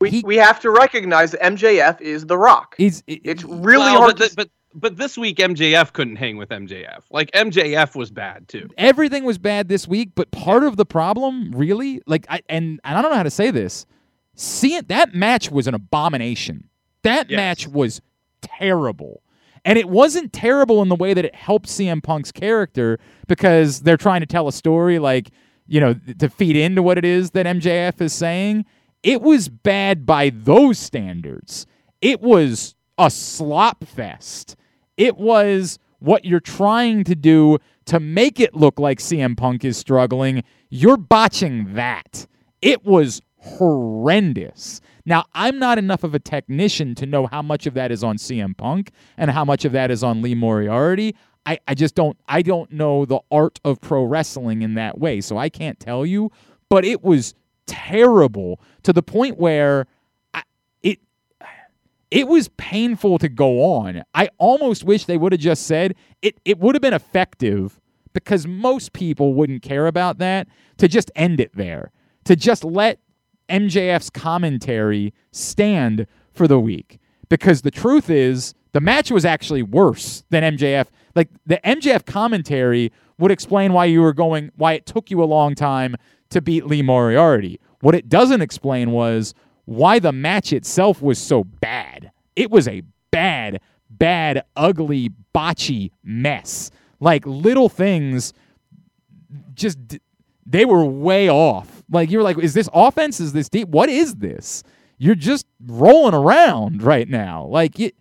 We, 0.00 0.08
he- 0.10 0.22
we 0.24 0.36
have 0.36 0.58
to 0.60 0.70
recognize 0.70 1.32
that 1.32 1.42
MJF 1.42 2.00
is 2.00 2.24
The 2.24 2.38
Rock. 2.38 2.74
He's 2.78 3.02
it- 3.06 3.20
It's 3.22 3.44
really 3.44 3.84
Well, 3.84 3.98
hard 3.98 4.16
but, 4.16 4.30
to 4.30 4.36
but 4.36 4.50
but 4.74 4.96
this 4.96 5.18
week 5.18 5.38
MJF 5.38 5.92
couldn't 5.92 6.16
hang 6.16 6.36
with 6.36 6.48
MJF. 6.50 7.02
Like 7.10 7.30
MJF 7.32 7.94
was 7.96 8.10
bad 8.10 8.48
too. 8.48 8.68
everything 8.78 9.24
was 9.24 9.38
bad 9.38 9.68
this 9.68 9.88
week, 9.88 10.10
but 10.14 10.30
part 10.30 10.64
of 10.64 10.76
the 10.76 10.86
problem, 10.86 11.52
really, 11.52 12.00
like 12.06 12.26
I 12.28 12.40
and, 12.48 12.80
and 12.84 12.98
I 12.98 13.02
don't 13.02 13.10
know 13.10 13.16
how 13.16 13.22
to 13.24 13.30
say 13.30 13.50
this. 13.50 13.86
Seeing 14.34 14.82
that 14.88 15.14
match 15.14 15.50
was 15.50 15.66
an 15.66 15.74
abomination. 15.74 16.68
That 17.02 17.30
Yes. 17.30 17.36
match 17.36 17.68
was 17.68 18.00
terrible. 18.42 19.22
And 19.64 19.78
it 19.78 19.88
wasn't 19.90 20.32
terrible 20.32 20.80
in 20.80 20.88
the 20.88 20.94
way 20.96 21.12
that 21.12 21.24
it 21.24 21.34
helped 21.34 21.66
CM 21.68 22.02
Punk's 22.02 22.32
character 22.32 22.98
because 23.26 23.80
they're 23.82 23.98
trying 23.98 24.20
to 24.20 24.26
tell 24.26 24.48
a 24.48 24.52
story 24.52 24.98
like, 24.98 25.30
you 25.66 25.80
know, 25.80 25.94
to 26.18 26.30
feed 26.30 26.56
into 26.56 26.82
what 26.82 26.96
it 26.96 27.04
is 27.04 27.32
that 27.32 27.44
MJF 27.44 28.00
is 28.00 28.12
saying. 28.14 28.64
It 29.02 29.20
was 29.20 29.48
bad 29.48 30.06
by 30.06 30.30
those 30.30 30.78
standards. 30.78 31.66
It 32.00 32.22
was 32.22 32.74
a 32.96 33.10
slop 33.10 33.84
fest. 33.84 34.56
It 35.00 35.16
was 35.16 35.78
what 36.00 36.26
you're 36.26 36.40
trying 36.40 37.04
to 37.04 37.14
do 37.14 37.56
to 37.86 37.98
make 37.98 38.38
it 38.38 38.54
look 38.54 38.78
like 38.78 38.98
CM 38.98 39.34
Punk 39.34 39.64
is 39.64 39.78
struggling. 39.78 40.44
You're 40.68 40.98
botching 40.98 41.72
that. 41.72 42.26
It 42.60 42.84
was 42.84 43.22
horrendous. 43.38 44.82
Now, 45.06 45.24
I'm 45.32 45.58
not 45.58 45.78
enough 45.78 46.04
of 46.04 46.14
a 46.14 46.18
technician 46.18 46.94
to 46.96 47.06
know 47.06 47.26
how 47.26 47.40
much 47.40 47.66
of 47.66 47.72
that 47.72 47.90
is 47.90 48.04
on 48.04 48.18
CM 48.18 48.54
Punk 48.54 48.90
and 49.16 49.30
how 49.30 49.42
much 49.42 49.64
of 49.64 49.72
that 49.72 49.90
is 49.90 50.04
on 50.04 50.20
Lee 50.20 50.34
Moriarty. 50.34 51.16
I, 51.46 51.58
I 51.66 51.72
just 51.72 51.94
don't 51.94 52.18
I 52.28 52.42
don't 52.42 52.70
know 52.70 53.06
the 53.06 53.20
art 53.30 53.58
of 53.64 53.80
pro 53.80 54.04
wrestling 54.04 54.60
in 54.60 54.74
that 54.74 54.98
way, 54.98 55.22
so 55.22 55.38
I 55.38 55.48
can't 55.48 55.80
tell 55.80 56.04
you. 56.04 56.30
But 56.68 56.84
it 56.84 57.02
was 57.02 57.34
terrible 57.64 58.60
to 58.82 58.92
the 58.92 59.02
point 59.02 59.38
where 59.38 59.86
it 62.10 62.26
was 62.26 62.48
painful 62.56 63.18
to 63.18 63.28
go 63.28 63.62
on. 63.62 64.02
I 64.14 64.28
almost 64.38 64.84
wish 64.84 65.04
they 65.04 65.16
would 65.16 65.32
have 65.32 65.40
just 65.40 65.66
said 65.66 65.94
it. 66.22 66.40
It 66.44 66.58
would 66.58 66.74
have 66.74 66.82
been 66.82 66.94
effective 66.94 67.80
because 68.12 68.46
most 68.46 68.92
people 68.92 69.34
wouldn't 69.34 69.62
care 69.62 69.86
about 69.86 70.18
that 70.18 70.48
to 70.78 70.88
just 70.88 71.10
end 71.14 71.40
it 71.40 71.54
there, 71.54 71.92
to 72.24 72.34
just 72.34 72.64
let 72.64 72.98
MJF's 73.48 74.10
commentary 74.10 75.14
stand 75.32 76.06
for 76.32 76.48
the 76.48 76.58
week. 76.58 76.98
Because 77.28 77.62
the 77.62 77.70
truth 77.70 78.10
is, 78.10 78.54
the 78.72 78.80
match 78.80 79.10
was 79.10 79.24
actually 79.24 79.62
worse 79.62 80.24
than 80.30 80.56
MJF. 80.56 80.86
Like 81.14 81.28
the 81.46 81.60
MJF 81.64 82.06
commentary 82.06 82.92
would 83.18 83.30
explain 83.30 83.72
why 83.72 83.84
you 83.84 84.00
were 84.00 84.12
going, 84.12 84.50
why 84.56 84.72
it 84.72 84.86
took 84.86 85.10
you 85.10 85.22
a 85.22 85.26
long 85.26 85.54
time 85.54 85.96
to 86.30 86.40
beat 86.40 86.66
Lee 86.66 86.82
Moriarty. 86.82 87.60
What 87.80 87.94
it 87.94 88.08
doesn't 88.08 88.40
explain 88.40 88.90
was 88.90 89.34
why 89.70 90.00
the 90.00 90.10
match 90.10 90.52
itself 90.52 91.00
was 91.00 91.16
so 91.16 91.44
bad. 91.44 92.10
It 92.34 92.50
was 92.50 92.66
a 92.66 92.82
bad, 93.12 93.60
bad, 93.88 94.42
ugly, 94.56 95.10
botchy 95.32 95.92
mess. 96.02 96.72
Like 96.98 97.24
little 97.24 97.68
things 97.68 98.32
just 99.54 99.78
they 100.44 100.64
were 100.64 100.84
way 100.84 101.30
off. 101.30 101.84
Like 101.88 102.10
you're 102.10 102.24
like, 102.24 102.36
is 102.38 102.52
this 102.52 102.68
offense? 102.74 103.20
Is 103.20 103.32
this 103.32 103.48
deep? 103.48 103.68
What 103.68 103.88
is 103.88 104.16
this? 104.16 104.64
You're 104.98 105.14
just 105.14 105.46
rolling 105.64 106.14
around 106.14 106.82
right 106.82 107.08
now. 107.08 107.46
Like 107.46 107.78
it, 107.78 107.94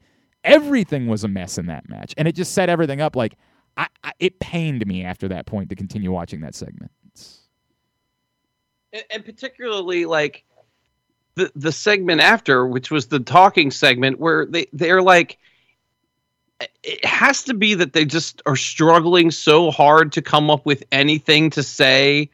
everything 0.43 1.05
was 1.05 1.23
a 1.23 1.27
mess 1.27 1.59
in 1.59 1.67
that 1.67 1.87
match, 1.87 2.15
and 2.17 2.27
it 2.27 2.33
just 2.33 2.55
set 2.55 2.69
everything 2.69 2.99
up. 2.99 3.15
Like 3.15 3.35
I, 3.77 3.85
I, 4.03 4.13
it 4.17 4.39
pained 4.39 4.87
me 4.87 5.03
after 5.03 5.27
that 5.27 5.45
point 5.45 5.69
to 5.69 5.75
continue 5.75 6.11
watching 6.11 6.41
that 6.41 6.55
segment. 6.55 6.89
And, 8.91 9.03
and 9.11 9.23
particularly 9.23 10.05
like 10.05 10.45
the 11.39 11.51
the 11.55 11.71
segment 11.71 12.21
after, 12.21 12.67
which 12.67 12.91
was 12.91 13.07
the 13.07 13.19
talking 13.19 13.71
segment, 13.71 14.19
where 14.19 14.45
they 14.45 14.67
they're 14.73 15.01
like 15.01 15.39
it 16.83 17.05
has 17.05 17.43
to 17.43 17.53
be 17.53 17.73
that 17.73 17.93
they 17.93 18.03
just 18.05 18.41
are 18.45 18.55
struggling 18.55 19.31
so 19.31 19.71
hard 19.71 20.11
to 20.11 20.21
come 20.21 20.49
up 20.49 20.65
with 20.65 20.83
anything 20.91 21.49
to 21.51 21.63
say 21.63 22.29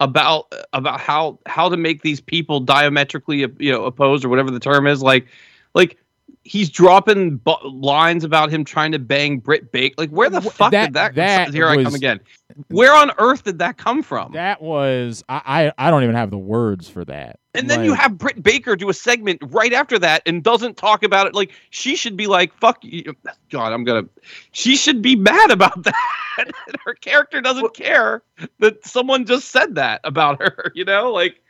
about 0.00 0.52
about 0.72 1.00
how 1.00 1.38
how 1.46 1.68
to 1.68 1.76
make 1.76 2.02
these 2.02 2.20
people 2.20 2.60
diametrically 2.60 3.46
you 3.58 3.72
know 3.72 3.84
opposed 3.84 4.24
or 4.24 4.28
whatever 4.28 4.50
the 4.50 4.60
term 4.60 4.86
is. 4.86 5.02
Like 5.02 5.26
like 5.74 5.98
he's 6.42 6.70
dropping 6.70 7.36
bu- 7.36 7.68
lines 7.68 8.24
about 8.24 8.50
him 8.50 8.64
trying 8.64 8.92
to 8.92 8.98
bang 8.98 9.38
Britt 9.38 9.72
Baker. 9.72 9.94
Like, 9.98 10.10
where 10.10 10.30
the 10.30 10.40
fuck 10.40 10.70
that, 10.72 10.86
did 10.86 10.94
that? 10.94 11.14
that 11.14 11.54
here 11.54 11.68
was, 11.68 11.78
I 11.78 11.84
come 11.84 11.94
again. 11.94 12.20
Where 12.68 12.94
on 12.94 13.12
earth 13.18 13.44
did 13.44 13.58
that 13.58 13.76
come 13.76 14.02
from? 14.02 14.32
That 14.32 14.60
was 14.60 15.24
I. 15.28 15.40
I, 15.78 15.86
I 15.86 15.90
don't 15.90 16.02
even 16.02 16.14
have 16.14 16.30
the 16.30 16.38
words 16.38 16.88
for 16.88 17.04
that. 17.04 17.38
And 17.54 17.68
then 17.68 17.84
you 17.84 17.94
have 17.94 18.16
Britt 18.16 18.42
Baker 18.42 18.76
do 18.76 18.88
a 18.90 18.94
segment 18.94 19.42
right 19.48 19.72
after 19.72 19.98
that 19.98 20.22
and 20.24 20.42
doesn't 20.42 20.76
talk 20.76 21.02
about 21.02 21.26
it. 21.26 21.34
Like 21.34 21.50
she 21.70 21.96
should 21.96 22.16
be 22.16 22.26
like, 22.26 22.54
"Fuck 22.54 22.84
you, 22.84 23.14
God." 23.50 23.72
I'm 23.72 23.84
gonna. 23.84 24.06
She 24.52 24.76
should 24.76 25.02
be 25.02 25.16
mad 25.16 25.50
about 25.50 25.82
that. 25.84 26.50
her 26.84 26.94
character 26.94 27.40
doesn't 27.40 27.62
well, 27.62 27.70
care 27.70 28.22
that 28.60 28.84
someone 28.86 29.26
just 29.26 29.48
said 29.48 29.74
that 29.74 30.00
about 30.04 30.40
her. 30.40 30.72
You 30.80 30.84
know, 30.84 31.10
like 31.10 31.40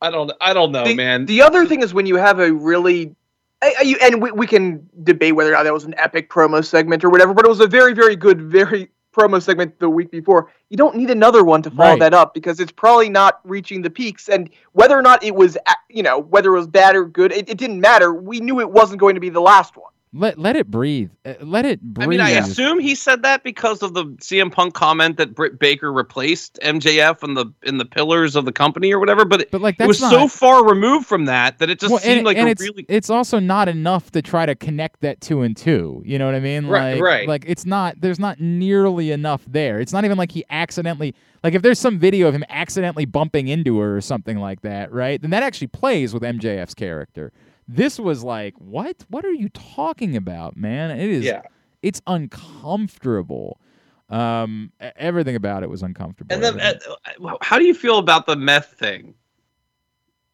I 0.00 0.10
don't. 0.10 0.30
I 0.40 0.52
don't 0.52 0.72
know, 0.72 0.84
the, 0.84 0.94
man. 0.94 1.26
The 1.26 1.42
other 1.42 1.66
thing 1.66 1.82
is 1.82 1.94
when 1.94 2.06
you 2.06 2.16
have 2.16 2.38
a 2.38 2.52
really 2.52 3.16
and 3.62 4.22
we, 4.22 4.30
we 4.32 4.46
can 4.46 4.88
debate 5.02 5.34
whether 5.34 5.50
or 5.50 5.54
not 5.54 5.64
that 5.64 5.72
was 5.72 5.84
an 5.84 5.94
epic 5.98 6.30
promo 6.30 6.64
segment 6.64 7.04
or 7.04 7.10
whatever, 7.10 7.34
but 7.34 7.44
it 7.44 7.48
was 7.48 7.60
a 7.60 7.66
very, 7.66 7.94
very 7.94 8.16
good, 8.16 8.40
very 8.40 8.90
promo 9.16 9.40
segment 9.42 9.78
the 9.78 9.88
week 9.88 10.10
before. 10.10 10.52
You 10.68 10.76
don't 10.76 10.94
need 10.94 11.10
another 11.10 11.42
one 11.42 11.62
to 11.62 11.70
follow 11.70 11.90
right. 11.92 12.00
that 12.00 12.14
up 12.14 12.34
because 12.34 12.60
it's 12.60 12.72
probably 12.72 13.08
not 13.08 13.40
reaching 13.44 13.80
the 13.82 13.90
peaks. 13.90 14.28
And 14.28 14.50
whether 14.72 14.96
or 14.96 15.02
not 15.02 15.24
it 15.24 15.34
was, 15.34 15.56
you 15.88 16.02
know, 16.02 16.18
whether 16.18 16.54
it 16.54 16.58
was 16.58 16.66
bad 16.66 16.94
or 16.94 17.06
good, 17.06 17.32
it, 17.32 17.48
it 17.48 17.56
didn't 17.56 17.80
matter. 17.80 18.12
We 18.12 18.40
knew 18.40 18.60
it 18.60 18.70
wasn't 18.70 19.00
going 19.00 19.14
to 19.14 19.20
be 19.20 19.30
the 19.30 19.40
last 19.40 19.76
one. 19.76 19.92
Let 20.16 20.38
let 20.38 20.56
it 20.56 20.70
breathe. 20.70 21.10
Uh, 21.24 21.34
let 21.40 21.66
it 21.66 21.80
breathe. 21.82 22.06
I 22.06 22.08
mean, 22.08 22.20
I 22.20 22.30
assume 22.30 22.78
he 22.80 22.94
said 22.94 23.22
that 23.22 23.42
because 23.42 23.82
of 23.82 23.92
the 23.92 24.04
CM 24.20 24.50
Punk 24.50 24.72
comment 24.74 25.18
that 25.18 25.34
Britt 25.34 25.58
Baker 25.58 25.92
replaced 25.92 26.58
MJF 26.62 27.22
in 27.22 27.34
the 27.34 27.46
in 27.64 27.76
the 27.76 27.84
pillars 27.84 28.34
of 28.34 28.46
the 28.46 28.52
company 28.52 28.92
or 28.92 28.98
whatever. 28.98 29.24
But, 29.26 29.50
but 29.50 29.60
like 29.60 29.76
it 29.78 29.86
was 29.86 30.00
not, 30.00 30.10
so 30.10 30.26
far 30.26 30.66
removed 30.66 31.06
from 31.06 31.26
that 31.26 31.58
that 31.58 31.68
it 31.68 31.78
just 31.78 31.90
well, 31.92 32.00
seemed 32.00 32.18
and, 32.18 32.26
like 32.26 32.38
and 32.38 32.48
a 32.48 32.52
it's, 32.52 32.62
really. 32.62 32.86
It's 32.88 33.10
also 33.10 33.38
not 33.38 33.68
enough 33.68 34.10
to 34.12 34.22
try 34.22 34.46
to 34.46 34.54
connect 34.54 35.00
that 35.00 35.20
two 35.20 35.42
and 35.42 35.54
two. 35.56 36.02
You 36.04 36.18
know 36.18 36.26
what 36.26 36.34
I 36.34 36.40
mean? 36.40 36.66
Right. 36.66 36.94
Like, 36.94 37.02
right. 37.02 37.28
Like 37.28 37.44
it's 37.46 37.66
not. 37.66 38.00
There's 38.00 38.18
not 38.18 38.40
nearly 38.40 39.10
enough 39.10 39.44
there. 39.46 39.80
It's 39.80 39.92
not 39.92 40.04
even 40.06 40.16
like 40.16 40.32
he 40.32 40.44
accidentally. 40.48 41.14
Like 41.44 41.54
if 41.54 41.62
there's 41.62 41.78
some 41.78 41.98
video 41.98 42.26
of 42.26 42.34
him 42.34 42.44
accidentally 42.48 43.04
bumping 43.04 43.48
into 43.48 43.78
her 43.80 43.96
or 43.96 44.00
something 44.00 44.38
like 44.38 44.62
that, 44.62 44.90
right? 44.92 45.20
Then 45.20 45.30
that 45.30 45.42
actually 45.42 45.68
plays 45.68 46.14
with 46.14 46.22
MJF's 46.22 46.74
character. 46.74 47.32
This 47.68 47.98
was 47.98 48.22
like, 48.22 48.54
what? 48.58 49.04
What 49.08 49.24
are 49.24 49.32
you 49.32 49.48
talking 49.50 50.16
about, 50.16 50.56
man? 50.56 50.90
It 50.90 51.10
is. 51.10 51.24
Yeah. 51.24 51.42
It's 51.82 52.00
uncomfortable. 52.06 53.60
Um, 54.08 54.72
everything 54.96 55.34
about 55.34 55.62
it 55.62 55.70
was 55.70 55.82
uncomfortable. 55.82 56.32
And 56.32 56.42
then, 56.42 56.60
uh, 56.60 57.36
how 57.40 57.58
do 57.58 57.64
you 57.64 57.74
feel 57.74 57.98
about 57.98 58.26
the 58.26 58.36
meth 58.36 58.74
thing? 58.78 59.14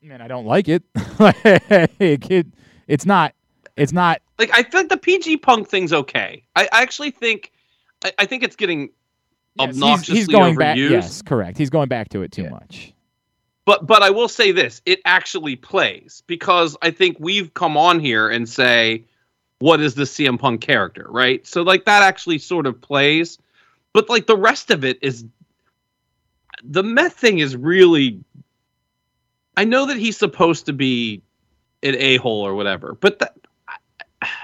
Man, 0.03 0.21
I 0.21 0.29
don't 0.29 0.47
like 0.47 0.69
it. 0.69 0.83
it 0.95 2.47
it's 2.87 3.07
not. 3.07 3.35
It's 3.77 3.93
not. 3.93 4.21
Like 4.39 4.51
I 4.53 4.63
think 4.63 4.91
the 4.91 4.97
PG 4.97 5.39
Punk 5.39 5.69
thing's 5.69 5.93
okay. 5.93 6.45
I, 6.57 6.69
I 6.73 6.83
actually 6.83 7.13
think. 7.13 7.53
I, 8.05 8.13
I, 8.19 8.27
think 8.27 8.43
it's 8.43 8.57
getting 8.57 8.91
yes, 9.59 9.69
obnoxiously 9.71 10.17
he's, 10.17 10.27
he's 10.27 10.35
going 10.35 10.57
overused. 10.57 10.59
Back, 10.59 10.77
yes, 10.77 11.23
correct. 11.23 11.57
He's 11.57 11.71
going 11.71 11.89
back 11.89 12.09
to 12.11 12.23
it 12.23 12.33
too 12.33 12.43
yeah. 12.43 12.51
much. 12.51 12.93
But 13.65 13.87
but 13.87 14.03
I 14.03 14.11
will 14.11 14.29
say 14.29 14.53
this: 14.53 14.83
it 14.87 15.01
actually 15.05 15.57
plays 15.57 16.23
because 16.27 16.77
I 16.83 16.91
think 16.91 17.17
we've 17.21 17.55
come 17.55 17.77
on 17.77 18.01
here 18.01 18.29
and 18.29 18.49
say, 18.49 19.05
"What 19.61 19.81
is 19.81 19.95
the 19.95 20.05
CM 20.05 20.39
Punk 20.39 20.61
character?" 20.61 21.07
Right? 21.09 21.47
So 21.47 21.63
like 21.63 21.85
that 21.85 22.03
actually 22.03 22.39
sort 22.39 22.67
of 22.67 22.81
plays, 22.81 23.39
but 23.93 24.09
like 24.09 24.27
the 24.27 24.37
rest 24.37 24.71
of 24.71 24.85
it 24.85 24.99
is 25.03 25.25
the 26.63 26.83
meth 26.83 27.15
thing 27.15 27.39
is 27.39 27.57
really. 27.57 28.21
I 29.57 29.65
know 29.65 29.87
that 29.87 29.99
he's 29.99 30.17
supposed 30.17 30.67
to 30.67 30.73
be 30.73 31.23
an 31.83 31.95
a 31.97 32.17
hole 32.17 32.47
or 32.47 32.55
whatever, 32.55 32.97
but 33.01 33.19
that. 33.21 33.37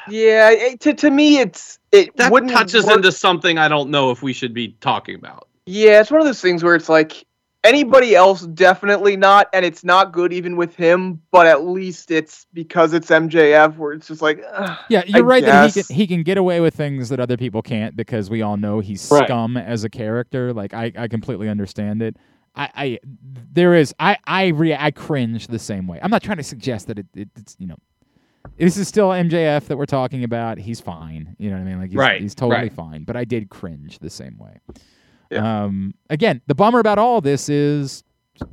Yeah, 0.09 0.51
it, 0.51 0.81
to 0.81 0.95
to 0.95 1.11
me, 1.11 1.39
it's 1.39 1.79
it 1.93 2.17
that 2.17 2.31
touches 2.49 2.85
work. 2.85 2.97
into 2.97 3.13
something 3.13 3.59
I 3.59 3.69
don't 3.69 3.91
know 3.91 4.11
if 4.11 4.23
we 4.23 4.33
should 4.33 4.53
be 4.53 4.77
talking 4.81 5.15
about. 5.15 5.49
Yeah, 5.67 6.01
it's 6.01 6.11
one 6.11 6.21
of 6.21 6.27
those 6.27 6.41
things 6.41 6.65
where 6.65 6.75
it's 6.75 6.89
like 6.89 7.25
Anybody 7.69 8.15
else, 8.15 8.43
definitely 8.47 9.17
not, 9.17 9.49
and 9.53 9.65
it's 9.65 9.85
not 9.85 10.13
good 10.13 10.33
even 10.33 10.57
with 10.57 10.75
him. 10.75 11.21
But 11.31 11.47
at 11.47 11.67
least 11.67 12.11
it's 12.11 12.47
because 12.53 12.93
it's 12.93 13.09
MJF, 13.09 13.77
where 13.77 13.93
it's 13.93 14.09
just 14.09 14.23
like, 14.23 14.39
yeah, 14.89 15.03
you're 15.07 15.19
I 15.19 15.21
right 15.21 15.45
guess. 15.45 15.75
that 15.75 15.81
he 15.81 15.83
can 15.83 15.97
he 15.97 16.07
can 16.07 16.23
get 16.23 16.39
away 16.39 16.61
with 16.61 16.75
things 16.75 17.09
that 17.11 17.21
other 17.21 17.37
people 17.37 17.63
can't 17.63 17.95
because 17.95 18.31
we 18.31 18.43
all 18.43 18.57
know 18.57 18.81
he's 18.81 19.09
right. 19.11 19.27
scum 19.27 19.57
as 19.57 19.85
a 19.85 19.91
character. 19.91 20.53
Like 20.53 20.75
I, 20.75 20.93
I 20.97 21.09
completely 21.09 21.49
understand 21.49 22.03
it. 22.03 22.17
I, 22.55 22.71
I 22.75 22.99
there 23.53 23.75
is 23.75 23.95
I 24.01 24.17
I 24.27 24.49
re, 24.49 24.75
I 24.75 24.91
cringe 24.91 25.47
the 25.47 25.59
same 25.59 25.87
way. 25.87 25.99
I'm 26.03 26.11
not 26.11 26.23
trying 26.23 26.39
to 26.39 26.43
suggest 26.43 26.89
that 26.89 26.99
it, 26.99 27.07
it 27.15 27.29
it's 27.37 27.57
you 27.59 27.67
know 27.67 27.77
this 28.57 28.77
is 28.77 28.89
still 28.89 29.11
MJF 29.11 29.67
that 29.67 29.77
we're 29.77 29.87
talking 29.87 30.25
about. 30.25 30.59
He's 30.59 30.81
fine. 30.81 31.37
You 31.39 31.51
know 31.51 31.57
what 31.57 31.63
I 31.63 31.65
mean? 31.65 31.79
Like 31.81 31.91
he's, 31.91 31.97
right, 31.97 32.21
he's 32.21 32.35
totally 32.35 32.63
right. 32.63 32.73
fine. 32.73 33.05
But 33.05 33.17
I 33.17 33.25
did 33.25 33.51
cringe 33.51 33.99
the 33.99 34.11
same 34.11 34.37
way. 34.39 34.59
Yeah. 35.31 35.65
Um, 35.65 35.95
again, 36.11 36.41
the 36.47 36.55
bummer 36.55 36.79
about 36.79 36.99
all 36.99 37.21
this 37.21 37.49
is 37.49 38.03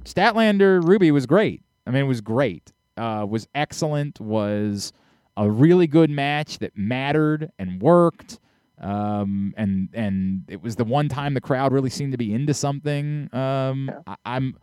Statlander 0.04 0.84
Ruby 0.84 1.12
was 1.12 1.26
great. 1.26 1.62
I 1.88 1.92
mean, 1.92 2.02
it 2.04 2.08
was 2.08 2.22
great. 2.22 2.72
Uh, 2.98 3.26
was 3.30 3.48
excellent. 3.56 4.20
Was 4.20 4.92
a 5.38 5.50
really 5.50 5.88
good 5.88 6.10
match 6.10 6.60
that 6.60 6.78
mattered 6.78 7.52
and 7.60 7.82
worked. 7.82 8.40
Um, 8.80 9.54
and 9.58 9.90
and 9.94 10.44
it 10.50 10.62
was 10.62 10.76
the 10.76 10.84
one 10.84 11.08
time 11.08 11.34
the 11.34 11.42
crowd 11.42 11.72
really 11.72 11.90
seemed 11.90 12.12
to 12.12 12.18
be 12.18 12.34
into 12.34 12.54
something. 12.54 13.30
Um, 13.34 13.90
Yeah. 13.92 14.00
I, 14.08 14.16
I'm 14.36 14.58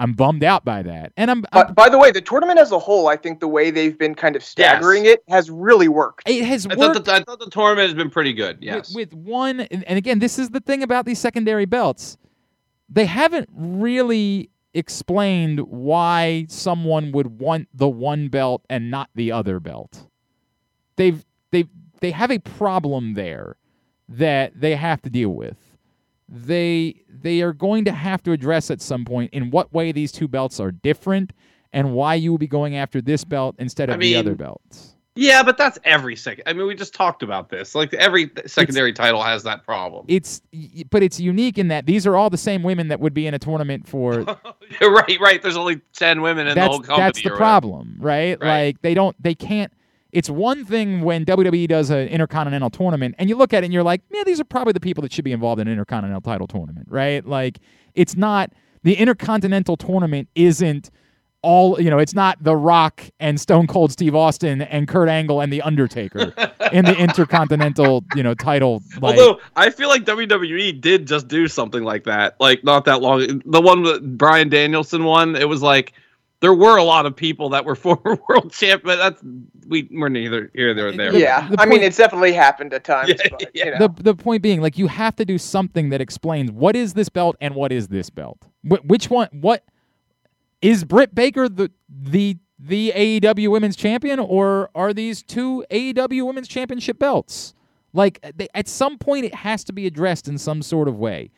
I'm 0.00 0.12
bummed 0.12 0.44
out 0.44 0.64
by 0.64 0.82
that. 0.82 1.12
And 1.16 1.30
I'm, 1.30 1.40
But 1.52 1.70
uh, 1.70 1.72
by 1.72 1.88
the 1.88 1.98
way, 1.98 2.12
the 2.12 2.20
tournament 2.20 2.58
as 2.58 2.70
a 2.70 2.78
whole, 2.78 3.08
I 3.08 3.16
think 3.16 3.40
the 3.40 3.48
way 3.48 3.70
they've 3.70 3.98
been 3.98 4.14
kind 4.14 4.36
of 4.36 4.44
staggering 4.44 5.06
it 5.06 5.24
has 5.28 5.50
really 5.50 5.88
worked. 5.88 6.28
it 6.28 6.44
has 6.44 6.66
I 6.66 6.76
worked. 6.76 6.94
thought, 6.94 7.04
the, 7.04 7.12
I 7.14 7.22
thought 7.24 7.40
the 7.40 7.50
tournament 7.50 7.88
has 7.88 7.94
been 7.94 8.10
pretty 8.10 8.32
good. 8.32 8.56
with- 8.58 8.64
Yes. 8.64 8.94
With, 8.94 9.12
one, 9.12 9.60
and, 9.60 9.82
and 9.84 9.98
again, 9.98 10.20
this 10.20 10.38
is 10.38 10.50
the 10.50 10.60
thing 10.60 10.82
about 10.82 11.04
these 11.04 11.18
secondary 11.18 11.64
belts. 11.64 12.16
They 12.88 13.06
haven't 13.06 13.48
really 13.52 14.50
explained 14.74 15.60
why 15.60 16.46
someone 16.48 17.10
would 17.12 17.38
want 17.40 17.68
the 17.74 17.88
one 17.88 18.28
belt 18.28 18.64
and 18.70 18.90
not 18.90 19.10
the 19.14 19.32
other 19.32 19.58
belt. 19.60 20.06
They've 20.96 21.24
they 21.50 21.64
they 22.00 22.10
have 22.12 22.30
a 22.30 22.38
problem 22.38 23.14
there 23.14 23.56
that 24.08 24.52
they 24.60 24.76
have 24.76 25.02
to 25.02 25.10
deal 25.10 25.30
with. 25.30 25.56
They 26.28 27.02
they 27.08 27.40
are 27.40 27.52
going 27.52 27.84
to 27.86 27.92
have 27.92 28.22
to 28.24 28.32
address 28.32 28.70
at 28.70 28.82
some 28.82 29.04
point 29.04 29.32
in 29.32 29.50
what 29.50 29.72
way 29.72 29.92
these 29.92 30.12
two 30.12 30.28
belts 30.28 30.60
are 30.60 30.70
different 30.70 31.32
and 31.72 31.92
why 31.92 32.14
you 32.14 32.30
will 32.30 32.38
be 32.38 32.46
going 32.46 32.76
after 32.76 33.00
this 33.00 33.24
belt 33.24 33.56
instead 33.58 33.88
of 33.88 33.94
I 33.94 33.98
the 33.98 34.16
other 34.16 34.34
belts. 34.34 34.94
Yeah, 35.14 35.42
but 35.42 35.58
that's 35.58 35.80
every 35.82 36.14
second. 36.14 36.44
I 36.46 36.52
mean, 36.52 36.68
we 36.68 36.76
just 36.76 36.94
talked 36.94 37.24
about 37.24 37.48
this. 37.48 37.74
Like 37.74 37.92
every 37.94 38.30
secondary 38.46 38.92
title 38.92 39.20
has 39.20 39.42
that 39.42 39.64
problem. 39.64 40.04
It's 40.06 40.40
but 40.90 41.02
it's 41.02 41.18
unique 41.18 41.58
in 41.58 41.68
that 41.68 41.86
these 41.86 42.06
are 42.06 42.16
all 42.16 42.30
the 42.30 42.38
same 42.38 42.62
women 42.62 42.86
that 42.86 43.00
would 43.00 43.14
be 43.14 43.26
in 43.26 43.34
a 43.34 43.38
tournament 43.38 43.88
for 43.88 44.20
right, 44.80 45.18
right. 45.20 45.42
There's 45.42 45.56
only 45.56 45.80
ten 45.92 46.22
women 46.22 46.46
in 46.46 46.50
the 46.50 46.54
that's 46.54 46.68
whole 46.68 46.80
company. 46.80 47.06
that's 47.06 47.22
the 47.22 47.30
problem, 47.30 47.96
right? 47.98 48.38
Right. 48.40 48.66
Like 48.66 48.82
they 48.82 48.94
don't 48.94 49.20
they 49.20 49.34
can't 49.34 49.72
it's 50.12 50.30
one 50.30 50.64
thing 50.64 51.02
when 51.02 51.24
WWE 51.24 51.68
does 51.68 51.90
an 51.90 52.08
intercontinental 52.08 52.70
tournament 52.70 53.14
and 53.18 53.28
you 53.28 53.36
look 53.36 53.52
at 53.52 53.62
it 53.62 53.66
and 53.66 53.74
you're 53.74 53.82
like, 53.82 54.00
yeah, 54.10 54.24
these 54.24 54.40
are 54.40 54.44
probably 54.44 54.72
the 54.72 54.80
people 54.80 55.02
that 55.02 55.12
should 55.12 55.24
be 55.24 55.32
involved 55.32 55.60
in 55.60 55.68
an 55.68 55.72
intercontinental 55.72 56.22
title 56.22 56.46
tournament, 56.46 56.86
right? 56.90 57.26
Like 57.26 57.58
it's 57.94 58.16
not 58.16 58.52
the 58.82 58.94
intercontinental 58.94 59.76
tournament 59.76 60.28
isn't 60.34 60.90
all 61.42 61.80
you 61.80 61.90
know, 61.90 61.98
it's 61.98 62.14
not 62.14 62.42
The 62.42 62.56
Rock 62.56 63.04
and 63.20 63.40
Stone 63.40 63.68
Cold 63.68 63.92
Steve 63.92 64.14
Austin 64.14 64.62
and 64.62 64.88
Kurt 64.88 65.08
Angle 65.08 65.40
and 65.40 65.52
The 65.52 65.62
Undertaker 65.62 66.32
in 66.72 66.84
the 66.84 66.96
intercontinental, 66.98 68.04
you 68.16 68.22
know, 68.22 68.34
title. 68.34 68.82
Like, 69.00 69.18
Although 69.18 69.40
I 69.54 69.70
feel 69.70 69.88
like 69.88 70.04
WWE 70.04 70.80
did 70.80 71.06
just 71.06 71.28
do 71.28 71.46
something 71.46 71.84
like 71.84 72.04
that, 72.04 72.34
like 72.40 72.64
not 72.64 72.86
that 72.86 73.02
long. 73.02 73.42
The 73.44 73.60
one 73.60 73.84
that 73.84 74.18
Bryan 74.18 74.48
Danielson 74.48 75.04
won, 75.04 75.36
it 75.36 75.48
was 75.48 75.62
like 75.62 75.92
there 76.40 76.54
were 76.54 76.76
a 76.76 76.84
lot 76.84 77.06
of 77.06 77.16
people 77.16 77.48
that 77.50 77.64
were 77.64 77.74
former 77.86 78.18
world 78.28 78.52
champ, 78.52 78.82
but 78.84 78.96
that's 78.96 79.22
we 79.66 79.88
we're 79.92 80.08
neither 80.08 80.50
here 80.54 80.74
nor 80.74 80.92
there. 80.92 81.14
Yeah, 81.14 81.48
the 81.48 81.60
I 81.60 81.64
mean, 81.64 81.78
point- 81.78 81.84
it's 81.84 81.96
definitely 81.96 82.32
happened 82.32 82.72
at 82.72 82.84
times. 82.84 83.08
Yeah, 83.10 83.28
but, 83.30 83.50
yeah. 83.54 83.64
You 83.64 83.70
know. 83.72 83.88
the 83.88 84.02
the 84.02 84.14
point 84.14 84.42
being 84.42 84.60
like 84.60 84.78
you 84.78 84.86
have 84.86 85.16
to 85.16 85.24
do 85.24 85.38
something 85.38 85.90
that 85.90 86.00
explains 86.00 86.50
what 86.50 86.76
is 86.76 86.94
this 86.94 87.08
belt 87.08 87.36
and 87.40 87.54
what 87.54 87.72
is 87.72 87.88
this 87.88 88.10
belt 88.10 88.46
Wh- 88.62 88.84
which 88.84 89.10
one 89.10 89.28
what 89.32 89.64
is 90.62 90.84
Britt 90.84 91.14
Baker 91.14 91.48
the 91.48 91.70
the 91.88 92.36
the 92.58 92.92
AEW 92.94 93.50
Women's 93.50 93.76
Champion 93.76 94.18
or 94.18 94.70
are 94.74 94.92
these 94.92 95.22
two 95.22 95.64
AEW 95.70 96.26
Women's 96.26 96.48
Championship 96.48 96.98
belts 96.98 97.54
like 97.92 98.18
uh, 98.22 98.32
they, 98.34 98.48
at 98.54 98.68
some 98.68 98.98
point 98.98 99.24
it 99.24 99.34
has 99.34 99.62
to 99.64 99.72
be 99.72 99.86
addressed 99.86 100.26
in 100.28 100.38
some 100.38 100.62
sort 100.62 100.88
of 100.88 100.98
way 100.98 101.30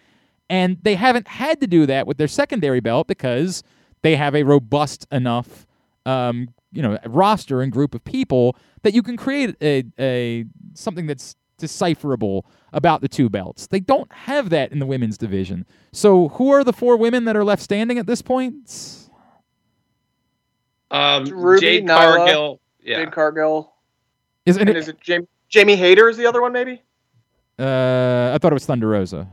and 0.49 0.79
they 0.83 0.95
haven't 0.95 1.29
had 1.29 1.61
to 1.61 1.67
do 1.67 1.87
that 1.87 2.07
with 2.07 2.17
their 2.17 2.29
secondary 2.29 2.81
belt 2.81 3.07
because 3.07 3.63
they 4.03 4.17
have 4.17 4.35
a 4.35 4.43
robust 4.43 5.07
enough 5.11 5.67
um, 6.07 6.49
you 6.73 6.83
know 6.83 6.99
roster 7.07 7.61
and 7.63 7.73
group 7.73 7.95
of 7.95 8.05
people 8.05 8.57
that 8.83 8.95
you 8.95 9.03
can 9.03 9.17
create 9.17 9.55
a, 9.61 9.85
a 9.99 10.45
something 10.75 11.07
that's 11.07 11.37
decipherable 11.59 12.47
about 12.73 13.03
the 13.03 13.09
two 13.09 13.29
belts. 13.29 13.67
They 13.67 13.81
don't 13.81 14.11
have 14.13 14.51
that 14.51 14.73
in 14.73 14.79
the 14.79 14.87
women's 14.87 15.19
division. 15.19 15.67
So 15.93 16.29
who 16.31 16.51
are 16.53 16.65
the 16.65 16.73
four 16.73 16.97
women 16.97 17.25
that 17.27 17.37
are 17.37 17.45
left 17.45 17.63
standing 17.63 17.99
at 17.99 18.07
this 18.07 18.23
point? 18.23 19.09
Um, 20.91 21.25
Ruby, 21.27 21.61
Jade 21.61 21.85
Nyla, 21.85 22.17
Cargill. 22.17 22.61
Yeah. 22.81 22.97
Jade 23.05 23.13
Cargill. 23.13 23.73
Is, 24.47 24.57
and 24.57 24.69
And 24.69 24.79
is 24.79 24.89
it 24.89 25.01
Jamie, 25.01 25.27
Jamie 25.49 25.77
Hayter 25.77 26.09
is 26.09 26.17
the 26.17 26.27
other 26.27 26.41
one, 26.41 26.53
maybe? 26.53 26.83
uh, 27.59 28.33
I 28.35 28.39
thought 28.41 28.53
it 28.53 28.55
was 28.55 28.65
Thunder 28.67 28.89
Rosa. 28.89 29.29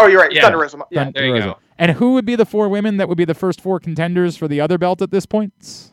Oh, 0.00 0.06
you're 0.06 0.20
right. 0.20 0.32
Yeah. 0.32 0.42
Thunder 0.42 0.58
Rosa. 0.58 0.78
Yeah. 0.90 1.04
Thunder 1.04 1.20
there 1.20 1.26
you 1.28 1.32
Rosa. 1.34 1.46
go. 1.46 1.58
And 1.78 1.92
who 1.92 2.14
would 2.14 2.24
be 2.26 2.36
the 2.36 2.44
four 2.44 2.68
women 2.68 2.96
that 2.98 3.08
would 3.08 3.18
be 3.18 3.24
the 3.24 3.34
first 3.34 3.60
four 3.60 3.80
contenders 3.80 4.36
for 4.36 4.48
the 4.48 4.60
other 4.60 4.78
belt 4.78 5.00
at 5.02 5.10
this 5.10 5.26
point? 5.26 5.90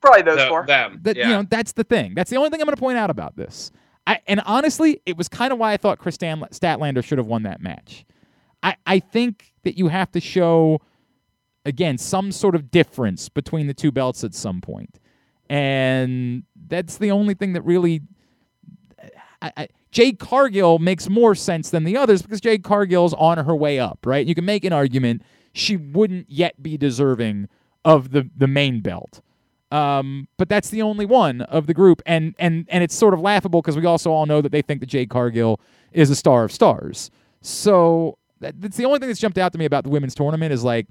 Probably 0.00 0.22
those 0.22 0.36
The- 0.38 0.48
four. 0.48 0.66
them. 0.66 1.00
That 1.02 1.16
yeah. 1.16 1.28
you 1.28 1.34
know, 1.34 1.44
that's 1.48 1.72
the 1.72 1.84
thing. 1.84 2.14
That's 2.14 2.30
the 2.30 2.36
only 2.36 2.50
thing 2.50 2.60
I'm 2.60 2.66
going 2.66 2.76
to 2.76 2.80
point 2.80 2.98
out 2.98 3.10
about 3.10 3.36
this. 3.36 3.70
I, 4.06 4.20
and 4.26 4.40
honestly, 4.44 5.00
it 5.06 5.16
was 5.16 5.28
kind 5.28 5.50
of 5.52 5.58
why 5.58 5.72
I 5.72 5.76
thought 5.78 5.98
Kris 5.98 6.16
Stan- 6.16 6.40
Statlander 6.52 7.02
should 7.02 7.16
have 7.18 7.26
won 7.26 7.44
that 7.44 7.62
match. 7.62 8.04
I, 8.62 8.76
I 8.86 8.98
think 8.98 9.52
that 9.62 9.78
you 9.78 9.88
have 9.88 10.10
to 10.12 10.20
show 10.20 10.80
again 11.64 11.96
some 11.96 12.30
sort 12.30 12.54
of 12.54 12.70
difference 12.70 13.30
between 13.30 13.66
the 13.66 13.72
two 13.72 13.90
belts 13.90 14.22
at 14.24 14.34
some 14.34 14.60
point, 14.60 14.98
and 15.48 16.42
that's 16.68 16.98
the 16.98 17.10
only 17.10 17.32
thing 17.34 17.54
that 17.54 17.62
really. 17.62 18.02
I, 19.40 19.52
I, 19.56 19.68
Jade 19.94 20.18
Cargill 20.18 20.80
makes 20.80 21.08
more 21.08 21.36
sense 21.36 21.70
than 21.70 21.84
the 21.84 21.96
others 21.96 22.20
because 22.20 22.40
Jade 22.40 22.64
Cargill's 22.64 23.14
on 23.14 23.38
her 23.38 23.54
way 23.54 23.78
up, 23.78 24.00
right? 24.04 24.26
You 24.26 24.34
can 24.34 24.44
make 24.44 24.64
an 24.64 24.72
argument 24.72 25.22
she 25.52 25.76
wouldn't 25.76 26.28
yet 26.28 26.60
be 26.60 26.76
deserving 26.76 27.48
of 27.84 28.10
the 28.10 28.28
the 28.36 28.48
main 28.48 28.80
belt. 28.80 29.22
Um, 29.70 30.26
but 30.36 30.48
that's 30.48 30.68
the 30.68 30.82
only 30.82 31.06
one 31.06 31.42
of 31.42 31.68
the 31.68 31.74
group, 31.74 32.02
and 32.06 32.34
and 32.40 32.66
and 32.70 32.82
it's 32.82 32.94
sort 32.94 33.14
of 33.14 33.20
laughable 33.20 33.62
because 33.62 33.76
we 33.76 33.86
also 33.86 34.10
all 34.10 34.26
know 34.26 34.40
that 34.40 34.50
they 34.50 34.62
think 34.62 34.80
that 34.80 34.86
Jade 34.86 35.10
Cargill 35.10 35.60
is 35.92 36.10
a 36.10 36.16
star 36.16 36.42
of 36.42 36.50
stars. 36.50 37.12
So 37.40 38.18
that, 38.40 38.60
that's 38.60 38.76
the 38.76 38.86
only 38.86 38.98
thing 38.98 39.08
that's 39.08 39.20
jumped 39.20 39.38
out 39.38 39.52
to 39.52 39.58
me 39.58 39.64
about 39.64 39.84
the 39.84 39.90
women's 39.90 40.16
tournament 40.16 40.52
is 40.52 40.64
like, 40.64 40.88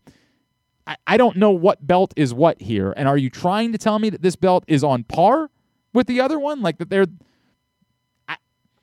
I, 0.88 0.96
I 1.08 1.18
don't 1.18 1.36
know 1.36 1.52
what 1.52 1.86
belt 1.86 2.14
is 2.16 2.34
what 2.34 2.62
here, 2.62 2.94
and 2.96 3.10
are 3.10 3.18
you 3.18 3.30
trying 3.30 3.74
to 3.74 3.78
tell 3.78 4.00
me 4.00 4.10
that 4.12 4.22
this 4.22 4.38
belt 4.38 4.64
is 4.70 4.82
on 4.82 5.04
par 5.04 5.50
with 5.94 6.08
the 6.08 6.22
other 6.22 6.40
one, 6.40 6.62
like 6.62 6.78
that 6.78 6.90
they're 6.90 7.08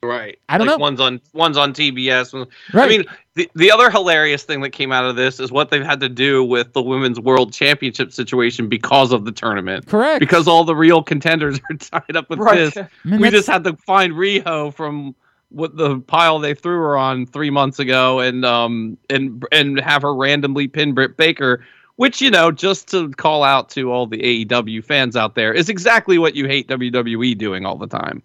Right. 0.03 0.39
I 0.49 0.57
don't 0.57 0.67
like 0.67 0.79
know. 0.79 0.83
One's 0.83 0.99
on 1.01 1.21
one's 1.35 1.59
on 1.59 1.75
TBS. 1.75 2.33
one- 2.33 2.47
right? 2.73 2.85
I 2.85 2.89
mean, 2.89 3.05
the 3.35 3.51
the 3.55 3.71
other 3.71 3.91
hilarious 3.91 4.45
thing 4.45 4.63
that 4.63 4.71
came 4.71 4.93
out 4.93 5.05
of 5.05 5.15
this 5.17 5.39
is 5.39 5.53
what 5.53 5.71
they've 5.71 5.85
had 5.85 6.01
to 6.01 6.09
do 6.09 6.43
with 6.43 6.73
the 6.73 6.81
women's 6.81 7.21
world 7.21 7.53
championship 7.53 8.11
situation 8.11 8.67
because 8.69 9.13
of 9.13 9.27
the 9.27 9.33
tournament. 9.33 9.87
correct 9.89 10.21
Because 10.21 10.49
all 10.49 10.65
the 10.65 10.75
real 10.75 11.03
contenders 11.03 11.61
are 11.71 11.77
tied 11.77 12.17
up 12.17 12.31
with 12.31 12.39
Right. 12.39 12.57
this. 12.57 12.77
I 12.79 12.89
mean, 13.05 13.21
we 13.21 13.25
that's- 13.25 13.33
just 13.41 13.49
had 13.49 13.63
to 13.65 13.77
find 13.77 14.15
Riho 14.15 14.73
from 14.73 15.15
what 15.51 15.77
the 15.77 15.99
pile 16.01 16.39
they 16.39 16.55
threw 16.55 16.79
her 16.79 16.97
on 16.97 17.27
three 17.27 17.51
months 17.51 17.79
ago, 17.79 18.21
and 18.21 18.43
um 18.47 18.97
and 19.11 19.45
and 19.53 19.79
have 19.81 20.01
her 20.01 20.15
randomly 20.15 20.67
pin 20.67 20.95
Britt 20.95 21.19
Baker, 21.19 21.63
which 21.97 22.23
you 22.23 22.31
know 22.31 22.51
just 22.51 22.89
to 22.93 23.11
call 23.11 23.45
out 23.45 23.69
to 23.71 23.93
all 23.93 24.07
the 24.07 24.47
AEW 24.47 24.83
fans 24.83 25.15
out 25.15 25.35
there 25.35 25.53
is 25.53 25.69
exactly 25.69 26.17
what 26.17 26.35
you 26.35 26.47
hate 26.47 26.69
WWE 26.69 27.37
doing 27.37 27.67
all 27.67 27.77
the 27.77 27.87
time. 27.87 28.23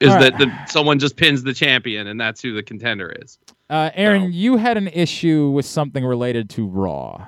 Is 0.00 0.10
All 0.10 0.16
right. 0.16 0.38
that 0.38 0.38
the, 0.38 0.66
someone 0.66 0.98
just 1.00 1.16
pins 1.16 1.42
the 1.42 1.52
champion 1.52 2.06
and 2.06 2.20
that's 2.20 2.40
who 2.40 2.54
the 2.54 2.62
contender 2.62 3.14
is? 3.20 3.38
uh, 3.68 3.90
Aaron, 3.94 4.22
so- 4.22 4.28
you 4.28 4.56
had 4.56 4.76
an 4.76 4.88
issue 4.88 5.50
with 5.50 5.66
something 5.66 6.04
related 6.04 6.48
to 6.50 6.66
Raw. 6.66 7.26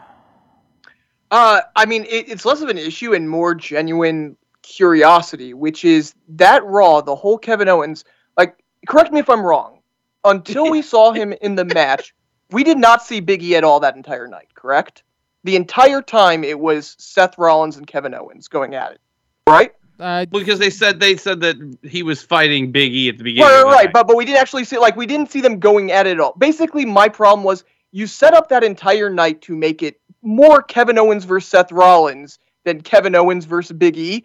Uh, 1.31 1.61
I 1.77 1.87
mean, 1.87 2.05
it, 2.05 2.29
it's 2.29 2.45
less 2.45 2.61
of 2.61 2.69
an 2.69 2.79
issue 2.79 3.13
and 3.15 3.29
more 3.29 3.55
genuine 3.55 4.37
curiosity, 4.63 5.55
which 5.55 5.85
is 5.85 6.15
that 6.29 6.65
Raw, 6.65 7.01
the 7.01 7.15
whole 7.15 7.39
Kevin 7.39 7.69
Owens. 7.69 8.05
Like, 8.37 8.63
correct 8.89 9.13
me 9.13 9.21
if 9.21 9.29
I'm 9.31 9.43
wrong. 9.43 9.81
Until 10.25 10.71
we 10.71 10.83
saw 10.83 11.13
him 11.21 11.33
in 11.41 11.55
the 11.55 11.65
match, 11.65 12.15
we 12.51 12.65
did 12.65 12.79
not 12.79 13.03
see 13.03 13.21
Big 13.21 13.43
E 13.43 13.55
at 13.57 13.65
all 13.65 13.81
that 13.81 13.97
entire 13.97 14.27
night. 14.27 14.49
Correct? 14.55 15.03
The 15.45 15.57
entire 15.57 16.03
time 16.03 16.45
it 16.45 16.59
was 16.59 16.97
Seth 16.99 17.39
Rollins 17.39 17.77
and 17.77 17.87
Kevin 17.87 18.15
Owens 18.15 18.49
going 18.49 18.75
at 18.75 18.93
it. 18.93 19.01
Right? 19.47 19.73
Uh, 20.01 20.25
Because 20.27 20.59
they 20.59 20.71
said 20.71 20.99
they 20.99 21.17
said 21.17 21.41
that 21.41 21.79
he 21.83 22.03
was 22.03 22.23
fighting 22.23 22.73
Big 22.73 22.93
E 22.93 23.09
at 23.09 23.19
the 23.19 23.25
beginning. 23.25 23.53
Right, 23.53 23.63
right, 23.63 23.73
right. 23.73 23.93
But 23.93 24.07
but 24.07 24.17
we 24.17 24.25
didn't 24.25 24.41
actually 24.41 24.65
see 24.65 24.79
like 24.79 24.97
we 24.97 25.07
didn't 25.07 25.31
see 25.31 25.41
them 25.41 25.59
going 25.61 25.93
at 25.93 26.07
it 26.07 26.13
at 26.13 26.21
all. 26.21 26.35
Basically, 26.39 26.87
my 26.87 27.09
problem 27.09 27.45
was 27.45 27.65
you 27.93 28.07
set 28.07 28.35
up 28.35 28.49
that 28.49 28.65
entire 28.65 29.11
night 29.11 29.43
to 29.43 29.57
make 29.57 29.83
it 29.83 30.01
more 30.23 30.63
Kevin 30.63 30.99
Owens 30.99 31.25
versus 31.25 31.49
Seth 31.51 31.71
Rollins 31.71 32.39
than 32.65 32.81
Kevin 32.81 33.15
Owens 33.15 33.45
versus 33.45 33.77
Big 33.77 33.97
E. 33.97 34.25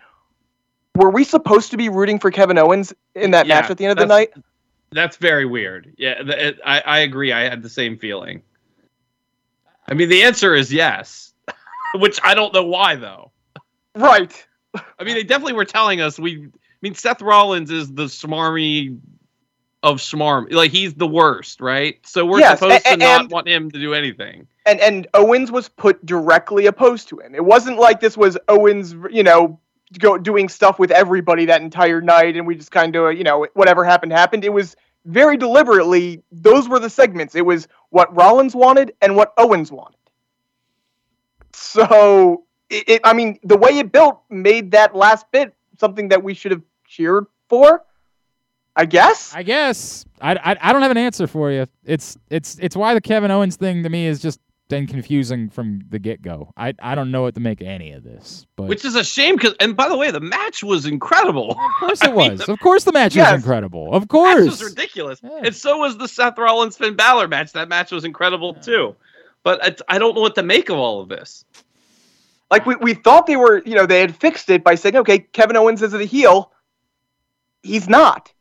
Were 0.96 1.10
we 1.10 1.26
supposed 1.26 1.72
to 1.72 1.78
be 1.78 1.90
rooting 1.90 2.20
for 2.20 2.32
Kevin 2.32 2.58
Owens 2.58 2.94
in 3.16 3.32
that 3.32 3.48
Yeah, 3.48 3.62
match 3.62 3.70
at 3.72 3.78
the 3.78 3.86
end 3.86 3.92
of 3.92 3.98
the 3.98 4.06
night? 4.06 4.30
That's 4.92 5.18
very 5.18 5.46
weird. 5.46 5.94
Yeah, 5.98 6.22
th- 6.24 6.38
it, 6.38 6.60
I, 6.66 6.80
I 6.80 7.00
agree. 7.00 7.34
I 7.34 7.42
had 7.42 7.62
the 7.62 7.70
same 7.70 7.98
feeling. 7.98 8.44
I 9.88 9.94
mean, 9.94 10.08
the 10.08 10.24
answer 10.24 10.56
is 10.56 10.72
yes, 10.72 11.34
which 11.96 12.20
I 12.24 12.34
don't 12.34 12.54
know 12.54 12.64
why 12.64 12.96
though. 12.96 13.32
Right. 13.94 14.46
I 15.00 15.04
mean, 15.04 15.16
they 15.16 15.24
definitely 15.24 15.54
were 15.54 15.66
telling 15.66 16.02
us. 16.02 16.20
We, 16.20 16.44
I 16.46 16.50
mean, 16.82 16.96
Seth 16.96 17.22
Rollins 17.22 17.72
is 17.72 17.92
the 17.94 18.06
smarmy 18.06 19.00
of 19.84 19.98
smarm. 19.98 20.52
Like 20.52 20.72
he's 20.72 20.94
the 20.96 21.08
worst, 21.08 21.62
right? 21.62 22.00
So 22.06 22.26
we're 22.26 22.40
Yes, 22.40 22.60
supposed 22.60 22.86
a- 22.88 22.92
to 22.92 22.98
not 22.98 23.22
and- 23.22 23.32
want 23.32 23.48
him 23.48 23.70
to 23.72 23.80
do 23.80 23.94
anything. 23.94 24.48
And 24.66 24.80
and 24.80 25.08
Owens 25.14 25.52
was 25.52 25.70
put 25.70 26.04
directly 26.06 26.66
opposed 26.66 27.08
to 27.10 27.20
him. 27.20 27.36
It 27.36 27.46
wasn't 27.46 27.78
like 27.78 28.00
this 28.00 28.18
was 28.18 28.36
Owens, 28.48 28.96
you 29.12 29.22
know, 29.22 29.60
go 30.00 30.18
doing 30.18 30.50
stuff 30.50 30.80
with 30.80 30.90
everybody 30.90 31.46
that 31.46 31.62
entire 31.62 32.02
night 32.02 32.36
and 32.36 32.48
we 32.48 32.56
just 32.56 32.72
kind 32.72 32.96
of, 32.96 33.14
you 33.14 33.24
know, 33.24 33.46
whatever 33.54 33.84
happened 33.86 34.12
happened. 34.12 34.44
It 34.44 34.52
was 34.52 34.76
very 35.06 35.38
deliberately 35.38 36.24
those 36.32 36.68
were 36.68 36.80
the 36.80 36.90
segments. 36.90 37.36
It 37.36 37.46
was 37.46 37.68
what 37.92 38.16
Rollins 38.16 38.56
wanted 38.56 38.94
and 39.04 39.16
what 39.16 39.34
Owens 39.38 39.72
wanted. 39.72 40.00
So 41.54 42.45
it, 42.70 42.90
it 42.90 43.02
I 43.04 43.14
mean, 43.14 43.40
the 43.44 43.58
way 43.58 43.78
it 43.80 43.92
built 43.92 44.22
made 44.30 44.72
that 44.72 44.96
last 44.96 45.26
bit 45.32 45.54
something 45.80 46.10
that 46.10 46.24
we 46.24 46.34
should 46.34 46.52
have 46.52 46.62
cheered 46.88 47.26
for. 47.50 47.84
I 48.78 48.86
guess. 48.86 49.34
I 49.34 49.44
guess 49.44 50.06
I, 50.20 50.34
I, 50.36 50.58
I 50.62 50.74
don't 50.74 50.82
have 50.82 50.92
an 50.92 50.98
answer 50.98 51.28
for 51.28 51.50
you. 51.52 51.66
It's 51.86 52.18
it's 52.30 52.58
it's 52.60 52.76
why 52.76 52.94
the 52.94 53.00
Kevin 53.02 53.32
Owens 53.32 53.56
thing 53.56 53.84
to 53.84 53.90
me 53.90 54.06
is 54.06 54.22
just 54.22 54.40
been 54.68 54.86
confusing 54.88 55.50
from 55.50 55.80
the 55.90 55.98
get 56.00 56.22
go. 56.22 56.52
I 56.58 56.74
I 56.80 56.94
don't 56.96 57.10
know 57.10 57.22
what 57.22 57.36
to 57.36 57.40
make 57.40 57.62
of 57.62 57.68
any 57.68 57.92
of 57.94 58.04
this. 58.04 58.46
But 58.58 58.68
Which 58.68 58.84
is 58.84 58.96
a 58.96 59.04
shame 59.04 59.36
because, 59.38 59.54
and 59.62 59.78
by 59.78 59.88
the 59.88 59.96
way, 59.96 60.12
the 60.12 60.20
match 60.20 60.62
was 60.62 60.86
incredible. 60.86 61.52
of 61.52 61.72
course 61.80 62.02
I 62.04 62.10
it 62.10 62.16
mean, 62.18 62.32
was. 62.34 62.42
Of 62.50 62.60
course 62.60 62.84
the 62.84 62.92
match 62.92 63.16
Yes. 63.16 63.32
was 63.32 63.42
incredible. 63.44 63.94
Of 63.94 64.02
match 64.04 64.10
course. 64.10 64.46
was 64.46 64.64
ridiculous, 64.64 65.22
Yeah. 65.24 65.42
and 65.46 65.56
so 65.56 65.78
was 65.78 65.98
the 65.98 66.08
Seth 66.10 66.38
Rollins 66.38 66.76
Finn 66.76 66.96
Balor 66.96 67.30
match. 67.30 67.54
That 67.54 67.70
match 67.70 67.92
was 67.94 68.04
incredible 68.04 68.56
too. 68.56 68.96
But 69.44 69.66
it's, 69.66 69.82
I 69.88 70.00
don't 70.00 70.16
know 70.16 70.22
what 70.22 70.36
to 70.36 70.44
make 70.44 70.70
of 70.70 70.78
all 70.78 71.00
of 71.00 71.08
this. 71.08 71.46
Like 72.52 72.66
we, 72.66 72.76
we 72.76 72.94
thought 72.94 73.26
they 73.26 73.36
were, 73.38 73.62
you 73.66 73.76
know, 73.76 73.86
they 73.86 74.00
had 74.02 74.16
fixed 74.16 74.50
it 74.50 74.64
by 74.64 74.76
saying, 74.76 74.96
okay, 74.98 75.20
Kevin 75.20 75.56
Owens 75.58 75.82
is 75.82 75.92
the 75.92 76.06
heel. 76.06 76.52
he's 77.64 77.90
not. 77.90 78.32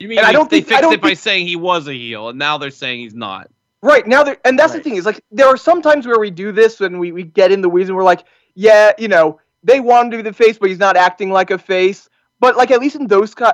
You 0.00 0.08
mean 0.08 0.18
And 0.18 0.26
I 0.26 0.32
don't 0.32 0.50
they 0.50 0.60
think- 0.62 0.66
I 0.72 0.76
fixed 0.76 0.82
don't 0.82 0.94
it 0.94 1.00
by 1.02 1.14
saying 1.14 1.46
he 1.46 1.54
was 1.56 1.86
a 1.86 1.92
heel, 1.92 2.30
and 2.30 2.38
now 2.38 2.58
they're 2.58 2.70
saying 2.70 3.00
he's 3.00 3.14
not. 3.14 3.48
Right 3.82 4.06
now, 4.06 4.24
there, 4.24 4.36
and 4.44 4.58
that's 4.58 4.72
Right. 4.72 4.78
the 4.82 4.90
thing 4.90 4.96
is 4.98 5.04
like 5.06 5.20
there 5.30 5.46
are 5.46 5.56
some 5.56 5.80
times 5.82 6.06
where 6.06 6.18
we 6.18 6.30
do 6.30 6.50
this 6.50 6.80
and 6.80 6.98
we, 6.98 7.12
we 7.12 7.22
get 7.22 7.52
in 7.52 7.60
the 7.60 7.68
weeds 7.68 7.88
and 7.88 7.96
we're 7.96 8.02
like, 8.02 8.24
yeah, 8.54 8.92
you 8.98 9.06
know, 9.06 9.38
they 9.62 9.78
want 9.80 10.06
him 10.06 10.10
to 10.12 10.16
be 10.16 10.22
the 10.22 10.32
face, 10.32 10.58
but 10.58 10.70
he's 10.70 10.78
not 10.78 10.96
acting 10.96 11.30
like 11.30 11.50
a 11.50 11.58
face. 11.58 12.08
But 12.40 12.56
like 12.56 12.70
at 12.72 12.80
least 12.80 12.96
in 12.96 13.06
those 13.06 13.34
co- 13.34 13.52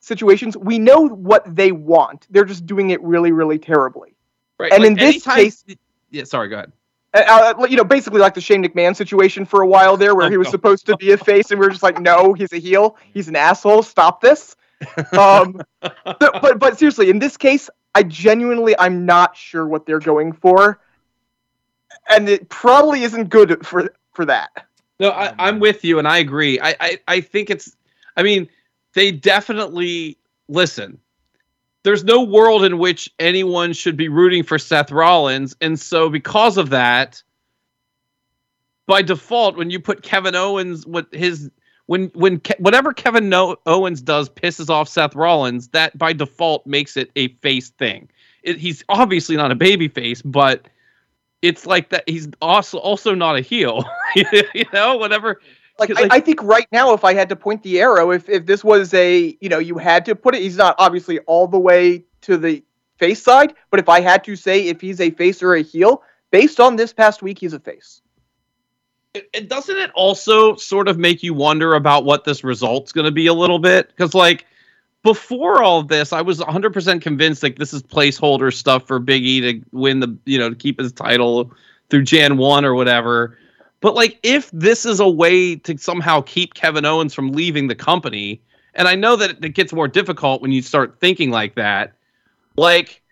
situations, 0.00 0.56
we 0.56 0.78
know 0.78 1.00
what 1.08 1.42
they 1.54 1.72
want. 1.72 2.26
They're 2.30 2.44
just 2.44 2.64
doing 2.66 2.90
it 2.90 3.02
really, 3.02 3.32
really 3.32 3.58
terribly. 3.58 4.14
Right. 4.58 4.72
And 4.72 4.82
like, 4.82 4.90
in 4.92 4.94
this 4.96 5.26
anytime- 5.26 5.36
case- 5.36 5.64
yeah. 6.10 6.24
Sorry, 6.24 6.48
go 6.48 6.56
ahead. 6.56 6.72
Uh, 7.14 7.54
uh, 7.58 7.66
you 7.66 7.76
know, 7.76 7.84
basically 7.84 8.20
like 8.20 8.34
the 8.34 8.40
Shane 8.40 8.64
McMahon 8.64 8.94
situation 8.96 9.44
for 9.44 9.62
a 9.62 9.66
while 9.66 9.96
there, 9.96 10.14
where 10.16 10.26
Oh, 10.26 10.30
he 10.30 10.36
was 10.36 10.48
supposed 10.48 10.84
to 10.86 10.96
be 10.96 11.12
a 11.12 11.16
face, 11.16 11.50
and 11.52 11.60
we 11.60 11.66
were 11.66 11.70
just 11.70 11.82
like, 11.82 12.00
no, 12.00 12.32
he's 12.32 12.52
a 12.52 12.58
heel, 12.58 12.96
he's 13.12 13.28
an 13.28 13.36
asshole. 13.36 13.82
Stop 13.82 14.20
this. 14.20 14.56
Um, 15.12 15.60
but, 15.80 16.18
but 16.18 16.58
but 16.58 16.78
seriously, 16.78 17.08
in 17.08 17.18
this 17.18 17.36
case, 17.38 17.70
I 17.94 18.02
genuinely 18.02 18.74
I'm 18.78 19.06
not 19.06 19.34
sure 19.36 19.66
what 19.66 19.86
they're 19.86 20.00
going 20.00 20.32
for, 20.32 20.80
and 22.10 22.28
it 22.28 22.48
probably 22.50 23.02
isn't 23.04 23.30
good 23.30 23.64
for 23.64 23.94
for 24.12 24.26
that. 24.26 24.50
No, 25.00 25.10
I, 25.10 25.32
I'm 25.38 25.58
with 25.58 25.84
you, 25.84 25.98
and 25.98 26.06
I 26.06 26.18
agree. 26.18 26.60
I, 26.60 26.76
I, 26.80 26.98
I 27.08 27.20
think 27.20 27.48
it's. 27.48 27.74
I 28.16 28.22
mean, 28.22 28.48
they 28.92 29.10
definitely 29.12 30.18
listen. 30.48 30.98
There's 31.84 32.02
no 32.02 32.22
world 32.22 32.64
in 32.64 32.78
which 32.78 33.10
anyone 33.18 33.72
should 33.74 33.96
be 33.96 34.08
rooting 34.08 34.42
for 34.42 34.58
Seth 34.58 34.90
Rollins, 34.90 35.54
and 35.60 35.78
so 35.78 36.08
because 36.08 36.56
of 36.58 36.70
that, 36.70 37.22
by 38.86 39.02
default, 39.02 39.56
when 39.56 39.70
you 39.70 39.78
put 39.80 40.02
Kevin 40.02 40.34
Owens, 40.34 40.86
what 40.86 41.06
his 41.12 41.50
when 41.86 42.06
when 42.14 42.40
Ke- 42.40 42.58
whatever 42.58 42.92
Kevin 42.92 43.28
no- 43.28 43.56
Owens 43.66 44.00
does 44.02 44.28
pisses 44.30 44.70
off 44.70 44.88
Seth 44.88 45.14
Rollins, 45.14 45.68
that 45.68 45.96
by 45.96 46.12
default 46.12 46.66
makes 46.66 46.96
it 46.96 47.10
a 47.16 47.28
face 47.36 47.70
thing. 47.70 48.08
It, 48.42 48.58
he's 48.58 48.82
obviously 48.88 49.36
not 49.36 49.50
a 49.50 49.54
baby 49.54 49.88
face, 49.88 50.22
but 50.22 50.66
it's 51.42 51.66
like 51.66 51.90
that. 51.90 52.04
He's 52.08 52.28
also 52.40 52.78
also 52.78 53.14
not 53.14 53.36
a 53.36 53.40
heel. 53.42 53.84
you 54.16 54.64
know, 54.72 54.96
whatever. 54.96 55.40
Like, 55.78 55.90
Like- 55.90 56.12
I, 56.12 56.16
I 56.16 56.20
think 56.20 56.42
right 56.42 56.66
now, 56.72 56.92
if 56.94 57.04
I 57.04 57.14
had 57.14 57.28
to 57.30 57.36
point 57.36 57.62
the 57.62 57.80
arrow, 57.80 58.10
if 58.12 58.28
if 58.28 58.46
this 58.46 58.62
was 58.62 58.94
a 58.94 59.36
you 59.40 59.48
know 59.48 59.58
you 59.58 59.76
had 59.78 60.04
to 60.06 60.14
put 60.14 60.34
it, 60.34 60.42
he's 60.42 60.56
not 60.56 60.74
obviously 60.78 61.18
all 61.20 61.46
the 61.48 61.58
way 61.58 62.04
to 62.22 62.36
the 62.36 62.62
face 62.98 63.22
side, 63.22 63.54
but 63.70 63.80
if 63.80 63.88
I 63.88 64.00
had 64.00 64.22
to 64.24 64.36
say 64.36 64.68
if 64.68 64.80
he's 64.80 65.00
a 65.00 65.10
face 65.10 65.42
or 65.42 65.54
a 65.54 65.62
heel, 65.62 66.02
based 66.30 66.60
on 66.60 66.76
this 66.76 66.92
past 66.92 67.22
week, 67.22 67.38
he's 67.40 67.52
a 67.52 67.60
face. 67.60 68.00
it, 69.14 69.28
it- 69.34 69.48
doesn't 69.48 69.76
it 69.76 69.90
also 69.94 70.54
sort 70.56 70.88
of 70.88 70.96
make 70.98 71.22
you 71.22 71.34
wonder 71.34 71.74
about 71.74 72.04
what 72.04 72.24
this 72.24 72.44
result's 72.44 72.92
going 72.92 73.04
to 73.04 73.10
be 73.12 73.26
a 73.26 73.34
little 73.34 73.58
bit 73.58 73.88
because 73.88 74.14
like 74.14 74.46
before 75.02 75.62
all 75.62 75.80
of 75.80 75.88
this 75.88 76.12
i 76.12 76.20
was 76.22 76.38
100% 76.40 77.00
convinced 77.02 77.42
like 77.42 77.56
this 77.58 77.74
is 77.74 77.82
placeholder 77.82 78.52
stuff 78.52 78.86
for 78.86 78.98
big 78.98 79.22
e 79.22 79.40
to 79.40 79.60
win 79.72 80.00
the 80.00 80.16
you 80.24 80.38
know 80.38 80.48
to 80.48 80.56
keep 80.56 80.78
his 80.80 80.90
title 80.92 81.52
through 81.90 82.02
jan 82.02 82.36
1 82.38 82.64
or 82.64 82.74
whatever 82.74 83.36
but 83.84 83.94
like 83.94 84.18
if 84.22 84.50
this 84.50 84.86
is 84.86 84.98
a 84.98 85.06
way 85.08 85.56
to 85.56 85.76
somehow 85.76 86.22
keep 86.22 86.54
kevin 86.54 86.86
owens 86.86 87.12
from 87.12 87.32
leaving 87.32 87.68
the 87.68 87.74
company 87.74 88.40
and 88.74 88.88
i 88.88 88.94
know 88.94 89.14
that 89.14 89.44
it 89.44 89.50
gets 89.50 89.74
more 89.74 89.86
difficult 89.86 90.40
when 90.40 90.50
you 90.50 90.62
start 90.62 90.98
thinking 91.00 91.30
like 91.30 91.54
that 91.54 91.92
like 92.56 93.02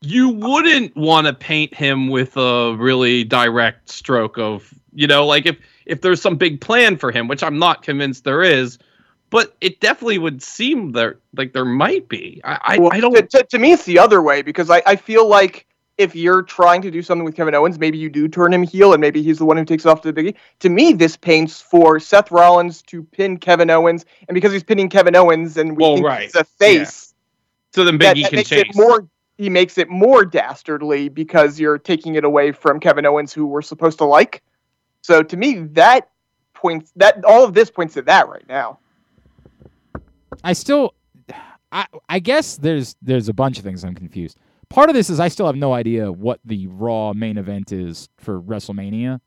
you 0.00 0.28
wouldn't 0.28 0.94
want 0.96 1.28
to 1.28 1.32
paint 1.32 1.72
him 1.72 2.08
with 2.08 2.36
a 2.36 2.74
really 2.78 3.22
direct 3.22 3.88
stroke 3.88 4.36
of 4.38 4.74
you 4.92 5.06
know 5.06 5.24
like 5.24 5.46
if 5.46 5.56
if 5.86 6.00
there's 6.00 6.20
some 6.20 6.34
big 6.34 6.60
plan 6.60 6.96
for 6.96 7.12
him 7.12 7.28
which 7.28 7.44
i'm 7.44 7.60
not 7.60 7.84
convinced 7.84 8.24
there 8.24 8.42
is 8.42 8.76
but 9.30 9.56
it 9.60 9.78
definitely 9.78 10.18
would 10.18 10.42
seem 10.42 10.92
there 10.92 11.18
like 11.36 11.52
there 11.52 11.66
might 11.66 12.08
be. 12.08 12.40
I 12.44 12.58
i, 12.62 12.78
Well, 12.78 12.90
I 12.92 13.00
don't 13.00 13.12
To, 13.14 13.22
to, 13.22 13.44
to 13.44 13.58
me, 13.58 13.72
it's 13.72 13.84
the 13.84 13.98
other 13.98 14.22
way 14.22 14.40
because 14.40 14.70
I, 14.70 14.82
I 14.86 14.96
feel 14.96 15.28
like 15.28 15.66
if 15.98 16.14
you're 16.14 16.42
trying 16.42 16.80
to 16.82 16.90
do 16.90 17.02
something 17.02 17.24
with 17.24 17.34
Kevin 17.34 17.54
Owens, 17.54 17.78
maybe 17.78 17.98
you 17.98 18.08
do 18.08 18.28
turn 18.28 18.52
him 18.54 18.62
heel, 18.62 18.92
and 18.92 19.00
maybe 19.00 19.20
he's 19.20 19.38
the 19.38 19.44
one 19.44 19.56
who 19.56 19.64
takes 19.64 19.84
it 19.84 19.88
off 19.88 20.00
to 20.02 20.12
the 20.12 20.22
biggie. 20.22 20.34
To 20.60 20.68
me, 20.68 20.92
this 20.92 21.16
paints 21.16 21.60
for 21.60 21.98
Seth 21.98 22.30
Rollins 22.30 22.82
to 22.82 23.02
pin 23.02 23.36
Kevin 23.36 23.68
Owens, 23.68 24.06
and 24.28 24.34
because 24.34 24.52
he's 24.52 24.62
pinning 24.62 24.88
Kevin 24.88 25.16
Owens, 25.16 25.56
and 25.56 25.76
we 25.76 25.82
Well, 25.82 25.94
think 25.96 26.06
right. 26.06 26.22
he's 26.22 26.36
a 26.36 26.44
face, 26.44 27.14
so 27.74 27.84
then 27.84 27.98
that, 27.98 28.16
e 28.16 28.22
that 28.22 28.30
can 28.30 28.36
makes 28.36 28.48
chase 28.48 28.64
it 28.70 28.76
more. 28.76 29.08
He 29.36 29.50
makes 29.50 29.78
it 29.78 29.88
more 29.88 30.24
dastardly 30.24 31.08
because 31.08 31.60
you're 31.60 31.78
taking 31.78 32.14
it 32.16 32.24
away 32.24 32.50
from 32.50 32.80
Kevin 32.80 33.04
Owens, 33.04 33.32
who 33.32 33.46
we're 33.46 33.62
supposed 33.62 33.98
to 33.98 34.04
like. 34.04 34.42
So 35.02 35.22
to 35.22 35.36
me, 35.36 35.60
that 35.72 36.10
points 36.54 36.92
that 36.96 37.24
all 37.24 37.44
of 37.44 37.54
this 37.54 37.70
points 37.70 37.94
to 37.94 38.02
that 38.02 38.28
right 38.28 38.48
now. 38.48 38.78
I 40.42 40.52
still, 40.52 40.94
I 41.70 41.86
I 42.08 42.18
guess 42.18 42.56
there's 42.56 42.96
there's 43.02 43.28
a 43.28 43.32
bunch 43.32 43.58
of 43.58 43.64
things 43.64 43.84
I'm 43.84 43.94
confused. 43.94 44.38
Part 44.70 44.90
of 44.90 44.94
this 44.94 45.08
is 45.10 45.18
I 45.18 45.28
still 45.28 45.46
have 45.46 45.56
no 45.56 45.72
idea 45.72 46.12
what 46.12 46.40
the 46.44 46.66
Raw 46.66 47.12
main 47.14 47.38
event 47.38 47.72
is 47.72 48.08
for 48.18 48.40
WrestleMania. 48.40 49.20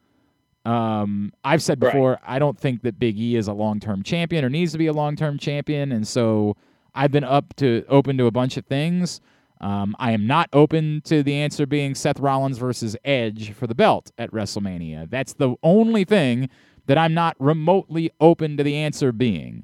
Um, 0.65 1.33
I've 1.43 1.63
said 1.63 1.81
Right. 1.81 1.91
before 1.91 2.19
I 2.25 2.37
don't 2.37 2.59
think 2.59 2.83
that 2.83 2.99
Big 2.99 3.17
E 3.17 3.35
is 3.35 3.47
a 3.47 3.53
long 3.53 3.79
term 3.79 4.03
champion 4.03 4.45
or 4.45 4.49
needs 4.49 4.71
to 4.73 4.77
be 4.77 4.87
a 4.87 4.93
long 4.93 5.15
term 5.15 5.39
champion, 5.39 5.91
and 5.91 6.07
so 6.07 6.55
I've 6.93 7.11
been 7.11 7.23
up 7.23 7.55
to 7.55 7.83
open 7.89 8.17
to 8.19 8.27
a 8.27 8.31
bunch 8.31 8.57
of 8.57 8.65
things. 8.65 9.21
Um, 9.59 9.95
I 9.99 10.11
am 10.11 10.25
not 10.27 10.49
open 10.53 11.01
to 11.05 11.23
the 11.23 11.33
answer 11.35 11.65
being 11.65 11.95
Seth 11.95 12.19
Rollins 12.19 12.57
versus 12.57 12.95
Edge 13.05 13.51
for 13.53 13.65
the 13.67 13.75
belt 13.75 14.11
at 14.17 14.31
WrestleMania. 14.31 15.09
That's 15.09 15.33
the 15.33 15.55
only 15.63 16.03
thing 16.03 16.49
that 16.87 16.97
I'm 16.97 17.13
not 17.13 17.35
remotely 17.39 18.11
open 18.19 18.57
to 18.57 18.63
the 18.63 18.75
answer 18.75 19.11
being. 19.11 19.63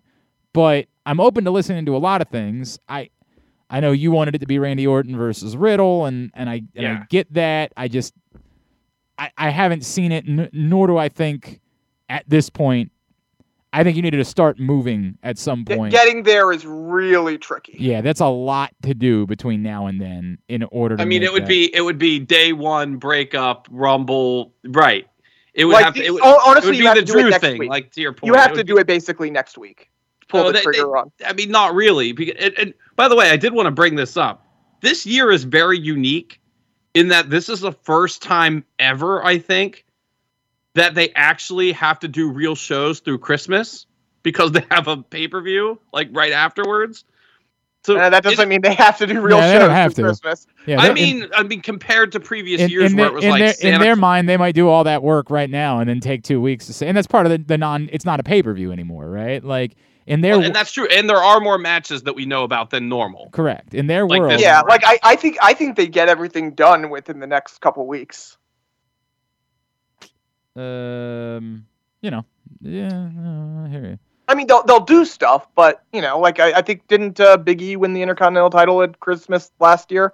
But 0.53 0.87
I'm 1.05 1.19
open 1.19 1.43
to 1.45 1.51
listening 1.51 1.85
to 1.87 1.95
a 1.95 1.99
lot 1.99 2.21
of 2.21 2.29
things. 2.29 2.79
I 2.87 3.09
I 3.69 3.79
know 3.79 3.91
you 3.91 4.11
wanted 4.11 4.35
it 4.35 4.39
to 4.39 4.47
be 4.47 4.59
Randy 4.59 4.87
Orton 4.87 5.17
versus 5.17 5.57
Riddle, 5.57 6.05
and 6.05 6.31
and 6.33 6.49
I 6.49 6.61
and 6.75 6.87
I 6.87 7.03
get 7.09 7.31
that. 7.33 7.73
I 7.75 7.87
just 7.87 8.13
I, 9.17 9.31
I 9.37 9.49
haven't 9.49 9.83
seen 9.83 10.11
it, 10.11 10.25
n- 10.27 10.49
nor 10.53 10.87
do 10.87 10.97
I 10.97 11.09
think 11.09 11.59
at 12.09 12.23
this 12.29 12.49
point. 12.49 12.91
I 13.73 13.83
think 13.83 13.97
you 13.97 14.01
needed 14.01 14.17
to 14.17 14.25
start 14.25 14.57
moving 14.59 15.17
at 15.23 15.37
some 15.37 15.65
point. 15.65 15.91
Getting 15.91 16.23
there 16.23 16.53
is 16.53 16.65
really 16.65 17.37
tricky. 17.37 17.75
Yeah, 17.77 17.99
that's 17.99 18.21
a 18.21 18.25
lot 18.27 18.71
to 18.83 18.93
do 18.93 19.27
between 19.27 19.61
now 19.61 19.87
and 19.87 19.99
then 19.99 20.37
in 20.47 20.63
order 20.71 20.95
to. 20.95 21.01
i 21.01 21.05
mean 21.05 21.19
make 21.21 21.29
it 21.29 21.33
would 21.33 21.43
that. 21.43 21.49
be 21.49 21.75
it 21.75 21.81
would 21.81 21.97
be 21.99 22.17
day 22.17 22.53
one 22.53 22.95
breakup 22.95 23.67
rumble 23.69 24.53
right 24.69 25.05
it 25.53 25.65
would 25.65 25.73
Like, 25.73 25.85
have 25.85 25.93
to, 25.95 26.03
it 26.03 26.13
would, 26.13 26.23
hon- 26.23 26.35
it 26.35 26.41
honestly, 26.47 26.71
would 26.71 26.77
be 26.77 26.87
the 27.01 27.05
to 27.05 27.11
drew 27.11 27.31
thing 27.33 27.57
week. 27.59 27.69
like 27.69 27.91
to 27.91 28.01
your 28.01 28.13
point 28.13 28.27
You 28.27 28.33
have 28.39 28.51
to 28.51 28.57
would 28.57 28.67
do 28.67 28.77
it 28.77 28.87
basically 28.87 29.29
next 29.29 29.57
week. 29.57 29.91
Pull 30.27 30.41
Oh, 30.41 30.47
the 30.47 30.53
they- 30.53 30.61
trigger 30.61 30.79
they- 30.79 30.99
on. 30.99 31.11
I 31.25 31.33
mean, 31.33 31.51
not 31.51 31.73
really. 31.73 32.11
Because, 32.11 32.35
and, 32.39 32.53
and 32.57 32.73
by 32.95 33.07
the 33.07 33.15
way, 33.15 33.29
I 33.29 33.37
did 33.37 33.53
want 33.53 33.67
to 33.67 33.71
bring 33.71 33.95
this 33.95 34.17
up. 34.17 34.45
This 34.81 35.05
year 35.05 35.31
is 35.31 35.43
very 35.43 35.79
unique 35.79 36.39
in 36.93 37.07
that 37.09 37.29
this 37.29 37.49
is 37.49 37.61
the 37.61 37.71
first 37.71 38.21
time 38.21 38.63
ever, 38.79 39.23
I 39.23 39.37
think, 39.37 39.85
that 40.73 40.95
they 40.95 41.09
actually 41.15 41.71
have 41.71 41.99
to 41.99 42.07
do 42.07 42.29
real 42.31 42.55
shows 42.55 42.99
through 42.99 43.19
Christmas 43.19 43.85
because 44.23 44.51
they 44.51 44.63
have 44.69 44.87
a 44.87 44.97
pay 44.97 45.27
per 45.27 45.41
view 45.41 45.79
like 45.93 46.09
right 46.11 46.31
afterwards. 46.33 47.03
So 47.83 47.97
Uh, 47.97 48.09
that 48.09 48.21
doesn't 48.21 48.39
it- 48.43 48.47
mean 48.49 48.61
they 48.61 48.73
have 48.73 48.97
to 48.97 49.07
do 49.07 49.21
real 49.21 49.37
Yeah, 49.37 49.53
shows 49.53 49.61
don't 49.61 49.71
have 49.71 49.93
to. 49.93 50.01
Christmas. 50.03 50.45
Yeah, 50.65 50.81
I 50.81 50.89
they- 50.89 50.93
mean, 50.93 51.29
I 51.33 51.43
mean, 51.43 51.61
compared 51.61 52.11
to 52.11 52.19
previous 52.19 52.61
in, 52.61 52.69
years 52.69 52.91
in 52.91 52.97
where 52.97 53.05
their, 53.05 53.11
it 53.11 53.15
was 53.15 53.23
in 53.23 53.29
like 53.31 53.57
their, 53.59 53.73
in 53.73 53.79
their 53.81 53.95
mind, 53.95 54.27
they 54.27 54.35
might 54.37 54.55
do 54.55 54.67
all 54.67 54.83
that 54.83 55.01
work 55.03 55.29
right 55.29 55.49
now 55.49 55.79
and 55.79 55.89
then 55.89 55.99
take 56.01 56.23
two 56.23 56.41
weeks 56.41 56.65
to 56.67 56.73
say, 56.73 56.87
and 56.87 56.97
that's 56.97 57.07
part 57.07 57.25
of 57.25 57.31
the, 57.31 57.37
the 57.37 57.57
non. 57.57 57.87
It's 57.93 58.03
not 58.05 58.19
a 58.19 58.23
pay 58.23 58.43
per 58.43 58.53
view 58.53 58.71
anymore, 58.73 59.09
right? 59.09 59.41
Like 59.43 59.75
in 60.07 60.21
their 60.21 60.37
Well, 60.37 60.45
and 60.45 60.55
that's 60.55 60.71
true. 60.71 60.87
And 60.87 61.07
there 61.09 61.17
are 61.21 61.39
more 61.39 61.57
matches 61.57 62.03
that 62.03 62.15
we 62.15 62.25
know 62.25 62.43
about 62.43 62.69
than 62.71 62.89
normal. 62.89 63.29
correct 63.31 63.73
in 63.73 63.87
their 63.87 64.07
Like 64.07 64.21
world. 64.21 64.31
this- 64.33 64.41
Yeah, 64.41 64.61
like 64.61 64.81
I, 64.85 64.97
I 65.03 65.15
think 65.15 65.37
I 65.41 65.53
think 65.53 65.75
they 65.75 65.87
get 65.87 66.09
everything 66.09 66.51
done 66.51 66.89
within 66.89 67.19
the 67.19 67.27
next 67.27 67.59
couple 67.61 67.85
weeks. 67.85 68.37
Um, 70.55 71.67
you 72.01 72.09
know, 72.09 72.25
yeah, 72.61 72.87
uh, 72.89 73.65
I 73.65 73.69
hear 73.69 73.85
you. 73.85 73.99
I 74.29 74.35
mean, 74.35 74.47
they'll 74.47 74.63
they'll 74.63 74.79
do 74.79 75.05
stuff, 75.05 75.47
but 75.55 75.83
you 75.93 76.01
know, 76.01 76.19
like 76.19 76.39
I, 76.39 76.53
I 76.53 76.61
think 76.61 76.87
didn't 76.87 77.19
uh, 77.19 77.37
Big 77.37 77.61
E 77.61 77.75
win 77.75 77.93
the 77.93 78.01
Intercontinental 78.01 78.49
title 78.49 78.81
at 78.81 78.99
Christmas 78.99 79.51
last 79.59 79.91
year? 79.91 80.13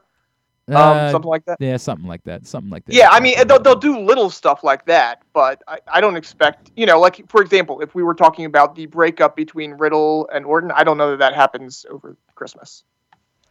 Um, 0.69 0.75
Uh, 0.75 1.11
something 1.11 1.29
like 1.29 1.43
that. 1.45 1.57
yeah, 1.59 1.75
something 1.75 2.07
like 2.07 2.23
that. 2.23 2.47
Something 2.47 2.69
like 2.69 2.85
that. 2.85 2.95
Yeah, 2.95 3.09
I 3.11 3.19
mean, 3.19 3.35
they'll 3.47 3.59
they'll 3.59 3.75
do 3.75 3.99
little 3.99 4.29
stuff 4.29 4.63
like 4.63 4.85
that, 4.85 5.21
but 5.33 5.61
I, 5.67 5.79
I 5.91 6.01
don't 6.01 6.15
expect 6.15 6.71
you 6.77 6.85
know, 6.85 6.99
like 6.99 7.29
for 7.29 7.41
example, 7.41 7.81
if 7.81 7.93
we 7.95 8.01
were 8.03 8.13
talking 8.13 8.45
about 8.45 8.75
the 8.75 8.85
breakup 8.85 9.35
between 9.35 9.73
Riddle 9.73 10.29
and 10.33 10.45
Orton, 10.45 10.71
I 10.71 10.85
don't 10.85 10.97
know 10.97 11.11
that 11.11 11.19
that 11.19 11.35
happens 11.35 11.85
over 11.89 12.15
Christmas. 12.35 12.85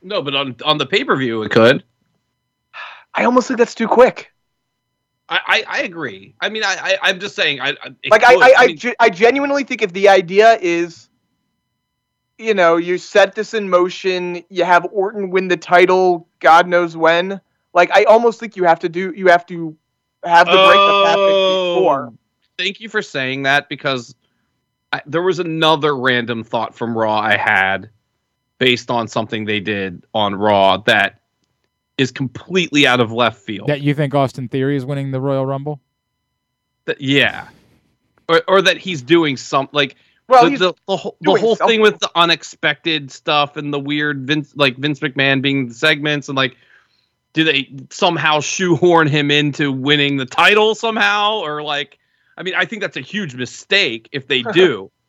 No, 0.01 0.23
but 0.23 0.35
on 0.35 0.57
on 0.65 0.79
the 0.79 0.87
pay 0.87 1.05
per 1.05 1.15
view, 1.17 1.43
it 1.43 1.51
could. 1.51 1.85
I 3.15 3.25
almost 3.25 3.49
think 3.49 3.59
that's 3.59 3.75
too 3.75 3.89
quick. 3.89 4.33
I, 5.29 5.41
I, 5.47 5.65
I 5.79 5.83
agree. 5.83 6.35
I 6.41 6.49
mean, 6.49 6.65
I, 6.65 6.77
I 6.81 6.99
I'm 7.03 7.21
just 7.21 7.37
saying. 7.37 7.61
I, 7.61 7.71
I 7.83 7.95
like 8.09 8.25
I. 8.25 8.35
I, 8.35 8.55
I, 8.57 8.67
mean, 8.69 8.77
ge- 8.77 8.97
I 9.01 9.11
genuinely 9.11 9.65
think 9.65 9.83
if 9.83 9.93
the 9.93 10.09
idea 10.09 10.59
is 10.61 11.09
you 12.39 12.55
know 12.55 12.77
you 12.77 12.99
set 12.99 13.35
this 13.35 13.55
in 13.55 13.69
motion 13.69 14.43
you 14.49 14.65
have 14.65 14.87
orton 14.93 15.31
win 15.31 15.49
the 15.49 15.57
title 15.57 16.29
god 16.41 16.67
knows 16.67 16.97
when 16.97 17.41
like 17.75 17.91
i 17.93 18.05
almost 18.05 18.41
think 18.41 18.57
you 18.57 18.65
have 18.65 18.79
to 18.79 18.89
do 18.89 19.13
you 19.17 19.29
have 19.29 19.47
to 19.47 19.77
have 20.25 20.47
the 20.47 20.53
breakup 20.53 21.07
happen 21.07 21.25
oh. 21.25 21.75
before 21.75 22.13
Oh, 22.13 22.19
Thank 22.59 22.81
you 22.81 22.89
for 22.89 23.03
saying 23.03 23.43
that 23.45 23.69
because 23.69 24.15
I, 24.93 25.03
there 25.07 25.23
was 25.23 25.39
another 25.39 25.97
random 25.97 26.45
thought 26.45 26.75
from 26.75 26.97
Raw 26.97 27.19
I 27.19 27.37
had 27.37 27.91
based 28.59 28.91
on 28.91 29.09
something 29.09 29.47
they 29.47 29.61
did 29.61 30.05
on 30.15 30.35
Raw 30.35 30.77
that 30.79 31.21
is 31.99 32.11
completely 32.11 32.87
out 32.87 33.01
of 33.01 33.11
left 33.11 33.41
field. 33.41 33.69
That 33.69 33.81
you 33.81 33.95
think 33.95 34.15
Austin 34.15 34.49
Theory 34.49 34.77
is 34.77 34.85
winning 34.85 35.11
the 35.11 35.21
Royal 35.21 35.47
Rumble? 35.47 35.81
That- 36.85 37.01
yeah, 37.01 37.49
or 38.29 38.43
or 38.47 38.63
that 38.63 38.77
he's 38.77 39.03
doing 39.03 39.37
some 39.37 39.69
like 39.73 39.97
Well, 40.29 40.49
the, 40.49 40.57
the, 40.57 40.75
the 40.87 40.97
whole, 40.97 41.17
the 41.21 41.35
whole 41.35 41.57
thing 41.57 41.81
with 41.81 41.99
the 41.99 42.11
unexpected 42.15 43.11
stuff 43.11 43.57
and 43.57 43.73
the 43.73 43.81
weird 43.81 44.27
Vince 44.27 44.53
like 44.57 44.77
Vince 44.77 45.01
McMahon 45.01 45.43
being 45.43 45.69
the 45.69 45.75
segments 45.75 46.29
and 46.29 46.37
like 46.37 46.57
do 47.33 47.45
they 47.45 47.71
somehow 47.91 48.41
shoehorn 48.41 49.09
him 49.09 49.31
into 49.31 49.73
winning 49.73 50.17
the 50.17 50.27
title 50.27 50.75
somehow 50.75 51.39
or 51.41 51.63
like 51.63 51.99
I 52.37 52.43
mean 52.43 52.55
I 52.55 52.65
think 52.65 52.83
that's 52.83 52.97
a 52.97 53.03
huge 53.03 53.35
mistake 53.35 54.09
if 54.13 54.27
they 54.29 54.43
do. 54.43 54.91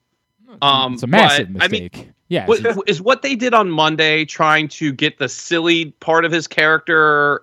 Um, 0.62 0.94
it's 0.94 1.02
a 1.02 1.08
massive 1.08 1.52
but, 1.54 1.64
I 1.64 1.68
mean, 1.68 1.90
mistake. 1.92 2.12
yes. 2.28 2.48
what, 2.48 2.88
is 2.88 3.02
what 3.02 3.24
they 3.24 3.36
did 3.36 3.56
on 3.56 3.72
Monday 3.72 4.24
trying 4.24 4.68
to 4.68 4.92
get 4.92 5.18
the 5.18 5.28
silly 5.28 5.92
part 5.94 6.26
of 6.26 6.32
his 6.32 6.48
character 6.48 7.42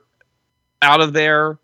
out 0.83 1.01
of 1.01 1.13
there? 1.13 1.59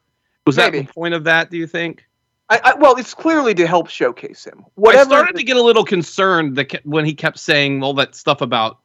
Was 0.47 0.57
that 0.57 0.73
the 0.73 0.85
point 0.85 1.15
of 1.15 1.24
that? 1.24 1.51
Do 1.51 1.57
you 1.57 1.66
think? 1.66 2.06
I, 2.48 2.60
I, 2.62 2.74
well, 2.74 2.94
it's 2.97 3.12
clearly 3.12 3.55
to 3.55 3.66
help 3.66 3.89
showcase 3.89 4.44
him. 4.47 4.60
I 4.60 4.70
Whatever. 4.77 5.10
started 5.10 5.36
to 5.36 5.43
get 5.43 5.56
a 5.56 5.62
little 5.62 5.85
concerned 5.85 6.55
that 6.56 6.66
ke- 6.66 6.81
when 6.85 7.05
he 7.05 7.12
kept 7.12 7.39
saying 7.39 7.82
all 7.82 7.93
that 7.94 8.14
stuff 8.14 8.40
about 8.40 8.78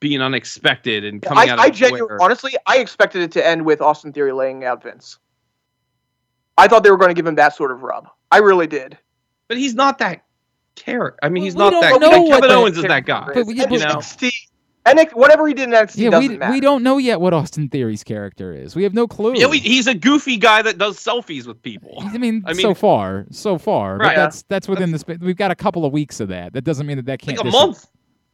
being 0.00 0.20
unexpected 0.20 1.04
and 1.04 1.22
coming 1.22 1.48
I, 1.48 1.52
out 1.52 1.58
I 1.58 1.66
of 1.68 1.74
genuinely, 1.74 2.00
nowhere. 2.00 2.22
honestly, 2.22 2.54
I 2.66 2.78
expected 2.78 3.22
it 3.22 3.32
to 3.32 3.46
end 3.46 3.64
with 3.64 3.80
Austin 3.80 4.12
Theory 4.12 4.32
laying 4.32 4.64
out 4.64 4.82
Vince. 4.82 5.18
I 6.58 6.68
thought 6.68 6.82
they 6.84 6.90
were 6.90 6.96
going 6.98 7.08
to 7.08 7.14
give 7.14 7.26
him 7.26 7.36
that 7.36 7.54
sort 7.56 7.70
of 7.70 7.82
rub. 7.82 8.08
I 8.30 8.38
really 8.38 8.66
did. 8.66 8.98
But 9.48 9.56
he's 9.56 9.74
not 9.74 9.98
that 9.98 10.24
character. 10.74 11.18
I 11.22 11.28
mean, 11.30 11.44
he's 11.44 11.54
We 11.54 11.60
not 11.60 11.70
don't 11.70 11.80
that. 11.80 12.00
know 12.00 12.28
Kevin 12.28 12.50
Owens 12.50 12.76
is 12.76 12.84
that 12.84 13.06
guy. 13.06 13.30
But 13.32 13.46
we- 13.46 13.60
And 13.60 13.70
but- 13.70 13.80
NXT, 13.80 14.30
NXT, 14.84 15.14
whatever 15.14 15.46
he 15.46 15.54
did 15.54 15.68
in 15.68 15.74
NXT 15.74 15.96
yeah, 15.96 16.10
doesn't 16.10 16.32
we, 16.32 16.38
matter. 16.38 16.52
we 16.52 16.60
don't 16.60 16.82
know 16.82 16.98
yet 16.98 17.20
what 17.20 17.32
Austin 17.32 17.68
Theory's 17.68 18.02
character 18.02 18.52
is. 18.52 18.74
We 18.74 18.82
have 18.82 18.94
no 18.94 19.06
clue. 19.06 19.34
Yeah, 19.36 19.46
we, 19.46 19.58
he's 19.60 19.86
a 19.86 19.94
goofy 19.94 20.36
guy 20.36 20.62
that 20.62 20.78
does 20.78 20.98
selfies 20.98 21.46
with 21.46 21.62
people. 21.62 21.98
I 22.00 22.18
mean, 22.18 22.42
I 22.46 22.52
mean 22.52 22.62
so 22.62 22.74
far, 22.74 23.26
so 23.30 23.58
far. 23.58 23.98
But 23.98 24.04
Right, 24.06 24.16
that's 24.16 24.42
that's 24.48 24.66
within 24.68 24.90
the 24.90 24.98
spa- 24.98 25.16
We've 25.20 25.36
got 25.36 25.50
a 25.50 25.54
couple 25.54 25.84
of 25.84 25.92
weeks 25.92 26.18
of 26.20 26.28
that. 26.28 26.52
That 26.52 26.62
doesn't 26.64 26.86
mean 26.86 26.96
that 26.96 27.06
that 27.06 27.20
can't. 27.20 27.38
Like 27.38 27.46
a 27.46 27.50
dis- 27.50 27.52
month. 27.52 27.86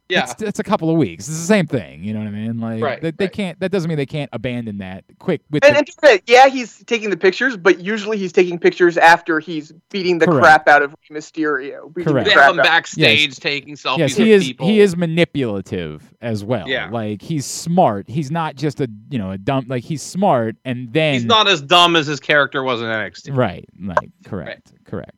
Yeah. 0.09 0.23
It's, 0.31 0.41
it's 0.41 0.59
a 0.59 0.63
couple 0.63 0.89
of 0.89 0.97
weeks. 0.97 1.27
It's 1.29 1.37
the 1.39 1.45
same 1.45 1.67
thing. 1.67 2.03
You 2.03 2.13
know 2.13 2.19
what 2.19 2.27
I 2.27 2.31
mean? 2.31 2.59
Like 2.59 2.81
Right, 2.81 3.01
they, 3.01 3.11
they 3.11 3.25
right. 3.25 3.31
can't. 3.31 3.59
That 3.59 3.71
doesn't 3.71 3.87
mean 3.87 3.97
they 3.97 4.05
can't 4.07 4.29
abandon 4.33 4.79
that 4.79 5.03
quick. 5.19 5.41
With 5.51 5.63
And, 5.63 5.75
the, 5.75 5.93
and 6.09 6.21
yeah, 6.25 6.47
he's 6.47 6.83
taking 6.85 7.09
the 7.11 7.17
pictures, 7.17 7.55
but 7.55 7.79
usually 7.79 8.17
he's 8.17 8.31
taking 8.33 8.57
pictures 8.57 8.97
after 8.97 9.39
he's 9.39 9.71
beating 9.91 10.17
the 10.17 10.25
Correct. 10.25 10.41
crap 10.43 10.67
out 10.67 10.81
of 10.81 10.95
Rey 11.09 11.17
Mysterio. 11.17 11.93
beating 11.93 12.05
the 12.05 12.21
Correct. 12.21 12.29
Crap 12.31 12.45
have 12.45 12.53
him 12.55 12.59
out- 12.59 12.65
backstage 12.65 13.35
taking 13.37 13.75
selfies 13.75 13.97
yes, 13.99 14.17
with 14.17 14.25
he 14.27 14.31
is. 14.33 14.43
people. 14.47 14.67
He 14.67 14.79
is 14.79 14.97
manipulative 14.97 16.13
as 16.21 16.43
well. 16.43 16.67
Yeah. 16.67 16.89
Like 16.91 17.21
he's 17.21 17.45
smart. 17.45 18.09
He's 18.09 18.31
not 18.31 18.55
just 18.55 18.81
a 18.81 18.89
you 19.09 19.17
know 19.19 19.31
a 19.31 19.37
dumb. 19.37 19.65
Like 19.67 19.83
he's 19.83 20.01
smart, 20.01 20.55
and 20.65 20.91
then 20.91 21.13
He's 21.13 21.25
not 21.25 21.47
as 21.47 21.61
dumb 21.61 21.95
as 21.95 22.07
his 22.07 22.19
character 22.19 22.63
was 22.63 22.81
in 22.81 22.87
NXT. 22.87 23.35
Right. 23.35 23.65
Like 23.79 23.97
correct. 24.25 24.73
Correct. 24.85 25.11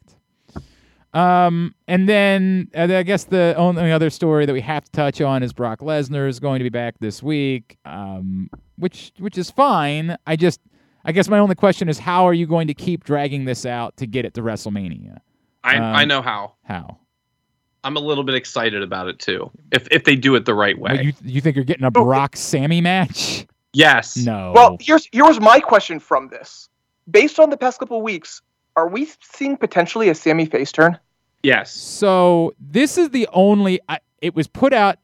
Um, 1.14 1.76
and 1.88 2.08
then 2.08 2.70
uh, 2.76 2.88
I 2.90 3.04
guess 3.04 3.26
the 3.26 3.54
only 3.58 3.92
other 3.92 4.10
story 4.10 4.46
that 4.46 4.54
we 4.54 4.62
have 4.62 4.86
to 4.86 4.92
touch 4.92 5.20
on 5.20 5.44
is 5.44 5.52
Brock 5.52 5.80
Lesnar 5.80 6.28
is 6.28 6.40
going 6.40 6.60
to 6.60 6.64
be 6.64 6.70
back 6.70 6.96
this 7.00 7.22
week. 7.22 7.78
Um, 7.86 8.50
which 8.78 9.12
which 9.20 9.38
is 9.38 9.52
fine. 9.52 10.18
I 10.26 10.36
just 10.36 10.60
I 11.04 11.12
guess 11.12 11.28
my 11.28 11.40
only 11.40 11.56
question 11.56 11.90
is 11.90 12.00
how 12.00 12.28
are 12.28 12.34
you 12.34 12.48
going 12.48 12.68
to 12.68 12.74
keep 12.74 13.04
dragging 13.04 13.46
this 13.46 13.66
out 13.66 13.98
to 13.98 14.08
get 14.08 14.26
it 14.26 14.34
to 14.36 14.42
WrestleMania? 14.42 15.18
I 15.64 15.78
Um, 15.78 15.84
I 15.84 16.06
know 16.06 16.22
how. 16.22 16.54
How? 16.64 16.98
I'm 17.84 17.98
a 17.98 18.00
little 18.00 18.24
bit 18.24 18.36
excited 18.36 18.84
about 18.84 19.08
it 19.08 19.20
too. 19.20 19.52
If 19.72 19.88
if 19.92 20.04
they 20.04 20.16
do 20.16 20.36
it 20.36 20.46
the 20.46 20.54
right 20.54 20.78
way. 20.78 21.02
You 21.04 21.14
you 21.24 21.42
think 21.42 21.56
you're 21.56 21.66
getting 21.66 21.86
a 21.86 21.92
Brock 21.92 22.36
Sami 22.36 22.82
match? 22.82 23.46
yes. 23.74 24.18
No. 24.18 24.52
Well, 24.56 24.78
here's 24.80 25.08
here's 25.12 25.40
my 25.40 25.60
question 25.60 26.00
from 26.00 26.30
this. 26.30 26.70
Based 27.10 27.40
on 27.40 27.50
the 27.50 27.58
past 27.58 27.80
couple 27.80 27.98
of 27.98 28.04
weeks, 28.04 28.42
are 28.76 28.88
we 28.88 29.10
seeing 29.22 29.58
potentially 29.58 30.10
a 30.10 30.16
Sami 30.16 30.46
face 30.46 30.72
turn? 30.72 30.98
Yes. 31.44 31.74
So 31.74 32.54
this 32.60 32.98
is 32.98 33.10
the 33.10 33.28
only. 33.34 33.80
I, 33.90 34.00
it 34.22 34.36
was 34.36 34.48
put 34.48 34.74
out. 34.74 34.98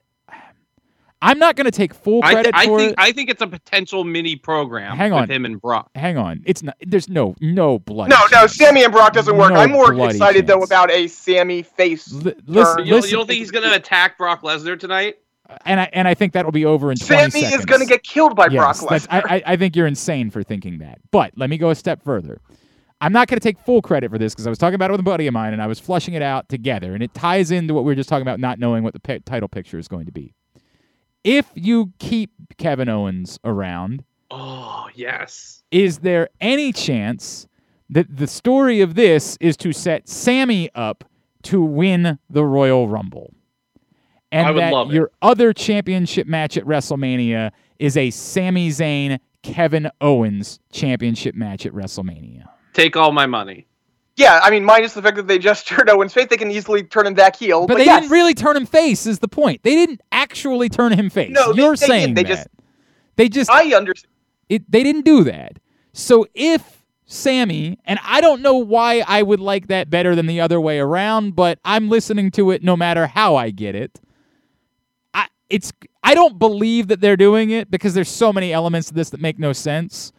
I'm 1.19 1.39
not 1.39 1.55
going 1.55 1.65
to 1.65 1.71
take 1.71 1.95
full 1.95 2.21
I, 2.23 2.33
th- 2.33 2.35
credit 2.35 2.55
I 2.55 2.65
for 2.67 2.77
think 2.77 2.91
it. 2.91 2.95
I 2.99 3.11
think 3.11 3.29
it's 3.31 3.41
a 3.41 3.47
potential 3.47 4.03
mini 4.03 4.35
program 4.35 4.95
Hang 4.95 5.11
with 5.11 5.23
on. 5.23 5.31
him 5.31 5.45
and 5.45 5.59
Brock. 5.59 5.89
Hang 5.95 6.15
on, 6.15 6.43
it's 6.45 6.61
not. 6.61 6.75
There's 6.85 7.09
no 7.09 7.35
no 7.41 7.79
blood. 7.79 8.09
No, 8.11 8.19
no, 8.31 8.45
Sami 8.45 8.83
and 8.83 8.93
Brock 8.93 9.13
doesn't 9.13 9.35
work. 9.35 9.51
No 9.51 9.59
I'm 9.59 9.71
more 9.71 9.91
bloody 9.91 10.13
excited 10.15 10.45
though 10.45 10.61
about 10.61 10.91
a 10.91 11.07
Sami 11.07 11.63
face. 11.63 12.11
Li- 12.13 12.35
listen, 12.45 12.77
turn. 12.77 12.85
You 12.85 12.91
don't, 12.91 12.97
listen, 12.97 13.09
you 13.09 13.17
don't 13.17 13.25
think 13.27 13.39
he's 13.39 13.49
going 13.49 13.67
to 13.67 13.75
attack 13.75 14.19
Brock 14.19 14.43
Lesnar 14.43 14.79
tonight? 14.79 15.15
and 15.65 15.79
I 15.79 15.89
and 15.91 16.07
I 16.07 16.13
think 16.13 16.33
that'll 16.33 16.51
be 16.51 16.65
over 16.65 16.91
in 16.91 16.97
20 16.97 17.31
Sami 17.31 17.41
seconds. 17.41 17.61
is 17.61 17.65
going 17.65 17.81
to 17.81 17.87
get 17.87 18.03
killed 18.03 18.35
by 18.35 18.47
yes, 18.51 18.79
Brock 18.81 18.91
Lesnar. 18.91 19.07
I, 19.09 19.35
I 19.37 19.43
I 19.53 19.57
think 19.57 19.75
you're 19.75 19.87
insane 19.87 20.29
for 20.29 20.43
thinking 20.43 20.77
that. 20.79 20.99
But 21.09 21.31
let 21.35 21.49
me 21.49 21.57
go 21.57 21.71
a 21.71 21.75
step 21.75 22.03
further. 22.03 22.41
I'm 22.99 23.13
not 23.13 23.27
going 23.27 23.39
to 23.39 23.43
take 23.43 23.59
full 23.59 23.81
credit 23.81 24.09
for 24.09 24.17
this 24.17 24.33
because 24.33 24.47
I 24.47 24.49
was 24.49 24.57
talking 24.57 24.75
about 24.75 24.89
it 24.89 24.93
with 24.93 25.01
a 25.01 25.03
buddy 25.03 25.27
of 25.27 25.33
mine 25.33 25.53
and 25.53 25.61
I 25.61 25.67
was 25.67 25.79
flushing 25.79 26.13
it 26.15 26.21
out 26.23 26.49
together, 26.49 26.93
and 26.93 27.03
it 27.03 27.13
ties 27.13 27.51
into 27.51 27.73
what 27.73 27.83
we 27.83 27.91
were 27.91 27.95
just 27.95 28.09
talking 28.09 28.23
about, 28.23 28.39
not 28.39 28.57
knowing 28.59 28.83
what 28.83 28.93
the 28.93 28.99
pi- 28.99 29.19
title 29.19 29.47
picture 29.47 29.77
is 29.77 29.87
going 29.87 30.05
to 30.07 30.11
be. 30.11 30.33
If 31.23 31.51
you 31.55 31.93
keep 31.99 32.31
Kevin 32.57 32.89
Owens 32.89 33.39
around, 33.43 34.03
Oh 34.31 34.87
yes. 34.95 35.63
is 35.71 35.99
there 35.99 36.29
any 36.41 36.71
chance 36.73 37.47
that 37.89 38.17
the 38.17 38.27
story 38.27 38.81
of 38.81 38.95
this 38.95 39.37
is 39.39 39.55
to 39.57 39.71
set 39.73 40.07
Sami 40.09 40.69
up 40.73 41.03
to 41.43 41.61
win 41.61 42.17
the 42.29 42.43
Royal 42.43 42.87
Rumble? 42.87 43.33
And 44.31 44.57
that 44.57 44.73
love 44.73 44.91
it. 44.91 44.95
your 44.95 45.11
other 45.21 45.53
championship 45.53 46.27
match 46.27 46.57
at 46.57 46.65
WrestleMania 46.65 47.51
is 47.79 47.95
a 47.95 48.09
Sami 48.09 48.69
Zayn 48.69 49.19
Kevin 49.43 49.89
Owens 50.01 50.59
championship 50.71 51.33
match 51.35 51.65
at 51.65 51.71
WrestleMania. 51.71 52.45
Take 52.77 52.95
all 52.95 53.11
my 53.11 53.25
money. 53.25 53.65
yeah, 54.17 54.39
I 54.43 54.51
mean, 54.51 54.63
minus 54.63 54.93
the 54.93 55.01
fact 55.01 55.15
that 55.17 55.27
they 55.27 55.39
just 55.39 55.67
turned 55.71 55.89
Owens 55.89 56.13
face, 56.13 56.27
they 56.29 56.37
can 56.37 56.51
easily 56.51 56.83
turn 56.83 57.07
him 57.07 57.15
back 57.15 57.35
heel. 57.35 57.61
But, 57.61 57.73
But, 57.73 57.77
they 57.79 57.85
yes, 57.85 58.01
didn't 58.01 58.11
really 58.11 58.35
turn 58.35 58.55
him 58.55 58.65
face 58.67 59.07
is 59.07 59.17
the 59.19 59.27
point. 59.27 59.63
They 59.63 59.73
didn't 59.75 60.01
actually 60.11 60.69
turn 60.69 60.93
him 60.93 61.09
face. 61.09 61.31
No, 61.31 61.53
You're 61.53 61.75
they 61.75 61.87
did. 61.87 61.87
saying 61.87 62.13
They 62.13 62.23
that. 62.23 62.29
just- 62.29 62.47
they 63.15 63.29
just 63.29 63.49
I 63.49 63.73
understand. 63.73 64.13
it 64.47 64.69
they 64.71 64.83
didn't 64.83 65.05
do 65.05 65.23
that. 65.23 65.57
So 65.91 66.27
if 66.35 66.83
Sami, 67.07 67.79
and 67.85 67.97
I 68.03 68.21
don't 68.21 68.41
know 68.43 68.57
why 68.57 69.03
I 69.07 69.23
would 69.23 69.39
like 69.39 69.67
that 69.69 69.89
better 69.89 70.13
than 70.15 70.27
the 70.27 70.39
other 70.39 70.61
way 70.61 70.77
around, 70.77 71.35
but 71.35 71.57
I'm 71.65 71.89
listening 71.89 72.29
to 72.31 72.51
it 72.51 72.63
no 72.63 72.77
matter 72.77 73.07
how 73.07 73.35
I 73.35 73.49
get 73.49 73.73
it. 73.73 73.99
I 75.15 75.27
it's 75.49 75.71
I 76.03 76.13
don't 76.13 76.37
believe 76.37 76.89
that 76.89 77.01
they're 77.01 77.17
doing 77.17 77.49
it 77.49 77.71
because 77.71 77.95
there's 77.95 78.09
so 78.09 78.31
many 78.31 78.53
elements 78.53 78.89
to 78.89 78.93
this 78.93 79.09
that 79.09 79.19
make 79.21 79.39
no 79.39 79.51
sense. 79.51 80.11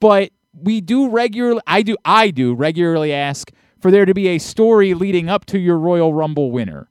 But 0.00 0.30
we 0.62 0.80
do 0.80 1.08
regularly 1.08 1.60
I 1.66 1.82
do 1.82 1.96
I 2.04 2.30
do 2.30 2.54
regularly 2.54 3.12
ask 3.12 3.50
for 3.80 3.90
there 3.90 4.04
to 4.04 4.14
be 4.14 4.28
a 4.28 4.38
story 4.38 4.94
leading 4.94 5.28
up 5.28 5.44
to 5.46 5.58
your 5.58 5.78
Royal 5.78 6.12
Rumble 6.12 6.50
winner. 6.50 6.88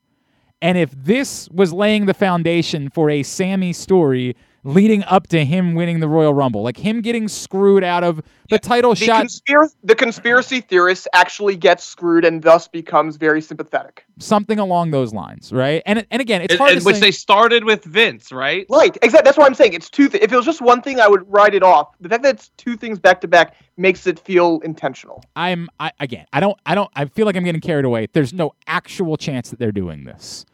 And 0.61 0.77
if 0.77 0.91
this 0.91 1.49
was 1.49 1.73
laying 1.73 2.05
the 2.05 2.13
foundation 2.13 2.89
for 2.89 3.09
a 3.09 3.23
Sami 3.23 3.73
story 3.73 4.35
leading 4.63 5.03
up 5.05 5.27
to 5.27 5.45
him 5.45 5.75
winning 5.75 5.99
the 5.99 6.07
Royal 6.07 6.33
Rumble, 6.33 6.61
like 6.61 6.77
him 6.77 7.01
getting 7.01 7.27
screwed 7.27 7.83
out 7.83 8.03
of 8.03 8.21
the 8.49 8.59
title 8.59 8.91
The, 8.95 9.05
shot, 9.05 9.25
conspir- 9.25 9.73
the 9.83 9.95
conspiracy 9.95 10.61
theorist 10.61 11.07
actually 11.13 11.55
gets 11.55 11.83
screwed 11.83 12.25
and 12.25 12.41
thus 12.41 12.67
becomes 12.67 13.15
very 13.17 13.41
sympathetic. 13.41 14.05
something 14.19 14.59
along 14.59 14.91
those 14.91 15.13
lines, 15.13 15.53
right? 15.53 15.81
And 15.85 16.05
and 16.11 16.21
again, 16.21 16.41
it's 16.41 16.53
And- 16.53 16.59
hard 16.59 16.71
and 16.73 16.81
to 16.81 16.85
which 16.85 16.95
say. 16.95 17.01
they 17.01 17.11
started 17.11 17.63
with 17.63 17.83
Vince, 17.85 18.31
right? 18.31 18.65
Right, 18.69 18.97
exactly. 19.01 19.25
That's 19.25 19.37
what 19.37 19.47
I'm 19.47 19.55
saying. 19.55 19.73
It's 19.73 19.89
two. 19.89 20.09
Th- 20.09 20.23
if 20.23 20.31
it 20.31 20.35
was 20.35 20.45
just 20.45 20.61
one 20.61 20.81
thing, 20.81 20.99
I 20.99 21.07
would 21.07 21.23
write 21.31 21.53
it 21.53 21.63
off. 21.63 21.95
The 22.01 22.09
fact 22.09 22.23
that 22.23 22.35
it's 22.35 22.49
two 22.57 22.75
things 22.75 22.99
back 22.99 23.21
to 23.21 23.27
back 23.27 23.55
makes 23.77 24.07
it 24.07 24.19
feel 24.19 24.59
intentional. 24.65 25.23
I'm 25.35 25.69
I, 25.79 25.91
again, 25.99 26.25
I 26.33 26.39
don't, 26.39 26.57
I 26.65 26.75
don't, 26.75 26.89
I 26.95 27.05
feel 27.05 27.25
like 27.25 27.35
I'm 27.35 27.43
getting 27.43 27.61
carried 27.61 27.85
away. 27.85 28.07
There's 28.11 28.29
mm-hmm. 28.29 28.37
no 28.37 28.53
actual 28.65 29.17
chance 29.17 29.49
that 29.51 29.59
they're 29.59 29.71
doing 29.71 30.03
this, 30.03 30.45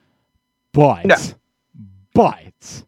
but, 0.74 1.06
No. 1.06 1.16
but 2.14 2.84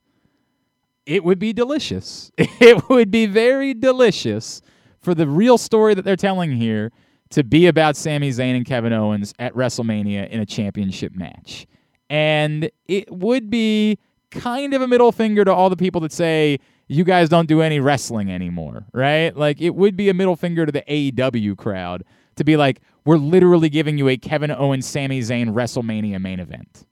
it 1.06 1.24
would 1.24 1.40
be 1.40 1.54
delicious. 1.54 2.32
It 2.60 2.90
would 2.90 3.12
be 3.12 3.26
very 3.26 3.74
delicious 3.74 4.62
for 5.00 5.14
the 5.14 5.28
real 5.28 5.58
story 5.58 5.94
that 5.94 6.04
they're 6.04 6.16
telling 6.16 6.52
here 6.52 6.92
to 7.30 7.44
be 7.44 7.68
about 7.68 7.96
Sami 7.96 8.30
Zayn 8.32 8.56
and 8.56 8.66
Kevin 8.66 8.94
Owens 8.94 9.34
at 9.38 9.54
WrestleMania 9.54 10.30
in 10.30 10.40
a 10.40 10.46
championship 10.46 11.16
match, 11.16 11.68
and 12.10 12.72
it 12.88 13.12
would 13.12 13.50
be 13.50 14.00
kind 14.32 14.74
of 14.74 14.82
a 14.82 14.88
middle 14.88 15.12
finger 15.12 15.46
to 15.46 15.54
all 15.54 15.70
the 15.70 15.76
people 15.76 16.02
that 16.02 16.12
say 16.12 16.60
you 16.88 17.04
guys 17.04 17.30
don't 17.30 17.48
do 17.48 17.62
any 17.62 17.80
wrestling 17.80 18.32
anymore, 18.32 18.86
right? 18.94 19.36
Like 19.36 19.62
it 19.62 19.76
would 19.76 19.96
be 19.96 20.10
a 20.10 20.14
middle 20.14 20.36
finger 20.36 20.66
to 20.66 20.72
the 20.72 20.84
AEW 20.88 21.58
crowd 21.58 22.04
to 22.36 22.44
be 22.44 22.58
like, 22.58 22.82
we're 23.06 23.18
literally 23.18 23.70
giving 23.70 23.98
you 23.98 24.08
a 24.08 24.18
Kevin 24.18 24.52
Owens, 24.52 24.86
Sami 24.86 25.20
Zayn 25.22 25.54
WrestleMania 25.54 26.20
main 26.20 26.40
event. 26.40 26.86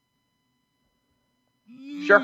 Sure. 2.06 2.22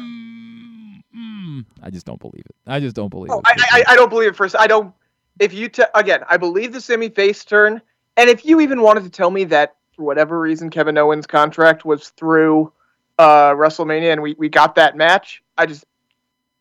Mm. 1.49 1.65
I 1.81 1.89
just 1.89 2.05
don't 2.05 2.19
believe 2.19 2.43
it. 2.45 2.55
I 2.67 2.79
just 2.79 2.95
don't 2.95 3.09
believe 3.09 3.31
Oh, 3.31 3.39
it. 3.39 3.45
I, 3.45 3.79
I, 3.79 3.93
I 3.93 3.95
don't 3.95 4.09
believe 4.09 4.29
it 4.29 4.35
first. 4.35 4.55
I 4.57 4.67
don't. 4.67 4.93
If 5.39 5.53
you 5.53 5.69
t- 5.69 5.83
again, 5.95 6.21
I 6.29 6.37
believe 6.37 6.73
the 6.73 6.81
Sami 6.81 7.09
face 7.09 7.43
turn, 7.45 7.81
and 8.17 8.29
if 8.29 8.45
you 8.45 8.59
even 8.59 8.81
wanted 8.81 9.03
to 9.03 9.09
tell 9.09 9.31
me 9.31 9.45
that 9.45 9.75
for 9.95 10.03
whatever 10.03 10.39
reason 10.39 10.69
Kevin 10.69 10.97
Owens' 10.97 11.25
contract 11.25 11.85
was 11.85 12.09
through 12.09 12.71
uh, 13.17 13.53
WrestleMania, 13.53 14.11
and 14.11 14.21
we 14.21 14.35
we 14.37 14.49
got 14.49 14.75
that 14.75 14.95
match. 14.97 15.41
I 15.57 15.65
just 15.65 15.85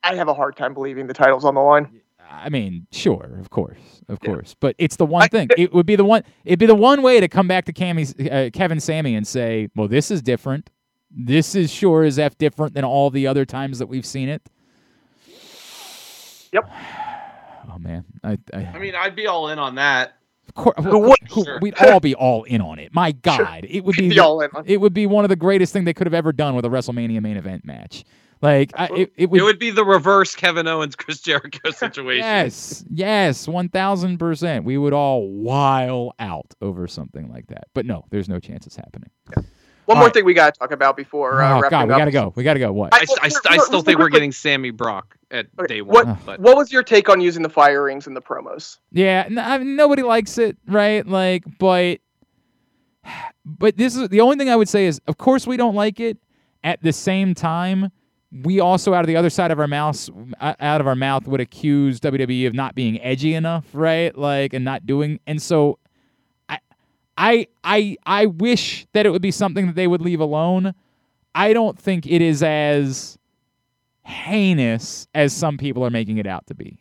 I 0.03 0.15
have 0.15 0.29
a 0.29 0.35
hard 0.35 0.57
time 0.57 0.75
believing 0.75 1.07
the 1.07 1.15
title's 1.15 1.45
on 1.45 1.55
the 1.55 1.61
line. 1.61 2.01
I 2.31 2.51
mean, 2.51 2.87
sure, 2.93 3.39
of 3.41 3.51
course, 3.51 3.79
of 4.09 4.19
yeah. 4.23 4.29
course, 4.29 4.55
but 4.59 4.75
it's 4.79 4.97
the 4.97 5.07
one 5.07 5.23
I, 5.23 5.29
thing. 5.29 5.49
It 5.57 5.73
would 5.73 5.87
be 5.87 5.97
the 5.97 6.05
one. 6.05 6.23
It'd 6.45 6.59
be 6.59 6.67
the 6.67 6.75
one 6.75 7.03
way 7.03 7.21
to 7.21 7.29
come 7.29 7.49
back 7.49 7.65
to 7.67 7.73
Cammy's, 7.73 8.15
uh, 8.15 8.51
Kevin 8.53 8.81
Sami 8.81 9.15
and 9.15 9.27
say, 9.27 9.69
"Well, 9.75 9.89
this 9.89 10.11
is 10.11 10.23
different. 10.23 10.71
This 11.11 11.55
is 11.55 11.73
sure 11.73 12.05
as 12.05 12.19
f 12.19 12.37
different 12.39 12.75
than 12.75 12.85
all 12.85 13.11
the 13.11 13.27
other 13.27 13.45
times 13.45 13.79
that 13.79 13.87
we've 13.87 14.07
seen 14.07 14.29
it." 14.29 14.49
Yep. 16.53 16.71
Oh 17.71 17.79
man, 17.79 18.05
I, 18.25 18.39
I, 18.53 18.59
I 18.75 18.79
mean, 18.79 18.95
I'd 18.95 19.15
be 19.15 19.27
all 19.27 19.49
in 19.49 19.59
on 19.59 19.75
that. 19.77 20.15
Of 20.49 20.55
course, 20.55 20.77
who, 20.83 21.15
who, 21.31 21.45
sure. 21.45 21.59
we'd 21.61 21.75
all 21.81 22.01
be 22.01 22.15
all 22.15 22.45
in 22.45 22.61
on 22.61 22.79
it. 22.79 22.95
My 22.95 23.13
God, 23.13 23.37
sure. 23.37 23.59
it 23.63 23.85
would 23.85 23.97
be, 23.97 24.09
be 24.09 24.19
all 24.19 24.41
in. 24.41 24.51
it 24.65 24.81
would 24.81 24.95
be 24.95 25.07
one 25.07 25.25
of 25.25 25.29
the 25.29 25.37
greatest 25.37 25.73
thing 25.73 25.85
they 25.85 25.93
could 25.93 26.07
have 26.07 26.15
ever 26.15 26.33
done 26.33 26.55
with 26.55 26.65
a 26.65 26.69
WrestleMania 26.69 27.21
main 27.21 27.37
event 27.37 27.65
match. 27.65 28.05
Like 28.41 28.73
I, 28.75 28.87
it, 28.87 29.13
it 29.17 29.31
would, 29.31 29.41
it 29.41 29.45
would 29.45 29.59
be 29.59 29.71
the 29.71 29.85
reverse 29.85 30.35
Kevin 30.35 30.69
Owens 30.69 30.95
Chris 30.95 31.21
Jericho 31.21 31.71
situation. 31.73 32.25
yes, 32.25 32.85
yes, 32.91 33.49
one 33.49 33.69
thousand 33.69 34.19
percent. 34.19 34.65
We 34.65 34.79
would 34.79 34.93
all 34.93 35.29
while 35.29 36.15
out 36.19 36.55
over 36.63 36.87
something 36.87 37.29
like 37.31 37.49
that. 37.49 37.65
But 37.75 37.85
no, 37.85 38.05
there's 38.11 38.29
no 38.29 38.39
chance 38.39 38.67
it's 38.67 38.77
happening. 38.77 39.11
Yeah. 39.37 39.43
One 39.89 39.97
All 39.97 40.01
more 40.03 40.09
right. 40.09 40.13
thing 40.13 40.27
we 40.27 40.35
got 40.35 40.53
to 40.53 40.59
talk 40.59 40.71
about 40.71 40.99
before. 40.99 41.41
Uh, 41.41 41.61
oh 41.65 41.71
God, 41.71 41.89
we 41.89 41.97
gotta 41.97 42.11
go. 42.11 42.31
We 42.37 42.45
gotta 42.45 42.59
go. 42.59 42.75
What? 42.75 42.93
I, 42.93 42.99
I, 42.99 43.05
I, 43.23 43.31
I 43.55 43.57
still 43.57 43.81
think 43.81 43.99
we're 43.99 44.11
getting 44.11 44.33
Sami 44.33 44.69
Brock 44.69 45.17
at 45.31 45.47
okay. 45.59 45.77
day 45.77 45.81
one. 45.81 46.09
What, 46.09 46.27
but. 46.27 46.41
what 46.41 46.59
was 46.59 46.71
your 46.71 46.83
take 46.83 47.09
on 47.09 47.23
using 47.23 47.43
the 47.43 47.49
fire 47.49 47.85
rings 47.85 48.07
in 48.07 48.13
the 48.13 48.21
promos? 48.21 48.77
Yeah, 48.93 49.27
I 49.39 49.57
mean, 49.57 49.77
nobody 49.77 50.03
likes 50.03 50.37
it, 50.37 50.59
right? 50.67 51.07
Like, 51.07 51.45
but 51.59 52.01
but 53.47 53.79
this 53.79 53.97
is 53.97 54.11
the 54.11 54.21
only 54.21 54.37
thing 54.37 54.51
I 54.51 54.57
would 54.57 54.69
say 54.69 54.85
is, 54.85 55.01
of 55.07 55.17
course, 55.17 55.47
we 55.47 55.57
don't 55.57 55.75
like 55.75 56.01
it. 56.01 56.19
At 56.63 56.83
the 56.83 56.93
same 56.93 57.35
time, 57.35 57.91
we 58.31 58.61
also 58.61 58.93
out 58.93 59.01
of 59.01 59.07
the 59.07 59.17
other 59.17 59.31
side 59.31 59.51
of 59.51 59.59
our 59.59 59.69
mouth, 59.69 60.11
uh, 60.39 60.53
out 60.61 60.83
of 60.83 60.87
our 60.87 60.97
mouth, 60.97 61.27
would 61.27 61.41
accuse 61.41 61.99
WWE 62.01 62.47
of 62.47 62.53
not 62.53 62.75
being 62.75 63.01
edgy 63.01 63.33
enough, 63.33 63.65
right? 63.73 64.15
Like, 64.15 64.53
and 64.53 64.67
not 64.67 64.85
doing, 64.85 65.19
and 65.27 65.41
so 65.41 65.79
I 67.19 67.49
I 67.65 67.97
I 68.07 68.27
wish 68.27 68.87
that 68.93 69.05
it 69.05 69.11
would 69.11 69.21
be 69.21 69.33
something 69.33 69.67
that 69.67 69.75
they 69.75 69.89
would 69.89 70.01
leave 70.01 70.21
alone. 70.21 70.73
I 71.35 71.53
don't 71.53 71.79
think 71.79 72.07
it 72.07 72.23
is 72.23 72.43
as 72.43 73.19
heinous 74.05 75.09
as 75.15 75.35
some 75.35 75.59
people 75.59 75.85
are 75.85 75.91
making 75.91 76.19
it 76.19 76.27
out 76.27 76.47
to 76.47 76.55
be. 76.55 76.79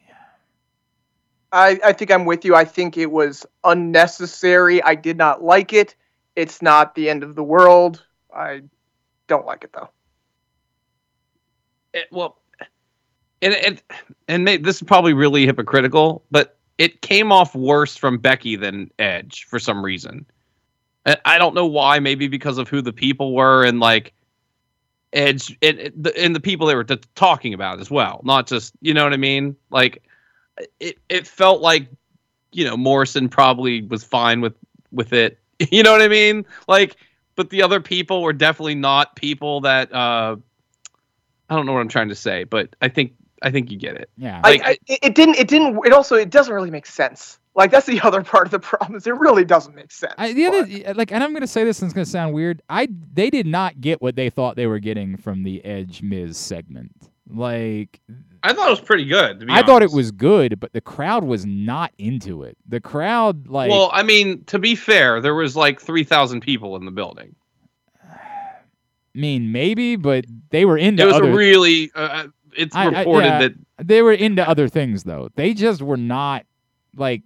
I, 1.52 1.80
I 1.84 1.94
think 1.94 2.12
I'm 2.12 2.26
with 2.26 2.46
you. 2.46 2.56
I 2.56 2.66
think 2.66 2.98
it 2.98 3.12
was 3.12 3.46
unnecessary. 3.64 4.82
I 4.84 4.96
did 4.96 5.18
not 5.18 5.44
like 5.44 5.74
it. 5.74 5.96
It's 6.36 6.62
not 6.62 6.94
the 6.94 7.10
end 7.10 7.24
of 7.24 7.36
the 7.36 7.44
world. 7.44 8.06
I 8.34 8.62
don't 9.28 9.46
like 9.46 9.64
it 9.64 9.74
though. 9.74 9.90
It, 11.94 12.08
well, 12.12 12.38
and 13.42 13.56
and 13.56 13.82
and 14.28 14.48
this 14.48 14.76
is 14.76 14.84
probably 14.84 15.14
really 15.14 15.48
hypocritical, 15.48 16.24
but 16.30 16.57
it 16.78 17.02
came 17.02 17.32
off 17.32 17.56
worse 17.56 17.96
from 17.96 18.18
Becky 18.18 18.56
than 18.56 18.92
Edge 19.00 19.46
for 19.46 19.60
some 19.60 19.84
reason. 19.84 20.26
I 21.24 21.38
don't 21.38 21.56
know 21.56 21.66
why. 21.66 22.00
Maybe 22.00 22.28
because 22.28 22.58
of 22.58 22.68
who 22.68 22.82
the 22.82 22.92
people 22.92 23.34
were 23.34 23.64
and 23.64 23.80
like 23.80 24.14
Edge 25.14 25.58
and, 25.62 25.80
and 26.18 26.36
the 26.36 26.40
people 26.42 26.68
they 26.68 26.76
were 26.76 26.84
t- 26.84 27.00
talking 27.16 27.54
about 27.54 27.80
as 27.80 27.90
well. 27.90 28.22
Not 28.26 28.46
just 28.46 28.74
you 28.82 28.94
know 28.94 29.04
what 29.06 29.14
I 29.14 29.18
mean. 29.18 29.56
Like 29.70 30.04
it 30.80 30.98
it 31.08 31.26
felt 31.26 31.62
like 31.62 31.88
you 32.52 32.66
know 32.66 32.76
Morrison 32.76 33.30
probably 33.30 33.84
was 33.84 34.04
fine 34.04 34.42
with 34.42 34.56
with 34.92 35.14
it. 35.14 35.40
You 35.72 35.82
know 35.82 35.92
what 35.92 36.04
I 36.04 36.08
mean? 36.08 36.46
Like, 36.68 36.98
but 37.36 37.50
the 37.50 37.64
other 37.64 37.82
people 37.82 38.22
were 38.22 38.32
definitely 38.34 38.76
not 38.76 39.16
people 39.16 39.62
that. 39.62 39.92
uh 39.92 40.36
I 41.50 41.56
don't 41.56 41.66
know 41.66 41.74
what 41.74 41.80
I'm 41.80 41.88
trying 41.88 42.10
to 42.10 42.16
say, 42.16 42.44
but 42.44 42.76
I 42.82 42.90
think 42.90 43.14
I 43.42 43.52
think 43.52 43.72
you 43.72 43.78
get 43.78 43.96
it. 43.96 44.10
Yeah. 44.18 44.42
Like 44.44 44.62
I, 44.64 44.72
I, 44.72 44.78
it 44.88 45.16
didn't. 45.16 45.36
It 45.36 45.48
didn't. 45.48 45.80
It 45.86 45.94
also. 45.94 46.16
It 46.16 46.30
doesn't 46.30 46.54
really 46.54 46.72
make 46.72 46.86
sense. 46.86 47.40
Like 47.58 47.72
that's 47.72 47.88
the 47.88 48.00
other 48.04 48.24
part 48.24 48.48
of 48.48 48.52
the 48.52 48.60
problem. 48.60 48.96
Is 48.96 49.08
it 49.08 49.18
really 49.18 49.44
doesn't 49.44 49.76
make 49.76 49.92
sense. 49.92 50.14
I, 50.18 50.32
the 50.32 50.46
other, 50.46 50.94
like, 50.94 51.12
and 51.12 51.24
I'm 51.24 51.34
gonna 51.34 51.48
say 51.48 51.64
this, 51.64 51.82
and 51.82 51.88
it's 51.88 51.94
gonna 51.94 52.06
sound 52.06 52.34
weird. 52.34 52.62
I 52.70 52.88
they 53.14 53.30
did 53.30 53.48
not 53.48 53.82
get 53.82 54.02
what 54.02 54.16
they 54.16 54.30
thought 54.30 54.56
they 54.56 54.68
were 54.68 54.80
getting 54.80 55.18
from 55.18 55.44
the 55.44 55.66
Edge 55.66 56.02
Miz 56.02 56.38
segment. 56.38 56.92
Like, 57.30 58.00
I 58.44 58.54
thought 58.54 58.68
it 58.68 58.72
was 58.72 58.80
pretty 58.80 59.06
good. 59.06 59.44
I 59.50 59.54
honest. 59.54 59.66
thought 59.66 59.84
it 59.84 59.92
was 59.92 60.12
good, 60.12 60.60
but 60.60 60.72
the 60.72 60.80
crowd 60.80 61.26
was 61.26 61.46
not 61.46 61.92
into 61.98 62.44
it. 62.44 62.58
The 62.70 62.80
crowd, 62.80 63.48
like, 63.48 63.70
well, 63.70 63.90
I 63.92 64.04
mean, 64.04 64.46
to 64.46 64.60
be 64.60 64.76
fair, 64.76 65.20
there 65.20 65.36
was 65.36 65.56
like 65.56 65.82
three 65.82 66.04
thousand 66.04 66.42
people 66.42 66.76
in 66.78 66.86
the 66.86 66.92
building. 66.92 67.36
I 68.10 68.16
mean, 69.14 69.52
maybe, 69.52 69.96
but 69.96 70.26
they 70.52 70.64
were 70.64 70.78
into. 70.78 71.04
It 71.04 71.08
was 71.08 71.16
other... 71.16 71.32
a 71.32 71.36
really. 71.36 71.92
Uh, 71.94 72.28
it's 72.58 72.76
reported 72.76 73.28
I, 73.28 73.40
yeah, 73.40 73.40
that 73.40 73.54
they 73.88 74.02
were 74.02 74.14
into 74.14 74.48
other 74.48 74.68
things 74.68 75.04
though. 75.04 75.30
They 75.36 75.54
just 75.54 75.82
were 75.82 75.98
not 75.98 76.46
like 76.96 77.24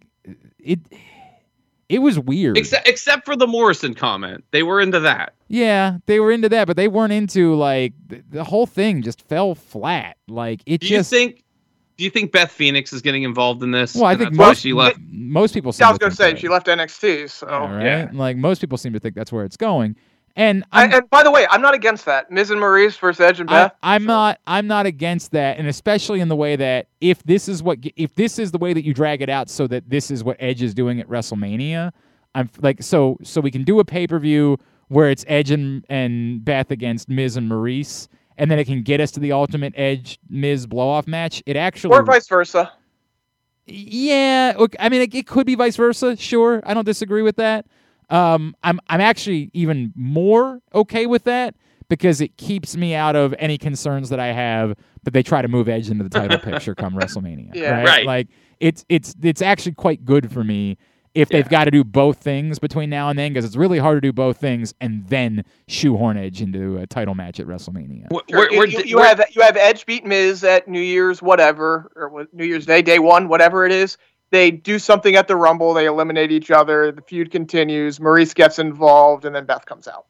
it. 0.60 0.80
It 1.90 2.00
was 2.02 2.18
weird. 2.18 2.58
Except, 2.58 2.88
except 2.88 3.26
for 3.26 3.36
the 3.36 3.48
Morrison 3.48 3.94
comment, 3.94 4.46
they 4.52 4.64
were 4.64 4.80
into 4.80 5.02
that. 5.02 5.34
Yeah, 5.50 5.98
they 6.06 6.22
were 6.22 6.32
into 6.32 6.48
that, 6.48 6.66
but 6.66 6.78
they 6.78 6.88
weren't 6.88 7.12
into 7.12 7.56
like 7.56 7.94
the, 8.08 8.24
the 8.30 8.44
whole 8.46 8.66
thing. 8.66 9.02
Just 9.02 9.28
fell 9.28 9.56
flat. 9.56 10.16
Like 10.28 10.62
it 10.66 10.80
do 10.82 10.88
just. 10.88 11.12
You 11.12 11.18
think? 11.18 11.44
Do 11.98 12.06
you 12.06 12.10
think 12.10 12.32
Beth 12.32 12.52
Phoenix 12.52 12.94
is 12.94 13.02
getting 13.02 13.24
involved 13.24 13.62
in 13.62 13.72
this? 13.72 13.94
Well, 13.94 14.06
I 14.06 14.16
think 14.16 14.34
most 14.34 14.62
she 14.62 14.74
left. 14.74 15.00
Most 15.10 15.54
people. 15.54 15.74
Seem 15.74 15.84
yeah, 15.84 15.90
I 15.90 15.92
was 15.92 16.00
going 16.00 16.12
to 16.12 16.16
say 16.16 16.36
she 16.36 16.48
left 16.48 16.68
NXT. 16.68 17.30
So 17.30 17.48
right? 17.48 17.84
yeah, 17.84 18.10
like 18.14 18.38
most 18.38 18.60
people 18.62 18.78
seem 18.78 18.94
to 18.94 19.00
think 19.00 19.14
that's 19.14 19.32
where 19.32 19.44
it's 19.44 19.58
going. 19.58 19.98
And, 20.36 20.64
and 20.72 21.10
by 21.10 21.24
the 21.24 21.32
way, 21.32 21.46
I'm 21.50 21.62
not 21.62 21.74
against 21.74 22.06
that. 22.06 22.32
Miz 22.32 22.52
and 22.52 22.62
Maryse 22.62 22.98
versus 22.98 23.20
Edge 23.20 23.40
and 23.40 23.50
Beth. 23.50 23.74
I, 23.84 23.96
am 23.96 24.06
not. 24.06 24.40
I'm 24.48 24.66
not 24.68 24.86
against 24.86 25.32
that, 25.32 25.58
and 25.58 25.68
especially 25.68 26.22
in 26.22 26.30
the 26.30 26.36
way 26.36 26.56
that 26.56 26.88
if 27.02 27.22
this 27.24 27.50
is 27.50 27.62
what 27.62 27.80
if 27.96 28.16
this 28.16 28.40
is 28.40 28.52
the 28.52 28.58
way 28.58 28.74
that 28.74 28.86
you 28.86 28.94
drag 28.94 29.22
it 29.22 29.30
out, 29.30 29.50
so 29.50 29.68
that 29.68 29.90
this 29.90 30.10
is 30.10 30.24
what 30.24 30.38
Edge 30.40 30.62
is 30.62 30.74
doing 30.74 31.00
at 31.00 31.08
WrestleMania. 31.08 31.92
I'm 32.34 32.50
like 32.62 32.82
so 32.82 33.18
so 33.24 33.42
we 33.42 33.52
can 33.52 33.64
do 33.64 33.80
a 33.80 33.86
pay 33.86 34.08
per 34.08 34.20
view 34.20 34.58
where 34.88 35.10
it's 35.10 35.26
Edge 35.28 35.52
and, 35.52 35.86
and 35.90 36.44
Beth 36.44 36.72
against 36.72 37.10
Miz 37.10 37.38
and 37.38 37.50
Maryse, 37.50 38.08
and 38.38 38.50
then 38.50 38.60
it 38.60 38.66
can 38.66 38.84
get 38.84 39.00
us 39.00 39.12
to 39.12 39.20
the 39.20 39.32
Ultimate 39.32 39.74
Edge 39.76 40.18
Miz 40.30 40.66
blow 40.66 40.88
off 40.88 41.08
match. 41.08 41.44
It 41.46 41.58
actually 41.58 41.94
or 41.94 42.04
vice 42.04 42.28
versa. 42.28 42.72
Yeah, 43.66 44.54
I 44.80 44.90
mean, 44.90 45.02
it, 45.02 45.14
it 45.14 45.28
could 45.28 45.46
be 45.46 45.56
vice 45.56 45.76
versa. 45.76 46.16
Sure, 46.18 46.62
I 46.66 46.74
don't 46.74 46.86
disagree 46.86 47.22
with 47.22 47.36
that. 47.36 47.66
Um, 48.12 48.56
I'm 48.62 48.80
I'm 48.88 49.02
actually 49.02 49.50
even 49.54 49.94
more 49.96 50.62
okay 50.76 51.06
with 51.06 51.24
that 51.24 51.56
because 51.88 52.22
it 52.22 52.38
keeps 52.38 52.76
me 52.78 52.94
out 52.94 53.16
of 53.16 53.34
any 53.40 53.58
concerns 53.58 54.10
that 54.10 54.20
I 54.20 54.28
have 54.28 54.76
that 55.04 55.12
they 55.12 55.24
try 55.24 55.42
to 55.42 55.48
move 55.48 55.68
Edge 55.68 55.90
into 55.90 56.04
the 56.04 56.10
title 56.10 56.38
picture 56.52 56.76
come 56.76 56.94
WrestleMania. 56.94 57.56
Yeah, 57.56 57.72
right? 57.72 57.86
right. 57.86 58.06
Like 58.06 58.28
it's 58.60 58.86
it's 58.90 59.16
it's 59.24 59.42
actually 59.42 59.74
quite 59.74 60.06
good 60.06 60.32
for 60.32 60.44
me 60.44 60.78
if 61.14 61.30
they've 61.30 61.50
got 61.50 61.66
to 61.66 61.72
do 61.72 61.84
both 61.84 62.20
things 62.20 62.60
between 62.60 62.90
now 62.90 63.10
and 63.10 63.20
then 63.20 63.34
because 63.34 63.44
it's 63.44 63.58
really 63.58 63.80
hard 63.80 63.98
to 63.98 64.02
do 64.02 64.14
both 64.14 64.38
things 64.38 64.74
and 64.80 65.06
then 65.08 65.44
shoehorn 65.68 66.18
Edge 66.18 66.42
into 66.42 66.78
a 66.78 66.88
title 66.88 67.16
match 67.16 67.40
at 67.40 67.48
WrestleMania. 67.48 68.08
We're, 68.12 68.22
we're, 68.30 68.68
you, 68.68 68.84
you 68.84 68.98
have 69.00 69.22
you 69.32 69.42
have 69.42 69.58
Edge 69.58 69.86
beat 69.86 70.06
Miz 70.06 70.44
at 70.44 70.68
New 70.68 70.82
Year's 70.82 71.22
whatever 71.22 71.92
or 71.96 72.28
New 72.34 72.46
Year's 72.46 72.66
Day, 72.66 72.82
day 72.82 73.00
one, 73.00 73.28
whatever 73.28 73.66
it 73.66 73.72
is 73.72 73.98
they 74.32 74.52
do 74.52 74.80
something 74.80 75.16
at 75.16 75.28
the 75.28 75.36
Rumble, 75.36 75.74
they 75.74 75.86
eliminate 75.86 76.32
each 76.32 76.52
other, 76.52 76.92
the 76.92 77.02
feud 77.02 77.32
continues, 77.32 78.00
Maryse 78.00 78.34
gets 78.34 78.60
involved, 78.60 79.26
and 79.26 79.36
then 79.36 79.46
Beth 79.46 79.66
comes 79.66 79.88
out. 79.88 80.06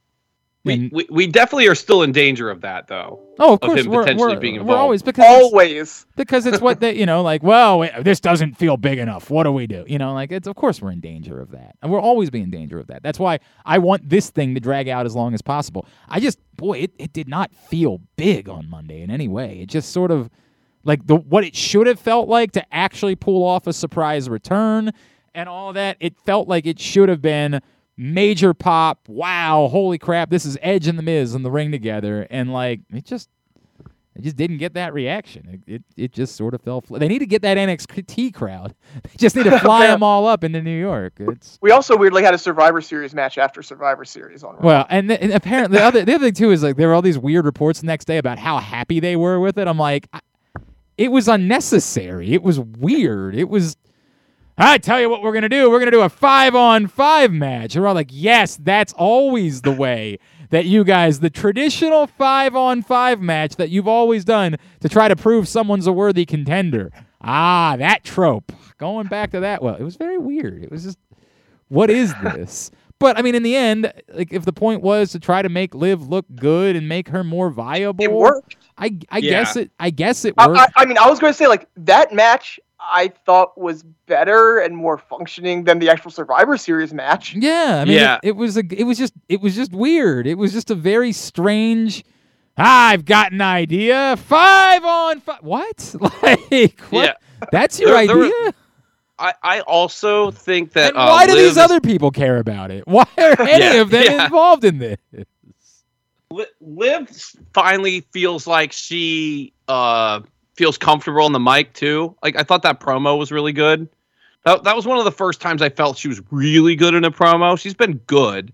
We, 0.64 0.92
we, 0.94 1.08
we 1.10 1.28
definitely 1.28 1.68
are 1.68 1.76
still 1.76 2.04
in 2.04 2.12
danger 2.12 2.52
of 2.52 2.62
that 2.62 2.88
though. 2.88 3.20
Oh, 3.40 3.54
of, 3.54 3.54
of 3.54 3.62
course, 3.62 3.88
we're, 3.88 4.02
potentially 4.02 4.36
we're, 4.36 4.40
being 4.40 4.56
involved. 4.56 4.70
We're 4.70 4.78
always 4.78 5.02
because 5.02 5.26
always 5.26 5.82
it's, 5.82 6.06
because 6.16 6.46
it's 6.46 6.62
what 6.62 6.80
they 6.80 6.96
you 6.96 7.08
know 7.08 7.24
like. 7.24 7.42
Well, 7.42 7.90
this 8.04 8.20
doesn't 8.20 8.60
feel 8.60 8.78
big 8.78 9.00
enough. 9.00 9.32
What 9.32 9.44
do 9.44 9.52
we 9.52 9.66
do? 9.66 9.84
You 9.88 9.98
know, 9.98 10.14
like 10.14 10.32
it's 10.32 10.48
of 10.48 10.56
course 10.56 10.80
we're 10.80 10.92
in 10.92 11.00
danger 11.00 11.42
of 11.42 11.50
that, 11.52 11.78
and 11.82 11.92
we're 11.92 12.00
always 12.00 12.30
be 12.30 12.42
in 12.42 12.52
danger 12.52 12.80
of 12.80 12.86
that. 12.88 13.02
That's 13.02 13.18
why 13.18 13.40
I 13.66 13.80
want 13.80 14.08
this 14.08 14.30
thing 14.30 14.54
to 14.54 14.60
drag 14.60 14.88
out 14.88 15.08
as 15.08 15.16
long 15.16 15.34
as 15.34 15.42
possible. 15.42 15.88
I 16.08 16.20
just 16.20 16.38
boy, 16.58 16.78
it, 16.78 16.92
it 17.00 17.12
did 17.12 17.28
not 17.28 17.52
feel 17.56 18.00
big 18.16 18.48
on 18.48 18.70
Monday 18.70 19.02
in 19.02 19.10
any 19.10 19.28
way. 19.28 19.62
It 19.62 19.66
just 19.68 19.92
sort 19.92 20.12
of 20.12 20.30
like 20.84 21.06
the 21.08 21.16
what 21.16 21.44
it 21.44 21.56
should 21.56 21.88
have 21.88 22.00
felt 22.00 22.28
like 22.28 22.52
to 22.54 22.74
actually 22.74 23.16
pull 23.16 23.44
off 23.44 23.68
a 23.68 23.74
surprise 23.74 24.30
return 24.30 24.92
and 25.34 25.48
all 25.48 25.74
that. 25.74 25.98
It 26.00 26.18
felt 26.20 26.48
like 26.48 26.66
it 26.66 26.80
should 26.80 27.10
have 27.10 27.22
been 27.22 27.62
major 27.98 28.54
pop. 28.54 29.08
Wow, 29.08 29.68
holy 29.72 29.98
crap! 29.98 30.30
This 30.30 30.46
is 30.46 30.58
Edge 30.62 30.88
and 30.88 30.98
the 30.98 31.04
Miz 31.04 31.36
in 31.36 31.44
the 31.44 31.52
ring 31.52 31.72
together, 31.72 32.28
and 32.30 32.52
like 32.54 32.82
it 32.94 33.06
just. 33.06 33.30
It 34.14 34.24
just 34.24 34.36
didn't 34.36 34.58
get 34.58 34.74
that 34.74 34.94
reaction. 34.94 35.62
It, 35.66 35.74
it, 35.76 35.84
it 35.96 36.12
just 36.12 36.36
sort 36.36 36.54
of 36.54 36.62
fell. 36.62 36.82
Fl- 36.82 36.98
they 36.98 37.08
need 37.08 37.20
to 37.20 37.26
get 37.26 37.42
that 37.44 37.56
NXT 37.56 38.34
crowd. 38.34 38.76
They 39.04 39.10
just 39.18 39.38
need 39.38 39.46
to 39.46 39.58
fly 39.60 39.88
them 39.92 40.04
all 40.04 40.28
up 40.28 40.44
into 40.44 40.62
New 40.62 40.78
York. 40.78 41.14
It's 41.18 41.58
we 41.62 41.72
also 41.72 41.96
weirdly 41.96 42.22
had 42.22 42.34
a 42.34 42.38
Survivor 42.38 42.82
Series 42.82 43.16
match 43.16 43.38
after 43.38 43.64
Survivor 43.64 44.04
Series 44.04 44.44
on. 44.44 44.58
Well, 44.60 44.86
and, 44.90 45.08
th- 45.08 45.22
and 45.22 45.32
apparently 45.32 45.78
the 45.78 45.84
other 45.86 46.04
the 46.04 46.14
other 46.16 46.26
thing 46.26 46.34
too 46.34 46.52
is 46.52 46.62
like 46.62 46.76
there 46.76 46.90
were 46.90 46.94
all 46.94 47.02
these 47.02 47.18
weird 47.18 47.46
reports 47.46 47.80
the 47.80 47.88
next 47.88 48.04
day 48.04 48.18
about 48.18 48.38
how 48.38 48.60
happy 48.60 49.00
they 49.00 49.16
were 49.16 49.40
with 49.40 49.58
it. 49.58 49.66
I'm 49.66 49.78
like, 49.80 50.08
I, 50.12 50.20
it 51.02 51.12
was 51.12 51.28
unnecessary. 51.28 52.34
It 52.34 52.44
was 52.44 52.60
weird. 52.60 53.36
It 53.36 53.50
was 53.50 53.76
I 54.58 54.78
tell 54.78 55.02
you 55.02 55.10
what 55.10 55.24
we're 55.24 55.34
gonna 55.34 55.50
do. 55.50 55.72
We're 55.72 55.80
gonna 55.80 55.90
do 55.90 56.02
a 56.02 56.10
five 56.10 56.54
on 56.54 56.86
five 56.86 57.32
match. 57.32 57.74
And 57.76 57.82
we're 57.82 57.88
all 57.88 57.96
like, 57.96 58.12
yes, 58.12 58.58
that's 58.62 58.94
always 58.94 59.64
the 59.64 59.72
way 59.72 60.20
that 60.52 60.66
you 60.66 60.84
guys, 60.84 61.20
the 61.22 61.30
traditional 61.32 62.06
five 62.06 62.56
on 62.56 62.84
five 62.84 63.20
match 63.20 63.56
that 63.56 63.70
you've 63.70 63.88
always 63.88 64.24
done 64.24 64.58
to 64.82 64.90
try 64.90 65.08
to 65.08 65.16
prove 65.16 65.48
someone's 65.48 65.88
a 65.88 65.92
worthy 65.94 66.26
contender. 66.26 66.92
Ah, 67.22 67.76
that 67.78 68.04
trope. 68.04 68.52
Going 68.78 69.08
back 69.08 69.32
to 69.32 69.40
that, 69.40 69.64
well, 69.64 69.76
it 69.76 69.84
was 69.84 69.96
very 69.96 70.18
weird. 70.20 70.64
It 70.64 70.70
was 70.72 70.84
just, 70.84 71.00
what 71.70 71.90
is 71.90 72.14
this? 72.24 72.70
But 73.00 73.18
I 73.18 73.24
mean, 73.24 73.34
in 73.34 73.42
the 73.42 73.56
end, 73.56 73.92
like 74.14 74.32
if 74.32 74.46
the 74.46 74.54
point 74.54 74.84
was 74.84 75.12
to 75.14 75.20
try 75.20 75.42
to 75.42 75.50
make 75.50 75.74
Liv 75.74 76.08
look 76.08 76.26
good 76.36 76.76
and 76.76 76.88
make 76.88 77.08
her 77.08 77.24
more 77.24 77.50
viable, 77.50 78.04
It 78.04 78.12
worked. 78.12 78.58
I 78.82 78.98
I 79.10 79.20
Yeah. 79.20 79.30
guess 79.30 79.56
it. 79.56 79.72
I 79.80 79.90
guess 79.92 80.26
it 80.26 80.34
I, 80.38 80.48
worked. 80.48 80.60
I, 80.76 80.82
I 80.82 80.86
mean, 80.86 80.98
I 80.98 81.10
was 81.10 81.20
going 81.20 81.32
to 81.32 81.38
say 81.38 81.48
like 81.48 81.70
that 81.78 82.14
match. 82.14 82.60
I 82.84 83.14
thought 83.28 83.56
was 83.60 83.84
better 84.08 84.58
and 84.58 84.76
more 84.76 84.98
functioning 84.98 85.64
than 85.66 85.78
the 85.78 85.88
actual 85.90 86.10
Survivor 86.10 86.58
Series 86.58 86.94
match. 86.96 87.36
Yeah, 87.36 87.80
I 87.82 87.86
mean, 87.86 87.94
Yeah. 87.94 88.18
It, 88.24 88.30
it 88.30 88.36
was 88.36 88.58
a, 88.58 88.64
it 88.72 88.86
was 88.86 88.98
just, 88.98 89.14
it 89.30 89.40
was 89.40 89.56
just 89.56 89.72
weird. 89.72 90.26
It 90.26 90.34
was 90.36 90.52
just 90.52 90.72
a 90.72 90.76
very 90.76 91.12
strange. 91.14 92.04
I've 92.58 93.06
got 93.06 93.34
an 93.34 93.42
idea. 93.42 94.18
Five 94.18 94.84
on 94.84 95.20
five. 95.22 95.44
What? 95.44 95.96
Like 96.24 96.80
what? 96.90 97.06
Yeah. 97.06 97.14
That's 97.52 97.80
your 97.80 97.92
There- 97.92 98.08
there 98.08 98.18
were- 98.18 98.26
idea. 98.26 98.54
I, 99.20 99.34
I 99.44 99.60
also 99.62 100.32
think 100.32 100.74
that 100.74 100.96
uh, 100.96 101.06
why 101.08 101.28
do 101.28 101.34
these 101.36 101.52
is- 101.52 101.58
other 101.60 101.80
people 101.82 102.10
care 102.10 102.38
about 102.40 102.72
it? 102.72 102.84
Why 102.88 103.06
are 103.20 103.40
any 103.44 103.64
Yeah, 103.76 103.82
of 103.82 103.92
them 103.92 104.04
yeah. 104.06 104.26
involved 104.26 104.64
in 104.64 104.80
this? 104.80 104.98
Li- 106.32 106.46
Liv 106.60 107.10
finally 107.54 108.02
feels 108.12 108.48
like 108.48 108.72
she 108.72 109.54
uh 109.68 110.22
feels 110.56 110.78
comfortable 110.78 111.24
on 111.24 111.32
the 111.32 111.40
mic 111.40 111.74
too. 111.74 112.16
Like 112.24 112.36
I 112.36 112.44
thought 112.44 112.64
that 112.64 112.80
promo 112.80 113.18
was 113.18 113.32
really 113.32 113.54
good. 113.54 113.88
That, 114.44 114.64
that 114.64 114.76
was 114.76 114.88
one 114.88 114.98
of 114.98 115.06
the 115.06 115.12
first 115.12 115.40
times 115.40 115.62
I 115.62 115.70
felt 115.70 115.98
she 115.98 116.08
was 116.08 116.22
really 116.32 116.76
good 116.76 116.94
in 116.94 117.04
a 117.06 117.12
promo. 117.12 117.60
She's 117.60 117.74
been 117.74 117.98
good. 118.08 118.54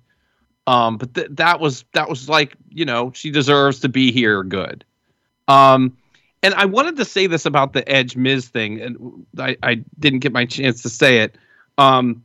Um 0.66 0.98
but 0.98 1.14
th- 1.14 1.28
that 1.32 1.60
was 1.60 1.86
that 1.94 2.10
was 2.10 2.28
like, 2.28 2.56
you 2.70 2.86
know, 2.86 3.12
she 3.14 3.32
deserves 3.32 3.80
to 3.82 3.90
be 3.90 4.12
here 4.12 4.44
good. 4.44 4.84
Um 5.48 5.98
and 6.44 6.54
I 6.54 6.66
wanted 6.66 6.98
to 6.98 7.06
say 7.06 7.28
this 7.28 7.45
about 7.45 7.74
the 7.74 7.88
Edge 7.90 8.16
Miz 8.16 8.48
thing 8.48 8.82
and 8.82 9.26
I 9.38 9.58
I 9.64 9.84
didn't 9.99 10.20
get 10.20 10.34
my 10.34 10.45
chance 10.45 10.82
to 10.84 10.90
say 10.90 11.20
it. 11.20 11.38
Um 11.78 12.24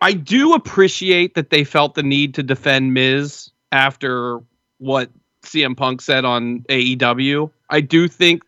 I 0.00 0.12
do 0.12 0.52
appreciate 0.52 1.34
that 1.34 1.50
they 1.50 1.64
felt 1.64 1.94
the 1.94 2.02
need 2.02 2.34
to 2.34 2.42
defend 2.42 2.92
Miz 2.92 3.50
after 3.76 4.40
what 4.78 5.10
CM 5.42 5.76
Punk 5.76 6.00
said 6.00 6.24
on 6.24 6.60
AEW. 6.68 7.50
I 7.70 7.80
do 7.80 8.08
think 8.08 8.42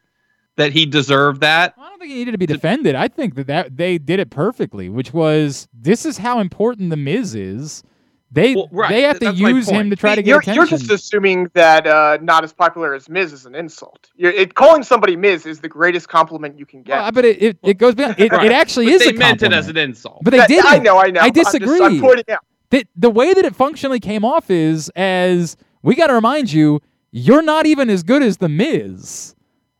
that 0.56 0.72
he 0.72 0.86
deserved 0.86 1.40
that. 1.42 1.74
I 1.78 1.88
don't 1.90 1.98
think 2.00 2.10
he 2.10 2.18
needed 2.18 2.32
to 2.32 2.38
be 2.38 2.46
defended. 2.46 2.94
I 2.96 3.06
think 3.09 3.34
that, 3.36 3.46
that 3.46 3.76
they 3.76 3.98
did 3.98 4.18
it 4.18 4.30
perfectly, 4.30 4.88
which 4.88 5.12
was 5.12 5.68
this 5.72 6.05
is 6.05 6.18
how 6.18 6.40
important 6.40 6.90
the 6.90 6.96
Miz 6.96 7.34
is. 7.34 7.84
They 8.30 8.55
Well, 8.55 8.68
right, 8.72 8.90
they 8.90 9.02
have 9.02 9.18
to 9.20 9.26
that's 9.26 9.38
use 9.38 9.66
him 9.70 9.88
to 9.88 9.96
try 9.96 10.14
to 10.14 10.20
get 10.20 10.28
you're, 10.28 10.40
attention. 10.40 10.55
you're 10.56 10.66
just 10.66 10.90
assuming 10.90 11.48
that 11.55 11.86
uh, 11.86 12.18
not 12.20 12.44
as 12.44 12.52
popular 12.52 12.92
as 12.94 13.09
Miz 13.09 13.32
is 13.32 13.46
an 13.46 13.55
insult. 13.55 14.10
You're, 14.16 14.32
it, 14.32 14.55
calling 14.55 14.82
somebody 14.82 15.16
Miz 15.16 15.46
is 15.46 15.60
the 15.60 15.68
greatest 15.68 16.10
compliment 16.10 16.59
you 16.59 16.66
can 16.66 16.82
get. 16.82 16.98
Well, 17.00 17.12
but 17.12 17.24
it, 17.24 17.42
it, 17.42 17.59
it 17.62 17.78
goes 17.78 17.94
beyond. 17.94 18.16
It, 18.18 18.30
Right. 18.30 18.44
it 18.46 18.52
actually 18.52 18.84
But 18.86 18.94
is 18.96 19.05
they 19.05 19.10
a 19.14 19.18
meant 19.18 19.42
it 19.42 19.55
as 19.55 19.68
an 19.68 19.78
insult. 19.78 20.20
But 20.24 20.32
they 20.32 20.46
did. 20.46 20.62
I 20.66 20.76
know, 20.78 20.98
I 20.98 21.10
know. 21.10 21.20
I 21.20 21.26
I'm 21.26 21.32
just- 21.32 21.52
disagree. 21.52 21.80
I'm 21.80 22.00
pointing 22.02 22.24
out. 22.34 22.40
The, 22.70 22.86
the 22.97 23.11
way 23.11 23.32
that 23.35 23.45
it 23.45 23.55
functionally 23.55 24.01
came 24.01 24.24
off 24.24 24.51
is 24.51 24.90
as 24.97 25.57
we 25.82 25.95
got 25.95 26.09
to 26.09 26.15
remind 26.15 26.53
you, 26.53 26.81
you're 27.11 27.43
not 27.43 27.66
even 27.66 27.89
as 27.89 28.03
good 28.03 28.23
as 28.23 28.39
the 28.39 28.49
Miz. 28.49 29.35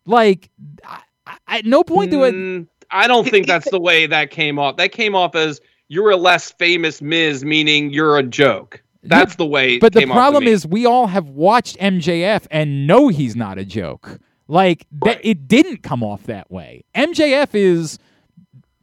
Like, 0.06 0.51
I, 0.85 1.01
I, 1.27 1.59
at 1.59 1.66
no 1.66 1.85
point 1.85 2.10
do 2.10 2.24
it. 2.24 2.35
Mm, 2.35 2.66
I 2.90 3.06
don't 3.06 3.28
think 3.28 3.47
that's 3.47 3.70
the 3.70 3.81
way 3.81 4.06
that 4.06 4.31
came 4.31 4.59
off. 4.59 4.77
That 4.77 4.93
came 4.93 5.15
off 5.15 5.35
as 5.35 5.60
you're 5.89 6.10
a 6.10 6.16
less 6.16 6.51
famous 6.52 7.02
Miz, 7.02 7.44
meaning 7.44 7.90
you're 7.90 8.16
a 8.16 8.23
joke. 8.23 8.82
That's 9.02 9.36
the 9.36 9.47
way. 9.47 9.74
it 9.74 9.81
But 9.81 9.93
the 9.93 10.01
came 10.01 10.10
off 10.10 10.15
to 10.15 10.19
problem 10.19 10.44
is, 10.44 10.66
we 10.66 10.86
all 10.86 11.06
have 11.06 11.28
watched 11.28 11.78
MJF 11.78 12.47
and 12.51 12.86
know 12.86 13.09
he's 13.09 13.36
not 13.36 13.59
a 13.59 13.65
joke. 13.65 14.19
Like 14.48 14.86
that, 15.05 15.20
it 15.23 15.47
didn't 15.47 15.82
come 15.82 16.02
off 16.02 16.24
that 16.24 16.51
way. 16.51 16.85
MJF 16.94 17.55
is. 17.55 17.98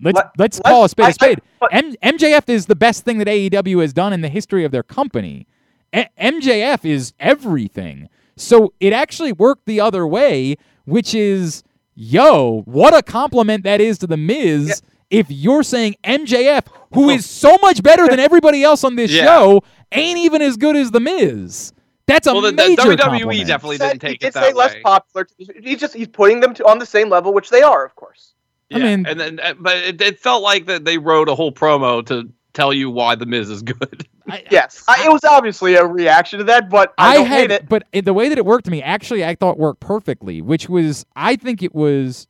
Let's 0.01 0.15
Let- 0.15 0.25
let's 0.37 0.59
let's- 0.59 0.69
call 0.69 0.83
a 0.85 0.89
spade 0.89 1.05
I- 1.05 1.09
a 1.09 1.13
spade. 1.13 1.39
I- 1.39 1.41
but- 1.59 1.73
M- 1.73 1.95
MJF 2.17 2.49
is 2.49 2.65
the 2.65 2.75
best 2.75 3.05
thing 3.05 3.17
that 3.19 3.27
AEW 3.27 3.79
has 3.79 3.93
done 3.93 4.13
in 4.13 4.21
the 4.21 4.29
history 4.29 4.65
of 4.65 4.71
their 4.71 4.83
company. 4.83 5.47
A- 5.93 6.09
MJF 6.19 6.83
is 6.85 7.13
everything. 7.19 8.09
So 8.35 8.73
it 8.79 8.91
actually 8.91 9.31
worked 9.31 9.65
the 9.65 9.79
other 9.79 10.05
way, 10.05 10.57
which 10.85 11.15
is, 11.15 11.63
yo, 11.95 12.63
what 12.65 12.93
a 12.93 13.01
compliment 13.01 13.63
that 13.63 13.79
is 13.79 13.97
to 13.99 14.07
the 14.07 14.17
Miz. 14.17 14.67
Yeah. 14.67 14.89
If 15.19 15.27
you're 15.29 15.63
saying 15.63 15.95
MJF, 16.03 16.65
who 16.93 17.05
oh. 17.05 17.09
is 17.11 17.25
so 17.25 17.55
much 17.61 17.81
better 17.81 18.07
than 18.07 18.19
everybody 18.19 18.63
else 18.63 18.83
on 18.83 18.95
this 18.95 19.11
Yeah. 19.13 19.23
show, 19.25 19.63
ain't 19.93 20.19
even 20.19 20.41
as 20.41 20.57
good 20.57 20.75
as 20.75 20.91
the 20.91 20.99
Miz. 20.99 21.71
That's 22.07 22.27
a 22.27 22.33
well, 22.33 22.41
the, 22.41 22.51
the 22.51 22.55
major 22.55 22.81
WWE 22.81 22.97
compliment. 22.99 23.47
definitely 23.47 23.77
Said- 23.77 23.89
didn't 23.91 24.01
take 24.01 24.21
he 24.21 24.27
it 24.27 24.33
that 24.33 24.43
say 24.43 24.53
less 24.53 24.75
popular. 24.83 25.27
He's 25.37 25.79
just 25.79 25.93
he's 25.95 26.07
putting 26.07 26.39
them 26.41 26.53
to, 26.55 26.65
on 26.67 26.79
the 26.79 26.85
same 26.85 27.09
level, 27.09 27.33
which 27.33 27.49
they 27.49 27.61
are, 27.61 27.85
of 27.85 27.95
course. 27.95 28.33
I 28.73 28.77
Yeah, 28.77 28.95
mean- 28.95 29.05
and 29.05 29.19
then, 29.19 29.39
uh, 29.41 29.53
but 29.59 29.77
it, 29.77 30.01
it 30.01 30.19
felt 30.19 30.43
like 30.43 30.65
that 30.65 30.85
they 30.85 30.97
wrote 30.97 31.29
a 31.29 31.35
whole 31.35 31.51
promo 31.51 32.05
to 32.07 32.29
tell 32.53 32.73
you 32.73 32.89
why 32.89 33.15
the 33.15 33.25
Miz 33.25 33.49
is 33.49 33.61
good. 33.61 34.07
I, 34.27 34.43
Yes, 34.49 34.83
I, 34.87 35.05
it 35.05 35.11
was 35.11 35.23
obviously 35.23 35.75
a 35.75 35.85
reaction 35.85 36.39
to 36.39 36.45
that, 36.45 36.69
but 36.69 36.93
I, 36.97 37.11
I 37.11 37.15
don't 37.17 37.25
had, 37.27 37.39
hate 37.39 37.51
it. 37.51 37.69
but 37.69 37.83
the 37.93 38.13
way 38.13 38.27
that 38.29 38.37
it 38.39 38.45
worked 38.45 38.65
to 38.65 38.71
me, 38.71 38.81
actually, 38.81 39.23
I 39.23 39.35
thought 39.35 39.59
worked 39.59 39.81
perfectly. 39.81 40.41
Which 40.41 40.67
was, 40.67 41.05
I 41.15 41.35
think 41.35 41.61
it 41.61 41.75
was, 41.75 42.27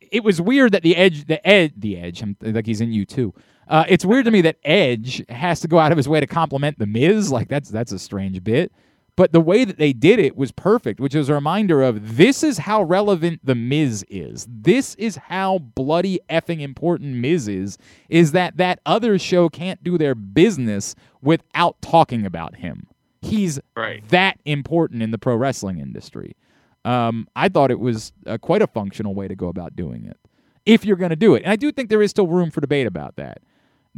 it 0.00 0.24
was 0.24 0.40
weird 0.40 0.72
that 0.72 0.82
the 0.82 0.96
edge, 0.96 1.26
the 1.26 1.46
edge, 1.46 1.72
the 1.76 1.98
edge. 1.98 2.22
I'm 2.22 2.36
like 2.40 2.64
he's 2.64 2.80
in 2.80 2.90
you 2.92 3.04
too. 3.04 3.34
Uh, 3.68 3.84
it's 3.88 4.04
weird 4.04 4.24
to 4.26 4.30
me 4.30 4.40
that 4.42 4.56
Edge 4.64 5.24
has 5.28 5.58
to 5.58 5.66
go 5.68 5.78
out 5.80 5.90
of 5.90 5.96
his 5.98 6.08
way 6.08 6.20
to 6.20 6.26
compliment 6.28 6.78
the 6.78 6.86
Miz. 6.86 7.32
Like 7.32 7.48
that's 7.48 7.68
that's 7.68 7.90
a 7.90 7.98
strange 7.98 8.42
bit. 8.44 8.70
But 9.16 9.32
the 9.32 9.40
way 9.40 9.64
that 9.64 9.78
they 9.78 9.94
did 9.94 10.18
it 10.18 10.36
was 10.36 10.52
perfect, 10.52 11.00
which 11.00 11.14
was 11.14 11.30
a 11.30 11.34
reminder 11.34 11.82
of 11.82 12.18
this 12.18 12.42
is 12.42 12.58
how 12.58 12.82
relevant 12.82 13.40
the 13.42 13.54
Miz 13.54 14.04
is. 14.10 14.46
This 14.48 14.94
is 14.96 15.16
how 15.16 15.58
bloody 15.58 16.20
effing 16.28 16.60
important 16.60 17.14
Miz 17.16 17.48
is. 17.48 17.78
Is 18.10 18.32
that 18.32 18.58
that 18.58 18.80
other 18.84 19.18
show 19.18 19.48
can't 19.48 19.82
do 19.82 19.96
their 19.96 20.14
business 20.14 20.94
without 21.22 21.80
talking 21.80 22.26
about 22.26 22.56
him. 22.56 22.88
He's 23.22 23.58
Right. 23.74 24.06
that 24.10 24.38
important 24.44 25.02
in 25.02 25.10
the 25.12 25.18
pro 25.18 25.34
wrestling 25.34 25.78
industry. 25.78 26.36
Um, 26.84 27.26
I 27.34 27.48
thought 27.48 27.70
it 27.70 27.80
was 27.80 28.12
uh, 28.26 28.36
quite 28.38 28.60
a 28.62 28.66
functional 28.66 29.14
way 29.14 29.28
to 29.28 29.34
go 29.34 29.48
about 29.48 29.74
doing 29.74 30.04
it. 30.04 30.18
If 30.66 30.84
you're 30.84 30.96
going 30.96 31.10
to 31.10 31.16
do 31.16 31.34
it, 31.34 31.42
and 31.42 31.50
I 31.50 31.56
do 31.56 31.72
think 31.72 31.88
there 31.88 32.02
is 32.02 32.10
still 32.10 32.26
room 32.26 32.50
for 32.50 32.60
debate 32.60 32.86
about 32.86 33.16
that. 33.16 33.38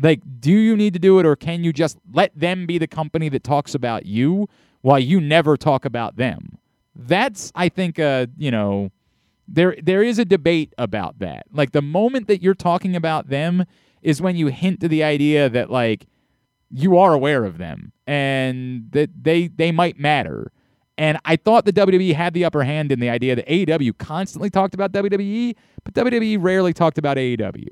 Like, 0.01 0.21
do 0.41 0.53
you 0.53 0.77
need 0.77 0.93
to 0.93 0.99
do 1.01 1.19
it, 1.19 1.27
or 1.27 1.35
can 1.35 1.65
you 1.65 1.73
just 1.73 1.99
let 2.13 2.31
them 2.39 2.67
be 2.67 2.79
the 2.79 2.87
company 2.87 3.29
that 3.31 3.43
talks 3.43 3.75
about 3.75 4.07
you 4.07 4.49
while 4.83 4.99
you 4.99 5.21
never 5.21 5.57
talk 5.57 5.85
about 5.85 6.17
them? 6.17 6.59
That's, 6.95 7.53
I 7.55 7.69
think, 7.69 7.99
uh, 7.99 8.27
you 8.37 8.51
know, 8.51 8.91
there 9.49 9.77
there 9.83 10.03
is 10.03 10.19
a 10.19 10.25
debate 10.25 10.75
about 10.77 11.19
that. 11.21 11.47
Like 11.51 11.73
the 11.73 11.83
moment 11.83 12.29
that 12.29 12.43
you're 12.43 12.55
talking 12.55 12.95
about 12.95 13.29
them 13.29 13.65
is 14.03 14.21
when 14.21 14.37
you 14.37 14.49
hint 14.49 14.81
to 14.81 14.89
the 14.89 15.03
idea 15.03 15.49
that 15.49 15.71
like 15.71 16.07
you 16.71 16.99
are 16.99 17.15
aware 17.15 17.45
of 17.45 17.59
them 17.59 17.93
and 18.07 18.89
that 18.93 19.11
they 19.21 19.49
they 19.49 19.73
might 19.73 19.99
matter. 19.99 20.53
And 20.99 21.19
I 21.25 21.37
thought 21.37 21.65
the 21.65 21.73
WWE 21.73 22.13
had 22.15 22.35
the 22.35 22.45
upper 22.45 22.65
hand 22.65 22.91
in 22.91 22.99
the 22.99 23.09
idea 23.09 23.37
that 23.37 23.47
AEW 23.47 23.97
constantly 23.99 24.51
talked 24.51 24.75
about 24.75 24.91
WWE, 24.91 25.55
but 25.85 25.95
WWE 25.95 26.39
rarely 26.41 26.73
talked 26.73 26.99
about 26.99 27.17
AEW. 27.17 27.69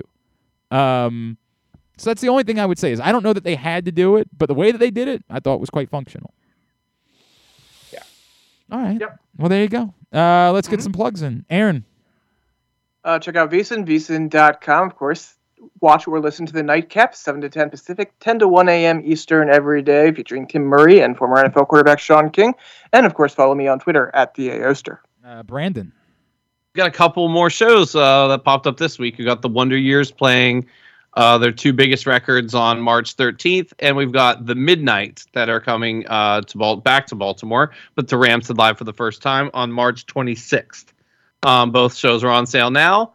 Um, 0.70 1.36
so 1.98 2.10
that's 2.10 2.22
the 2.22 2.28
only 2.28 2.44
thing 2.44 2.60
I 2.60 2.66
would 2.66 2.78
say 2.78 2.92
is 2.92 3.00
I 3.00 3.10
don't 3.10 3.24
know 3.24 3.32
that 3.32 3.42
they 3.42 3.56
had 3.56 3.84
to 3.86 3.92
do 3.92 4.16
it, 4.16 4.28
but 4.36 4.46
the 4.46 4.54
way 4.54 4.70
that 4.70 4.78
they 4.78 4.92
did 4.92 5.08
it, 5.08 5.24
I 5.28 5.40
thought 5.40 5.60
was 5.60 5.70
quite 5.70 5.90
functional. 5.90 6.34
Yeah. 8.68 8.76
All 8.76 8.82
right. 8.82 9.01
Yep. 9.01 9.20
Well, 9.38 9.48
there 9.48 9.62
you 9.62 9.68
go. 9.68 9.94
Uh, 10.12 10.52
let's 10.52 10.68
get 10.68 10.82
some 10.82 10.93
plugs 10.93 11.22
in. 11.22 11.44
Aaron. 11.51 11.84
Uh, 13.05 13.18
check 13.18 13.36
out 13.36 13.51
VSiN, 13.51 13.86
VSiN.com, 13.86 14.86
of 14.88 14.97
course. 14.97 15.34
Watch 15.80 16.09
or 16.09 16.20
listen 16.20 16.44
to 16.47 16.52
the 16.52 16.62
Nightcap, 16.62 17.14
7 17.14 17.40
to 17.40 17.48
10 17.48 17.70
Pacific, 17.70 18.12
10 18.20 18.40
to 18.40 18.48
1 18.48 18.68
a.m. 18.68 19.01
Eastern 19.05 19.48
every 19.48 19.82
day, 19.82 20.10
featuring 20.10 20.47
Tim 20.47 20.64
Murray 20.64 21.01
and 21.01 21.16
former 21.16 21.36
NFL 21.36 21.68
quarterback 21.68 22.01
Shaun 22.01 22.30
King. 22.30 22.55
And, 22.93 23.06
of 23.06 23.14
course, 23.14 23.32
follow 23.34 23.55
me 23.55 23.68
on 23.68 23.78
Twitter 23.78 24.10
at 24.14 24.34
the 24.34 24.62
Oster. 24.64 25.02
Uh, 25.24 25.43
Brandon. 25.43 25.93
We've 26.74 26.78
got 26.78 26.88
a 26.88 26.93
couple 26.93 27.28
more 27.28 27.48
shows 27.48 27.94
uh, 27.94 28.28
that 28.28 28.44
popped 28.44 28.66
up 28.66 28.76
this 28.76 28.98
week. 28.98 29.18
We 29.18 29.24
got 29.24 29.40
the 29.40 29.48
Wonder 29.48 29.78
Years 29.78 30.10
playing 30.10 30.66
uh, 31.16 31.38
their 31.38 31.52
two 31.52 31.72
biggest 31.72 32.06
records 32.06 32.55
on 32.55 32.80
March 32.80 33.16
13th, 33.16 33.72
and 33.78 33.97
we've 33.97 34.12
got 34.12 34.47
the 34.47 34.55
Midnight 34.55 35.24
that 35.32 35.48
are 35.48 35.60
coming 35.60 36.06
uh, 36.09 36.43
to 36.43 36.59
Bal- 36.59 36.76
back 36.76 37.06
to 37.09 37.14
Baltimore, 37.14 37.72
but 37.94 38.06
to 38.09 38.16
Rams 38.18 38.48
Head 38.48 38.59
Live 38.59 38.78
for 38.78 38.84
the 38.84 38.93
first 38.93 39.22
time 39.22 39.51
on 39.55 39.72
March 39.72 40.06
26th. 40.06 40.86
Um, 41.43 41.72
both 41.72 41.94
shows 41.94 42.22
are 42.22 42.30
on 42.30 42.47
sale 42.47 42.70
now 42.70 43.14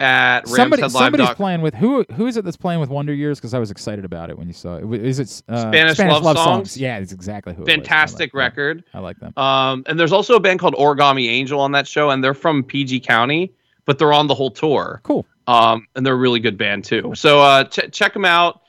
at 0.00 0.46
Somebody, 0.46 0.88
somebody's 0.88 1.30
playing 1.30 1.60
with 1.60 1.74
who? 1.74 2.04
Who 2.14 2.26
is 2.26 2.36
it 2.36 2.44
that's 2.44 2.56
playing 2.56 2.80
with 2.80 2.88
Wonder 2.88 3.12
Years? 3.12 3.38
Because 3.38 3.54
I 3.54 3.58
was 3.58 3.70
excited 3.70 4.04
about 4.04 4.30
it 4.30 4.38
when 4.38 4.46
you 4.46 4.52
saw 4.52 4.76
it. 4.76 5.02
Is 5.02 5.18
it 5.18 5.42
uh, 5.48 5.70
Spanish 5.70 5.98
Love 5.98 6.36
Songs? 6.36 6.76
Yeah, 6.76 6.98
it's 6.98 7.12
exactly 7.12 7.54
who. 7.54 7.62
it 7.62 7.64
was. 7.64 7.68
I 7.68 7.72
like 7.72 7.84
Fantastic 7.84 8.34
record. 8.34 8.84
I 8.94 9.00
like 9.00 9.18
them. 9.18 9.32
Um, 9.36 9.84
and 9.86 9.98
there's 9.98 10.12
also 10.12 10.36
a 10.36 10.40
band 10.40 10.60
called 10.60 10.74
Origami 10.74 11.28
Angel 11.28 11.60
on 11.60 11.72
that 11.72 11.88
show, 11.88 12.10
and 12.10 12.22
they're 12.22 12.34
from 12.34 12.62
PG 12.62 13.00
County, 13.00 13.52
but 13.86 13.98
they're 13.98 14.12
on 14.12 14.28
the 14.28 14.34
whole 14.34 14.50
tour. 14.50 15.00
Cool. 15.02 15.26
Um, 15.48 15.86
and 15.96 16.04
they're 16.04 16.14
a 16.14 16.16
really 16.16 16.40
good 16.40 16.58
band 16.58 16.84
too. 16.84 17.12
So 17.14 17.40
uh, 17.40 17.64
ch- 17.64 17.90
check 17.90 18.12
them 18.12 18.26
out. 18.26 18.60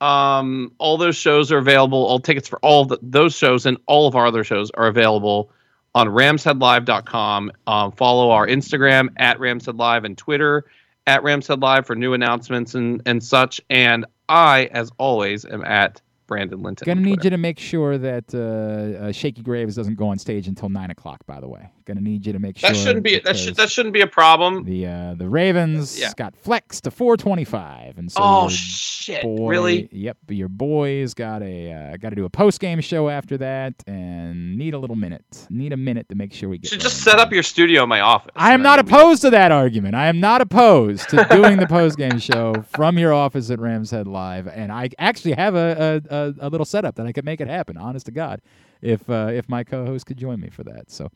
Um, 0.00 0.72
all 0.78 0.96
those 0.96 1.16
shows 1.16 1.50
are 1.50 1.58
available. 1.58 1.98
All 2.06 2.20
tickets 2.20 2.48
for 2.48 2.60
all 2.60 2.84
the, 2.84 2.98
those 3.02 3.36
shows 3.36 3.66
and 3.66 3.76
all 3.86 4.06
of 4.06 4.14
our 4.14 4.26
other 4.26 4.44
shows 4.44 4.70
are 4.70 4.86
available 4.86 5.50
on 5.96 6.06
ramsheadlive.com. 6.06 7.50
Um, 7.66 7.92
follow 7.92 8.30
our 8.30 8.46
Instagram 8.46 9.08
at 9.16 9.38
ramsheadlive 9.38 10.04
and 10.04 10.16
Twitter 10.16 10.64
at 11.08 11.22
ramsheadlive 11.22 11.86
for 11.86 11.96
new 11.96 12.12
announcements 12.12 12.76
and, 12.76 13.02
and 13.04 13.22
such. 13.22 13.60
And 13.68 14.06
I, 14.28 14.66
as 14.72 14.92
always, 14.98 15.44
am 15.44 15.64
at 15.64 16.00
Brandon 16.28 16.62
Linton. 16.62 16.86
Gonna 16.86 17.00
need 17.00 17.24
you 17.24 17.30
to 17.30 17.38
make 17.38 17.58
sure 17.58 17.98
that 17.98 18.32
uh, 18.32 19.06
uh, 19.06 19.12
Shakey 19.12 19.42
Graves 19.42 19.74
doesn't 19.74 19.96
go 19.96 20.06
on 20.08 20.18
stage 20.18 20.46
until 20.46 20.68
nine 20.68 20.90
o'clock. 20.90 21.26
By 21.26 21.40
the 21.40 21.48
way, 21.48 21.72
gonna 21.88 22.00
need 22.00 22.24
you 22.26 22.32
to 22.34 22.38
make 22.38 22.56
sure 22.56 22.70
That 22.70 22.76
shouldn't 22.76 23.02
be 23.04 23.18
that 23.18 23.36
should 23.36 23.56
that 23.56 23.70
shouldn't 23.70 23.92
be 23.94 24.02
a 24.02 24.06
problem. 24.06 24.64
the 24.64 24.86
uh, 24.86 25.14
the 25.14 25.28
Ravens 25.28 25.98
Yeah. 25.98 26.12
got 26.16 26.36
flexed 26.36 26.84
to 26.84 26.90
425, 26.92 27.98
and 27.98 28.12
so 28.12 28.20
oh 28.22 28.48
shit! 28.48 29.22
boy, 29.22 29.48
Really? 29.48 29.88
Yep, 29.90 30.18
your 30.28 30.48
boys 30.48 31.14
got 31.14 31.42
a 31.42 31.72
uh, 31.72 31.96
got 31.96 32.10
to 32.10 32.16
do 32.16 32.24
a 32.26 32.30
post 32.30 32.60
game 32.60 32.80
show 32.80 33.08
after 33.08 33.36
that, 33.38 33.74
and 33.86 34.56
need 34.56 34.74
a 34.74 34.78
little 34.78 34.96
minute. 34.96 35.46
Need 35.50 35.72
a 35.72 35.76
minute 35.76 36.08
to 36.10 36.14
make 36.14 36.32
sure 36.32 36.48
we 36.48 36.58
get. 36.58 36.70
should 36.70 36.80
just 36.80 37.02
set 37.02 37.18
up 37.18 37.32
your 37.32 37.42
studio 37.42 37.82
in 37.82 37.88
my 37.88 38.00
office. 38.00 38.30
I 38.36 38.52
am 38.52 38.62
not 38.62 38.78
opposed 38.78 39.22
to 39.22 39.30
that 39.30 39.50
argument. 39.50 39.94
I 39.94 40.06
am 40.08 40.20
not 40.20 40.40
opposed 40.40 41.08
to 41.10 41.24
doing 41.30 41.56
the 41.56 41.66
post-game 41.66 42.18
show 42.18 42.62
from 42.68 42.98
your 42.98 43.12
office 43.14 43.50
at 43.50 43.58
Rams 43.58 43.90
Head 43.90 44.06
Live, 44.06 44.46
and 44.46 44.70
I 44.70 44.90
actually 44.98 45.32
have 45.32 45.54
a, 45.54 46.02
a, 46.10 46.14
a, 46.14 46.34
a 46.40 46.48
little 46.50 46.66
setup 46.66 46.96
that 46.96 47.06
I 47.06 47.12
could 47.12 47.24
make 47.24 47.40
it 47.40 47.48
happen. 47.48 47.76
Honest 47.78 48.06
to 48.06 48.12
God, 48.12 48.42
if 48.82 49.08
uh, 49.08 49.30
if 49.32 49.48
my 49.48 49.64
co-host 49.64 50.04
could 50.06 50.18
join 50.18 50.38
me 50.40 50.50
for 50.50 50.64
that. 50.64 50.90
So, 50.90 51.10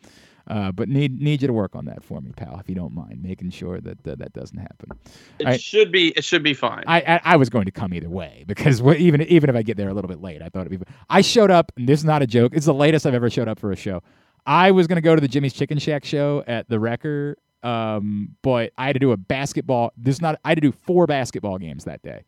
uh, 0.48 0.72
but 0.72 0.88
need 0.88 1.20
need 1.20 1.40
you 1.42 1.46
to 1.48 1.52
work 1.52 1.76
on 1.76 1.84
that 1.84 2.02
for 2.02 2.20
me, 2.20 2.32
pal, 2.36 2.58
if 2.58 2.68
you 2.68 2.74
don't 2.74 2.94
mind, 2.94 3.22
making 3.22 3.50
sure 3.50 3.80
that 3.80 4.06
uh, 4.06 4.14
that 4.16 4.32
doesn't 4.32 4.58
happen. 4.58 4.90
It 5.38 5.46
I- 5.46 5.56
should 5.56 5.92
be. 5.92 6.08
It 6.08 6.24
should 6.24 6.42
be 6.42 6.54
fine. 6.54 6.84
I, 6.86 7.00
I 7.00 7.20
I 7.24 7.36
was 7.36 7.48
going 7.48 7.64
to 7.66 7.70
come 7.70 7.94
either 7.94 8.10
way 8.10 8.44
because 8.46 8.80
even 8.82 9.22
even 9.22 9.50
if 9.50 9.56
I 9.56 9.62
get 9.62 9.76
there 9.76 9.88
a 9.88 9.94
little 9.94 10.08
bit 10.08 10.20
late, 10.20 10.42
I 10.42 10.48
thought 10.48 10.66
it'd 10.66 10.80
be. 10.80 10.86
I 11.08 11.20
showed 11.20 11.50
up, 11.50 11.72
and 11.76 11.88
this 11.88 12.00
is 12.00 12.04
not 12.04 12.22
a 12.22 12.26
joke. 12.26 12.52
It's 12.54 12.66
the 12.66 12.74
latest 12.74 13.06
I've 13.06 13.14
ever 13.14 13.30
showed 13.30 13.48
up 13.48 13.58
for 13.58 13.70
a 13.72 13.76
show. 13.76 14.02
I 14.44 14.72
was 14.72 14.86
going 14.88 14.96
to 14.96 15.02
go 15.02 15.14
to 15.14 15.20
the 15.20 15.28
Jimmie's 15.28 15.52
Chicken 15.52 15.78
Shack 15.78 16.04
show 16.04 16.42
at 16.48 16.68
the 16.68 16.76
Recher, 16.76 17.34
um, 17.62 18.34
but 18.42 18.72
I 18.76 18.86
had 18.86 18.94
to 18.94 18.98
do 19.00 19.12
a 19.12 19.16
basketball. 19.16 19.92
This 19.96 20.16
is 20.16 20.20
not. 20.20 20.40
I 20.44 20.48
had 20.50 20.56
to 20.56 20.60
do 20.60 20.72
four 20.72 21.06
basketball 21.06 21.58
games 21.58 21.84
that 21.84 22.02
day, 22.02 22.24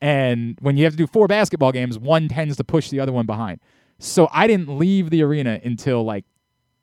and 0.00 0.56
when 0.60 0.76
you 0.76 0.84
have 0.84 0.94
to 0.94 0.96
do 0.96 1.06
four 1.06 1.26
basketball 1.28 1.72
games, 1.72 1.98
one 1.98 2.28
tends 2.28 2.56
to 2.56 2.64
push 2.64 2.88
the 2.88 3.00
other 3.00 3.12
one 3.12 3.26
behind. 3.26 3.60
So 3.98 4.28
I 4.32 4.46
didn't 4.46 4.78
leave 4.78 5.10
the 5.10 5.22
arena 5.22 5.60
until 5.62 6.02
like 6.04 6.24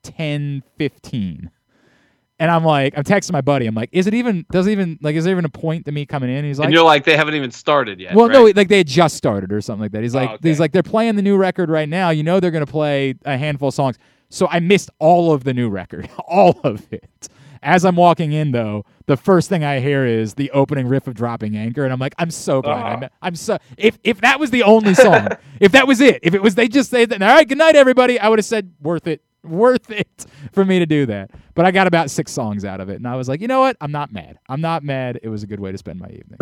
ten 0.02 0.62
fifteen. 0.76 1.50
And 2.38 2.50
I'm 2.50 2.64
like, 2.64 2.94
I'm 2.96 3.04
texting 3.04 3.32
my 3.32 3.42
buddy. 3.42 3.66
I'm 3.66 3.74
like, 3.74 3.90
is 3.92 4.06
it 4.06 4.14
even? 4.14 4.46
Does 4.50 4.66
it 4.66 4.70
even 4.70 4.98
like? 5.02 5.14
Is 5.14 5.24
there 5.24 5.32
even 5.34 5.44
a 5.44 5.50
point 5.50 5.84
to 5.84 5.92
me 5.92 6.06
coming 6.06 6.30
in? 6.30 6.42
He's 6.44 6.58
like, 6.58 6.66
and 6.66 6.74
you're 6.74 6.82
like, 6.84 7.04
they 7.04 7.14
haven't 7.16 7.34
even 7.34 7.50
started 7.50 8.00
yet. 8.00 8.14
well, 8.14 8.28
right? 8.28 8.32
no, 8.32 8.44
like 8.44 8.68
they 8.68 8.78
had 8.78 8.86
just 8.86 9.14
started 9.16 9.52
or 9.52 9.60
something 9.60 9.82
like 9.82 9.92
that. 9.92 10.02
He's 10.02 10.14
Oh, 10.14 10.20
like, 10.20 10.30
okay. 10.30 10.48
he's 10.48 10.58
like, 10.58 10.72
they're 10.72 10.82
playing 10.82 11.16
the 11.16 11.22
new 11.22 11.36
record 11.36 11.68
right 11.68 11.88
now. 11.88 12.08
You 12.08 12.22
know, 12.22 12.40
they're 12.40 12.50
gonna 12.50 12.64
play 12.64 13.14
a 13.26 13.36
handful 13.36 13.68
of 13.68 13.74
songs. 13.74 13.98
So 14.30 14.48
I 14.48 14.58
missed 14.60 14.88
all 15.00 15.34
of 15.34 15.44
the 15.44 15.52
new 15.52 15.68
record, 15.68 16.08
all 16.26 16.58
of 16.64 16.90
it. 16.90 17.28
As 17.62 17.84
I'm 17.84 17.96
walking 17.96 18.32
in, 18.32 18.52
though, 18.52 18.86
the 19.04 19.18
first 19.18 19.50
thing 19.50 19.62
I 19.62 19.80
hear 19.80 20.06
is 20.06 20.32
the 20.32 20.50
opening 20.52 20.88
riff 20.88 21.06
of 21.06 21.12
"Dropping 21.12 21.58
Anchor," 21.58 21.84
and 21.84 21.92
I'm 21.92 21.98
like, 21.98 22.14
I'm 22.16 22.30
so 22.30 22.62
glad. 22.62 22.74
Ah. 22.82 22.86
I'm, 22.86 23.08
I'm 23.20 23.34
so. 23.36 23.58
If 23.76 23.98
if 24.02 24.22
that 24.22 24.40
was 24.40 24.50
the 24.50 24.62
only 24.62 24.94
song, 24.94 25.28
if 25.60 25.72
that 25.72 25.86
was 25.86 26.00
it, 26.00 26.20
if 26.22 26.32
it 26.32 26.40
was 26.42 26.54
they 26.54 26.68
just 26.68 26.88
say 26.88 27.04
that, 27.04 27.20
all 27.20 27.28
right, 27.28 27.46
good 27.46 27.58
night, 27.58 27.76
everybody, 27.76 28.18
I 28.18 28.30
would 28.30 28.38
have 28.38 28.46
said 28.46 28.72
worth 28.80 29.06
it, 29.06 29.20
worth 29.44 29.90
it 29.90 30.26
for 30.52 30.64
me 30.64 30.78
to 30.78 30.86
do 30.86 31.06
that. 31.06 31.30
But 31.54 31.66
I 31.66 31.70
got 31.70 31.86
about 31.86 32.10
six 32.10 32.32
songs 32.32 32.64
out 32.64 32.80
of 32.80 32.88
it, 32.88 32.96
and 32.96 33.06
I 33.06 33.16
was 33.16 33.28
like, 33.28 33.40
you 33.40 33.48
know 33.48 33.60
what? 33.60 33.76
I'm 33.80 33.92
not 33.92 34.12
mad. 34.12 34.38
I'm 34.48 34.60
not 34.60 34.82
mad. 34.82 35.20
It 35.22 35.28
was 35.28 35.42
a 35.42 35.46
good 35.46 35.60
way 35.60 35.72
to 35.72 35.78
spend 35.78 35.98
my 35.98 36.08
evening 36.08 36.38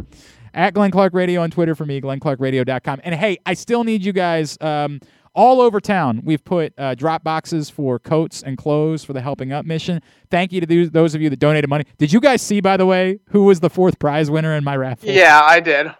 at 0.54 0.74
Glenn 0.74 0.90
Clark 0.90 1.14
Radio 1.14 1.42
on 1.42 1.50
Twitter 1.50 1.74
for 1.74 1.86
me, 1.86 2.00
glennclarkradio.com. 2.00 3.00
And 3.04 3.14
hey, 3.14 3.38
I 3.46 3.54
still 3.54 3.84
need 3.84 4.04
you 4.04 4.12
guys 4.12 4.58
um, 4.60 5.00
all 5.34 5.60
over 5.60 5.80
town. 5.80 6.22
We've 6.24 6.44
put 6.44 6.72
uh, 6.78 6.94
drop 6.94 7.22
boxes 7.22 7.70
for 7.70 7.98
coats 7.98 8.42
and 8.42 8.58
clothes 8.58 9.04
for 9.04 9.12
the 9.12 9.20
Helping 9.20 9.52
Up 9.52 9.64
mission. 9.64 10.02
Thank 10.30 10.52
you 10.52 10.60
to 10.60 10.66
those, 10.66 10.90
those 10.90 11.14
of 11.14 11.22
you 11.22 11.30
that 11.30 11.38
donated 11.38 11.70
money. 11.70 11.84
Did 11.98 12.12
you 12.12 12.20
guys 12.20 12.42
see, 12.42 12.60
by 12.60 12.76
the 12.76 12.86
way, 12.86 13.20
who 13.30 13.44
was 13.44 13.60
the 13.60 13.70
fourth 13.70 13.98
prize 13.98 14.30
winner 14.30 14.54
in 14.54 14.64
my 14.64 14.76
raffle? 14.76 15.10
Yeah, 15.10 15.40
I 15.42 15.60
did. 15.60 15.94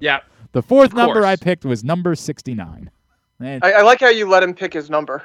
yeah. 0.00 0.20
The 0.52 0.62
fourth 0.62 0.92
number. 0.92 1.24
I 1.24 1.36
picked 1.36 1.64
was 1.64 1.82
number 1.82 2.14
69. 2.14 2.90
And 3.40 3.64
I, 3.64 3.72
I 3.72 3.82
like 3.82 4.00
how 4.00 4.08
you 4.10 4.28
let 4.28 4.42
him 4.42 4.54
pick 4.54 4.74
his 4.74 4.90
number. 4.90 5.22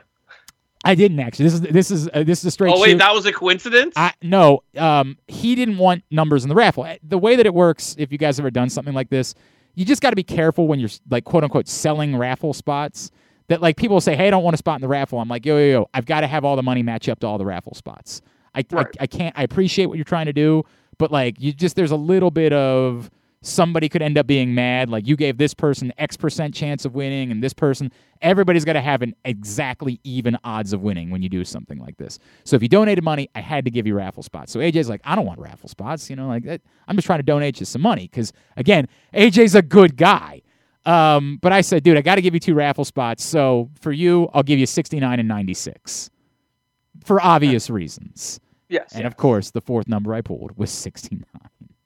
I 0.88 0.96
didn't 0.96 1.20
actually. 1.20 1.46
This 1.46 1.54
is 1.54 1.62
this 1.62 1.92
is 1.92 2.10
uh, 2.14 2.24
this 2.24 2.40
is 2.40 2.46
a 2.46 2.52
straight 2.52 2.74
Oh 2.74 2.80
wait, 2.80 2.92
shoot. 2.92 2.98
that 3.00 3.14
was 3.14 3.26
a 3.26 3.32
coincidence. 3.34 3.94
I 3.96 4.14
no, 4.22 4.64
um, 4.78 5.18
he 5.28 5.56
didn't 5.56 5.78
want 5.78 6.04
numbers 6.12 6.44
in 6.44 6.50
the 6.50 6.56
raffle. 6.56 6.84
Uh, 6.84 6.96
The 7.04 7.18
way 7.18 7.36
that 7.36 7.46
it 7.46 7.54
works, 7.54 7.96
if 7.98 8.12
you 8.12 8.18
guys 8.18 8.40
ever 8.40 8.50
done 8.52 8.70
something 8.70 8.94
like 8.94 9.10
this, 9.10 9.36
you 9.76 9.86
just 9.86 10.02
got 10.02 10.12
to 10.12 10.16
be 10.16 10.24
careful 10.24 10.68
when 10.68 10.80
you're 10.80 10.90
like 11.10 11.24
quote 11.24 11.44
unquote 11.44 11.68
selling 11.68 12.16
raffle 12.18 12.54
spots. 12.54 13.12
That 13.50 13.62
like 13.62 13.78
people 13.78 14.02
say, 14.02 14.16
hey, 14.16 14.28
I 14.28 14.30
don't 14.30 14.44
want 14.44 14.56
a 14.56 14.58
spot 14.58 14.76
in 14.76 14.82
the 14.82 14.88
raffle. 14.90 15.20
I'm 15.20 15.30
like, 15.30 15.46
yo, 15.46 15.58
yo, 15.58 15.72
yo, 15.72 15.90
I've 15.94 16.06
got 16.06 16.22
to 16.22 16.28
have 16.28 16.44
all 16.44 16.56
the 16.58 16.64
money 16.64 16.84
match 16.84 17.08
up 17.08 17.20
to 17.22 17.28
all 17.28 17.38
the 17.38 17.46
raffle 17.46 17.74
spots. 17.76 18.22
I, 18.54 18.64
Right. 18.72 18.88
I 19.00 19.04
I 19.04 19.08
can't. 19.08 19.38
I 19.38 19.44
appreciate 19.44 19.86
what 19.86 19.98
you're 19.98 20.04
trying 20.06 20.26
to 20.26 20.34
do, 20.34 20.64
but 20.98 21.12
like 21.12 21.40
you 21.40 21.54
just 21.54 21.76
there's 21.76 21.92
a 21.92 21.96
little 21.98 22.32
bit 22.32 22.52
of 22.54 23.10
somebody 23.42 23.88
could 23.90 24.02
end 24.02 24.18
up 24.18 24.28
being 24.28 24.56
mad. 24.56 24.90
Like 24.90 25.08
you 25.08 25.16
gave 25.16 25.38
this 25.38 25.54
person 25.54 25.94
X 25.98 26.18
percent 26.18 26.54
chance 26.54 26.86
of 26.86 26.96
winning, 26.96 27.32
and 27.32 27.44
this 27.44 27.54
person, 27.54 27.92
everybody's 28.22 28.66
got 28.66 28.74
to 28.74 28.82
have 28.82 29.02
an 29.02 29.16
exactly 29.26 30.00
even 30.04 30.38
odds 30.44 30.74
of 30.74 30.82
winning 30.82 31.10
when 31.10 31.22
you 31.22 31.30
do 31.30 31.44
something 31.44 31.80
like 31.80 31.98
this. 31.98 32.20
So 32.44 32.56
if 32.56 32.62
you 32.62 32.68
donated 32.68 33.04
money, 33.04 33.30
I 33.36 33.42
had 33.42 33.66
to 33.66 33.72
give 33.72 33.88
you 33.88 33.96
raffle 33.96 34.24
spots. 34.24 34.52
So 34.52 34.60
AJ's 34.60 34.90
like, 34.90 35.02
I 35.04 35.16
don't 35.16 35.26
want 35.26 35.40
raffle 35.40 35.70
spots. 35.70 36.10
You 36.10 36.16
know, 36.16 36.28
like 36.28 36.44
that, 36.44 36.62
I'm 36.88 36.96
just 36.96 37.06
trying 37.06 37.20
to 37.20 37.24
donate 37.24 37.60
you 37.60 37.66
some 37.66 37.82
money 37.82 38.04
because 38.04 38.34
again, 38.56 38.88
AJ's 39.14 39.56
a 39.56 39.62
good 39.62 39.98
guy. 39.98 40.42
Um, 40.86 41.38
but 41.42 41.52
I 41.52 41.62
said, 41.62 41.84
dude, 41.84 41.98
I 41.98 42.02
got 42.02 42.16
to 42.16 42.22
give 42.22 42.34
you 42.34 42.40
two 42.40 42.54
raffle 42.54 42.86
spots. 42.86 43.24
So 43.24 43.70
for 43.82 43.92
you, 43.92 44.30
I'll 44.34 44.44
give 44.44 44.58
you 44.58 44.66
69 44.66 45.20
and 45.20 45.28
96 45.28 46.10
for 47.04 47.22
obvious 47.22 47.70
reasons. 47.70 48.40
Yes. 48.70 48.94
And 48.96 49.06
of 49.06 49.18
course, 49.18 49.52
the 49.52 49.62
fourth 49.62 49.88
number 49.88 50.14
I 50.14 50.22
pulled 50.22 50.58
was 50.58 50.72
69. 50.72 51.26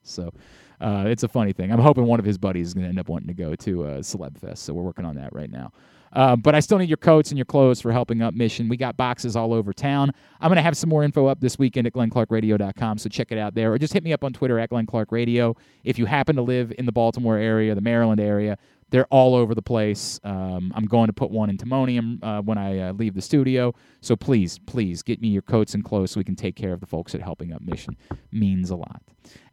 So 0.03 0.34
uh, 0.81 1.03
it's 1.07 1.23
a 1.23 1.27
funny 1.27 1.53
thing. 1.53 1.71
I'm 1.71 1.79
hoping 1.79 2.05
one 2.05 2.19
of 2.19 2.25
his 2.25 2.37
buddies 2.37 2.67
is 2.67 2.73
going 2.73 2.83
to 2.83 2.89
end 2.89 2.99
up 2.99 3.07
wanting 3.07 3.27
to 3.27 3.33
go 3.33 3.55
to 3.55 3.83
uh, 3.85 3.87
Celeb 3.99 4.37
Fest. 4.37 4.63
So 4.63 4.73
we're 4.73 4.83
working 4.83 5.05
on 5.05 5.15
that 5.15 5.33
right 5.33 5.49
now. 5.49 5.71
Uh, 6.13 6.35
but 6.35 6.55
I 6.55 6.59
still 6.59 6.77
need 6.77 6.89
your 6.89 6.97
coats 6.97 7.31
and 7.31 7.37
your 7.37 7.45
clothes 7.45 7.79
for 7.79 7.91
helping 7.91 8.21
up 8.21 8.33
mission. 8.33 8.67
We 8.67 8.75
got 8.75 8.97
boxes 8.97 9.35
all 9.35 9.53
over 9.53 9.71
town. 9.71 10.11
I'm 10.41 10.49
going 10.49 10.57
to 10.57 10.61
have 10.61 10.75
some 10.75 10.89
more 10.89 11.03
info 11.03 11.27
up 11.27 11.39
this 11.39 11.57
weekend 11.57 11.87
at 11.87 11.93
glennclarkradio.com, 11.93 12.97
so 12.97 13.07
check 13.09 13.31
it 13.31 13.37
out 13.37 13.55
there. 13.55 13.71
Or 13.71 13.77
just 13.77 13.93
hit 13.93 14.03
me 14.03 14.11
up 14.11 14.23
on 14.23 14.33
Twitter 14.33 14.59
at 14.59 14.69
Glenn 14.69 14.85
Clark 14.85 15.11
Radio. 15.11 15.55
If 15.85 15.97
you 15.97 16.05
happen 16.05 16.35
to 16.35 16.41
live 16.41 16.73
in 16.77 16.85
the 16.85 16.91
Baltimore 16.91 17.37
area, 17.37 17.73
the 17.75 17.81
Maryland 17.81 18.19
area, 18.19 18.57
they're 18.91 19.07
all 19.07 19.34
over 19.35 19.55
the 19.55 19.61
place. 19.61 20.19
Um, 20.23 20.72
I'm 20.76 20.85
going 20.85 21.07
to 21.07 21.13
put 21.13 21.31
one 21.31 21.49
in 21.49 21.57
Timonium 21.57 22.19
uh, 22.22 22.41
when 22.41 22.57
I 22.57 22.80
uh, 22.80 22.93
leave 22.93 23.15
the 23.15 23.22
studio. 23.22 23.73
So 24.01 24.15
please, 24.15 24.59
please 24.59 25.01
get 25.01 25.22
me 25.22 25.30
your 25.30 25.41
coats 25.41 25.73
and 25.73 25.84
clothes 25.84 26.11
so 26.11 26.19
we 26.19 26.23
can 26.23 26.35
take 26.35 26.55
care 26.55 26.73
of 26.73 26.81
the 26.81 26.85
folks 26.85 27.15
at 27.15 27.22
Helping 27.22 27.53
Up 27.53 27.61
Mission. 27.61 27.97
Means 28.31 28.69
a 28.69 28.76
lot. 28.76 29.01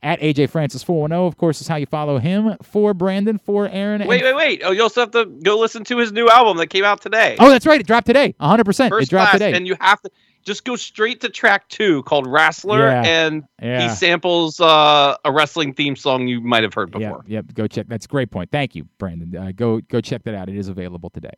At 0.03 0.21
AJ 0.21 0.51
Francis 0.51 0.83
410, 0.83 1.27
of 1.27 1.37
course, 1.37 1.61
is 1.61 1.69
how 1.69 1.77
you 1.77 1.87
follow 1.87 2.19
him. 2.19 2.57
For 2.63 2.95
Brandon, 2.95 3.39
for 3.39 3.69
Aaron. 3.69 4.07
wait, 4.07 4.23
wait, 4.23 4.35
wait. 4.35 4.63
Oh, 4.65 4.71
you 4.73 4.83
also 4.83 5.01
have 5.01 5.11
to 5.13 5.27
go 5.27 5.59
listen 5.59 5.85
to 5.85 5.99
his 5.99 6.13
new 6.13 6.29
album 6.29 6.57
that 6.59 6.69
came 6.69 6.85
out 6.85 7.01
today. 7.01 7.37
Oh, 7.39 7.49
that's 7.49 7.67
right. 7.67 7.81
It 7.81 7.87
dropped 7.87 8.07
today. 8.07 8.35
100%. 8.41 8.89
First 8.89 9.09
it 9.09 9.11
dropped 9.11 9.31
class, 9.31 9.33
today. 9.35 9.53
and 9.53 9.67
you 9.67 9.77
have 9.81 10.01
to 10.03 10.11
just 10.49 10.65
go 10.65 10.75
straight 10.75 11.21
to 11.21 11.29
track 11.29 11.69
two 11.69 12.03
called 12.05 12.27
Wrestler, 12.27 12.81
Yeah. 12.89 13.03
and 13.05 13.45
yeah. 13.63 13.83
he 13.83 13.89
samples 13.95 14.59
uh, 14.59 15.17
a 15.25 15.31
wrestling 15.31 15.75
theme 15.75 15.95
song 15.95 16.27
you 16.27 16.41
might 16.41 16.65
have 16.65 16.75
heard 16.75 16.91
before. 16.91 17.23
Yep, 17.27 17.47
yep. 17.49 17.55
Go 17.55 17.67
check. 17.69 17.87
That's 17.87 18.07
a 18.07 18.09
great 18.09 18.31
point. 18.33 18.51
Thank 18.51 18.75
you, 18.75 18.85
Brandon. 18.99 19.37
Uh, 19.37 19.53
go 19.55 19.81
go 19.83 20.01
check 20.01 20.25
that 20.25 20.35
out. 20.35 20.49
It 20.49 20.57
is 20.57 20.69
available 20.69 21.11
today. 21.11 21.35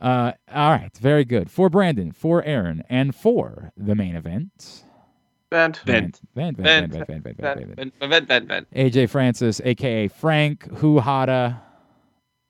Uh, 0.00 0.32
all 0.52 0.70
right, 0.70 0.90
very 0.96 1.24
good. 1.24 1.50
For 1.50 1.70
Brandon, 1.70 2.10
for 2.10 2.42
Aaron, 2.42 2.82
and 2.90 3.14
for 3.14 3.70
the 3.76 3.94
main 3.94 4.16
event. 4.16 4.84
Vent. 5.52 5.76
Vent. 5.86 6.20
Vent, 6.34 6.56
vent, 6.56 6.90
Vent. 6.90 6.92
vent, 6.92 7.06
vent, 7.06 7.24
vent, 7.24 7.94
vent, 8.00 8.26
Vent. 8.28 8.48
vent. 8.48 8.70
AJ 8.74 9.08
Francis, 9.08 9.60
aka 9.64 10.08
Frank 10.08 10.66
Huhada. 10.80 11.60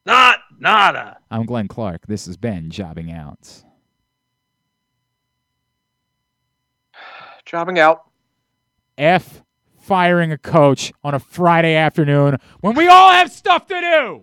Not 0.07 0.39
nada. 0.59 1.19
I'm 1.31 1.45
Glenn 1.45 1.69
Clark. 1.69 2.07
This 2.07 2.25
has 2.27 2.37
been 2.39 2.71
Jobbing 2.71 3.13
Out. 3.13 3.63
Jobbing 7.55 7.78
out. 7.78 8.02
F 8.98 9.44
firing 9.78 10.32
a 10.32 10.39
coach 10.39 10.93
on 11.05 11.14
a 11.14 11.20
Friday 11.20 11.76
afternoon 11.76 12.39
when 12.62 12.74
we 12.74 12.89
all 12.89 13.12
have 13.12 13.31
stuff 13.31 13.68
to 13.68 13.81
do. 13.81 14.22